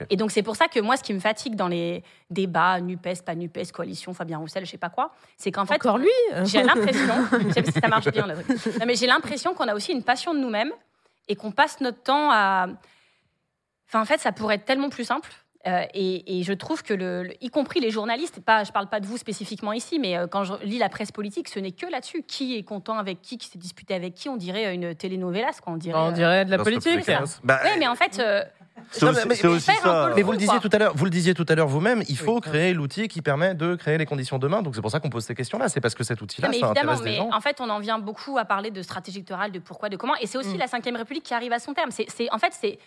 [0.10, 3.24] Et donc c'est pour ça que moi, ce qui me fatigue dans les débats, NUPES,
[3.26, 5.76] pas NUPES, coalition, Fabien Roussel, je sais pas quoi, c'est qu'en fait...
[5.76, 6.10] Encore lui
[6.44, 7.14] J'ai l'impression,
[7.48, 8.80] je sais pas si ça marche bien, le truc.
[8.80, 10.72] Non, mais j'ai l'impression qu'on a aussi une passion de nous-mêmes
[11.30, 12.68] et qu'on passe notre temps à...
[13.88, 15.30] Enfin, en fait, ça pourrait être tellement plus simple.
[15.66, 18.88] Euh, et, et je trouve que, le, le- y compris les journalistes, pas, je parle
[18.88, 21.72] pas de vous spécifiquement ici, mais euh, quand je lis la presse politique, ce n'est
[21.72, 22.24] que là-dessus.
[22.24, 24.30] Qui est content avec qui, qui s'est disputé avec qui?
[24.30, 25.74] On dirait euh, une telenovelas, quoi.
[25.74, 27.10] On dirait, On dirait de la politique.
[27.44, 28.44] Bah, Oui, mais en fait, euh,
[29.02, 30.10] Non, mais- aussi ça.
[30.16, 32.40] vous le disiez tout à l'heure, vous le disiez tout à l'heure vous-même, il faut
[32.40, 34.62] créer l'outil qui permet de créer les conditions demain.
[34.62, 35.70] Donc c'est pour ça qu'on pose ces questions-là.
[35.70, 37.30] C'est parce que cet outil-là, ça évidemment, intéresse mais gens.
[37.34, 40.16] en fait, on en vient beaucoup à parler de stratégie électorale, de pourquoi, de comment.
[40.22, 40.60] Et c'est aussi Mm.
[40.60, 41.92] la Ve République qui arrive à son terme.
[41.92, 42.80] C'est- en fait, c'est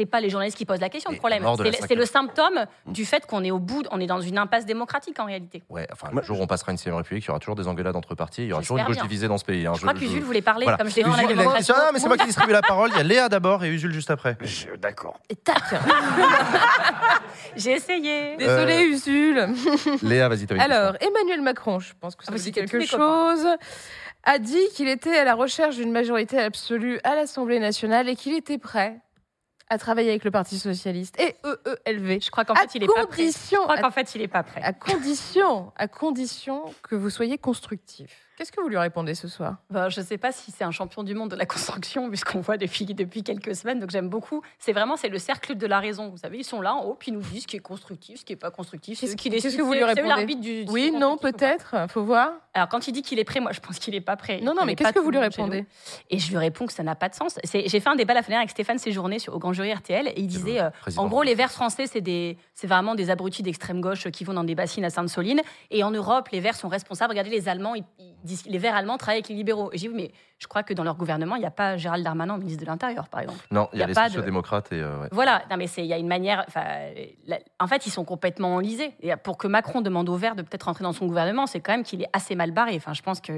[0.00, 1.44] c'est pas les journalistes qui posent la question, Et le problème.
[1.86, 5.20] C'est, le- symptôme du fait qu'on est au bout, on est dans une impasse démocratique
[5.20, 5.62] en réalité.
[5.68, 7.68] Ouais, enfin, le jour où on passera une sixième république, il y aura toujours des
[7.68, 9.66] engueulades entre partis, il y aura toujours une gauche divisée dans ce pays.
[9.66, 9.72] hein.
[9.74, 10.78] Je crois que Jules voulait parler, Voilà.
[10.78, 11.74] comme je l'ai question.
[11.76, 12.90] Ah, mais c'est moi qui distribue la parole.
[12.92, 14.38] Il y a Léa d'abord et Usul juste après.
[14.78, 15.18] D'accord.
[15.28, 15.62] Et tac
[17.56, 18.36] J'ai essayé.
[18.36, 19.48] Désolé, Euh, Usul.
[20.02, 23.46] Léa, vas-y, Alors, Emmanuel Macron, je pense que ça Ah, dit quelque chose,
[24.24, 28.34] a dit qu'il était à la recherche d'une majorité absolue à l'Assemblée nationale et qu'il
[28.34, 29.00] était prêt
[29.70, 32.20] à travailler avec le Parti socialiste et E EELV.
[32.20, 33.22] Je crois qu'en fait, il est pas prêt.
[33.22, 34.60] Je condition, crois qu'en fait, il est pas prêt.
[34.62, 38.29] à condition, à condition que vous soyez constructif.
[38.40, 39.56] Qu'est-ce que vous lui répondez ce soir?
[39.68, 42.40] Bah, Je ne sais pas si c'est un champion du monde de la construction, puisqu'on
[42.40, 44.40] voit depuis, depuis quelques semaines, donc j'aime beaucoup.
[44.58, 46.08] C'est vraiment c'est le cercle de la raison.
[46.08, 48.20] Vous savez, ils sont là en haut, puis ils nous disent ce qui est constructif,
[48.20, 48.98] ce qui n'est pas constructif.
[48.98, 50.08] Qu'est-ce ce qui- qu'est-ce que vous lui c'est- c'est répondez?
[50.08, 51.32] l'arbitre du- du Oui, non, ou pas.
[51.32, 51.74] peut-être.
[51.90, 52.30] Faut voir.
[52.54, 54.40] Alors, quand il dit qu'il est prêt, moi, je pense qu'il n'est pas prêt.
[54.40, 55.66] Non, non, Il mais est qu'est-ce que vous lui répondez?
[56.08, 57.38] Et je lui réponds que ça n'a pas de sens.
[57.44, 60.14] J'ai fait un débat la fin avec Stéphane Séjourné sur, au Grand Jury RTL, et
[60.16, 63.82] il disait, euh, en gros, les Verts français, c'est des- c'est vraiment des abrutis d'extrême
[63.82, 65.42] gauche qui vont dans des bassines à Sainte-Soline.
[65.70, 67.10] Et en Europe, les Verts sont responsables.
[67.10, 69.70] Regardez, les Allemands, ils, ils disent, les Verts allemands travaillent avec les libéraux.
[69.72, 71.76] Et j'ai dit, oui, mais je crois que dans leur gouvernement, il n'y a pas
[71.76, 73.38] Gérald Darmanin, ministre de l'Intérieur, par exemple.
[73.50, 74.80] Non, il y a, Y a les pas de- sociodémocrates et.
[74.80, 75.08] euh, ouais.
[75.12, 76.46] Voilà, non mais c'est il y a une manière.
[77.26, 78.92] la- en fait, ils sont complètement enlisés.
[79.00, 81.72] Et pour que Macron demande aux Verts de peut-être rentrer dans son gouvernement, c'est quand
[81.72, 82.74] même qu'il est assez mal barré.
[82.76, 83.32] Enfin, je pense que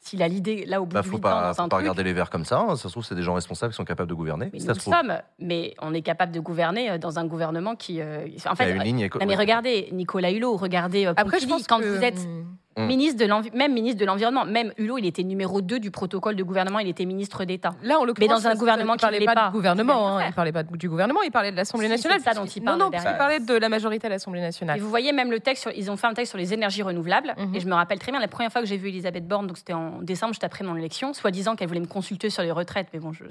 [0.00, 1.80] s'il a l'idée là au bout Bah, du faut pas, dans faut un pas truc,
[1.82, 2.60] regarder les verts comme ça.
[2.60, 2.76] hein.
[2.76, 4.48] Ça se trouve, c'est des gens responsables qui sont capables de gouverner.
[4.52, 4.94] mais nous se trouve.
[4.94, 8.00] sommes, mais on est capable de gouverner euh, dans un gouvernement qui.
[8.00, 11.06] euh, en fait, Il y a une ligne éco- non, mais regardez Nicolas Hulot, regardez
[11.16, 12.26] Après, je pense quand que- vous êtes
[12.78, 12.86] Mm.
[12.86, 16.42] ministre de même ministre de l'environnement, même Hulot, il était numéro 2 du protocole de
[16.42, 17.70] gouvernement, il était ministre d'État.
[17.82, 20.18] Là, en Mais l'occurrence, dans un gouvernement qui parlait l'est pas, pas, du gouvernement.
[20.18, 22.18] il hein, il parlait pas du gouvernement, il parlait de l'Assemblée nationale.
[22.22, 23.12] c'est de ça dont il non, parle non, derrière.
[23.12, 24.78] il parlait de la majorité à l'Assemblée nationale.
[24.78, 26.82] Et vous voyez même le texte, sur- ils ont fait un texte sur les énergies
[26.82, 27.34] renouvelables.
[27.36, 27.54] Mhm.
[27.54, 29.58] Et je me rappelle très bien, la première fois que j'ai vu Elisabeth Borne, donc
[29.58, 32.88] c'était en décembre, juste après mon élection, soi-disant qu'elle voulait me consulter sur les retraites.
[32.92, 33.24] Mais bon, je-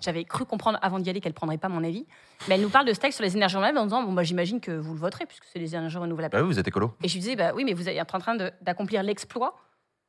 [0.00, 2.06] j'avais cru comprendre avant d'y aller qu'elle prendrait pas mon avis.
[2.48, 4.22] Mais elle nous parle de ce texte sur les énergies renouvelables en disant Bon, bah,
[4.22, 6.32] j'imagine que vous le voterez, puisque c'est les énergies renouvelables.
[6.32, 6.94] Bah oui, vous êtes écolo.
[7.02, 9.56] Et je lui disais bah, Oui, mais vous êtes en train d'accomplir l'exploit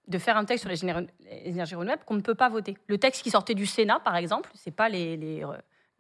[0.07, 0.84] de faire un texte sur les,
[1.45, 2.78] énergies renouvelables qu'on ne peut pas voter.
[2.88, 5.18] Le texte qui sortait du Sénat, par exemple, c'est pas les.
[5.18, 5.44] les,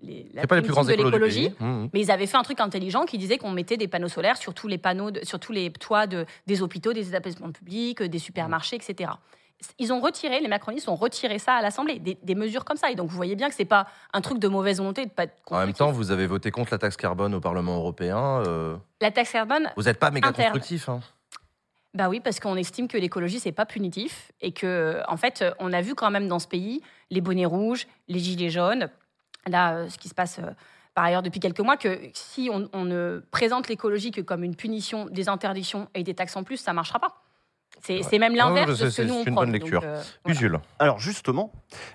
[0.01, 1.55] les la pas les plus grands de l'écologie, pays.
[1.67, 1.89] Mhm.
[1.93, 4.53] mais ils avaient fait un truc intelligent qui disait qu'on mettait des panneaux solaires sur
[4.53, 8.19] tous les panneaux, de- sur tous les toits de, des hôpitaux, des établissements publics, des
[8.19, 9.11] supermarchés, etc.
[9.77, 12.91] Ils ont retiré, les macronistes ont retiré ça à l'Assemblée, des, des mesures comme ça.
[12.91, 15.23] Et donc vous voyez bien que c'est pas un truc de mauvaise volonté, de pas
[15.23, 18.41] être En même temps, vous avez voté contre la taxe carbone au Parlement européen.
[18.47, 19.69] euh, La taxe carbone.
[19.75, 20.53] Vous n'êtes pas méga interne.
[20.53, 20.87] constructif.
[20.87, 21.01] hein.
[21.93, 25.73] Bah oui, parce qu'on estime que l'écologie, c'est pas punitif et que, en fait, on
[25.73, 28.89] a vu quand même dans ce pays les bonnets rouges, les gilets jaunes,
[29.47, 30.51] là, euh, ce qui se passe euh,
[30.93, 34.55] par ailleurs depuis quelques mois, que si on, on ne présente l'écologie que comme une
[34.55, 37.23] punition, des interdictions et des taxes en plus, ça marchera pas.
[37.81, 39.35] C'est même l'inverse Ah oui, de c'est- ce que nous on une prône.
[39.35, 39.81] bonne Donc, lecture.
[39.83, 40.59] euh, Usul.
[40.79, 41.51] Alors justement,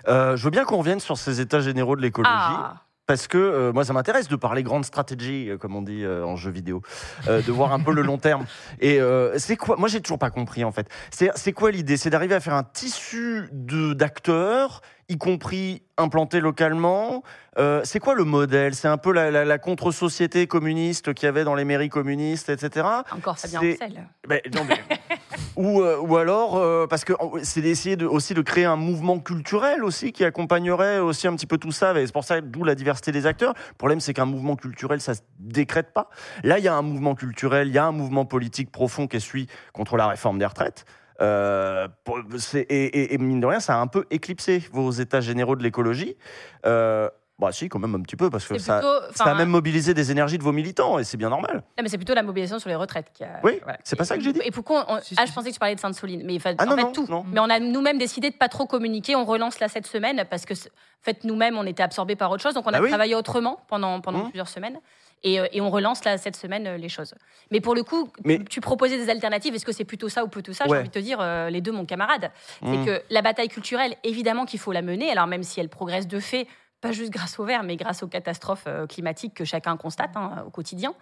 [0.07, 2.31] euh, je veux bien qu'on revienne sur ces états généraux de l'écologie.
[2.35, 2.75] Ah.
[3.07, 6.25] Parce que euh, moi, ça m'intéresse de parler grande stratégie, euh, comme on dit euh,
[6.25, 6.81] en jeu vidéo,
[7.27, 8.45] euh, de voir un peu le long terme.
[8.79, 10.87] Et euh, c'est quoi Moi, j'ai toujours pas compris en fait.
[11.11, 11.97] C'est c'est quoi l'idée?
[11.97, 17.23] C'est d'arriver à faire un tissu de d'acteurs, y compris implantés localement.
[17.57, 18.73] Euh, c'est quoi le modèle?
[18.75, 22.49] C'est un peu la, la- la contre-société communiste qu'il y avait dans les mairies communistes,
[22.49, 22.85] etc.
[23.11, 24.07] Encore Fabien Roussel.
[24.27, 24.81] Ben, non, mais-
[25.55, 27.13] ou, euh, ou alors, euh, parce que
[27.43, 31.47] c'est d'essayer de, aussi de créer un mouvement culturel aussi qui accompagnerait aussi un petit
[31.47, 31.97] peu tout ça.
[31.99, 33.53] Et c'est pour ça, d'où la diversité des acteurs.
[33.69, 36.09] Le problème, c'est qu'un mouvement culturel, ça se décrète pas.
[36.43, 39.17] Là, il y a un mouvement culturel, il y a un mouvement politique profond qui
[39.17, 40.83] est celui contre la réforme des retraites.
[41.21, 41.87] Euh,
[42.55, 45.63] et, et- et mine de rien, ça a un peu éclipsé vos états généraux de
[45.63, 46.15] l'écologie.
[46.65, 49.49] Euh, bah si, quand même un petit peu, parce que ça, plutôt- ça a même
[49.49, 51.63] mobilisé des énergies de vos militants, et c'est bien normal.
[51.77, 53.41] Non, mais c'est plutôt la mobilisation sur les retraites qui a.
[53.43, 53.77] Oui, voilà.
[53.83, 54.39] c'est pas ça que j'ai dit.
[54.45, 56.23] Et pourquoi on- Ah, je pensais que tu parlais de Sainte-Soline.
[56.25, 57.05] Mais enfin, Ah en non, fait, non, tout.
[57.09, 57.25] non.
[57.29, 59.17] Mais on a nous-mêmes décidé de pas trop communiquer.
[59.17, 60.57] On relance là cette semaine parce que, en
[61.03, 62.53] fait, nous-mêmes, on était absorbés par autre chose.
[62.53, 62.87] Donc, on a Ah oui.
[62.87, 64.29] travaillé autrement pendant, pendant Mmh.
[64.29, 64.79] plusieurs semaines.
[65.25, 67.15] Et, euh, et on relance là cette semaine euh, les choses.
[67.51, 69.55] Mais pour le coup, Mais- tu, tu proposais des alternatives.
[69.55, 70.65] Est-ce que c'est plutôt ça ou plutôt ça?
[70.65, 70.77] J'ai Ouais.
[70.79, 72.31] envie de te dire euh, les deux, mon camarade.
[72.63, 72.85] C'est Mmh.
[72.85, 75.11] que la bataille culturelle, évidemment qu'il faut la mener.
[75.11, 76.47] Alors, même si elle progresse de fait,
[76.79, 80.51] pas juste grâce au verre, mais grâce aux catastrophes climatiques que chacun constate hein, au
[80.51, 80.93] quotidien.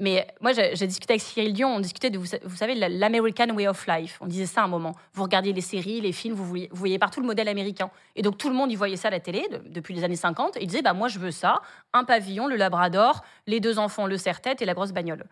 [0.00, 2.88] Mais moi, j'ai discuté avec Cyril Dion, on discutait de, vous, sa- vous savez, la-
[2.88, 4.18] l'American Way of Life.
[4.20, 4.94] On disait ça à un moment.
[5.12, 7.90] Vous regardiez les séries, les films, vous voyez, partout le modèle américain.
[8.16, 10.16] Et donc, tout le monde y voyait ça à la télé de- depuis les années
[10.16, 10.56] 50.
[10.56, 11.60] Et il disait, bah, moi, je veux ça.
[11.92, 15.24] Un pavillon, le labrador, les deux enfants, le serre-tête et la grosse bagnole.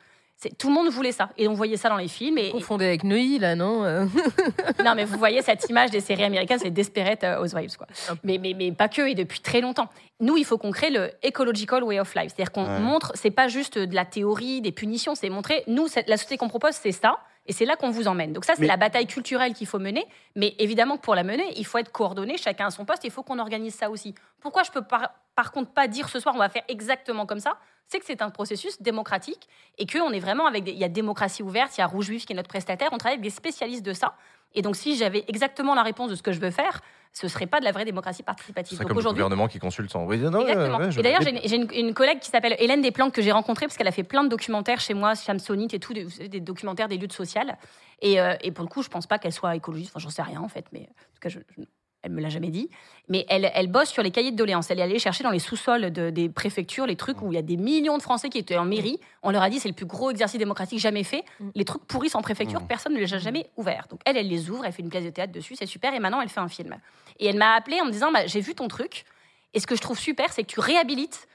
[0.43, 1.29] C'est- Tout le monde voulait ça.
[1.37, 2.39] Et on voyait ça dans les films.
[2.39, 4.07] Et, Confondé avec Neuilly, là, non Euh,
[4.85, 7.87] non, mais vous voyez cette image des séries américaines, c'est Desperate euh, Housewives, quoi.
[8.25, 9.89] Mais, mais, mais pas que, et depuis très longtemps.
[10.19, 12.33] Nous, il faut qu'on crée le ecological way of life.
[12.35, 12.79] C'est-à-dire qu'on Ouais.
[12.81, 16.49] montre, c'est pas juste de la théorie, des punitions, c'est montrer, nous, la société qu'on
[16.49, 17.19] propose, c'est ça.
[17.47, 18.33] Et c'est là qu'on vous emmène.
[18.33, 20.07] Donc ça, c'est Mais- la bataille culturelle qu'il faut mener.
[20.37, 23.03] Mais évidemment que pour la mener, il faut être coordonné, chacun à son poste.
[23.05, 24.15] Il faut qu'on organise ça aussi.
[24.41, 27.41] Pourquoi je peux par, par contre pas dire ce soir, on va faire exactement comme
[27.41, 27.57] ça?
[27.91, 30.71] C'est que c'est un processus démocratique et qu'on est vraiment avec des...
[30.71, 32.89] Il y a démocratie ouverte, il y a Rouge Vif qui est notre prestataire.
[32.93, 34.15] On travaille avec des spécialistes de ça.
[34.55, 37.47] Et donc, si j'avais exactement la réponse de ce que je veux faire, ce serait
[37.49, 38.79] pas de la vraie démocratie participative.
[38.79, 40.05] C'est comme le gouvernement qui consulte sans.
[40.07, 40.79] Oui, non, Exactement.
[40.79, 43.23] ouais, je- Et d'ailleurs, j'ai une, j'ai une- une collègue qui s'appelle Hélène Desplanques que
[43.23, 46.41] j'ai rencontrée parce qu'elle a fait plein de documentaires chez moi, Samsonite et tout, des,
[46.41, 47.59] documentaires des luttes sociales.
[48.03, 49.91] Et, euh, et pour le coup, je pense pas qu'elle soit écologiste.
[49.91, 50.85] Enfin, j'en sais rien en fait, mais en
[51.15, 51.65] tout cas, je, je-
[52.03, 52.71] Elle me l'a jamais dit.
[53.09, 54.71] Mais elle, elle bosse sur les cahiers de doléances.
[54.71, 57.39] Elle est allée chercher dans les sous-sols de- des préfectures les trucs où il y
[57.39, 58.99] a des millions de Français qui étaient en mairie.
[59.23, 61.25] On leur a dit c'est le plus gros exercice démocratique jamais fait.
[61.55, 63.87] Les trucs pourris en préfecture, personne ne les a jamais ouverts.
[63.91, 65.93] Donc elle, elle les ouvre, elle fait une pièce de théâtre dessus, c'est super.
[65.93, 66.77] Et maintenant, elle fait un film.
[67.19, 69.05] Et elle m'a appelé en me disant bah, j'ai vu ton truc.
[69.53, 71.29] Et ce que je trouve super, c'est que tu réhabilites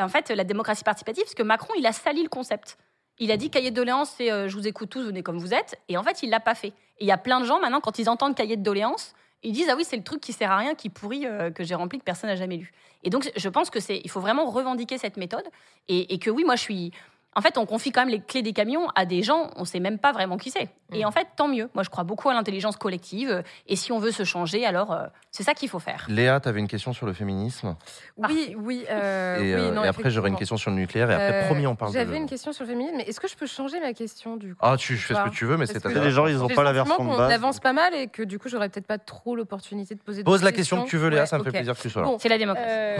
[0.00, 2.76] en fait la démocratie participative, parce que Macron, il a sali le concept.
[3.20, 5.52] Il a dit cahier de doléances, c'est euh, je vous écoute tous, venez comme vous
[5.52, 5.78] êtes.
[5.88, 6.68] Et en fait, il l'a pas fait.
[6.68, 9.12] Et il y a plein de gens maintenant, quand ils entendent cahier de doléances,
[9.42, 11.64] ils disent ah oui, c'est le truc qui sert à rien, qui pourrit, euh, que
[11.64, 12.72] j'ai rempli, que personne n'a jamais lu.
[13.04, 15.44] Et donc, je pense que c'est, il faut vraiment revendiquer cette méthode
[15.88, 16.92] et, et que oui, moi, je suis.
[17.38, 19.78] En fait, on confie quand même les clés des camions à des gens, on sait
[19.78, 20.68] même pas vraiment qui c'est.
[20.92, 21.68] Et en fait, tant mieux.
[21.72, 23.44] Moi, je crois beaucoup à l'intelligence collective.
[23.68, 26.04] Et si on veut se changer, alors euh, c'est ça qu'il faut faire.
[26.08, 27.76] Léa, tu avais une question sur le féminisme.
[28.16, 28.84] Oui, oui.
[28.90, 31.10] euh, et, oui, euh, non, et après, j'aurai une question sur le nucléaire.
[31.12, 31.98] Et après, Euh, promis, on parle de.
[31.98, 34.54] J'avais une question sur le féminisme, mais est-ce que je peux changer ma question du
[34.56, 36.26] coup Ah, tu fais ce que tu veux, mais Parce c'est que ta Les gens,
[36.26, 37.30] ils ont j'ai pas la version de qu'on base.
[37.32, 40.24] avance pas mal et que du coup, j'aurais peut-être pas trop l'opportunité de poser.
[40.24, 42.08] Pose la question que tu veux, Léa, ça me fait plaisir que tu sois là.
[42.08, 42.98] Bon, C'est la démocratie.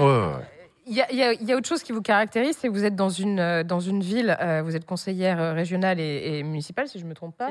[0.89, 3.11] Il y, y y a autre chose qui vous caractérise, c'est que vous êtes dans
[3.11, 6.99] une, euh, dans une ville, euh, vous êtes conseillère euh, régionale et, et municipale, si
[6.99, 7.51] je ne me trompe pas.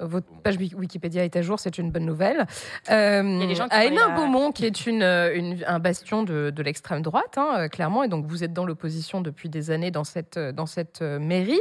[0.00, 2.46] Euh, Votre page Wik- Wikipédia est à jour, c'est une bonne nouvelle.
[2.90, 5.78] Euh, Il y a des gens qui à la- Hénin-Beaumont, qui est une, une- un
[5.78, 9.70] bastion de, de l'extrême droite, hein, clairement, et donc vous êtes dans l'opposition depuis des
[9.70, 11.60] années dans cette, dans cette mairie.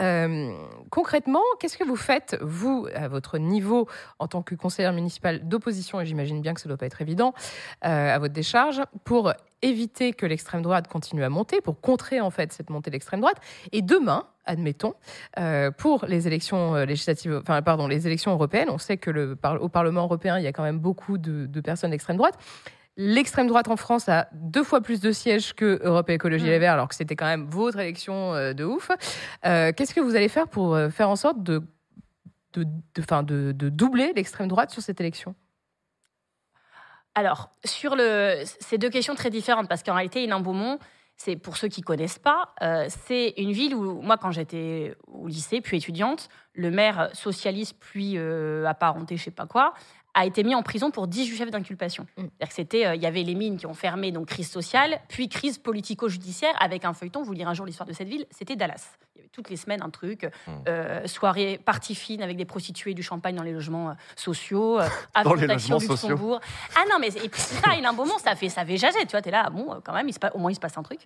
[0.00, 0.52] Euh,
[0.90, 3.88] concrètement, qu'est-ce que vous faites, vous, à votre niveau,
[4.20, 7.02] en tant que conseillère municipale d'opposition, et j'imagine bien que ça ne doit pas être
[7.02, 7.34] évident,
[7.82, 9.32] à votre décharge, pour
[9.62, 13.20] éviter que l'extrême droite continue à monter, pour contrer en fait cette montée de l'extrême
[13.20, 13.36] droite.
[13.72, 14.94] Et demain, admettons,
[15.38, 19.38] euh, pour les élections euh, législatives, enfin pardon, les élections européennes, on sait que le,
[19.60, 22.38] au Parlement européen, il y a quand même beaucoup de, de personnes d'extrême droite.
[22.96, 26.74] L'extrême droite en France a deux fois plus de sièges que Europe Écologie Les Verts,
[26.74, 28.90] alors que c'était quand même votre élection euh, de ouf.
[29.46, 31.62] Euh, Qu'est-ce que vous allez faire pour faire en sorte de,
[32.54, 32.64] de,
[32.94, 35.34] de, de doubler l'extrême droite sur cette élection?
[37.14, 40.78] Alors, sur le, c'est deux questions très différentes parce qu'en réalité, Hénin-Beaumont,
[41.16, 45.26] c'est pour ceux qui connaissent pas, euh, c'est une ville où moi, quand j'étais au
[45.26, 49.74] lycée, puis étudiante, le maire socialiste, puis euh, apparenté, je sais pas quoi,
[50.14, 52.06] a été mis en prison pour 18 chefs d'inculpation.
[52.16, 55.28] Que c'était, euh, il y avait les mines qui ont fermé, donc crise sociale, puis
[55.28, 57.22] crise politico-judiciaire avec un feuilleton.
[57.22, 58.96] Vous lirez un jour l'histoire de cette ville, c'était Dallas.
[59.14, 60.28] Il y avait toutes les semaines un truc,
[60.68, 64.86] euh, soirée, partie fine avec des prostituées, du champagne dans les logements euh, sociaux, euh,
[65.24, 66.10] Dans les logements sociaux.
[66.10, 66.40] Luxembourg.
[66.76, 69.00] Ah non, mais et puis ça, il a un moment, ça fait, ça fait jaser,
[69.00, 70.76] tu vois, t'es là, bon, quand même, il se passe, au moins il se passe
[70.78, 71.00] un truc.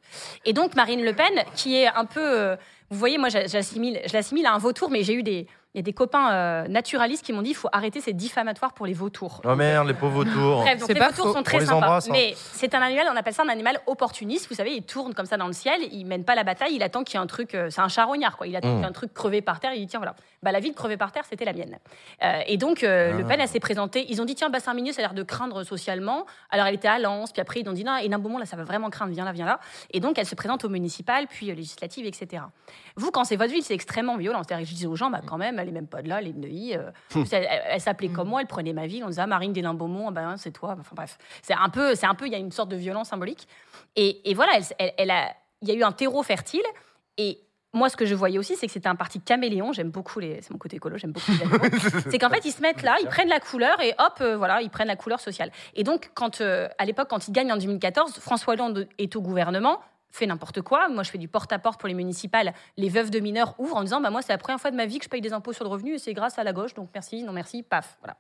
[0.45, 2.57] Et donc Marine Le Pen, qui est un peu, euh,
[2.91, 5.81] vous voyez, moi j'assimile, je l'assimile à un vautour, mais j'ai eu des, il y
[5.81, 8.93] a des copains euh, naturalistes qui m'ont dit, il faut arrêter, c'est diffamatoire pour les
[8.93, 9.41] vautours.
[9.45, 10.61] Oh merde, les pauvres vautours.
[10.63, 11.33] Bref, donc C'est les pas vautours faux.
[11.33, 11.75] sont On très sympas.
[11.75, 12.13] embrasse, hein.
[12.13, 14.47] Mais c'est un animal, on appelle ça un animal opportuniste.
[14.49, 16.83] Vous savez, il tourne comme ça dans le ciel, il mène pas la bataille, il
[16.85, 17.55] attend qu'il y ait un truc.
[17.57, 18.47] euh, c'est un charognard, quoi.
[18.47, 18.71] Il attend Mm.
[18.73, 20.15] qu'il y ait un truc crevé par terre, il dit tiens, voilà.
[20.45, 21.79] Bah, la vie de crever par terre, c'était la mienne.
[22.23, 23.29] Euh, et donc, euh, Le Ah.
[23.29, 24.05] Pen, elle s'est présentée.
[24.11, 26.27] Ils ont dit tiens, bassin minier, ça a l'air de craindre socialement.
[26.51, 28.45] Alors, elle était à Lens, puis après, ils ont dit non, et d'un moment, là,
[28.47, 29.59] ça va vraiment craindre, viens là, viens là.
[29.91, 32.43] Et donc, elle se présente au municipal, puis euh, législative, etc.
[32.97, 34.43] Vous, quand c'est votre ville, c'est extrêmement violent.
[34.45, 36.19] C'est-à-dire que je disais aux gens, bah, quand même, elle est même pas de là,
[36.21, 36.77] elle est de Neuilly.
[36.77, 37.25] euh, Hum.
[37.33, 39.03] elle, elle- elle s'appelait comme moi, elle prenait ma ville.
[39.05, 40.77] On disait, ah, Marine Deslimbes-Beaumont, ben, c'est toi.
[40.79, 43.09] Enfin bref, c'est un peu, c'est un peu, il y a une sorte de violence
[43.09, 43.49] symbolique.
[43.97, 46.63] Et, et voilà, elle, elle- elle a, il y a eu un terreau fertile.
[47.17, 47.39] Et
[47.75, 49.73] moi, ce que je voyais aussi, c'est que c'était un parti caméléon.
[49.73, 51.79] J'aime beaucoup les, c'est mon côté écolo, j'aime beaucoup les
[52.11, 54.63] c'est qu'en fait, ils se mettent là, ils prennent la couleur et hop, euh, voilà,
[54.63, 55.51] ils prennent la couleur sociale.
[55.75, 59.21] Et donc, quand, euh, à l'époque, quand ils gagnent en 2014, François Hollande est au
[59.21, 59.81] gouvernement
[60.15, 60.89] fait n'importe quoi.
[60.89, 62.55] Moi, je fais du porte-à-porte pour les municipales.
[62.77, 64.87] Les veuves de mineurs ouvrent en disant bah, Moi, c'est la première fois de ma
[64.87, 66.75] vie que je paye des impôts sur le revenu et c'est grâce à la gauche,
[66.75, 67.99] donc merci, non merci, paf.
[68.01, 68.17] Voilà.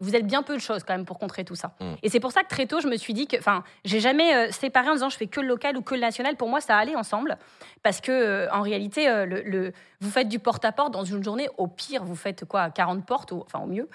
[0.00, 1.72] Vous êtes bien peu de choses quand même pour contrer tout ça.
[1.80, 1.94] Mm.
[2.02, 4.34] Et c'est pour ça que très tôt, je me suis dit que, enfin, j'ai jamais
[4.34, 6.36] euh, séparé en disant je fais que le local ou que le national.
[6.36, 7.38] Pour moi, ça allait ensemble.
[7.82, 11.48] Parce que, euh, en réalité, euh, le, le- vous faites du porte-à-porte dans une journée.
[11.56, 13.88] Au pire, vous faites quoi 40 portes, au- enfin, au mieux.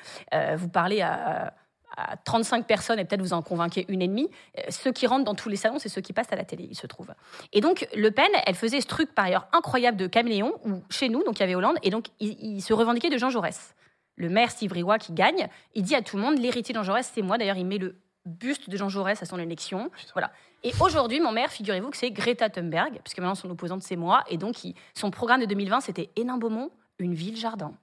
[0.56, 1.54] Vous parlez à,
[1.98, 4.30] à 35 personnes et peut-être vous en convainquez une et demie.
[4.70, 6.76] Ceux qui rentrent dans tous les salons, c'est ceux qui passent à la télé, il
[6.76, 7.14] se trouve.
[7.54, 11.10] Et donc, Le Pen, elle faisait ce truc par ailleurs incroyable de caméléon, où chez
[11.10, 13.76] nous, donc il y avait Hollande, et donc il, il se revendiquait de Jean Jaurès.
[14.22, 17.10] Le maire Riouat qui gagne, il dit à tout le monde l'héritier de Jean Jaurès,
[17.12, 17.38] c'est moi.
[17.40, 17.96] D'ailleurs, il met le
[18.26, 19.90] buste de Jean Jaurès à son élection.
[20.14, 20.32] Voilà.
[20.64, 24.24] Et aujourd'hui, mon maire, figurez-vous que c'est Greta Thunberg, puisque maintenant son opposante, c'est moi.
[24.30, 26.70] Et donc, il- son programme de 2020, c'était Hénin-Beaumont,
[27.00, 27.74] une ville-jardin.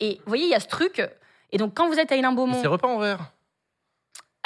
[0.00, 1.06] Et vous voyez, il y a ce truc.
[1.52, 2.60] Et donc, quand vous êtes à Hénin-Beaumont.
[2.62, 3.30] C'est repas en verre.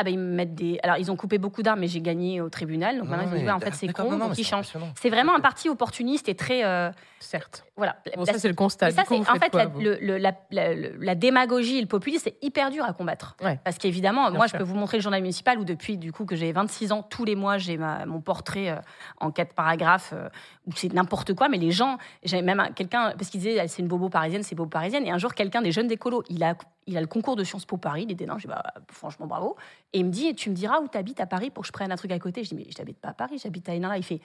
[0.00, 0.78] Ah ben ils me mettent des.
[0.84, 2.98] Alors ils ont coupé beaucoup d'arbres, mais j'ai gagné au tribunal.
[2.98, 4.68] Donc Non, maintenant ils disent ouais, en fait c'est con, donc ils changent.
[4.94, 6.64] C'est vraiment un parti opportuniste et très.
[6.64, 7.64] euh, Certes.
[7.78, 7.96] Voilà.
[8.16, 8.90] Bon, La- ça, c'est le constat.
[8.90, 12.92] ça, coup, en fait quoi, la, le- démagogie et le populisme, c'est hyper dur à
[12.92, 13.36] combattre.
[13.42, 13.58] Ouais.
[13.64, 14.58] Parce qu'évidemment, moi, sûr.
[14.58, 17.02] je peux vous montrer le journal municipal où depuis du coup que j'ai 26 ans,
[17.02, 18.76] tous les mois, j'ai mon portrait euh,
[19.20, 20.28] en quatre paragraphes euh,
[20.66, 21.48] où c'est n'importe quoi.
[21.48, 24.54] Mais les gens, j'ai même un- quelqu'un parce qu'il disait c'est une bobo parisienne, c'est
[24.54, 25.06] bobo parisienne.
[25.06, 26.54] Et un jour, quelqu'un des jeunes d'écolo, il a
[26.90, 28.36] il a le concours de Sciences Po Paris, il est dénin.
[28.38, 29.56] Je dis, bah, franchement, bravo.
[29.92, 31.72] Et il me dit, tu me diras où tu habites à Paris pour que je
[31.72, 32.42] prenne un truc à côté?
[32.44, 33.94] Je dis, mais je n'habite pas à Paris, j'habite à Hénin.
[33.94, 34.20] Il fait,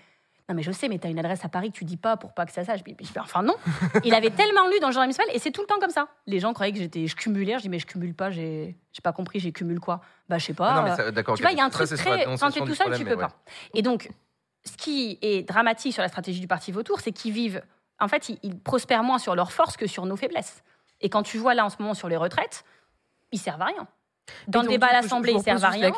[0.49, 2.17] non, mais je sais, mais tu as une adresse à Paris que tu dis pas
[2.17, 2.81] pour pas que ça sache.
[2.85, 3.55] Mais enfin, non.
[4.03, 6.09] il avait tellement lu dans le journal municipal et c'est tout le temps comme ça.
[6.27, 7.53] Les gens croyaient que j'étais, je cumulais.
[7.57, 10.01] Je dis, mais je cumule pas, j'ai j'ai pas compris, j'ai cumule quoi?
[10.27, 10.75] Bah, je sais pas.
[10.75, 12.25] Non, mais ça- d'accord, tu vois, il y a un truc très.
[12.25, 13.17] Quand tu es du tout seul, tu peux ouais.
[13.17, 13.31] pas.
[13.73, 14.09] Et donc,
[14.65, 17.63] ce qui est dramatique sur la stratégie du parti Vautour, c'est qu'ils vivent.
[17.99, 20.63] En fait, ils, ils prospèrent moins sur leurs forces que sur nos faiblesses.
[20.99, 22.65] Et quand tu vois là en ce moment sur les retraites,
[23.31, 23.87] ils servent à rien.
[24.47, 25.89] Dans le débat à l'Assemblée, ils servent à rien.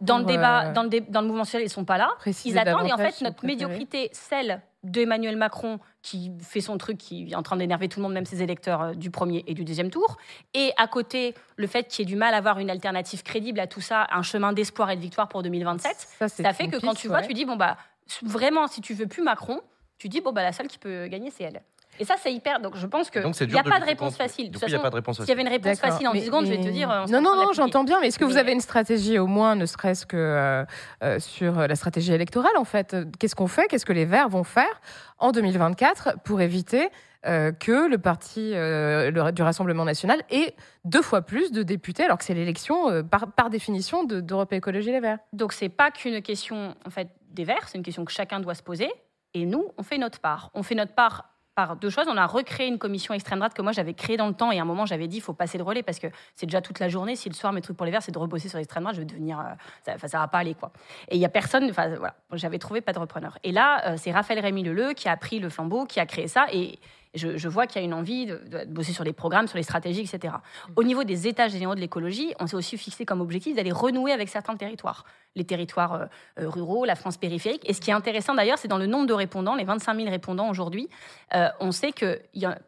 [0.00, 2.10] dans le débat, dans le, dé- dans le mouvement social, ils sont pas là.
[2.50, 7.30] Ils attendent et en fait notre médiocrité, celle d'Emmanuel Macron qui fait son truc, qui
[7.30, 9.64] est en train d'énerver tout le monde, même ses électeurs euh, du premier et du
[9.64, 10.18] deuxième tour,
[10.52, 13.60] et à côté le fait qu'il y ait du mal à avoir une alternative crédible
[13.60, 15.96] à tout ça, un chemin d'espoir et de victoire pour 2027,
[16.44, 17.26] Ça, fait que quand tu vois, ouais.
[17.26, 17.78] tu dis bon bah
[18.22, 19.60] vraiment si tu veux plus Macron,
[19.96, 21.62] tu dis bon bah la seule qui peut gagner c'est elle.
[22.00, 22.60] Et ça c'est hyper.
[22.60, 24.50] Donc je pense que il n'y a de pas de réponse facile.
[24.50, 26.26] De il a pas de réponse S'il y avait une réponse facile en Mais- 10
[26.26, 26.90] secondes, je vais te dire.
[26.90, 29.54] euh, Non, non, non, j'entends bien, mais est-ce que vous avez une stratégie au moins,
[29.54, 30.64] ne serait-ce que euh,
[31.02, 32.96] euh, sur la stratégie électorale en fait?
[33.18, 33.66] Qu'est-ce qu'on fait?
[33.68, 34.80] Qu'est-ce que les Verts vont faire
[35.18, 36.88] en 2024 pour éviter
[37.26, 40.54] euh, que le parti euh, le- du Rassemblement national ait
[40.84, 44.52] deux fois plus de députés alors que c'est l'élection euh, par, par définition de- d'Europe
[44.52, 45.18] Écologie Les Verts?
[45.32, 48.54] Donc c'est pas qu'une question en fait des Verts, c'est une question que chacun doit
[48.54, 48.90] se poser.
[49.32, 50.50] Et nous, on fait notre part.
[50.54, 52.06] On fait notre part par deux choses.
[52.08, 54.58] On a recréé une commission extrême droite que moi j'avais créée dans le temps et
[54.58, 56.80] à un moment j'avais dit il faut passer le relais parce que c'est déjà toute
[56.80, 57.16] la journée.
[57.16, 59.00] Si le soir mes trucs pour les Verts c'est de rebosser sur l'extrême droite, je
[59.00, 60.72] vais devenir euh, ça, ça va pas aller quoi.
[61.08, 61.68] Et il y a personne.
[61.70, 63.38] Enfin voilà, j'avais trouvé pas de repreneur.
[63.44, 66.28] Et là euh, c'est Raphaël Rémy Leleu qui a pris le flambeau, qui a créé
[66.28, 66.78] ça et
[67.14, 69.56] je, je vois qu'il y a une envie de, de bosser sur les programmes, sur
[69.56, 70.34] les stratégies, etc.
[70.76, 74.12] Au niveau des états généraux de l'écologie, on s'est aussi fixé comme objectif d'aller renouer
[74.12, 75.04] avec certains territoires,
[75.34, 76.06] les territoires euh,
[76.40, 77.68] euh, ruraux, la France périphérique.
[77.68, 80.10] Et ce qui est intéressant d'ailleurs, c'est dans le nombre de répondants, les 25 000
[80.10, 80.88] répondants aujourd'hui,
[81.34, 82.58] euh, on sait qu'il y a,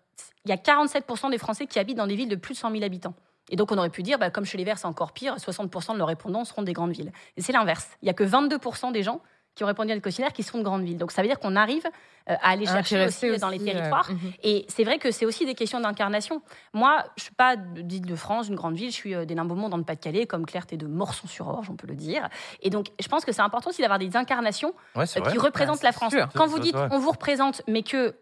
[0.45, 2.71] il y a 47% des Français qui habitent dans des villes de plus de 100
[2.71, 3.15] 000 habitants.
[3.49, 5.93] Et donc on aurait pu dire, bah, comme chez les Verts c'est encore pire, 60%
[5.93, 7.13] de leurs répondants seront des grandes villes.
[7.37, 7.89] Et c'est l'inverse.
[8.03, 9.21] Il y a que 22% des gens
[9.57, 10.99] qui ont répondu à notre questionnaire qui sont de grandes villes.
[10.99, 11.85] Donc ça veut dire qu'on arrive
[12.29, 14.09] euh, à aller chercher aussi, dans les aussi, euh, territoires.
[14.11, 14.33] mhm.
[14.45, 16.43] Et c'est vrai que c'est aussi des questions d'incarnation.
[16.75, 19.85] Moi, je suis pas d'Île-de-France, une grande ville, je suis euh, des Beaumont dans le
[19.85, 22.29] Pas-de-Calais, comme Claire, t'es de Morson-sur-Orge, on peut le dire.
[22.61, 25.33] Et donc, je pense que c'est important aussi d'avoir des incarnations Ouais, c'est euh, vrai.
[25.33, 26.13] qui représentent Ouais, la France.
[26.13, 26.29] sûr.
[26.35, 28.15] Quand vous dites on vous représente, mais que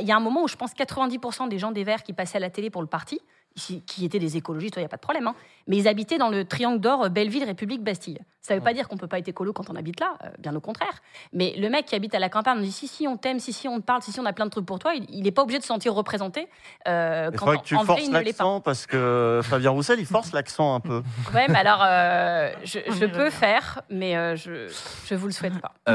[0.00, 2.36] il y a un moment où je pense 90% des gens des Verts qui passaient
[2.36, 3.20] à la télé pour le parti,
[3.56, 5.34] qui étaient des écologistes, il n'y a pas de problème, hein,
[5.68, 8.18] mais ils habitaient dans le triangle d'or euh, Belleville, République, Bastille.
[8.40, 10.28] Ça ne veut pas dire qu'on peut pas être écolo quand on habite là, euh,
[10.38, 10.92] bien au contraire.
[11.32, 13.52] Mais le mec qui habite à la campagne, on dit si, si, on t'aime, si,
[13.54, 15.30] si, on te parle, si, si, on a plein de trucs pour toi, il n'est
[15.30, 16.46] pas obligé de se sentir représenté.
[16.86, 19.98] euh, Il quand faudrait en- que tu en forces ne l'accent parce que Fabien Roussel,
[20.00, 21.02] il force l'accent un peu.
[21.34, 24.68] Ouais, mais alors, euh, je, je peux faire, mais euh, je
[25.14, 25.72] ne vous le souhaite pas.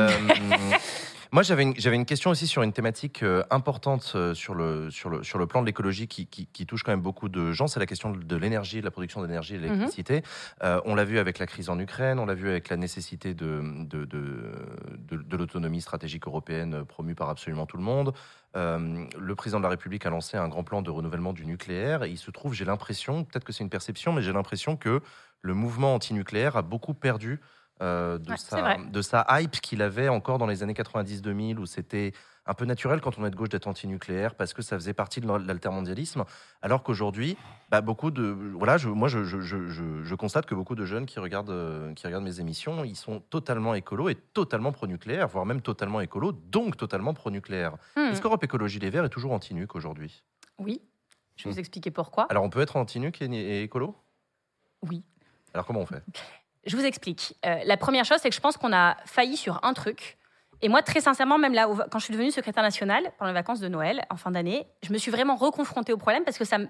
[1.32, 4.90] Moi, j'avais une, j'avais une question aussi sur une thématique euh, importante euh, sur le,
[4.90, 7.52] sur, le, sur le plan de l'écologie qui, qui, qui touche quand même beaucoup de
[7.52, 7.68] gens.
[7.68, 10.24] C'est la question de l'énergie, de la production d'énergie et de l'électricité.
[10.64, 13.36] Euh, on l'a vu avec la crise en Ukraine, on l'a vu avec la nécessité
[13.36, 14.56] de, de, de,
[14.98, 18.12] de, de l'autonomie stratégique européenne promue par absolument tout le monde.
[18.56, 22.04] Euh, le président de la République a lancé un grand plan de renouvellement du nucléaire.
[22.06, 25.00] Et il se trouve, j'ai l'impression, peut-être que c'est une perception, mais j'ai l'impression que
[25.42, 27.40] le mouvement anti-nucléaire a beaucoup perdu
[27.82, 28.78] euh, de, Ouais, sa, vrai.
[28.92, 32.14] de sa hype qu'il avait encore dans les années 90-2000, où c'était
[32.46, 35.22] un peu naturel quand on est de gauche d'être anti-nucléaire parce que ça faisait partie
[35.22, 36.26] de l'altermondialisme.
[36.64, 37.38] Alors qu'aujourd'hui,
[37.70, 38.24] bah, beaucoup de.
[38.24, 42.40] Voilà, je, moi, je, constate que beaucoup de jeunes qui regardent, euh, qui regardent mes
[42.40, 47.76] émissions, ils sont totalement écolos et totalement pro-nucléaire, voire même totalement écolos, donc totalement pro-nucléaire.
[47.96, 48.10] Hmm.
[48.12, 50.24] Est-ce qu'Europe Écologie Les Verts est toujours anti-nuc aujourd'hui?
[50.58, 50.82] Oui,
[51.36, 52.26] je vais vous expliquer pourquoi.
[52.30, 53.96] Alors, on peut être anti-nuc et, et écolo?
[54.82, 55.04] Oui.
[55.54, 56.04] Alors, comment on fait?
[56.66, 57.36] Je vous explique.
[57.46, 60.18] Euh, la première chose, c'est que je pense qu'on a failli sur un truc.
[60.62, 63.62] Et moi, très sincèrement, même là, quand je suis devenue secrétaire nationale pendant les vacances
[63.62, 66.58] de Noël, en fin d'année, je me suis vraiment reconfrontée au problème parce que ça
[66.58, 66.68] me-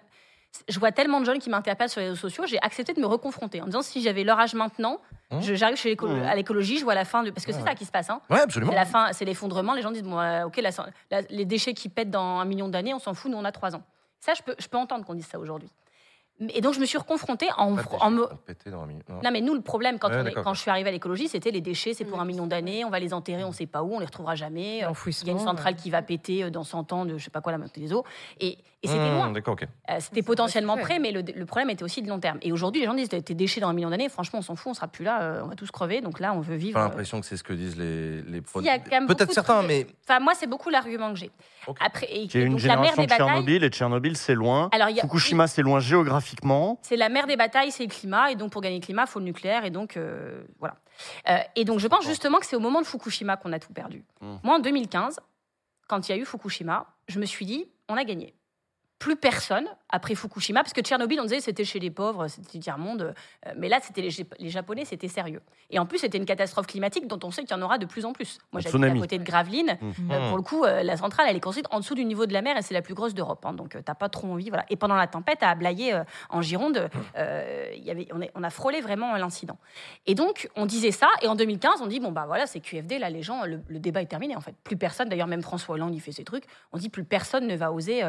[0.67, 3.07] je vois tellement de jeunes qui m'interpellent sur les réseaux sociaux, j'ai accepté de me
[3.07, 4.99] reconfronter en disant si j'avais leur âge maintenant,
[5.31, 5.41] Mmh.
[5.41, 6.23] j'arrive Mmh.
[6.23, 7.29] à l'écologie, je vois la fin de.
[7.31, 7.67] Parce que c'est Ouais.
[7.67, 8.09] ça qui se passe.
[8.11, 8.21] Hein.
[8.31, 8.71] Ouais, absolument.
[8.73, 9.73] La fin, c'est l'effondrement.
[9.73, 10.69] Les gens disent bon, euh, ok, la-
[11.11, 13.51] la- les déchets qui pètent dans un million d'années, on s'en fout, nous on a
[13.51, 13.83] trois ans.
[14.19, 15.69] Ça, je peux, je peux entendre qu'on dise ça aujourd'hui.
[16.53, 18.25] Et donc, je me suis reconfrontée en, en me,
[18.71, 19.15] dans un milieu- non.
[19.23, 20.55] non, mais nous, le problème, quand, Ouais, on est- d'accord, quand ok.
[20.55, 22.99] je suis arrivée à l'écologie, c'était les déchets, c'est pour un million d'années, on va
[22.99, 24.77] les enterrer, on sait pas où, on les retrouvera jamais.
[24.77, 27.29] Il y a une centrale qui va péter euh, dans 100 ans de je sais
[27.29, 28.05] pas quoi, la montée des eaux.
[28.39, 29.31] Et, et c'était Mmh, loin.
[29.31, 29.63] D'accord, ok.
[29.89, 32.37] Euh, c'était potentiellement prêt, mais le, le problème était aussi de long terme.
[32.41, 34.71] Et aujourd'hui, les gens disent tes déchets dans un million d'années, franchement, on s'en fout,
[34.71, 35.99] on sera plus là, euh, on va tous crever.
[35.99, 36.75] Donc là, on veut J'ai vivre.
[36.75, 38.91] pas euh, l'impression que c'est ce que disent les, les pro- il y a quand
[38.91, 41.31] même beaucoup Peut-être certains, mais Enfin, moi, c'est beaucoup l'argument que j'ai.
[41.81, 43.63] Après, et, Il y a et une donc, la mère génération des de batailles, Tchernobyl
[43.65, 44.69] et Tchernobyl, c'est loin.
[44.71, 46.28] Alors, a- Fukushima, c'est loin géographiquement.
[46.81, 49.09] C'est la mère des batailles, c'est le climat, et donc pour gagner le climat, il
[49.09, 50.75] faut le nucléaire, et donc euh, voilà.
[51.29, 53.73] Euh, et donc je pense justement que c'est au moment de Fukushima qu'on a tout
[53.73, 54.03] perdu.
[54.21, 54.35] Mm.
[54.43, 55.19] Moi, en 2015,
[55.87, 58.35] quand il y a eu Fukushima, je me suis dit, on a gagné.
[58.99, 62.59] Plus personne après Fukushima, parce que Tchernobyl, on disait c'était chez les pauvres, c'était du
[62.59, 63.13] tiers-monde,
[63.47, 65.41] euh, mais là, c'était les, Jap- les Japonais, c'était sérieux.
[65.71, 67.85] Et en plus, c'était une catastrophe climatique dont on sait qu'il y en aura de
[67.85, 68.37] plus en plus.
[68.51, 69.77] Moi, j'habite à côté de Gravelines.
[69.81, 70.11] Mmh.
[70.11, 72.33] Euh, pour le coup, euh, la centrale, elle est construite en dessous du niveau de
[72.33, 73.45] la mer et c'est la plus grosse d'Europe.
[73.45, 74.49] hein, donc, euh, t'as pas trop envie.
[74.49, 74.65] Voilà.
[74.69, 75.95] Et pendant la tempête, à Ablaye,
[76.29, 79.57] en Gironde, il y avait, on, est- on a frôlé vraiment l'incident.
[80.05, 81.07] Et donc, on disait ça.
[81.21, 82.99] Et en 2015, on dit bon, bah voilà, c'est QFD.
[82.99, 84.55] Là, les gens, le, le débat est terminé, en fait.
[84.63, 86.43] Plus personne, d'ailleurs, même François Hollande, il fait ses trucs.
[86.73, 88.03] On dit plus personne ne va oser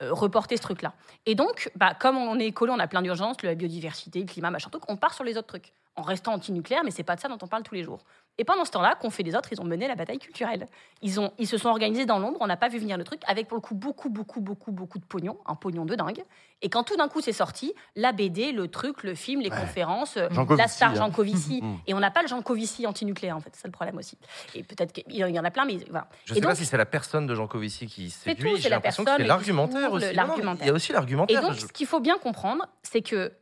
[0.00, 0.92] reporter ce truc-là.
[1.26, 4.50] Et donc, bah, comme on est écolo, on a plein d'urgences, la biodiversité, le climat,
[4.50, 5.72] machin truc, on part sur les autres trucs.
[5.94, 8.04] En restant anti-nucléaire, mais c'est pas de ça dont on parle tous les jours.
[8.38, 10.66] Et pendant ce temps-là, qu'on fait les autres, ils ont mené la bataille culturelle.
[11.02, 13.20] Ils, ont, ils se sont organisés dans l'ombre, on n'a pas vu venir le truc,
[13.26, 16.24] avec pour le coup beaucoup, beaucoup, beaucoup, beaucoup de pognon, un pognon de dingue.
[16.62, 20.16] Et quand tout d'un coup c'est sorti, la BD, le truc, le film, les conférences,
[20.16, 20.94] euh, Jean la star hein.
[20.94, 21.60] Jean Covici.
[21.62, 21.76] Mm.
[21.86, 24.16] et on n'a pas le Jean Covici anti-nucléaire, en fait, c'est ça le problème aussi.
[24.54, 26.08] Et peut-être qu'il y en a plein, mais voilà.
[26.24, 28.56] Je Et sais donc, pas si c'est la personne de Jean Covici qui séduit.
[28.56, 30.06] J'ai c'est la l'impression que c'est l'argumentaire aussi.
[30.42, 30.56] Non.
[30.60, 31.42] Il y a aussi Et l'argumentaire.
[31.42, 33.32] donc, Je- ce qu'il faut bien comprendre, c'est que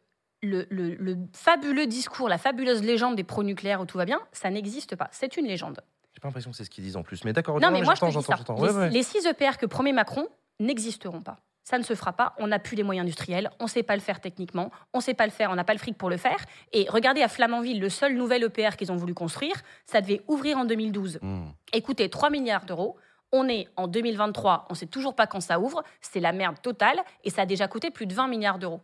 [0.42, 4.50] le, le- le fabuleux discours, la fabuleuse légende des pro-nucléaires où tout va bien, ça
[4.50, 5.08] n'existe pas.
[5.12, 5.80] C'est une légende.
[6.14, 7.24] J'ai pas l'impression que c'est ce qu'ils disent en plus.
[7.24, 8.34] Mais d'accord, Non, mais moi, je te dis ça.
[8.48, 8.90] Les, Ouais, ouais.
[8.90, 10.26] les 6 EPR que promet Macron
[10.58, 11.36] n'existeront pas.
[11.62, 12.34] Ça ne se fera pas.
[12.38, 13.50] On n'a plus les moyens industriels.
[13.60, 14.70] On ne sait pas le faire techniquement.
[14.92, 15.50] On ne sait pas le faire.
[15.50, 16.38] On n'a pas le fric pour le faire.
[16.72, 19.54] Et regardez à Flamanville, le seul nouvel EPR qu'ils ont voulu construire,
[19.86, 21.18] ça devait ouvrir en 2012.
[21.22, 21.42] Mmh.
[21.74, 22.96] Écoutez, 3 milliards d'euros.
[23.32, 26.60] On est en 2023, on ne sait toujours pas quand ça ouvre, c'est la merde
[26.60, 28.80] totale et ça a déjà coûté plus de 20 milliards d'euros.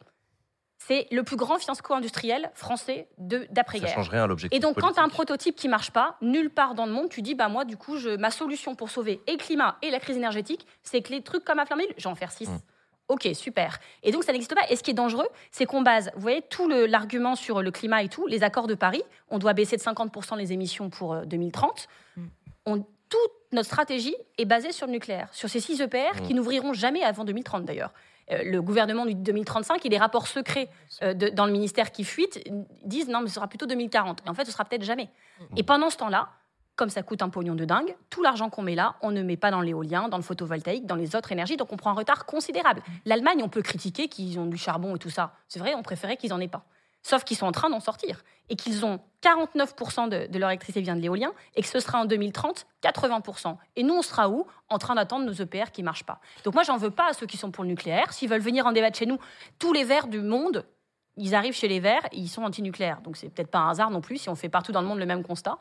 [0.87, 3.95] C'est le plus grand fiasco industriel français de- Ça d'après-guerre.
[3.95, 4.57] change rien à l'objectif.
[4.57, 7.09] Et donc, quand tu as un prototype qui marche pas, nulle part dans le monde,
[7.09, 9.91] tu dis, bah moi, du coup, je, ma solution pour sauver et le climat et
[9.91, 12.49] la crise énergétique, c'est que les trucs comme à Flamanville, je vais en faire six.
[12.49, 12.59] Mm.
[13.09, 13.79] Ok, super.
[14.03, 14.63] Et donc, ça n'existe pas.
[14.71, 17.71] Et ce qui est dangereux, c'est qu'on base, vous voyez, tout le- l'argument sur le
[17.71, 21.15] climat et tout, les accords de Paris, on doit baisser de 50% les émissions pour
[21.15, 21.89] euh, 2030.
[22.67, 23.21] On- toute
[23.53, 27.25] notre stratégie est basée sur le nucléaire, sur ces six EPR qui n'ouvriront jamais avant
[27.25, 27.93] 2030 d'ailleurs.
[28.33, 30.69] Euh, le gouvernement du 2035 et les rapports secrets
[31.03, 32.43] euh, de- dans le ministère qui fuitent
[32.85, 34.23] disent non, mais ce sera plutôt 2040.
[34.27, 35.09] Et en fait, ce sera peut-être jamais.
[35.57, 36.29] Et pendant ce temps-là,
[36.75, 39.37] comme ça coûte un pognon de dingue, tout l'argent qu'on met là, on ne met
[39.37, 42.27] pas dans l'éolien, dans le photovoltaïque, dans les autres énergies, donc on prend un retard
[42.27, 42.83] considérable.
[43.05, 45.33] L'Allemagne, on peut critiquer qu'ils ont du charbon et tout ça.
[45.49, 46.65] C'est vrai, on préférait qu'ils n'en aient pas.
[47.07, 50.97] Sauf qu'ils sont en train d'en sortir et qu'ils ont 49% de, leur électricité vient
[50.97, 53.57] de l'éolien et que ce sera en 2030 80%.
[53.77, 54.45] Et nous, on sera où?
[54.69, 56.19] En train d'attendre nos EPR qui marchent pas.
[56.43, 58.13] Donc moi, j'en veux pas à ceux qui sont pour le nucléaire.
[58.13, 59.21] S'ils veulent venir en débattre chez nous,
[59.61, 60.65] tous les verts du monde,
[61.17, 63.01] ils arrivent chez les Verts et ils sont anti-nucléaires.
[63.03, 64.99] Donc c'est peut-être pas un hasard non plus si on fait partout dans le monde
[64.99, 65.59] le même constat.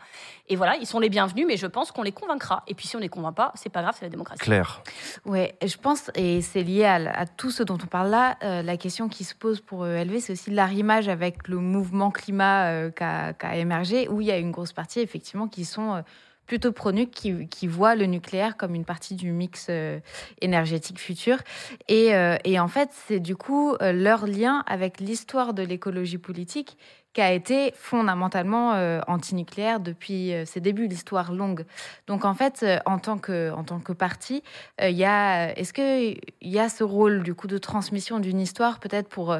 [0.50, 2.64] Et voilà, ils sont les bienvenus, mais je pense qu'on les convaincra.
[2.68, 4.40] Et puis si on les convainc pas, c'est pas grave, c'est la démocratie.
[4.40, 4.84] Claire.
[5.26, 8.62] Ouais, je pense, et c'est lié à, à tout ce dont on parle là, euh,
[8.62, 12.70] la question qui se pose pour euh, LV, c'est aussi l'arrimage avec le mouvement climat
[12.70, 16.02] euh, qu'a qu'a émergé, où il y a une grosse partie, effectivement, qui sont euh,
[16.46, 20.00] plutôt pro-nuc, qui, qui voient le nucléaire comme une partie du mix euh,
[20.42, 21.40] énergétique futur.
[21.88, 26.18] Et, euh, et en fait, c'est du coup euh, leur lien avec l'histoire de l'écologie
[26.18, 26.78] politique
[27.14, 28.72] qui a été fondamentalement
[29.08, 31.64] antinucléaire depuis ses débuts, l'histoire longue.
[32.08, 34.44] Donc en fait, en tant que en tant que parti,
[34.80, 39.34] est-ce que il y a ce rôle du coup de transmission d'une histoire peut-être pour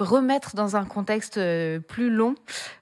[0.00, 2.34] remettre dans un contexte euh, plus long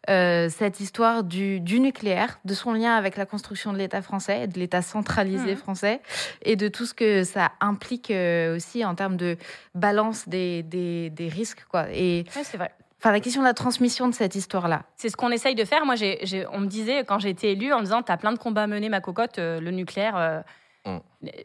[0.08, 4.46] euh, cette histoire du, du nucléaire, de son lien avec la construction de l'État français,
[4.46, 5.56] de l'État centralisé Mhm.
[5.56, 6.00] français,
[6.42, 9.36] et de tout ce que ça implique euh, aussi en termes de
[9.74, 11.64] balance des, des, des risques.
[11.70, 11.86] Quoi.
[11.92, 12.72] Et Ouais, c'est vrai.
[13.00, 14.84] enfin, la question de la transmission de cette histoire-là.
[14.96, 15.84] C'est ce qu'on essaye de faire.
[15.84, 18.32] Moi, j'ai- j'ai- on me disait quand j'ai été élue en me disant T'as plein
[18.32, 20.40] de combats à mener, ma cocotte, euh, le nucléaire, euh,
[20.86, 20.98] Mm.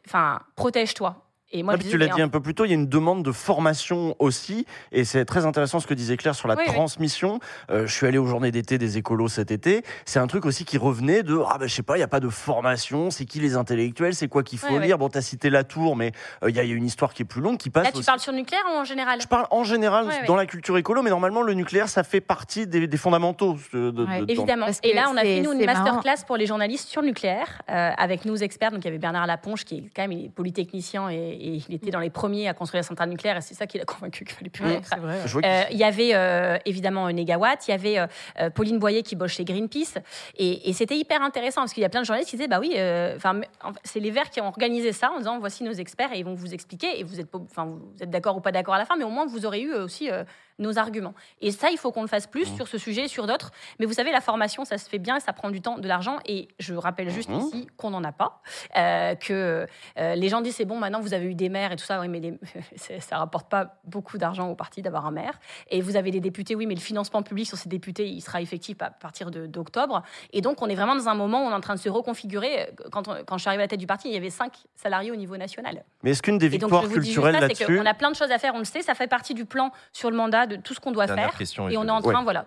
[0.08, 1.26] enfin, protège-toi.
[1.52, 2.88] Et moi, je puis tu l'as dit un peu plus tôt, il y a une
[2.88, 6.64] demande de formation aussi, et c'est très intéressant ce que disait Claire sur la Oui,
[6.68, 6.74] oui.
[6.74, 7.40] transmission.
[7.72, 9.84] Euh, je suis allé aux journées d'été des écolos cet été.
[10.06, 12.08] C'est un truc aussi qui revenait de ah ben je sais pas, il y a
[12.08, 14.98] pas de formation, c'est qui les intellectuels, c'est quoi qu'il faut lire.
[15.00, 16.12] Bon, t'as cité la tour, mais
[16.44, 17.86] euh, il y, a il y a une histoire qui est plus longue qui passe.
[17.86, 20.36] Là, tu aussi- parles sur le nucléaire ou en général Je parle en général dans
[20.36, 23.58] la culture écolo, mais normalement le nucléaire ça fait partie des, des fondamentaux.
[23.74, 24.66] de- de- dans- Évidemment.
[24.68, 25.84] Parce Et là, on a fait nous une marrant.
[25.84, 28.72] masterclass pour les journalistes sur le nucléaire euh, avec nos experts.
[28.72, 31.62] Donc il y avait Bernard Laponche qui est quand même il est polytechnicien et, et
[31.68, 33.86] il était dans les premiers à construire la centrale nucléaire et c'est ça qui l'a
[33.94, 35.20] convaincu qu'il fallait plus Ouais, vrai.
[35.46, 39.16] Euh, Il y avait euh, évidemment euh, Negawatt, il y avait euh, Pauline Boyer qui
[39.16, 39.98] bosse chez Greenpeace,
[40.38, 42.60] et, et c'était hyper intéressant parce qu'il y a plein de journalistes qui disaient bah
[42.60, 43.42] oui, euh, enfin
[43.84, 46.34] c'est les Verts qui ont organisé ça en disant voici nos experts et ils vont
[46.36, 48.86] vous expliquer et vous êtes pas- enfin vous êtes d'accord ou pas d'accord à la
[48.86, 50.24] fin, mais au moins vous aurez eu aussi euh,
[50.60, 51.14] nos arguments.
[51.42, 52.32] Et ça, il faut qu'on le fasse Mmh.
[52.32, 53.52] plus sur ce sujet et sur d'autres.
[53.80, 56.18] Mais vous savez, la formation, ça se fait bien ça prend du temps, de l'argent.
[56.26, 57.40] Et je rappelle juste Mmh.
[57.40, 58.42] ici qu'on n'en a pas.
[58.78, 59.66] Euh, que
[59.98, 62.00] euh, les gens disent c'est bon, maintenant vous avez eu des maires et tout ça.
[62.00, 62.38] Oui, mais les-
[63.00, 65.40] ça rapporte pas beaucoup d'argent au parti d'avoir un maire.
[65.70, 68.42] Et vous avez des députés, oui, mais le financement public sur ces députés, il sera
[68.42, 70.04] effectif à partir d'octobre.
[70.34, 71.90] Et donc, on est vraiment dans un moment où on est en train de se
[71.90, 72.70] reconfigurer.
[72.92, 74.54] Quand, on- quand je suis arrivée à la tête du parti, il y avait cinq
[74.76, 75.84] salariés au niveau national.
[76.04, 78.16] Mais est-ce qu'une des Et donc, victoires je vous culturelles là-dessus qu'on a plein de
[78.16, 80.56] choses à faire, on le sait, ça fait partie du plan sur le mandat de
[80.58, 81.70] tout ce qu'on doit Dernière faire.
[81.72, 82.24] et on est en train Ouais.
[82.24, 82.46] voilà,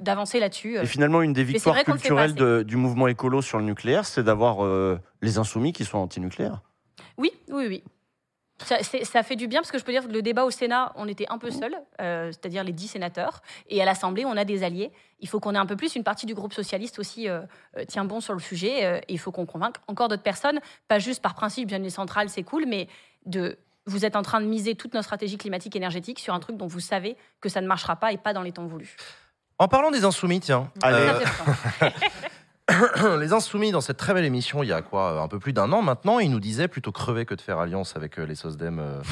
[0.00, 0.78] d'avancer là-dessus.
[0.78, 4.64] Et finalement, une des victoires culturelles de- du mouvement écolo sur le nucléaire, c'est d'avoir
[4.64, 6.60] euh, les insoumis qui sont anti-nucléaires.
[7.18, 7.84] Oui, oui, oui.
[9.04, 11.08] Ça, fait du bien parce que je peux dire que le débat au Sénat, on
[11.08, 11.38] était un Mmh.
[11.40, 13.42] peu seuls, euh, c'est-à-dire les 10 sénateurs.
[13.68, 14.92] Et à l'Assemblée, on a des alliés.
[15.18, 15.96] Il faut qu'on ait un peu plus.
[15.96, 17.40] Une partie du groupe socialiste aussi euh,
[17.76, 18.84] euh, tient bon sur le sujet.
[18.84, 21.90] euh, et il faut qu'on convainque encore d'autres personnes, pas juste par principe, bien les
[21.90, 22.86] centrales, c'est cool, mais
[23.26, 23.58] de.
[23.86, 26.66] Vous êtes en train de miser toute notre stratégie climatique énergétique sur un truc dont
[26.66, 28.96] vous savez que ça ne marchera pas et pas dans les temps voulus.
[29.58, 30.70] En parlant des insoumis, tiens.
[30.82, 31.08] Allez.
[31.82, 31.90] euh,
[33.18, 35.72] les insoumis, dans cette très belle émission, il y a quoi Un peu plus d'un
[35.72, 38.78] an maintenant, ils nous disaient plutôt crever que de faire alliance avec euh, les SOSDEM
[38.78, 39.02] euh,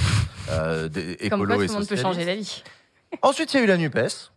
[0.50, 2.62] euh, des Comme quoi, tout le monde peut changer d'avis.
[3.22, 4.32] Ensuite, il y a eu la NUPES.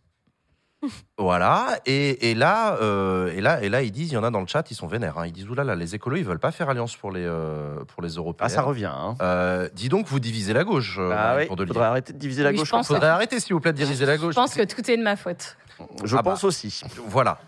[1.17, 4.31] Voilà, et, et là, euh, et là, et là, ils disent, il y en a
[4.31, 5.17] dans le chat, ils sont vénères.
[5.17, 5.25] hein.
[5.27, 8.09] Ils disent, oulala, les écolos, ils veulent pas faire alliance pour les euh, pour les
[8.15, 8.45] Européens.
[8.47, 8.91] Ah, ça revient.
[8.93, 9.15] Hein.
[9.21, 10.97] Euh, dis donc, vous divisez la gauche.
[10.99, 12.71] Bah oui, faudrait arrêter de diviser la Oui, je gauche.
[12.71, 14.33] pense Faudrait que- arrêter, s'il vous plaît, de diviser la gauche.
[14.35, 15.57] Je pense que tout est de ma faute.
[16.03, 16.31] Je Ah bah.
[16.31, 16.81] pense aussi.
[17.07, 17.39] Voilà.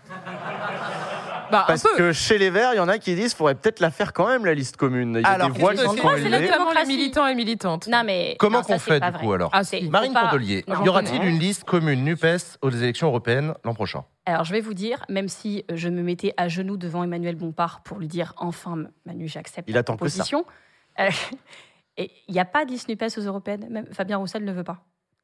[1.50, 1.96] Bah, un Parce peu.
[1.96, 4.12] que chez les Verts, il y en a qui disent qu'il faudrait peut-être la faire
[4.12, 5.14] quand même, la liste commune.
[5.16, 6.40] Il y a Alors, des voix qui sont la.
[6.40, 7.86] Notamment les militants et militantes.
[7.88, 8.36] Non, mais.
[8.38, 9.18] Comment qu'on fait du vrai.
[9.20, 13.54] coup alors Ah, Marine Cordelier, Non, y aura-t-il une liste commune NUPES aux élections européennes
[13.64, 14.04] l'an prochain?
[14.24, 17.36] Alors, je vais vous dire, même si euh, je me mettais à genoux devant Emmanuel
[17.36, 19.82] Bompard pour lui dire enfin, Manu, j'accepte ça.
[19.84, 20.44] proposition.
[20.98, 21.08] euh,
[21.96, 23.66] et il n'y a pas de liste NUPES aux européennes?
[23.70, 24.78] Même Fabien Roussel ne veut pas.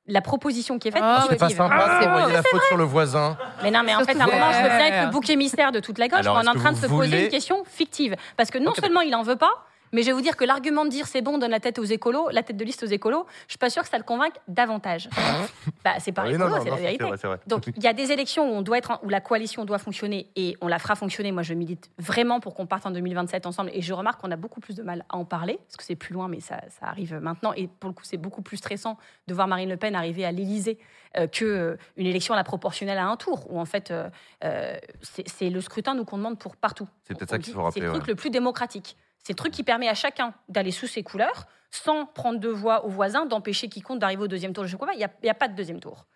[0.08, 1.00] La proposition qui est faite.
[1.04, 3.36] Ah, est C'est pas sympa c'est d'envoyer bon, la faute sur le voisin.
[3.62, 5.70] Mais non, mais en fait, à un moment, je veux bien être le bouc émissaire
[5.70, 6.18] de toute la gauche.
[6.20, 8.16] Alors, on est en train de se poser voulez- une question fictive.
[8.36, 9.52] Parce que non seulement il en veut pas,
[9.92, 11.78] mais je vais vous dire que l'argument de dire c'est bon, on donne la tête
[11.78, 14.04] aux écolos, la tête de liste aux écolos, je suis pas sûre que ça le
[14.04, 15.08] convainque davantage.
[15.84, 17.04] bah, c'est pas Oui, écolo, c'est la vérité.
[17.04, 17.38] vrai, c'est vrai.
[17.46, 19.78] Donc, il y a des élections où, on doit être en- où la coalition doit
[19.78, 21.32] fonctionner et on la fera fonctionner.
[21.32, 23.70] Moi, je milite vraiment pour qu'on parte en 2027 ensemble.
[23.74, 25.96] Et je remarque qu'on a beaucoup plus de mal à en parler, parce que c'est
[25.96, 27.52] plus loin, mais ça, ça arrive maintenant.
[27.54, 28.96] Et pour le coup, c'est beaucoup plus stressant
[29.26, 30.78] de voir Marine Le Pen arriver à l'Élysée
[31.18, 34.08] euh, que euh, une élection à la proportionnelle à un tour, où en fait, euh,
[34.44, 36.88] euh, c'est le scrutin nous qu'on demande pour partout.
[37.04, 38.08] C'est peut-être ça qu'il faut rappeler, C'est le truc ouais.
[38.08, 38.96] le plus démocratique.
[39.22, 42.84] C'est le truc qui permet à chacun d'aller sous ses couleurs, sans prendre de voix
[42.84, 44.66] aux voisins, d'empêcher quiconque d'arriver au deuxième tour.
[44.66, 46.06] Je sais pas, il n'y a, a pas de deuxième tour.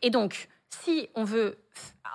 [0.00, 1.58] Et donc, si on veut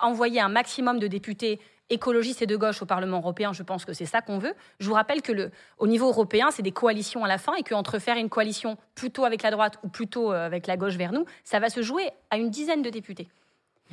[0.02, 1.60] envoyer un maximum de députés
[1.90, 4.54] écologistes et de gauche au Parlement européen, je pense que c'est ça qu'on veut.
[4.78, 7.62] Je vous rappelle que le, au niveau européen, c'est des coalitions à la fin et
[7.62, 11.12] qu'entre faire une coalition plutôt avec la droite ou plutôt euh, avec la gauche vers
[11.12, 13.28] nous, ça va se jouer à une dizaine de députés.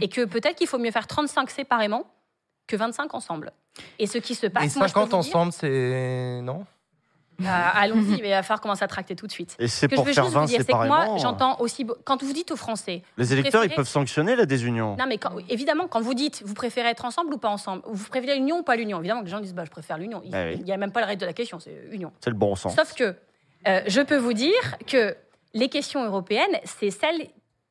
[0.02, 2.06] Et que peut-être qu'il faut mieux faire 35 séparément
[2.68, 3.52] que 25 ensemble.
[4.00, 6.42] Et ce qui se passe, Et moi, je peux 50 vous dire- ensemble, c'est.
[6.42, 6.66] Non?
[7.46, 9.58] Ah, Allons-y, mais il va falloir commencer à tracter tout de suite.
[9.60, 10.84] Et c'est Ce que pour je veux faire juste vous 20 dire, c'est que moi,
[11.02, 11.18] séparément.
[11.18, 11.86] j'entends aussi.
[12.06, 13.02] Quand vous dites aux Français.
[13.18, 14.96] Les électeurs, ils peuvent sanctionner la désunion.
[14.98, 18.08] Non, mais quand- évidemment, quand vous dites vous préférez être ensemble ou pas ensemble, vous
[18.08, 20.22] préférez l'union ou pas l'union, évidemment que les gens disent bah, je préfère l'union.
[20.24, 20.64] Il Bah oui.
[20.64, 22.14] n'y a même pas le reste de la question, c'est union.
[22.22, 22.74] C'est le bon sens.
[22.74, 23.14] Sauf que
[23.68, 25.14] euh, je peux vous dire que
[25.54, 27.28] les questions européennes, c'est celles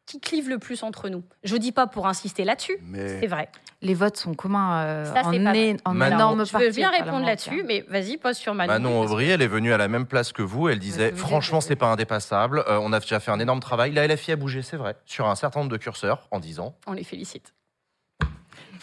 [0.07, 1.23] qui clivent le plus entre nous.
[1.44, 3.49] Je dis pas pour insister là-dessus, Mais- c'est vrai.
[3.81, 7.24] Les votes sont communs euh, Ça, en, é- en Manon- énorme Je veux bien répondre
[7.26, 8.73] là-dessus, mais vas-y, pose sur Manon.
[8.73, 10.68] Manon Aubry, elle est venue à la même place que vous.
[10.68, 12.65] Elle disait dire, franchement, c'est pas indépassable.
[12.68, 13.92] Euh, on a déjà fait un énorme travail.
[13.92, 16.76] La LFI a bougé, c'est vrai, sur un certain nombre de curseurs en 10 ans.
[16.86, 17.53] On les félicite.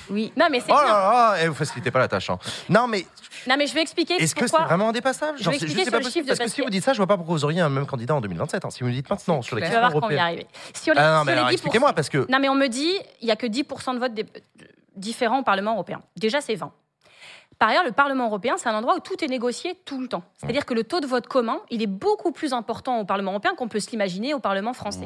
[0.10, 0.32] Oui.
[0.36, 0.94] Non, mais c'est Oh là bien.
[0.94, 2.30] là, eh, vous facilitez pas la tâche.
[2.30, 2.38] hein.
[2.70, 3.06] Non, mais
[3.48, 4.66] Non, mais je vais expliquer est-ce que c'est pourquoi.
[4.68, 6.56] vraiment indépassable Je vais c'est- expliquer sais sur pas le possible, chiffre de Parce que
[6.56, 8.66] si vous dites ça, je vois pas pourquoi vous auriez un même candidat en 2027.
[8.66, 8.70] hein.
[8.70, 10.38] Si vous me dites maintenant sur les Tu vas questions voir qu'on va y européennes.
[10.44, 10.48] arriver.
[10.74, 12.40] Si on les, Ah non, si mais on les alors 10%, expliquez-moi parce que Non,
[12.40, 14.26] mais on me dit, il n'y a que 10% de votes dé-
[14.96, 16.02] différents au Parlement européen.
[16.18, 16.72] Déjà, c'est 20.
[17.60, 20.24] Par ailleurs, le Parlement européen, c'est un endroit où tout est négocié tout le temps.
[20.38, 23.54] C'est-à-dire que le taux de vote commun, il est beaucoup plus important au Parlement européen
[23.56, 25.06] qu'on peut se l'imaginer au Parlement français.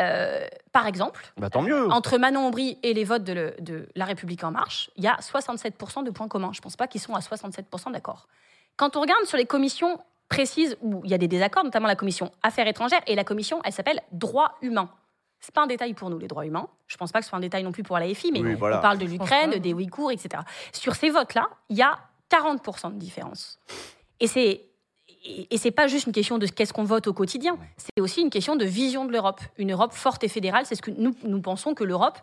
[0.00, 1.90] Euh, par exemple, Bah, tant mieux.
[1.90, 5.08] entre Manon Aubry et les votes de, le- de La République En Marche, il y
[5.08, 6.50] a 67% de points communs.
[6.52, 8.26] Je ne pense pas qu'ils sont à 67% d'accord.
[8.76, 11.96] Quand on regarde sur les commissions précises où il y a des désaccords, notamment la
[11.96, 14.90] commission Affaires étrangères, et la commission, elle s'appelle Droits humains.
[15.40, 16.68] C'est pas un détail pour nous, les droits humains.
[16.88, 18.54] Je pense pas que ce soit un détail non plus pour la FI, mais Oui,
[18.54, 18.78] on voilà.
[18.78, 20.42] parle de l'Ukraine, des Ouïghours, etc.
[20.72, 21.96] Sur ces votes-là, il y a
[22.30, 23.58] 40% de différence.
[24.18, 24.62] Et c'est
[25.24, 28.20] et et c'est pas juste une question de qu'est-ce qu'on vote au quotidien, c'est aussi
[28.22, 29.40] une question de vision de l'Europe.
[29.58, 32.18] Une Europe forte et fédérale, c'est ce que nous, nous pensons que l'Europe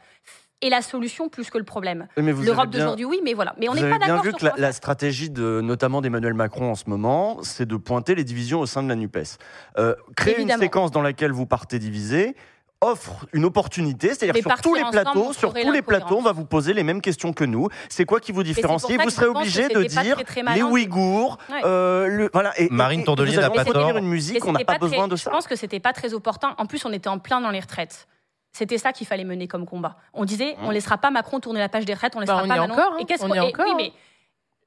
[0.61, 2.07] est la solution plus que le problème.
[2.15, 3.53] Vous L'Europe avez bien- d'aujourd'hui, oui, mais voilà.
[3.59, 5.29] Mais on Vous n'est avez pas bien d'accord vu sur que la, quoi la stratégie
[5.29, 8.87] de notamment d'Emmanuel Macron en ce moment, c'est de pointer les divisions au sein de
[8.87, 9.17] la Nupes.
[9.77, 10.55] Euh, créer Évidemment.
[10.55, 12.35] une séquence dans laquelle vous partez divisé.
[12.83, 16.31] Offre une opportunité, c'est-à-dire sur tous les plateaux, on sur tous les plateaux, on va
[16.31, 17.69] vous poser les mêmes questions que nous.
[17.89, 18.97] C'est quoi qui vous différencie?
[19.01, 20.63] Vous serez obligé de pas dire très, très les.
[20.63, 21.61] Ouïghours, Ouais.
[21.65, 22.51] euh, le, voilà.
[22.59, 23.97] Et, Marine Tondelier n'a pas tort.
[23.97, 25.29] une musique, Mais on n'a c'était pas très- besoin de ça.
[25.29, 26.55] Je pense que c'était pas très opportun.
[26.57, 28.07] En plus, on était en plein dans les retraites.
[28.51, 29.97] C'était ça qu'il fallait mener comme combat.
[30.13, 32.47] On disait, on laissera pas Macron tourner la page des retraites, on laissera Bah, on
[32.47, 32.73] pas y Manon.
[32.73, 32.97] encore, hein.
[32.99, 33.93] Et qu'est-ce On qu'on- est encore, Oui, mais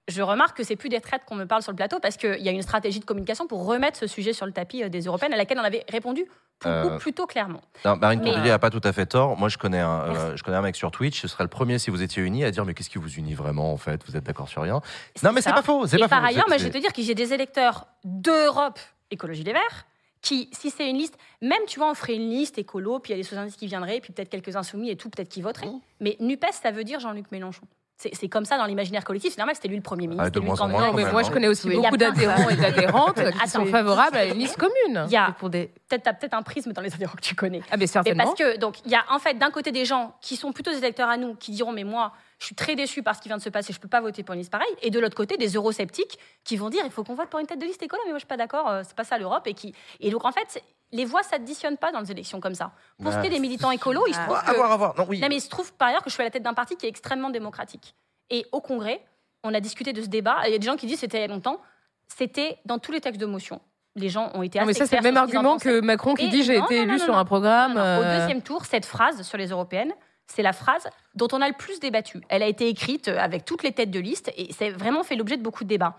[0.09, 2.41] je remarque que c'est plus des retraites qu'on me parle sur le plateau parce qu'il
[2.41, 5.03] y a une stratégie de communication pour remettre ce sujet sur le tapis euh, des
[5.03, 6.25] européennes à laquelle on avait répondu
[6.61, 7.61] pour le coup, Euh, plutôt clairement.
[7.85, 9.37] Non, Marine Tondelier n'a pas tout à fait tort.
[9.37, 11.21] Moi, je connais, un, euh, je connais un mec sur Twitch.
[11.21, 13.35] Ce serait le premier si vous étiez unis à dire Mais qu'est-ce qui vous unit
[13.35, 14.01] vraiment en fait?
[14.07, 14.81] Vous êtes d'accord sur rien?
[15.23, 15.87] Non, mais c'est pas faux.
[15.87, 16.27] c'est Et pas par faux.
[16.29, 18.79] ailleurs, moi, je vais te dire que j'ai des électeurs d'Europe
[19.11, 19.87] Écologie Les Verts
[20.23, 23.17] qui, si c'est une liste, même tu vois, on ferait une liste écolo, puis il
[23.17, 25.67] y a des socialistes qui viendraient, puis peut-être quelques insoumis et tout, peut-être qui voteraient.
[25.69, 25.81] Mmh.
[26.01, 27.63] Mais NUPES, ça veut dire Jean-Luc Mélenchon.
[27.99, 29.33] C'est comme ça dans l'imaginaire collectif.
[29.33, 30.25] C'est normal, c'était lui le Premier ministre.
[30.27, 31.25] Ah, de c'était lui moins le en moins, quand mais moi, hein.
[31.27, 35.07] je connais aussi beaucoup d'adhérents et d'adhérentes qui sont favorables à une liste commune.
[35.07, 35.71] Il y a des...
[35.89, 37.63] peut-être t'as peut-être un prisme dans les adhérents que tu connais.
[37.71, 38.25] Ah, mais Mais certainement.
[38.25, 40.71] parce que donc il y a en fait d'un côté des gens qui sont plutôt
[40.73, 43.29] des électeurs à nous qui diront mais moi je suis très déçu par ce qui
[43.29, 45.17] vient de se passer, je peux pas voter pour une liste pareille et de l'autre
[45.17, 47.83] côté des eurosceptiques qui vont dire il faut qu'on vote pour une tête de liste
[47.83, 50.11] écolo mais moi je suis pas d'accord, euh, c'est pas ça l'Europe et qui et
[50.11, 52.71] donc en fait les voix s'additionnent pas dans les élections comme ça.
[53.03, 54.77] Pour ce qui est des militants écolos, il se trouve Ah, que- à voir, à
[54.77, 54.95] voir.
[54.97, 55.19] Non, oui.
[55.21, 56.77] non, mais il se trouve par ailleurs que je suis à la tête d'un parti
[56.77, 57.97] qui est extrêmement démocratique.
[58.31, 59.05] Et au Congrès,
[59.43, 60.37] on a discuté de ce débat.
[60.47, 61.61] Il y a des gens qui disent c'était il y a longtemps.
[62.07, 63.61] C'était dans tous les textes de motion.
[63.97, 66.27] Les gens ont été Non, assez mais ça, c'est le même argument que Macron qui
[66.27, 67.75] Et dit j'ai été non, élu non, sur un programme.
[67.75, 67.99] Non, non.
[67.99, 69.93] Au euh, deuxième tour, cette phrase sur les européennes,
[70.27, 72.21] c'est la phrase dont on a le plus débattu.
[72.29, 75.17] Elle a été écrite euh, avec toutes les têtes de liste et c'est vraiment fait
[75.17, 75.97] l'objet de beaucoup de débats.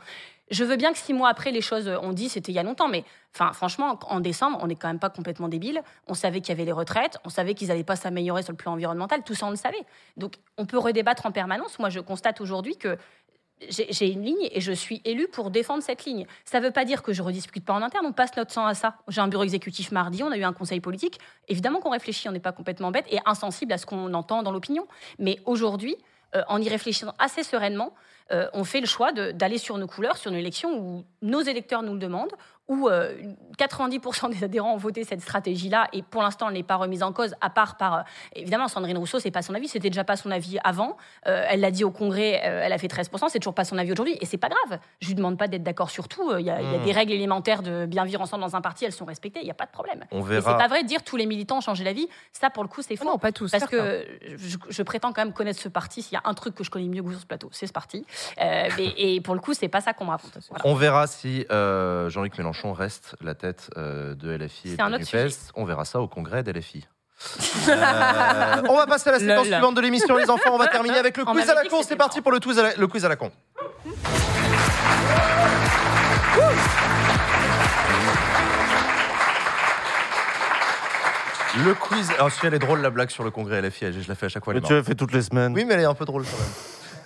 [0.50, 2.64] Je veux bien que six mois après, les choses, on dit c'était il y a
[2.64, 3.04] longtemps, mais
[3.36, 5.82] enfin, franchement, en décembre, on n'est quand même pas complètement débile.
[6.08, 8.58] On savait qu'il y avait les retraites, on savait qu'ils n'allaient pas s'améliorer sur le
[8.58, 9.86] plan environnemental, tout ça on le savait.
[10.16, 11.80] Donc on peut redébattre en permanence.
[11.80, 12.98] Moi, je constate aujourd'hui que
[13.70, 16.26] j'ai une ligne et je suis élue pour défendre cette ligne.
[16.46, 18.66] Ça ne veut pas dire que je rediscute pas en interne, on passe notre temps
[18.66, 18.98] à ça.
[19.08, 21.20] J'ai un bureau exécutif mardi, on a eu un conseil politique.
[21.48, 24.52] Évidemment qu'on réfléchit, on n'est pas complètement bête et insensible à ce qu'on entend dans
[24.52, 24.88] l'opinion.
[25.20, 25.96] Mais aujourd'hui,
[26.36, 27.94] euh, en y réfléchissant assez sereinement,
[28.32, 31.84] euh, on fait le choix d'aller sur nos couleurs, sur une élection où nos électeurs
[31.84, 32.34] nous le demandent,
[32.68, 33.16] où euh,
[33.58, 37.12] 90% des adhérents ont voté cette stratégie-là, et pour l'instant, elle n'est pas remise en
[37.14, 37.94] cause, à part par...
[37.96, 38.02] euh,
[38.36, 40.98] évidemment, Sandrine Rousseau, c'est pas son avis, c'était déjà pas son avis avant.
[41.28, 43.78] Euh, elle l'a dit au Congrès, euh, elle a fait 13%, c'est toujours pas son
[43.78, 44.80] avis aujourd'hui, et c'est pas grave.
[45.02, 46.30] Je lui demande pas d'être d'accord sur tout.
[46.30, 46.84] euh, Il y, a- il y a Mm.
[46.84, 49.52] des règles élémentaires de bien vivre ensemble dans un parti, elles sont respectées, il n'y
[49.52, 50.04] a pas de problème.
[50.12, 50.52] On verra.
[50.52, 52.70] c'est pas vrai de dire tous les militants ont changé la vie, ça pour le
[52.70, 53.06] coup, c'est faux.
[53.06, 53.50] non, pas tous.
[53.52, 53.78] Parce certains.
[53.78, 54.06] que
[54.38, 56.02] je, je prétends quand même connaître ce parti.
[56.02, 57.68] S'il y a un truc que je connais mieux que vous sur ce plateau, c'est
[57.68, 58.06] ce parti.
[58.42, 60.38] Euh, et pour le coup, c'est pas ça qu'on me raconte.
[60.50, 60.66] Voilà.
[60.68, 65.52] On verra si euh, Jean-Luc Mélenchon reste la tête euh, de LFI et de NUPES.
[65.56, 66.88] On verra ça au congrès d'LFI.
[67.70, 70.52] Euh, on va passer à la séquence suivante de l'émission, les enfants.
[70.54, 71.82] On va terminer avec le On quiz à la con.
[71.84, 73.32] C'est parti pour le, quiz à la- le quiz à la con.
[81.66, 82.12] Le quiz.
[82.12, 84.30] Alors, si elle est drôle, la blague sur le congrès LFI, je la fais à
[84.30, 84.54] chaque fois.
[84.54, 85.54] Mais tu l'as fait toutes les semaines.
[85.54, 86.48] Oui, mais elle est un peu drôle quand même.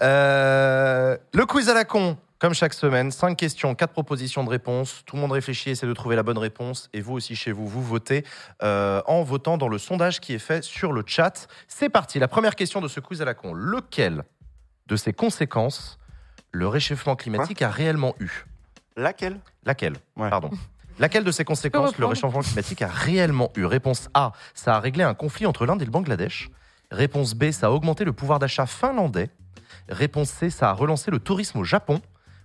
[0.01, 5.03] Euh, le quiz à la con, comme chaque semaine, cinq questions, quatre propositions de réponses.
[5.05, 6.89] Tout le monde réfléchit, essaie de trouver la bonne réponse.
[6.91, 8.25] Et vous aussi chez vous, vous votez
[8.63, 11.47] euh, en votant dans le sondage qui est fait sur le chat.
[11.67, 12.17] C'est parti.
[12.17, 13.53] La première question de ce quiz à la con.
[13.53, 14.23] Lequel
[14.87, 15.99] de ces conséquences
[16.51, 18.45] le réchauffement climatique a réellement eu?
[18.97, 19.39] Laquelle?
[19.63, 19.97] Laquelle?
[20.17, 20.31] Ouais.
[20.31, 20.49] Pardon.
[20.97, 23.65] Laquelle de ces conséquences le réchauffement climatique a réellement eu?
[23.65, 26.49] Réponse A, ça a réglé un conflit entre l'Inde et le Bangladesh.
[26.89, 29.29] Réponse B, ça a augmenté le pouvoir d'achat finlandais.
[29.89, 32.01] Réponse C, ça a relancé le tourisme au Japon.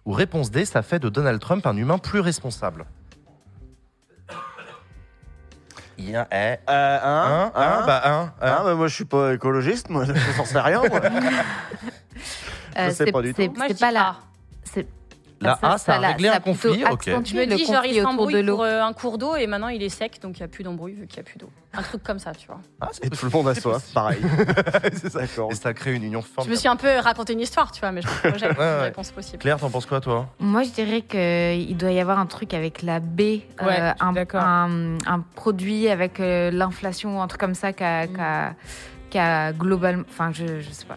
[0.06, 2.86] Ou réponse D, ça fait de Donald Trump un humain plus responsable.
[5.98, 8.32] Il y a un, eh, Euh, un, un, un, bah un, un.
[8.40, 10.82] Ah, bah, moi, je suis pas écologiste, moi, je n'en sais rien.
[10.88, 11.00] moi.
[11.02, 11.10] Euh,
[12.86, 13.40] Je sais c'est- pas du tout.
[13.56, 13.90] Moi, je C'est dis pas
[15.40, 15.52] la.
[15.52, 15.58] A.
[15.62, 17.04] La A, ça a la- réglé un plutôt conflit, ok.
[17.24, 19.88] Je me dis, genre, il s'embrouille pour euh, un cours d'eau et maintenant il est
[19.88, 21.50] sec, donc il n'y a plus d'embrouille vu qu'il n'y a plus d'eau.
[21.74, 22.60] Un truc comme ça, tu vois.
[22.80, 24.18] Ah, c'est Et tout le monde a soif, pareil.
[24.94, 25.20] C'est ça.
[25.20, 25.50] D'accord.
[25.50, 26.58] Et ça crée une union Je me formidable.
[26.58, 28.58] suis un peu raconté une histoire, tu vois, mais je pense que j'ai Ouais, une
[28.58, 28.80] ouais.
[28.82, 29.38] réponse possible.
[29.38, 30.26] Claire, t'en penses quoi, toi?
[30.38, 33.40] Moi, je dirais qu'il doit y avoir un truc avec la B, Ouais,
[33.74, 34.42] suis un, d'accord.
[34.42, 38.52] un, un produit avec euh, l'inflation ou un truc comme ça qui a, a-
[39.18, 40.04] a globalement.
[40.08, 40.96] Enfin, je, je sais pas.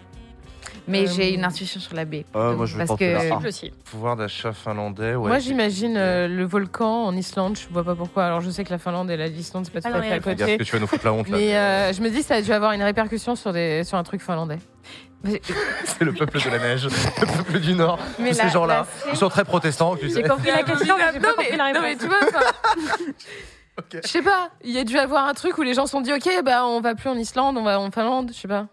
[0.90, 2.16] Mais Euh, j'ai une intuition sur la B.
[2.34, 3.20] Ah, moi, je parce que A.
[3.36, 3.72] Possible aussi.
[3.92, 5.28] Pouvoir d'achat finlandais, ouais.
[5.30, 7.58] Moi, j'imagine euh, le volcan en Islande.
[7.58, 8.26] Je vois pas pourquoi.
[8.26, 10.02] Alors, je sais que la Finlande et la- l'Islande, c'est pas tout Ah non, à
[10.04, 10.58] fait mais à côté.
[10.58, 11.38] que tu vas nous foutre la honte là.
[11.38, 14.04] Mais euh, je me dis, ça a dû avoir une répercussion sur, des, sur un
[14.04, 14.58] truc finlandais.
[15.24, 18.00] C'est le peuple de la neige, le peuple du Nord.
[18.20, 19.96] Mais Tous la- ces gens-là, ils sont très protestants.
[19.98, 20.22] Tu sais.
[20.22, 21.84] J'ai compris la question, mais j'ai pas non, compris mais, la non, réponse.
[21.84, 23.04] mais tu vois, enfin,
[24.04, 24.50] je sais pas.
[24.64, 26.66] Il y a dû avoir un truc où les gens se sont dit, ok, bah
[26.66, 28.68] on va plus en Islande, on va en Finlande, je sais pas.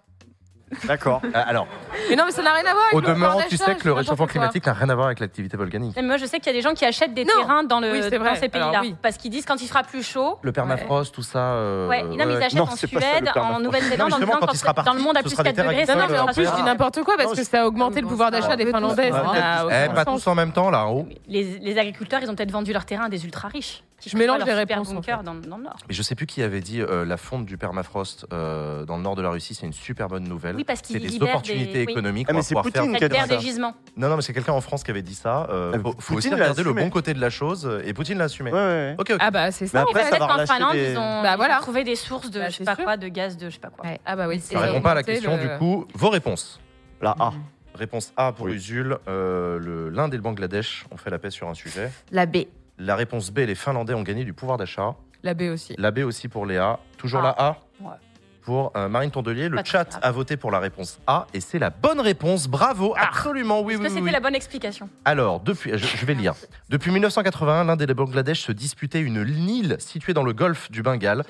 [0.85, 1.21] D'accord.
[1.25, 1.67] Euh, Alors,
[2.11, 3.65] Mais non, mais ça n'a rien à voir avec au le pouvoir demeurant, tu d'achat,
[3.73, 4.27] sais que le réchauffement quoi.
[4.33, 5.93] climatique n'a rien à voir avec l'activité volcanique.
[5.97, 7.31] Mais Moi, je sais qu'il y a des gens qui achètent des Non.
[7.41, 8.31] terrains dans, le, Oui, c'est vrai.
[8.35, 8.69] dans ces pays-là.
[8.71, 8.97] Alors, oui.
[9.01, 10.39] Parce qu'ils disent quand il fera plus chaud.
[10.43, 11.39] Le permafrost, tout ça.
[11.39, 13.61] euh, Ouais, non, mais ils achètent Non, en c'est pas ça, le Suède, en.
[13.61, 15.45] Nouvelle-Zélande, en justement, disant quand quand il sera dans le monde à plus ce sera
[15.45, 17.45] 4 des terres degrés, ça Non, mais en plus, je dis n'importe quoi parce que
[17.45, 19.11] ça a augmenté le pouvoir d'achat des Finlandais.
[19.13, 20.25] ça n'a Eh, aucun pas sens.
[20.25, 21.09] tous en même temps, là, en haut.
[21.29, 23.83] les, les agriculteurs, ils ont peut-être vendu leur terrain à des ultra riches.
[24.01, 25.25] qui Je mélange les super réponses, en bunker fait.
[25.25, 25.77] dans, dans le nord.
[25.89, 29.03] Mais je sais plus qui avait dit euh, la fonte du permafrost euh, dans le
[29.03, 30.56] nord de la Russie, c'est une super bonne nouvelle.
[30.57, 31.93] Oui, parce qu'il c'est des opportunités des- oui.
[31.93, 32.27] économiques.
[32.29, 33.27] Ah, on mais c'est Poutine faire- qui a dit ça.
[33.27, 33.75] des gisements.
[33.97, 35.47] Non, non, mais c'est quelqu'un en France qui avait dit ça.
[35.51, 38.19] Euh, Ah, faut, faut aussi regarder le bon côté de la chose euh, et Poutine
[38.19, 38.51] l'a assumé.
[38.53, 38.95] Ouais, ouais.
[38.99, 39.17] Ok, ok.
[39.21, 39.85] Ah bah c'est Mais ça.
[39.85, 41.59] en après, qu'en Finlande, des- ils ont, Bah, voilà.
[41.61, 43.71] trouvé des sources de Bah, je sais pas quoi, de gaz, de je sais pas
[43.71, 43.85] quoi.
[43.85, 44.01] Ouais.
[44.07, 44.41] Ah bah oui.
[44.41, 46.61] Ça répond pas à la question, du coup, vos réponses.
[47.01, 47.33] La A.
[47.75, 48.49] Réponse A pour.
[48.49, 51.91] Usul, euh, le- l'Inde et le Bangladesh ont fait la paix sur un sujet.
[52.11, 52.39] La B.
[52.79, 54.95] La réponse B, les Finlandais ont gagné du pouvoir d'achat.
[55.23, 55.75] La B aussi.
[55.77, 56.79] La B aussi pour Léa.
[56.97, 57.35] Toujours Ah.
[57.39, 57.97] la A Ouais.
[58.47, 59.49] Pour euh, Marine Tondelier.
[59.51, 60.01] Le chat grave.
[60.03, 62.47] a voté pour la réponse A et c'est la bonne réponse.
[62.49, 63.09] Bravo, Ah.
[63.09, 64.11] absolument, oui, oui, que oui, c'était oui.
[64.13, 64.89] la bonne explication?
[65.05, 66.35] Alors, depuis, je, je vais lire.
[66.71, 70.83] Depuis 1981, l'Inde et le Bangladesh se disputaient une île située dans le golfe du
[70.83, 71.25] Bengale,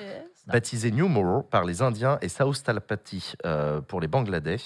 [0.47, 4.57] baptisée New Moro par les Indiens et South Talapati euh, pour les Bangladais.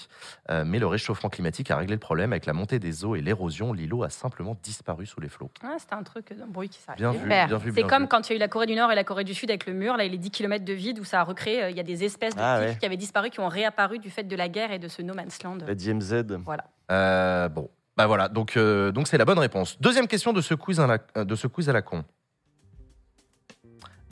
[0.50, 3.20] Euh, mais le réchauffement climatique a réglé le problème avec la montée des eaux et
[3.20, 3.72] l'érosion.
[3.72, 5.50] L'îlot a simplement disparu sous les flots.
[5.62, 6.98] Ah, C'était un truc, un bruit qui s'arrête.
[7.00, 7.46] Bien vu, Super.
[7.48, 8.08] bien vu, C'est comme vu.
[8.08, 9.66] quand il y a eu la Corée du Nord et la Corée du Sud avec
[9.66, 11.80] le mur, là, les 10 km de vide où ça a recréé, euh, il y
[11.80, 12.76] a des espèces de Ah ouais.
[12.78, 15.14] qui avaient disparu, qui ont réapparu du fait de la guerre et de ce no
[15.14, 15.58] man's land.
[15.66, 16.24] La DMZ.
[16.44, 16.64] Voilà.
[16.90, 19.80] Euh, bon, bah voilà, donc euh, donc c'est la bonne réponse.
[19.80, 22.04] Deuxième question de ce quiz à la, de ce quiz à la con.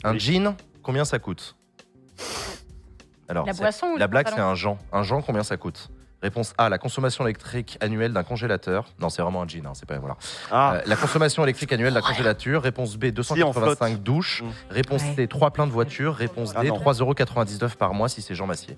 [0.03, 0.19] Un Oui.
[0.19, 1.55] jean, combien ça coûte?
[3.29, 4.77] Alors, La boisson ou La blague, c'est un Jean.
[4.91, 5.89] Un Jean, combien ça coûte?
[6.21, 8.85] Réponse A, la consommation électrique annuelle d'un congélateur.
[8.99, 10.17] Non, c'est vraiment un jean, hein, c'est pas voilà.
[10.51, 12.61] Ah, Euh, la consommation électrique annuelle d'un congélateur.
[12.61, 13.09] Réponse B, Si,
[13.41, 14.43] en 285 douches.
[14.43, 14.49] Mm.
[14.69, 15.13] Réponse Ouais.
[15.15, 16.13] C, 3 pleins de voitures.
[16.13, 16.75] Réponse Ah D, non.
[16.77, 18.77] 3,99€ par mois si c'est Jean Massier.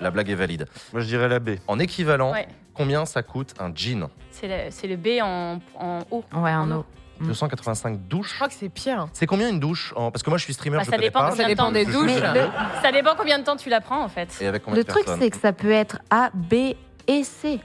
[0.00, 0.66] La blague est valide.
[0.92, 1.50] moi je dirais la B.
[1.68, 2.48] En équivalent, Ouais.
[2.74, 4.08] combien ça coûte un jean?
[4.32, 4.48] C'est
[4.88, 6.24] le, B en, en haut.
[6.34, 6.80] Ouais, en eau.
[6.80, 6.84] Mm.
[7.20, 8.34] 285 Je douches.
[8.34, 9.06] crois que c'est pire.
[9.12, 11.08] C'est combien une douche en- Parce que moi je suis streamer, Bah, je ça connais
[11.08, 11.30] dépend pas.
[11.30, 12.12] combien Ça de dépend temps des Je- douches.
[12.12, 12.48] je- Mais
[12.82, 14.28] Ça dépend combien de temps tu la prends en fait.
[14.40, 16.74] Et avec combien le de truc, personnes c'est que ça peut être A, B
[17.06, 17.60] et C.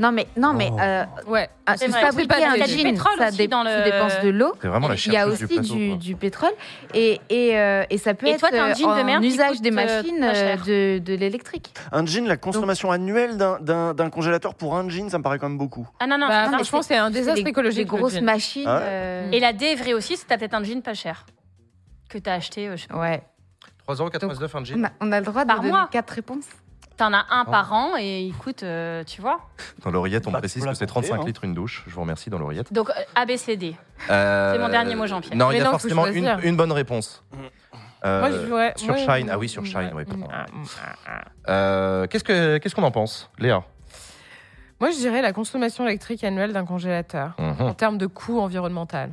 [0.00, 0.78] Non, mais, non, mais Oh.
[0.80, 1.50] euh, Ouais.
[1.66, 2.00] ah, C'est se vrai.
[2.02, 4.20] fabriquer Il y a un du jean, pétrole ça, aussi dé- dans le- ça dépense
[4.22, 4.52] de l'eau.
[4.62, 5.74] C'est vraiment la Il y a chercheuse du aussi plateau.
[5.74, 5.96] du, quoi.
[5.98, 6.52] du pétrole
[6.94, 9.04] et, et, euh, et ça peut Et être toi, t'as un euh, jean de en
[9.04, 11.74] merde qui usage coûte, des euh, machines pas euh, de, de l'électrique.
[11.92, 15.38] Un jean, la consommation annuelle d'un- d'un d'un congélateur pour un jean, ça me paraît
[15.38, 15.88] quand même beaucoup.
[16.00, 16.28] Ah non, non.
[16.28, 17.78] Bah, non, mais franchement, c'est un désastre des, écologique.
[17.78, 18.24] des grosses le jean.
[18.24, 18.64] machines.
[18.68, 20.80] Ah ouais euh, Et la D est vraie aussi, c'est que t'as peut-être un jean
[20.82, 21.26] pas cher.
[22.08, 22.98] Que t'as acheté, euh, je sais pas.
[22.98, 23.22] Ouais.
[23.86, 25.88] 3,99€ un On jean a, on a le droit de Par donner mois.
[25.90, 26.44] quatre réponses.
[26.98, 27.50] T'en as un Oh.
[27.50, 29.38] par an et il coûte, euh, tu vois.
[29.84, 31.26] Dans l'oreillette, on Bah, précise faut la que c'est compter, 35 hein.
[31.26, 31.84] litres une douche.
[31.86, 32.72] Je vous remercie dans l'oreillette.
[32.72, 33.76] Donc euh, A, B, C, D.
[34.10, 35.36] Euh, mon dernier mot, Jean-Pierre.
[35.36, 36.40] Non, il y a non, faut forcément une, choisir.
[36.44, 37.22] une bonne réponse.
[38.04, 40.04] Euh, Moi, je ouais, sur moi, Shine, je- ah oui, sur Shine, ouais.
[40.32, 40.46] Ah,
[40.76, 41.50] ah, ah.
[41.50, 43.62] Euh, Qu'est-ce que- qu'est-ce qu'on en pense, Léa?
[44.80, 47.60] Moi, je dirais la consommation électrique annuelle d'un congélateur Mhm.
[47.68, 49.10] en termes de coût environnemental.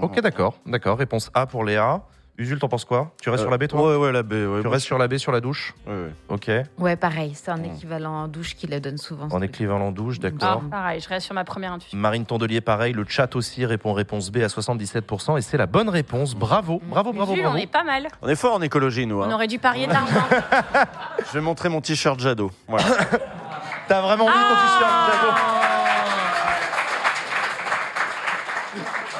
[0.00, 0.98] Ok, d'accord, d'accord.
[0.98, 2.02] Réponse A pour Léa.
[2.40, 3.10] Usul, t'en penses quoi?
[3.20, 3.82] Tu restes sur la B, toi?
[3.82, 4.32] Ouais, ouais, la B.
[4.32, 5.74] Ouais, Tu restes sur la B sur la douche?
[5.88, 6.12] Ouais, ouais.
[6.28, 6.48] Ok.
[6.78, 7.64] Ouais, pareil, c'est un Mm.
[7.64, 9.26] équivalent en douche qui la donne souvent.
[9.32, 10.62] En équivalent douche, Ah, d'accord.
[10.70, 11.98] pareil, je reste sur ma première intuition.
[11.98, 12.92] Marine Tondelier, pareil.
[12.92, 15.36] Le chat aussi répond réponse B à 77%.
[15.36, 16.36] Et c'est la bonne réponse.
[16.36, 17.48] Bravo, bravo, bravo, bravo.
[17.54, 18.06] on est pas mal.
[18.22, 19.18] On est fort en écologie, nous.
[19.20, 19.32] On hein.
[19.32, 20.22] aurait dû parier de l'argent.
[21.26, 22.52] Je vais montrer mon t-shirt Jado.
[22.68, 22.84] Voilà.
[23.88, 25.32] T'as vraiment mis ton t-shirt, Jago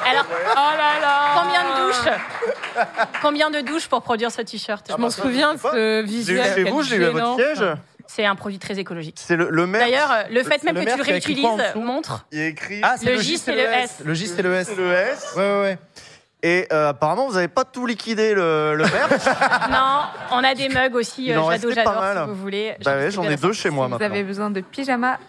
[0.09, 2.13] Alors, Oh là là combien de douches?
[3.21, 6.43] Combien de douches pour produire ce t-shirt Je m'en souviens de ce eu visuel.
[6.55, 7.55] chez quel vous, je l'ai eu à votre gênant.
[7.55, 7.65] siège.
[8.07, 9.17] C'est un produit très écologique.
[9.23, 9.81] C'est le, le maire.
[9.81, 11.73] D'ailleurs, euh, le fait même le que tu le qui a écrit quoi en réutilises
[11.75, 12.25] dessous montre.
[12.31, 12.79] il y a écrit.
[12.81, 13.97] Ah, c'est Le J, c'est le S.
[14.03, 14.67] Le J, c'est le S.
[14.67, 15.33] C'est le S.
[15.35, 15.77] Ouais, ouais, ouais.
[16.41, 19.09] Et euh, apparemment, vous n'avez pas tout liquidé le, le maire.
[19.69, 21.31] Non, on a des mugs aussi.
[21.33, 22.27] Euh, en Jado, restait pas j'adore si mal.
[22.29, 22.75] vous voulez.
[22.85, 24.13] bah ouais, Je j'en ai deux chez moi Si vous maintenant.
[24.15, 25.19] avez besoin de pyjama,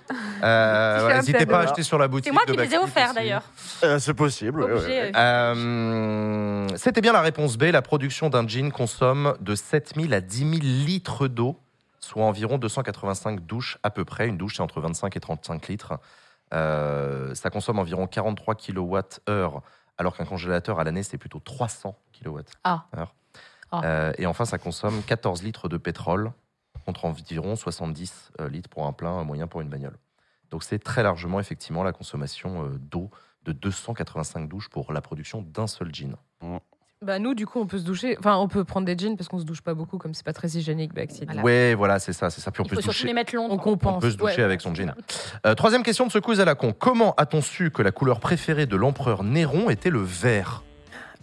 [0.44, 2.26] Euh, ouais, N'hésitez pas à acheter sur la boutique.
[2.26, 3.42] C'est moi de qui les ai offerts d'ailleurs.
[3.82, 4.62] Euh, c'est possible.
[4.62, 7.64] ouais, euh, C'était bien la réponse B.
[7.64, 11.58] La production d'un jean consomme de 7000 à 10 000 litres d'eau,
[11.98, 14.28] soit environ 285 douches à peu près.
[14.28, 15.94] Une douche, c'est entre 25 et 35 litres.
[16.52, 19.00] Euh, ça consomme environ 43 kWh,
[20.00, 22.40] alors qu'un congélateur à l'année, c'est plutôt 300 kWh.
[22.64, 22.86] Ah.
[23.70, 23.82] Ah.
[23.84, 26.32] Euh, et enfin, ça consomme 14 litres de pétrole,
[26.86, 29.98] contre environ 70 euh, litres pour un plein moyen pour une bagnole.
[30.50, 33.10] Donc c'est très largement, effectivement, la consommation euh, d'eau
[33.42, 36.16] de 285 douches pour la production d'un seul jean.
[37.02, 38.16] Bah nous, du coup, on peut se doucher.
[38.18, 40.34] Enfin, on peut prendre des jeans parce qu'on se douche pas beaucoup, comme c'est pas
[40.34, 41.24] très hygiénique, Baxi.
[41.24, 41.40] Voilà.
[41.42, 42.50] Ouais, voilà, c'est ça, c'est ça.
[42.50, 43.06] Puis on Il peut faut se doucher.
[43.06, 43.96] les mettre On compense.
[43.96, 44.42] On peut se doucher Ouais.
[44.42, 44.94] avec son jean.
[45.46, 46.74] Euh, troisième question de ce quiz à la con.
[46.78, 50.62] Comment a-t-on su que la couleur préférée de l'empereur Néron était le vert?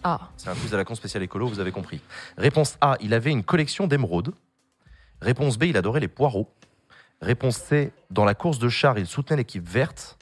[0.02, 0.30] Ah.
[0.36, 2.00] C'est un quiz à la con spécial écolo, vous avez compris.
[2.36, 4.32] Réponse A, il avait une collection d'émeraudes.
[5.20, 6.50] Réponse B, il adorait les poireaux.
[7.22, 10.18] Réponse C, dans la course de char, il soutenait l'équipe verte.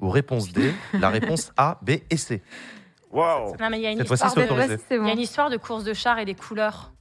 [0.00, 2.42] Ou réponse D, la réponse A, B et C.
[3.16, 4.60] Waouh Non, mais il y a une Cette fois-ci, histoire c'est de...
[4.60, 4.84] autorisé.
[4.90, 6.92] Il y a une histoire de course de char et des couleurs.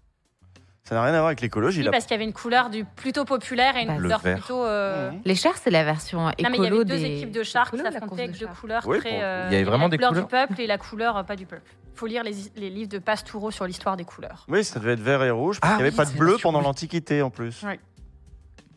[0.88, 1.80] Ça n'a rien à voir avec l'écologie.
[1.80, 1.92] Oui, là.
[1.92, 4.38] parce qu'il y avait une couleur du plutôt populaire et une Bah, le couleur vert.
[4.38, 4.64] plutôt.
[4.64, 7.06] euh, Les chars, c'est la version Non, mais il y écolo avait deux des...
[7.18, 8.60] équipes de chars qui écolo, la s'affrontaient course de avec deux chars.
[8.60, 9.20] couleurs Oui, très.
[9.24, 11.24] euh, Il y avait vraiment la des couleur couleurs du peuple et la couleur euh,
[11.24, 11.72] pas du peuple.
[11.94, 14.46] Il faut lire les, les livres de Pastoureau sur l'histoire des couleurs.
[14.48, 16.10] Oui, ça devait être vert et rouge, parce Ah qu'il n'y avait oui, pas de
[16.12, 16.66] c'est bleu pendant oui.
[16.66, 17.64] l'Antiquité en plus.
[17.64, 17.80] Ouais.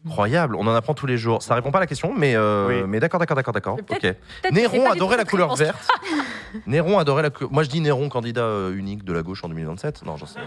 [0.08, 1.42] Incroyable, on en apprend tous les jours.
[1.42, 2.82] Ça répond pas à la question, mais, euh, Oui.
[2.88, 3.78] mais d'accord, d'accord, d'accord, d'accord.
[3.90, 4.14] Ok.
[4.52, 5.58] Néron adorait la couleur réponse.
[5.60, 5.88] verte.
[6.66, 7.52] Néron adorait la couleur.
[7.52, 10.04] Moi, je dis Néron, candidat euh, unique de la gauche en 2027.
[10.06, 10.40] Non, j'en sais.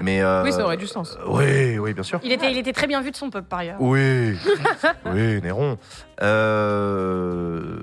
[0.00, 1.16] Mais euh, Oui, ça aurait du sens.
[1.26, 2.20] Oui, oui, bien sûr.
[2.24, 3.76] Il était, il était très bien vu de son peuple par ailleurs.
[3.80, 4.36] Oui,
[5.06, 5.78] oui, Néron.
[6.22, 7.78] Euh,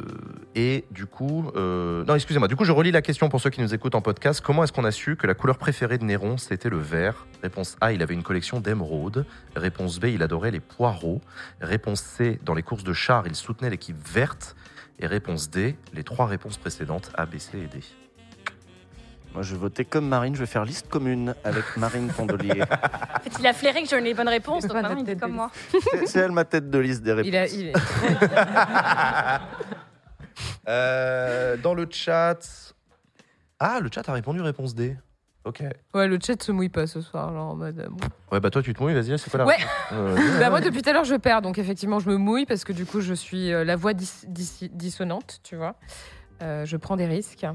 [0.60, 2.48] Et du coup, euh, non, excusez-moi.
[2.48, 4.42] Du coup, je relis la question pour ceux qui nous écoutent en podcast.
[4.42, 7.28] Comment est-ce qu'on a su que la couleur préférée de Néron c'était le vert?
[7.44, 9.28] Réponse A, il avait une collection d'émeraudes.
[9.56, 11.22] Réponse B, il adorait les poireaux.
[11.62, 14.56] Réponse C, dans les courses de chars, il soutenait l'équipe verte.
[15.00, 17.82] Et réponse D, les trois réponses précédentes A, B, C et D.
[19.36, 22.64] Moi, je vais voter comme Marine, je vais faire liste commune avec Marine Tondelier.
[22.64, 25.06] En fait, il a flairé que j'avais les bonnes réponses, Il donc va maintenant il
[25.06, 25.52] tête comme moi.
[25.92, 27.30] C'est c'est elle ma tête de liste des réponses.
[27.32, 27.74] Il a, il est-
[30.68, 32.74] Euh, dans le chat.
[33.60, 34.96] Ah, le chat a répondu réponse D.
[35.46, 35.64] Ok.
[35.94, 37.80] Ouais, le chat se mouille pas ce soir, genre en mode.
[37.80, 37.98] euh, bon.
[38.32, 39.56] Ouais, bah toi, tu te mouilles, vas-y, c'est quoi la Ouais.
[39.56, 42.46] réponse Euh, Bah moi depuis tout à l'heure je perds donc effectivement je me mouille
[42.46, 45.76] parce que du coup je suis euh, la voix dis- dis- dissonante tu vois.
[46.44, 47.46] Euh, je prends des risques.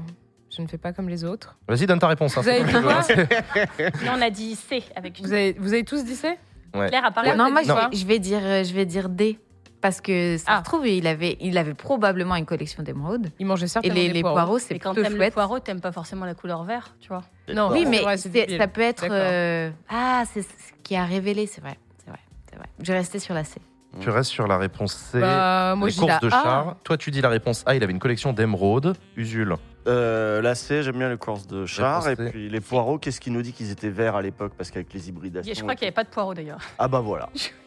[0.55, 1.55] Je ne fais pas comme les autres.
[1.67, 2.35] Vas-y, donne ta réponse.
[2.37, 5.25] hein, Vous c'est avez dit quoi hein, Là, on a dit C avec une.
[5.25, 6.37] Vous avez, vous avez tous dit C
[6.75, 6.87] Ouais.
[6.89, 7.29] Claire a parlé.
[7.31, 7.75] Ouais, non, moi, je Non.
[7.75, 9.39] vais, je vais dire, euh, je vais dire D.
[9.83, 10.59] Parce que ça Ah.
[10.59, 13.29] se trouve, il avait, il avait probablement une collection d'émeraudes.
[13.37, 14.35] Il mangeait Et certainement les, des les poireaux.
[14.35, 15.33] poireaux, c'est Mais quand plutôt t'aimes le chouette.
[15.33, 17.23] poireau, t'aimes pas forcément la couleur vert, tu vois.
[17.53, 18.29] Non, Oui, mais vrai, ça
[18.67, 19.05] peut être.
[19.11, 20.47] Euh, Ah, c'est ce
[20.83, 21.77] qui a révélé, c'est vrai.
[22.03, 22.19] C'est vrai.
[22.49, 22.67] C'est vrai.
[22.81, 23.59] Je vais rester sur la C.
[23.99, 25.19] Tu restes sur la réponse C.
[25.19, 26.29] Bah, moi les courses de A.
[26.31, 26.75] chars.
[26.85, 27.75] Toi, tu dis la réponse A.
[27.75, 28.95] Il avait une collection d'émeraudes.
[29.17, 29.53] Usul.
[29.85, 32.07] Euh, la C, j'aime bien les courses de chars.
[32.07, 34.53] Et puis les poireaux, qu'est-ce qui nous dit qu'ils étaient verts à l'époque?
[34.57, 35.53] Parce qu'avec les hybridations.
[35.53, 36.59] Je crois qu'il n'y avait pas de poireau d'ailleurs.
[36.79, 37.27] Ah bah voilà.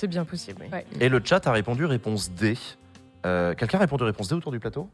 [0.00, 0.62] C'est bien possible.
[0.62, 0.68] oui.
[0.72, 0.86] Ouais.
[0.98, 2.56] Et le chat a répondu réponse D.
[3.26, 4.88] Euh, Quelqu'un a répondu réponse D autour du plateau?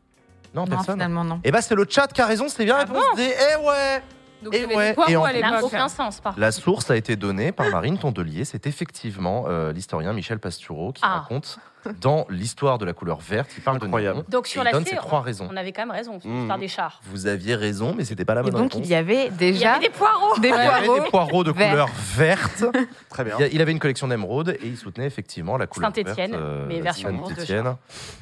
[0.52, 0.94] Non, Non, personne.
[0.96, 1.40] finalement, non.
[1.44, 2.48] Eh bah, c'est le chat qui a raison.
[2.48, 3.22] C'est bien Ah réponse D.
[3.30, 4.02] Eh ouais
[4.42, 7.52] Donc Et ouais, poireaux et en n'a aucun sens, par La source a été donnée
[7.52, 8.44] par Marine Tondelier.
[8.44, 11.20] C'est effectivement euh, l'historien Michel Pastoureau qui Ah.
[11.20, 11.56] raconte
[12.00, 13.50] dans l'histoire de la couleur verte.
[13.56, 14.16] Il parle Incroyable.
[14.18, 14.30] de Néron.
[14.30, 15.48] Donc sur Et la il donne C, ses trois raisons.
[15.50, 16.58] on avait quand même raison sur Mmh.
[16.60, 17.00] des chars.
[17.04, 18.86] Vous aviez raison, mais c'était pas la Et bonne donc, réponse.
[18.86, 21.00] il y avait Il y déjà avait des poireaux des Il y avait poireaux.
[21.04, 22.64] des poireaux de couleur verte.
[23.10, 23.34] Très bien.
[23.38, 26.32] Il y a- il avait une collection d'émeraudes et il soutenait effectivement la couleur Saint-Étienne,
[26.32, 27.76] verte, euh, mais version Saint-Étienne.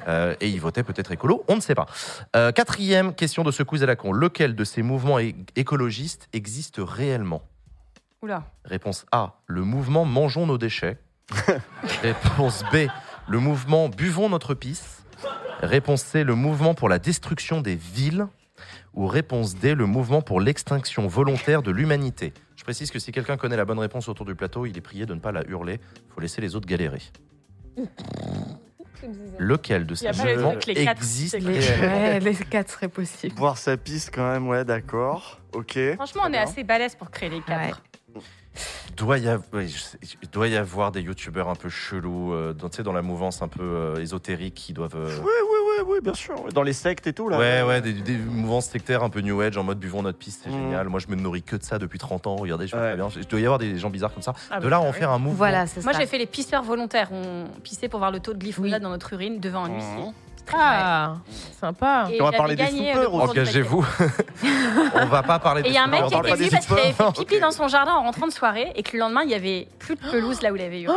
[0.07, 1.85] Euh, et il votait peut-être écolo, on ne sait pas.
[2.35, 4.11] Euh, quatrième question de ce quiz à la con.
[4.13, 5.17] Lequel de ces mouvements
[5.55, 7.41] écologistes existe réellement?
[8.21, 8.43] Oula.
[8.63, 10.97] Réponse A, le mouvement Mangeons nos déchets.
[12.01, 12.87] Réponse B,
[13.27, 15.03] le mouvement Buvons notre pisse.
[15.61, 18.27] Réponse C, le mouvement pour la destruction des villes.
[18.93, 22.33] Ou réponse D, le mouvement pour l'extinction volontaire de l'humanité.
[22.55, 25.05] Je précise que si quelqu'un connaît la bonne réponse autour du plateau, il est prié
[25.05, 25.79] de ne pas la hurler.
[25.95, 27.01] Il faut laisser les autres galérer.
[29.37, 33.35] Lequel de ces mouvements quatre, existe Les, ouais, les quatre seraient possibles.
[33.35, 35.41] Voir sa piste quand même, ouais, d'accord.
[35.51, 35.77] Ok.
[35.95, 37.37] Franchement, on est assez balèze pour créer les.
[37.37, 37.73] Il
[38.97, 42.77] doit y avoir, il doit y avoir des youtubeurs un peu chelous, euh, dans, tu
[42.77, 44.95] sais, dans la mouvance un peu euh, ésotérique qui doivent.
[44.95, 46.35] euh, Oui, oui, oui, oui, bien sûr.
[46.53, 47.37] Dans les sectes et tout, là.
[47.37, 50.41] Ouais, ouais, des, des mouvances sectaires un peu new age en mode buvons notre piste,
[50.43, 50.57] c'est Mhm.
[50.63, 50.89] génial.
[50.89, 52.35] Moi, je me nourris que de ça depuis 30 ans.
[52.37, 52.87] Regardez, je vais Ouais.
[52.89, 53.09] très bien.
[53.15, 54.33] Il doit y avoir des gens bizarres comme ça.
[54.49, 54.93] Ah de bah, là, à en oui.
[54.93, 55.35] faire un mouvement.
[55.37, 57.09] Voilà, c'est Moi, j'ai fait les pisseurs volontaires.
[57.11, 58.79] On pissait pour voir le taux de glyphosate Oui.
[58.81, 59.75] dans notre urine devant un Mhm.
[59.75, 60.11] huissier.
[60.53, 61.15] Ah,
[61.59, 62.07] sympa.
[62.11, 63.85] Et On va parler des gagné soupeurs Engagez-vous.
[64.95, 66.49] on va pas parler Et des il y a un mec soupeurs, qui était venu
[66.51, 67.13] parce qu'il avait fait soupeurs.
[67.13, 69.67] pipi dans son jardin en rentrant de soirée et que le lendemain, il y avait
[69.79, 70.89] plus de pelouse là où il avait eu.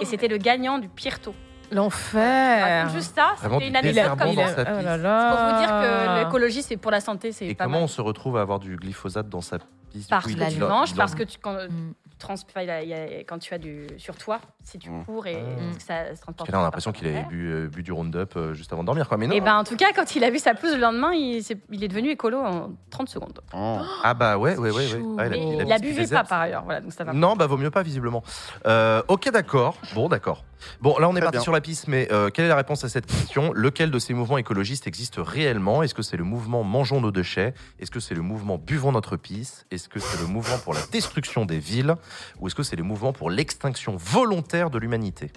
[0.00, 1.34] Et c'était le gagnant du pire taux.
[1.70, 2.88] L'enfer.
[2.90, 4.54] Juste ça, c'était une anecdote comme ça.
[4.58, 5.34] oh là.
[5.34, 7.84] Pour vous dire que l'écologie, c'est pour la santé, c'est Et pas comment mal.
[7.84, 9.58] on se retrouve à avoir du glyphosate dans sa
[9.92, 11.94] piste Parce que coup, tu il a- manges, il a- parce que tu, quand, Mm.
[12.24, 15.04] Trans- enfin, il a- il a- quand tu as du sur toi, si tu Mm.
[15.04, 15.76] cours et Ah.
[15.76, 16.50] que ça se transporte.
[16.50, 18.86] Là, on a l'impression qu'il avait bu, euh, bu du Roundup euh, juste avant de
[18.86, 19.08] dormir.
[19.08, 19.18] Quoi.
[19.18, 19.34] Mais non.
[19.34, 21.58] Et ben en tout cas, quand il a vu sa pelouse le lendemain, il, s'est-
[21.70, 23.40] il est devenu écolo en 30 secondes.
[23.54, 23.78] Oh.
[24.02, 24.92] Ah bah ouais, ouais, ouais.
[24.94, 25.02] ouais.
[25.18, 26.92] Ah, il a- il, il a la biscuit buvait des pas par ailleurs, voilà, donc
[26.92, 27.12] ça va.
[27.12, 28.22] Non, bah vaut mieux pas visiblement.
[28.66, 29.76] Euh, ok, d'accord.
[29.94, 30.44] Bon, d'accord.
[30.80, 32.88] Bon, là on est parti sur la piste, mais euh, quelle est la réponse à
[32.88, 33.52] cette question?
[33.54, 35.82] Lequel de ces mouvements écologistes existe réellement?
[35.82, 37.54] Est-ce que c'est le mouvement Mangeons nos déchets?
[37.78, 39.66] Est-ce que c'est le mouvement Buvons notre pisse?
[39.70, 41.94] Est-ce que c'est le mouvement pour la destruction des villes?
[42.40, 45.30] Ou est-ce que c'est le mouvement pour l'extinction volontaire de l'humanité?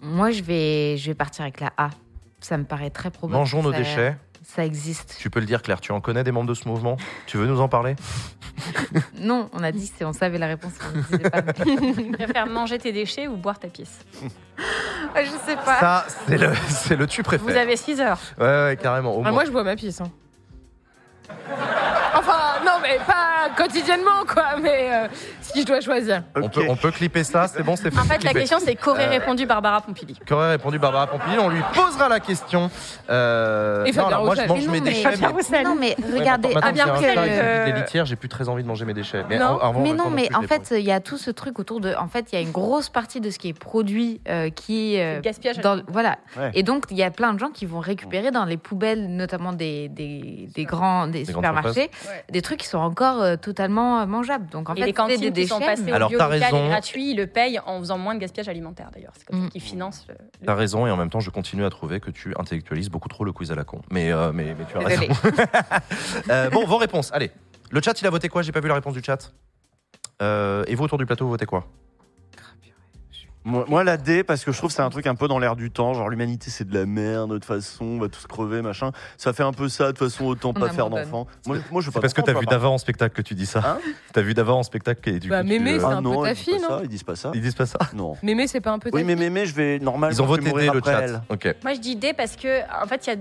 [0.00, 1.90] Moi, je vais, je vais partir avec la A.
[2.40, 3.38] Ça me paraît très probable.
[3.38, 4.16] Mangeons nos ça- déchets.
[4.44, 5.16] Ça existe.
[5.18, 6.96] Tu peux le dire, Claire, tu en connais des membres de ce mouvement?
[7.26, 7.96] Tu veux nous en parler?
[9.18, 10.72] Non, on a dit si on savait la réponse.
[10.92, 11.42] On ne disait pas.
[11.52, 13.98] Tu préfères manger tes déchets ou boire ta pisse
[15.16, 15.78] je sais pas.
[15.80, 17.46] Ça, c'est le, c'est le tu préfères.
[17.48, 18.18] Vous avez 6 heures.
[18.38, 19.14] Ouais, ouais, carrément.
[19.14, 19.32] au Ah, moins.
[19.32, 20.00] moi, je bois ma pisse.
[20.00, 20.10] hein.
[22.14, 24.56] Enfin, non, mais pas quotidiennement, quoi.
[24.60, 25.08] Mais euh,
[25.40, 26.22] si je dois choisir.
[26.36, 29.06] on, peut, on peut clipper ça, c'est bon, c'est En fait, la question, c'est qu'aurait
[29.08, 32.70] Euh, répondu Barbara Pompili Qu'aurait répondu Barbara Pompili On lui posera la question.
[33.10, 34.48] Euh, Et non, Fabien alors moi, je Roussel.
[34.56, 35.10] mange mes non, mais- déchets.
[35.10, 35.64] Fabien Roussel.
[35.64, 38.16] Non, mais Ouais, regardez, maintenant, bien maintenant, que- que j'ai un vide des litières, j'ai
[38.16, 39.24] plus très envie de manger mes déchets.
[39.28, 41.00] Mais non, avant, mais maintenant, non, mais plus, en je les fait, il y a
[41.00, 41.94] tout ce truc autour de.
[41.94, 44.98] En fait, il y a une grosse partie de ce qui est produit euh, qui.
[45.00, 46.18] euh, gaspillage dans, Voilà.
[46.36, 46.50] Ouais.
[46.54, 49.52] Et donc, il y a plein de gens qui vont récupérer dans les poubelles, notamment
[49.52, 51.90] des, des, des grands des supermarchés,
[52.30, 54.48] des trucs qui sont encore euh, totalement euh, mangeables.
[54.48, 55.70] Donc, en Et fait, les c'est cantines des qui sont déchets.
[55.70, 56.68] passées mais- au Alors, bio raison.
[56.68, 59.12] gratuit, ils le payent en faisant moins de gaspillage alimentaire d'ailleurs.
[59.16, 60.14] C'est comme ça qu'ils financent le-
[60.46, 63.24] T'as raison, et en même temps, je continue à trouver que tu intellectualises beaucoup trop
[63.24, 63.80] le quiz à la con.
[63.90, 65.02] Mais, euh, mais, mais tu as raison.
[66.30, 67.10] Euh, bon, vos réponses.
[67.12, 67.30] Allez.
[67.70, 68.42] Le chat, il a voté quoi?
[68.42, 69.32] J'ai pas vu la réponse du chat.
[70.20, 71.66] Euh, et vous, autour du plateau, vous votez quoi?
[73.44, 75.38] Moi, moi, la D, parce que je trouve que c'est un truc un peu dans
[75.40, 75.94] l'air du temps.
[75.94, 78.92] Genre, l'humanité, c'est de la merde, de toute façon, on va tous crever, machin.
[79.16, 81.26] Ça fait un peu ça, de toute façon, autant On pas faire d'enfants.
[81.46, 83.34] Moi, moi, je veux C'est pas parce que t'as vu d'avant en spectacle que tu
[83.34, 83.60] dis ça.
[83.64, 83.78] Hein
[84.12, 85.48] T'as vu d'avant en spectacle et du Bah, coup.
[85.48, 87.16] tu, Mémé, euh, c'est Ah un non, peu ta fille, ça, non Ils disent pas
[87.16, 87.32] ça.
[87.34, 87.78] Ils disent pas ça?
[87.94, 88.16] Non.
[88.22, 89.24] Mémé, c'est pas un peu ta Oui, mais fille?
[89.24, 90.12] Mémé, je vais normal.
[90.12, 91.00] Ils ont voté mourir D, le après chat.
[91.02, 91.22] elle.
[91.28, 91.56] Ok.
[91.64, 93.16] Moi, je dis D parce que, en fait, il y a.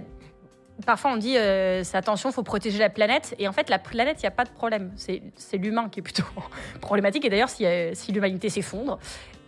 [0.85, 3.35] Parfois, on dit euh, c'est attention, faut protéger la planète.
[3.37, 4.91] Et en fait, la planète, il n'y a pas de problème.
[4.95, 6.23] C'est c'est l'humain qui est plutôt
[6.81, 7.23] problématique.
[7.25, 8.97] Et d'ailleurs, si, euh, si l'humanité s'effondre,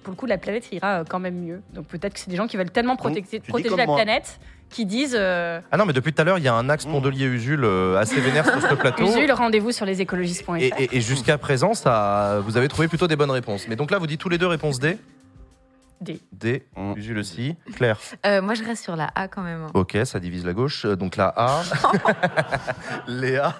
[0.03, 1.61] pour le coup, la planète ira euh, quand même mieux.
[1.73, 3.41] Donc peut-être que c'est des gens qui veulent tellement protéger,
[3.75, 3.95] la moi.
[3.95, 6.67] planète qui disent euh, Ah non, mais depuis tout à l'heure, il y a un
[6.69, 9.03] axe Pondelier Usul euh, assez vénère sur ce plateau.
[9.05, 10.55] Usul, rendez-vous sur lesécologistes.fr.
[10.57, 13.67] Et, et- et jusqu'à présent, ça, vous avez trouvé plutôt des bonnes réponses.
[13.67, 14.97] Mais donc là, vous dites tous les deux réponse D
[16.01, 16.19] D.
[16.33, 16.65] D,
[16.97, 17.55] Usul aussi.
[17.75, 19.61] Claire Euh, moi, je reste sur la A quand même.
[19.63, 19.71] hein.
[19.73, 20.85] Ok, ça divise la gauche.
[20.85, 21.61] Donc la A.
[23.07, 23.55] Léa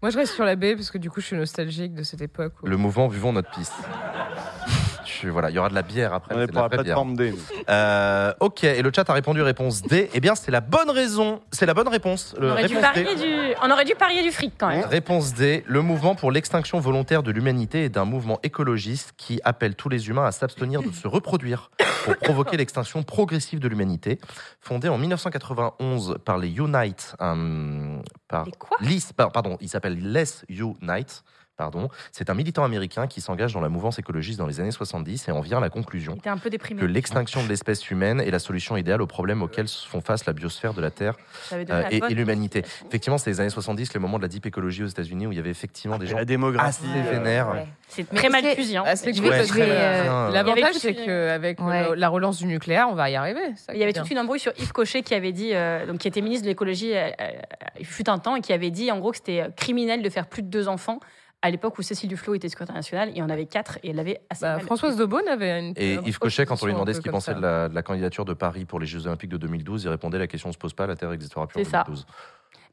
[0.00, 2.22] Moi, je reste sur la B parce que du coup, je suis nostalgique de cette
[2.22, 2.54] époque.
[2.62, 3.74] où- Le mouvement Buvons notre piste.
[5.30, 6.34] Voilà, il y aura de la bière après.
[6.34, 7.34] On est pour la plateforme D.
[7.68, 10.10] Euh, ok, et le chat a répondu réponse D.
[10.14, 11.40] Eh bien, c'est la bonne raison.
[11.50, 12.34] C'est la bonne réponse.
[12.38, 13.02] on, aurait dû réponse D.
[13.04, 13.54] parier du...
[13.62, 14.84] on aurait dû parier du fric quand même.
[14.84, 15.64] Réponse D.
[15.66, 20.08] Le mouvement pour l'extinction volontaire de l'humanité est d'un mouvement écologiste qui appelle tous les
[20.08, 21.70] humains à s'abstenir de se reproduire
[22.04, 24.18] pour provoquer l'extinction progressive de l'humanité.
[24.60, 28.46] Fondé en 1991 par les Unite, euh, par
[28.80, 31.22] l'IS- par- pardon, il s'appelle Less Unite.
[31.56, 31.88] Pardon.
[32.12, 35.32] C'est un militant américain qui s'engage dans la mouvance écologiste dans les années 70 et
[35.32, 39.06] en vient à la conclusion que l'extinction de l'espèce humaine est la solution idéale aux
[39.06, 41.14] problèmes auxquels font face la biosphère de la Terre
[41.52, 42.62] euh, la et, l'humanité.
[42.86, 45.36] Effectivement, c'est les années 70, le moment de la deep écologie aux États-Unis où il
[45.36, 46.84] y avait effectivement des gens La démographie.
[46.86, 47.50] assez vénères.
[47.50, 47.66] Ouais.
[47.88, 48.76] C'est très mal cuisi.
[48.76, 48.84] hein.
[48.86, 51.94] Ah, euh, euh, l'avantage, c'est qu'avec Ouais.
[51.94, 53.54] la relance du nucléaire, on va y arriver.
[53.56, 55.98] Ça Il y avait toute une embrouille sur Yves Cochet qui avait dit, euh, donc
[55.98, 57.28] qui était ministre de l'écologie, euh, euh,
[57.78, 60.08] il fut un temps, et qui avait dit en gros que c'était euh, criminel de
[60.08, 61.00] faire plus de deux enfants
[61.42, 63.90] à l'époque où Cécile Duflot était secrétaire nationale, et il y en avait quatre, et
[63.90, 64.64] elle avait assez Bah, mal.
[64.64, 65.72] Françoise Daubonne avait une.
[65.76, 67.82] Et une Yves Cochet, quand on lui demandait ce qu'il pensait de la, de la
[67.82, 70.58] candidature de Paris pour les Jeux Olympiques de 2012, il répondait la question ne se
[70.58, 71.82] pose pas, la Terre existera plus en C'est ça.
[71.86, 72.06] 2012.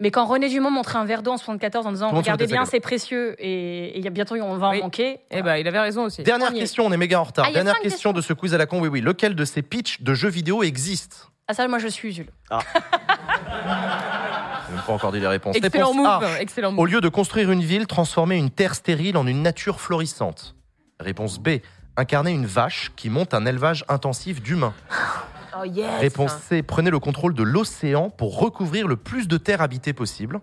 [0.01, 2.79] Mais quand René Dumont montrait un verre d'eau en 74 en disant regardez bien, c'est
[2.79, 4.81] précieux, et et il y a bientôt on va en Oui.
[4.81, 5.19] manquer.
[5.31, 6.23] Eh ben, il avait raison aussi.
[6.23, 6.59] Dernière On y est.
[6.61, 7.45] question, on est méga en retard.
[7.49, 9.01] Ah, Dernière question de ce quiz à la con, oui, oui.
[9.01, 11.27] Lequel de ces pitchs de jeux vidéo existe?
[11.49, 12.29] Ah ça, moi je suis Jules.
[12.51, 12.57] N'ai
[14.71, 15.55] même pas encore dit les réponses.
[15.55, 16.23] Excellent Réponse move.
[16.23, 16.41] A.
[16.41, 16.87] Excellent Au move.
[16.87, 20.55] lieu de construire une ville, transformer une terre stérile en une nature florissante.
[20.99, 21.49] Réponse B.
[21.97, 24.73] Incarner une vache qui monte un élevage intensif d'humains.
[25.61, 26.61] Oh yes Réponse C.
[26.61, 30.39] Prenez le contrôle de l'océan pour recouvrir le plus de terres habitées possible.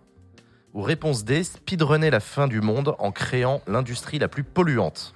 [0.74, 1.42] Ou réponse D.
[1.44, 5.14] Speedrunner la fin du monde en créant l'industrie la plus polluante.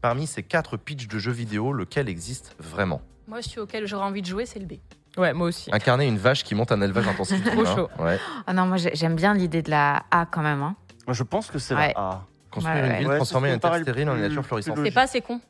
[0.00, 3.02] Parmi ces quatre pitchs de jeux vidéo, lequel existe vraiment?
[3.28, 4.72] Moi, celui auquel j'aurais envie de jouer, c'est le B.
[5.16, 5.70] Ouais, moi aussi.
[5.72, 7.88] Incarner une vache qui monte un élevage intensif Trop chaud.
[7.98, 8.18] Ouais.
[8.46, 10.62] Ah non, moi j'ai- j'aime bien l'idée de la A quand même.
[10.62, 10.76] hein.
[11.06, 11.92] Moi, je pense que c'est Ouais.
[11.96, 12.24] la A.
[12.50, 12.98] Construire Ouais, une ouais.
[12.98, 14.78] ville, Ouais, transformer c'est me terre stérile en une nature florissante.
[14.84, 15.40] C'est pas assez con.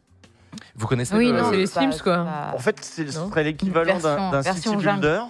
[0.75, 2.25] Vous connaissez Oui, le- non, c'est les Sims, quoi.
[2.25, 4.83] pas- En fait, c'est- ce serait l'équivalent d'un city jungle.
[5.01, 5.21] builder.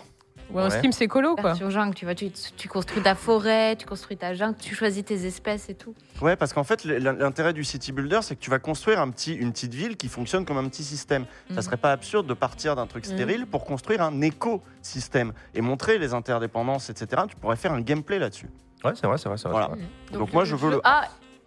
[0.53, 0.81] Ouais, un Ouais.
[0.83, 1.51] Sims écolo, quoi.
[1.51, 5.05] Version jungle, tu vois, tu, tu construis ta forêt, tu construis ta jungle, tu choisis
[5.05, 5.95] tes espèces et tout.
[6.21, 9.35] Ouais, parce qu'en fait, l'intérêt du city builder, c'est que tu vas construire un petit,
[9.35, 11.25] une petite ville qui fonctionne comme un petit système.
[11.49, 11.63] Ça Mhm.
[11.63, 13.15] serait pas absurde de partir d'un truc Mhm.
[13.15, 17.23] stérile pour construire un écosystème et montrer les interdépendances, etc.
[17.29, 18.49] Tu pourrais faire un gameplay là-dessus.
[18.85, 19.53] Ouais, c'est vrai, c'est vrai, c'est vrai.
[19.53, 19.71] Voilà.
[19.75, 20.19] c'est vrai.
[20.19, 20.81] Donc, moi, je veux le.
[20.85, 21.03] A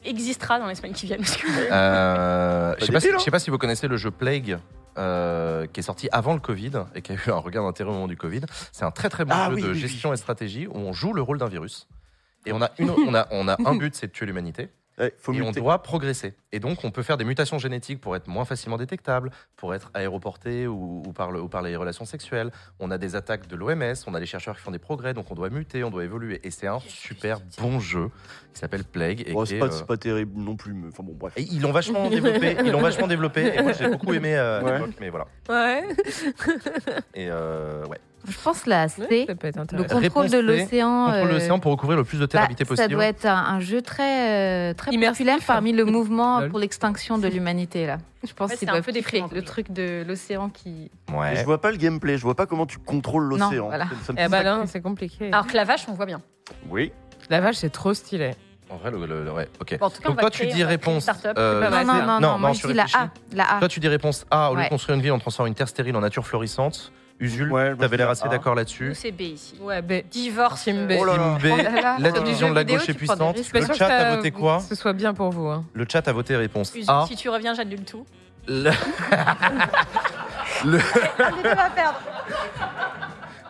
[0.06, 1.24] existera dans les semaines qui viennent.
[1.72, 4.58] Euh, je sais pas, si, débile, je sais pas si vous connaissez le jeu Plague.
[4.98, 7.94] euh, qui est sorti avant le Covid et qui a eu un regain d'intérêt au
[7.94, 8.42] moment du Covid.
[8.72, 9.80] C'est un très très bon Ah jeu oui, de oui, oui.
[9.80, 11.88] gestion et stratégie où on joue le rôle d'un virus.
[12.46, 14.70] Et on a, une, on a, on a un but, c'est de tuer l'humanité.
[15.18, 16.34] Faut et on doit progresser.
[16.52, 19.90] Et donc, on peut faire des mutations génétiques pour être moins facilement détectable, pour être
[19.96, 22.52] aéroporté ou, ou par le- ou par les relations sexuelles.
[22.80, 25.32] On a des attaques de l'OMS, on a des chercheurs qui font des progrès, donc
[25.32, 26.40] on doit muter, on doit évoluer.
[26.44, 28.10] Et c'est un super bon jeu
[28.54, 29.22] qui s'appelle Plague.
[29.22, 31.34] Et c'est pas, euh, c'est pas terrible non plus, mais enfin bon, bref.
[31.38, 32.56] et ils l'ont vachement développé.
[32.64, 33.52] Ils l'ont vachement développé.
[33.56, 34.74] Et moi, j'ai beaucoup aimé euh, à Ouais.
[34.74, 35.26] l'époque, mais voilà.
[35.50, 35.88] Ouais.
[37.16, 37.98] Et euh, ouais.
[38.28, 41.06] Je pense la C, Ça peut être le contrôle Réponse de l'océan.
[41.08, 42.94] Contre euh, l'océan pour recouvrir le plus de terre bah, habitée ça possible.
[42.94, 45.18] doit être un, un jeu très, euh, très Immersif.
[45.18, 47.98] populaire parmi le mouvement pour l'extinction de l'humanité là.
[48.26, 50.90] Je pense Ouais, qu'il c'est un doit peu déprimant, le truc de l'océan qui.
[51.14, 51.36] Ouais.
[51.36, 53.66] Je vois pas le gameplay, je vois pas comment tu contrôles Non, l'océan.
[53.68, 53.86] voilà.
[53.86, 55.28] Ça- ça me Eh bah pas c'est compliqué.
[55.28, 56.22] Alors que la vache, on voit bien.
[56.70, 56.94] Oui.
[57.30, 58.32] La vache, c'est trop stylé.
[58.70, 59.78] En vrai, le, le- le- ouais, ok.
[59.80, 61.08] Bon, en tout cas, Donc toi, créer- tu dis réponse.
[61.38, 63.10] euh, non, non, non, non, non, moi non, je je dis la A.
[63.34, 63.60] La A.
[63.60, 65.68] Toi, tu dis réponse A, au lieu de construire une ville, on transforme une terre
[65.68, 66.92] stérile en nature florissante.
[67.20, 68.28] Usul, Ouais, t'avais l'air assez A.
[68.30, 68.94] d'accord là-dessus.
[68.96, 69.56] c'est B ici.
[69.62, 70.04] Ouais, B.
[70.10, 70.64] Divorce.
[70.64, 70.92] Team B.
[70.92, 71.38] euh, Oh là là.
[71.40, 71.96] Team B, Oh là là.
[72.00, 73.38] la division de la gauche est puissante.
[73.54, 75.48] Le chat a voté quoi que ce soit bien pour vous.
[75.48, 75.64] hein.
[75.74, 77.06] Le chat a voté réponse Usul, A.
[77.08, 78.06] Si tu reviens, j'annule tout.
[78.48, 78.72] Le...
[80.66, 80.80] le...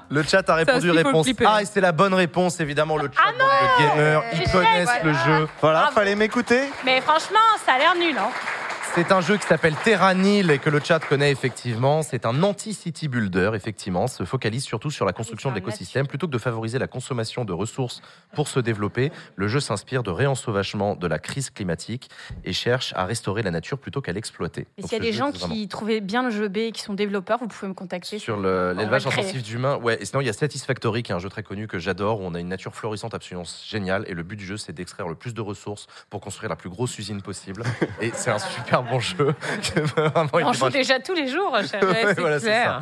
[0.10, 1.28] Le chat a répondu le réponse.
[1.46, 2.98] A et c'est la bonne réponse évidemment.
[2.98, 5.48] Le chat, bande de gamers, ils Échec, connaissent le jeu.
[5.60, 5.96] Voilà, Bravo.
[5.96, 6.62] fallait m'écouter.
[6.86, 8.16] Mais franchement, ça a l'air nul.
[8.16, 8.30] Hein.
[8.96, 12.04] C'est un jeu qui s'appelle Terranil et que le chat connaît effectivement.
[12.04, 16.06] C'est un anti-city builder, effectivement, se focalise surtout sur la construction de l'écosystème.
[16.06, 18.04] Plutôt que de favoriser la consommation de ressources
[18.36, 22.12] pour se développer, le jeu s'inspire de réensauvagement de la crise climatique
[22.44, 24.68] et cherche à restaurer la nature plutôt qu'à l'exploiter.
[24.78, 26.82] Et s'il y a des gens vraiment qui trouvaient bien le jeu B et qui
[26.82, 28.20] sont développeurs, vous pouvez me contacter.
[28.20, 29.78] sur l'élevage intensif d'humains.
[29.78, 32.22] Ouais, et sinon il y a Satisfactory qui est un jeu très connu que j'adore
[32.22, 35.08] où on a une nature florissante absolument géniale et le but du jeu c'est d'extraire
[35.08, 37.64] le plus de ressources pour construire la plus grosse usine possible
[38.00, 39.34] et c'est un super bon jeu.
[39.96, 41.84] Vraiment, On joue déjà tous les jours, cher.
[41.84, 42.82] Ouais, Voilà, clair.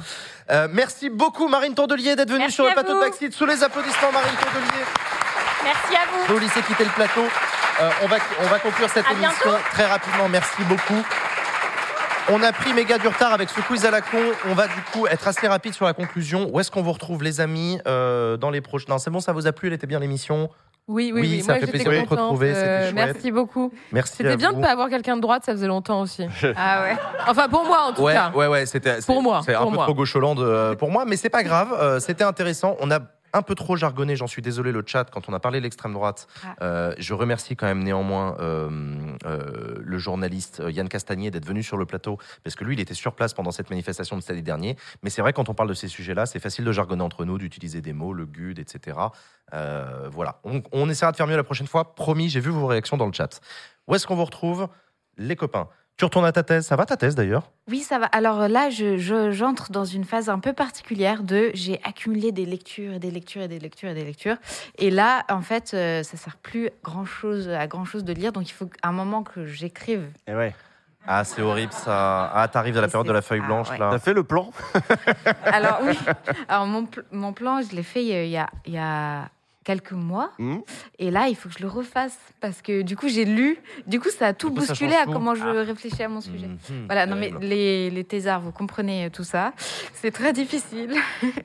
[0.49, 2.99] Euh, merci beaucoup Marine Tondelier d'être venue Merci sur le plateau vous.
[2.99, 3.33] de Backseat.
[3.33, 4.83] Sous les applaudissements Marine Tondelier.
[5.63, 6.27] Merci à Je vous.
[6.27, 7.21] vais vous laisser quitter le plateau.
[7.79, 9.57] Euh, on, va, on va conclure cette À émission bientôt.
[9.71, 10.27] très rapidement.
[10.27, 11.01] Merci beaucoup.
[12.29, 14.17] On a pris méga du retard avec ce quiz à la con.
[14.47, 16.49] On va du coup être assez rapide sur la conclusion.
[16.51, 18.85] Où est-ce qu'on vous retrouve, les amis, euh, dans les prochains?
[18.89, 20.49] Non, c'est bon, ça vous a plu Elle était bien l'émission
[20.87, 21.41] Oui, oui, Oui, oui.
[21.41, 22.19] ça Moi, fait j'étais plaisir de te contente.
[22.25, 23.71] retrouver, c'était Euh, merci beaucoup.
[23.91, 24.13] Merci.
[24.17, 26.25] C'était bien de ne pas avoir quelqu'un de droite, ça faisait longtemps aussi.
[26.57, 26.95] Ah ouais.
[27.27, 28.31] Enfin, pour moi, en tout Ouais, cas.
[28.35, 29.85] ouais, ouais, c'était Pour moi, C'est un peu moi.
[29.85, 31.69] trop gaucholand euh, pour moi, mais c'est pas grave.
[31.79, 32.75] euh, c'était intéressant.
[32.81, 32.99] On a
[33.33, 35.93] un peu trop jargonné, j'en suis désolé, le chat, quand on a parlé de l'extrême
[35.93, 36.27] droite.
[36.43, 36.55] Ah.
[36.61, 38.69] Euh, je remercie quand même néanmoins euh,
[39.25, 42.93] euh, le journaliste Yann Castagnier d'être venu sur le plateau, parce que lui, il était
[42.93, 44.77] sur place pendant cette manifestation de samedi dernier.
[45.03, 47.37] Mais c'est vrai, quand on parle de ces sujets-là, c'est facile de jargonner entre nous,
[47.37, 48.97] d'utiliser des mots, le GUD, etc.
[49.51, 50.39] Voilà.
[50.43, 51.95] On, on essaiera de faire mieux la prochaine fois.
[51.95, 53.41] Promis, j'ai vu vos réactions dans le chat.
[53.87, 54.67] Où est-ce qu'on vous retrouve?
[55.17, 55.67] Les copains.
[55.97, 57.51] Tu retournes à ta thèse Ça va ta thèse d'ailleurs?
[57.69, 58.07] Oui, ça va.
[58.07, 62.45] Alors là, je, je- j'entre dans une phase un peu particulière de j'ai accumulé des
[62.45, 64.37] lectures et des lectures et des lectures et des lectures.
[64.79, 68.31] Et là, en fait, euh, ça sert plus grand chose à grand chose de lire.
[68.31, 70.07] Donc il faut un moment que j'écrive.
[70.27, 70.55] Et ouais.
[71.07, 72.31] Ah, c'est horrible ça.
[72.33, 73.77] Ah, t'arrives à la période de la feuille ah, blanche ouais.
[73.77, 73.89] là.
[73.91, 74.51] T'as fait le plan?
[75.45, 75.97] Alors oui.
[76.47, 79.27] Alors mon, pl- mon plan, je l'ai fait il y a, il y a
[79.63, 80.31] quelques mois.
[80.39, 80.59] Hmm
[80.99, 83.57] Et là, il faut que je le refasse parce que du coup, j'ai lu.
[83.87, 85.63] Du coup, ça a tout bousculé à comment je Ah.
[85.63, 86.47] réfléchis à mon sujet.
[86.47, 89.53] Mhm, Voilà, non mais les, les thésards, vous comprenez tout ça.
[89.93, 90.93] C'est très difficile.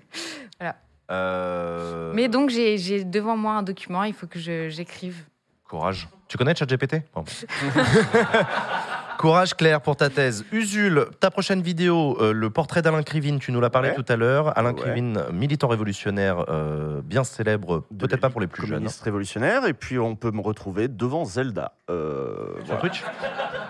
[1.09, 5.23] Euh, Mais donc, j'ai j'ai devant moi un document, il faut que je- j'écrive.
[5.63, 6.09] Courage.
[6.27, 6.97] Tu connais ChatGPT?
[9.19, 10.45] Courage Claire pour ta thèse.
[10.53, 13.95] Usul, ta prochaine vidéo, euh, le portrait d'Alain Krivine, tu nous l'as parlé Ouais.
[13.95, 14.57] tout à l'heure.
[14.59, 14.81] Alain Ouais.
[14.83, 18.77] Krivine, militant révolutionnaire, euh, bien célèbre, peut-être pas pour les plus jeunes.
[18.79, 19.65] communiste révolutionnaire.
[19.67, 21.73] Et puis on peut me retrouver devant Zelda.
[21.91, 22.81] Euh, Sur voilà.
[22.81, 23.03] Twitch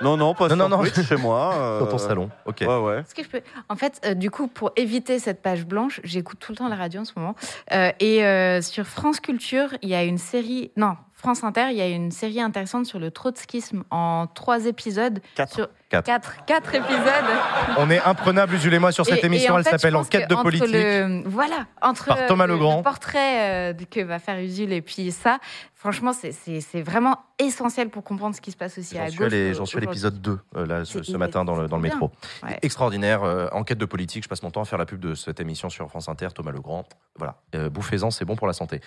[0.03, 0.83] Non, non, pas Non, sur non, non.
[0.83, 1.55] Twitch, chez moi.
[1.59, 2.31] euh, Dans ton salon.
[2.45, 2.59] Ok.
[2.63, 2.99] Ouais, ouais.
[3.01, 6.39] Est-ce que je peux En fait, euh, du coup, pour éviter cette page blanche, j'écoute
[6.41, 7.35] tout le temps la radio en ce moment.
[7.73, 10.71] Euh, et euh, sur France Culture, il y a une série.
[10.77, 15.21] Non, France Inter, il y a une série intéressante sur le trotskisme en trois épisodes.
[15.35, 15.55] Quatre.
[15.55, 16.05] Sur Quatre.
[16.05, 17.25] quatre, quatre épisodes.
[17.79, 19.57] On est imprenable, Usul et moi, sur cette Et- et émission.
[19.57, 20.69] Elle s'appelle Enquête de politique.
[20.73, 22.79] le- voilà, entre Par Thomas le, Legrand.
[22.79, 25.39] le portrait euh, que va faire Usul et puis ça,
[25.75, 29.33] franchement, c'est- vraiment essentiel pour comprendre ce qui se passe aussi à gauche.
[29.55, 32.11] j'en suis à l'épisode 2, euh, là, ce, matin, dans le, dans le c'est métro.
[32.43, 32.59] Ouais.
[32.63, 34.25] Extraordinaire, euh, enquête de politique.
[34.25, 36.51] Je passe mon temps à faire la pub de cette émission sur France Inter, Thomas
[36.53, 36.85] Legrand.
[37.17, 38.81] Voilà, euh, bouffez-en, c'est bon pour la santé.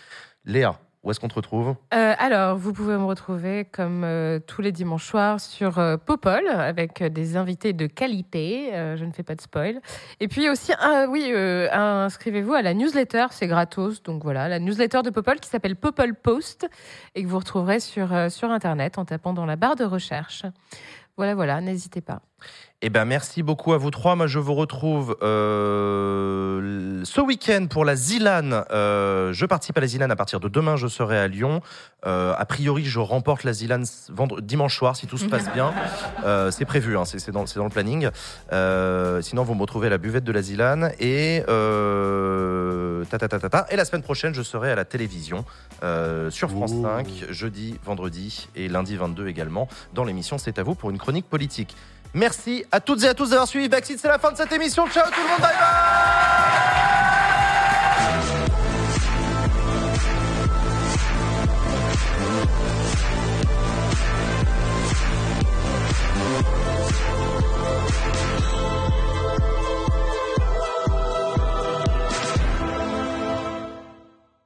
[0.45, 1.75] Léa, où est-ce qu'on te retrouve?
[1.93, 6.45] Euh, alors, vous pouvez me retrouver comme euh, tous les dimanches soirs sur euh, Popol
[6.49, 8.71] avec des invités de qualité.
[8.73, 9.79] Je ne fais pas de spoil.
[10.19, 10.73] Et puis aussi,
[11.07, 14.03] oui, inscrivez-vous à la newsletter, c'est gratos.
[14.03, 16.67] Donc voilà, la newsletter de Popol qui s'appelle Popol Post
[17.15, 20.43] et que vous retrouverez sur, sur Internet en tapant dans la barre de recherche.
[21.15, 22.21] Voilà, voilà, n'hésitez pas.
[22.81, 24.15] Eh ben, merci beaucoup à vous trois.
[24.15, 28.63] Moi, je vous retrouve euh, ce week-end pour la Zilan.
[28.71, 30.77] Euh, je participe à la Zilan à partir de demain.
[30.77, 31.61] Je serai à Lyon.
[32.05, 33.81] Euh, a priori, je remporte la Zilan
[34.41, 35.73] dimanche soir si tout se passe bien.
[36.25, 38.09] Euh, c'est prévu, hein, c'est dans, le planning.
[38.51, 40.89] Euh, sinon, vous me retrouvez à la buvette de la Zilan.
[40.99, 43.65] Et, euh, ta, ta, ta, ta, ta.
[43.69, 45.45] et la semaine prochaine, je serai à la télévision
[45.81, 50.75] euh, sur France 5, jeudi, vendredi et lundi 22 également, dans l'émission C'est à vous
[50.75, 51.75] pour une chronique politique.
[52.13, 53.99] Merci à toutes et à tous d'avoir suivi Backseat.
[53.99, 54.87] C'est la fin de cette émission.
[54.87, 55.41] Ciao tout le monde.
[55.41, 56.88] Bye bye.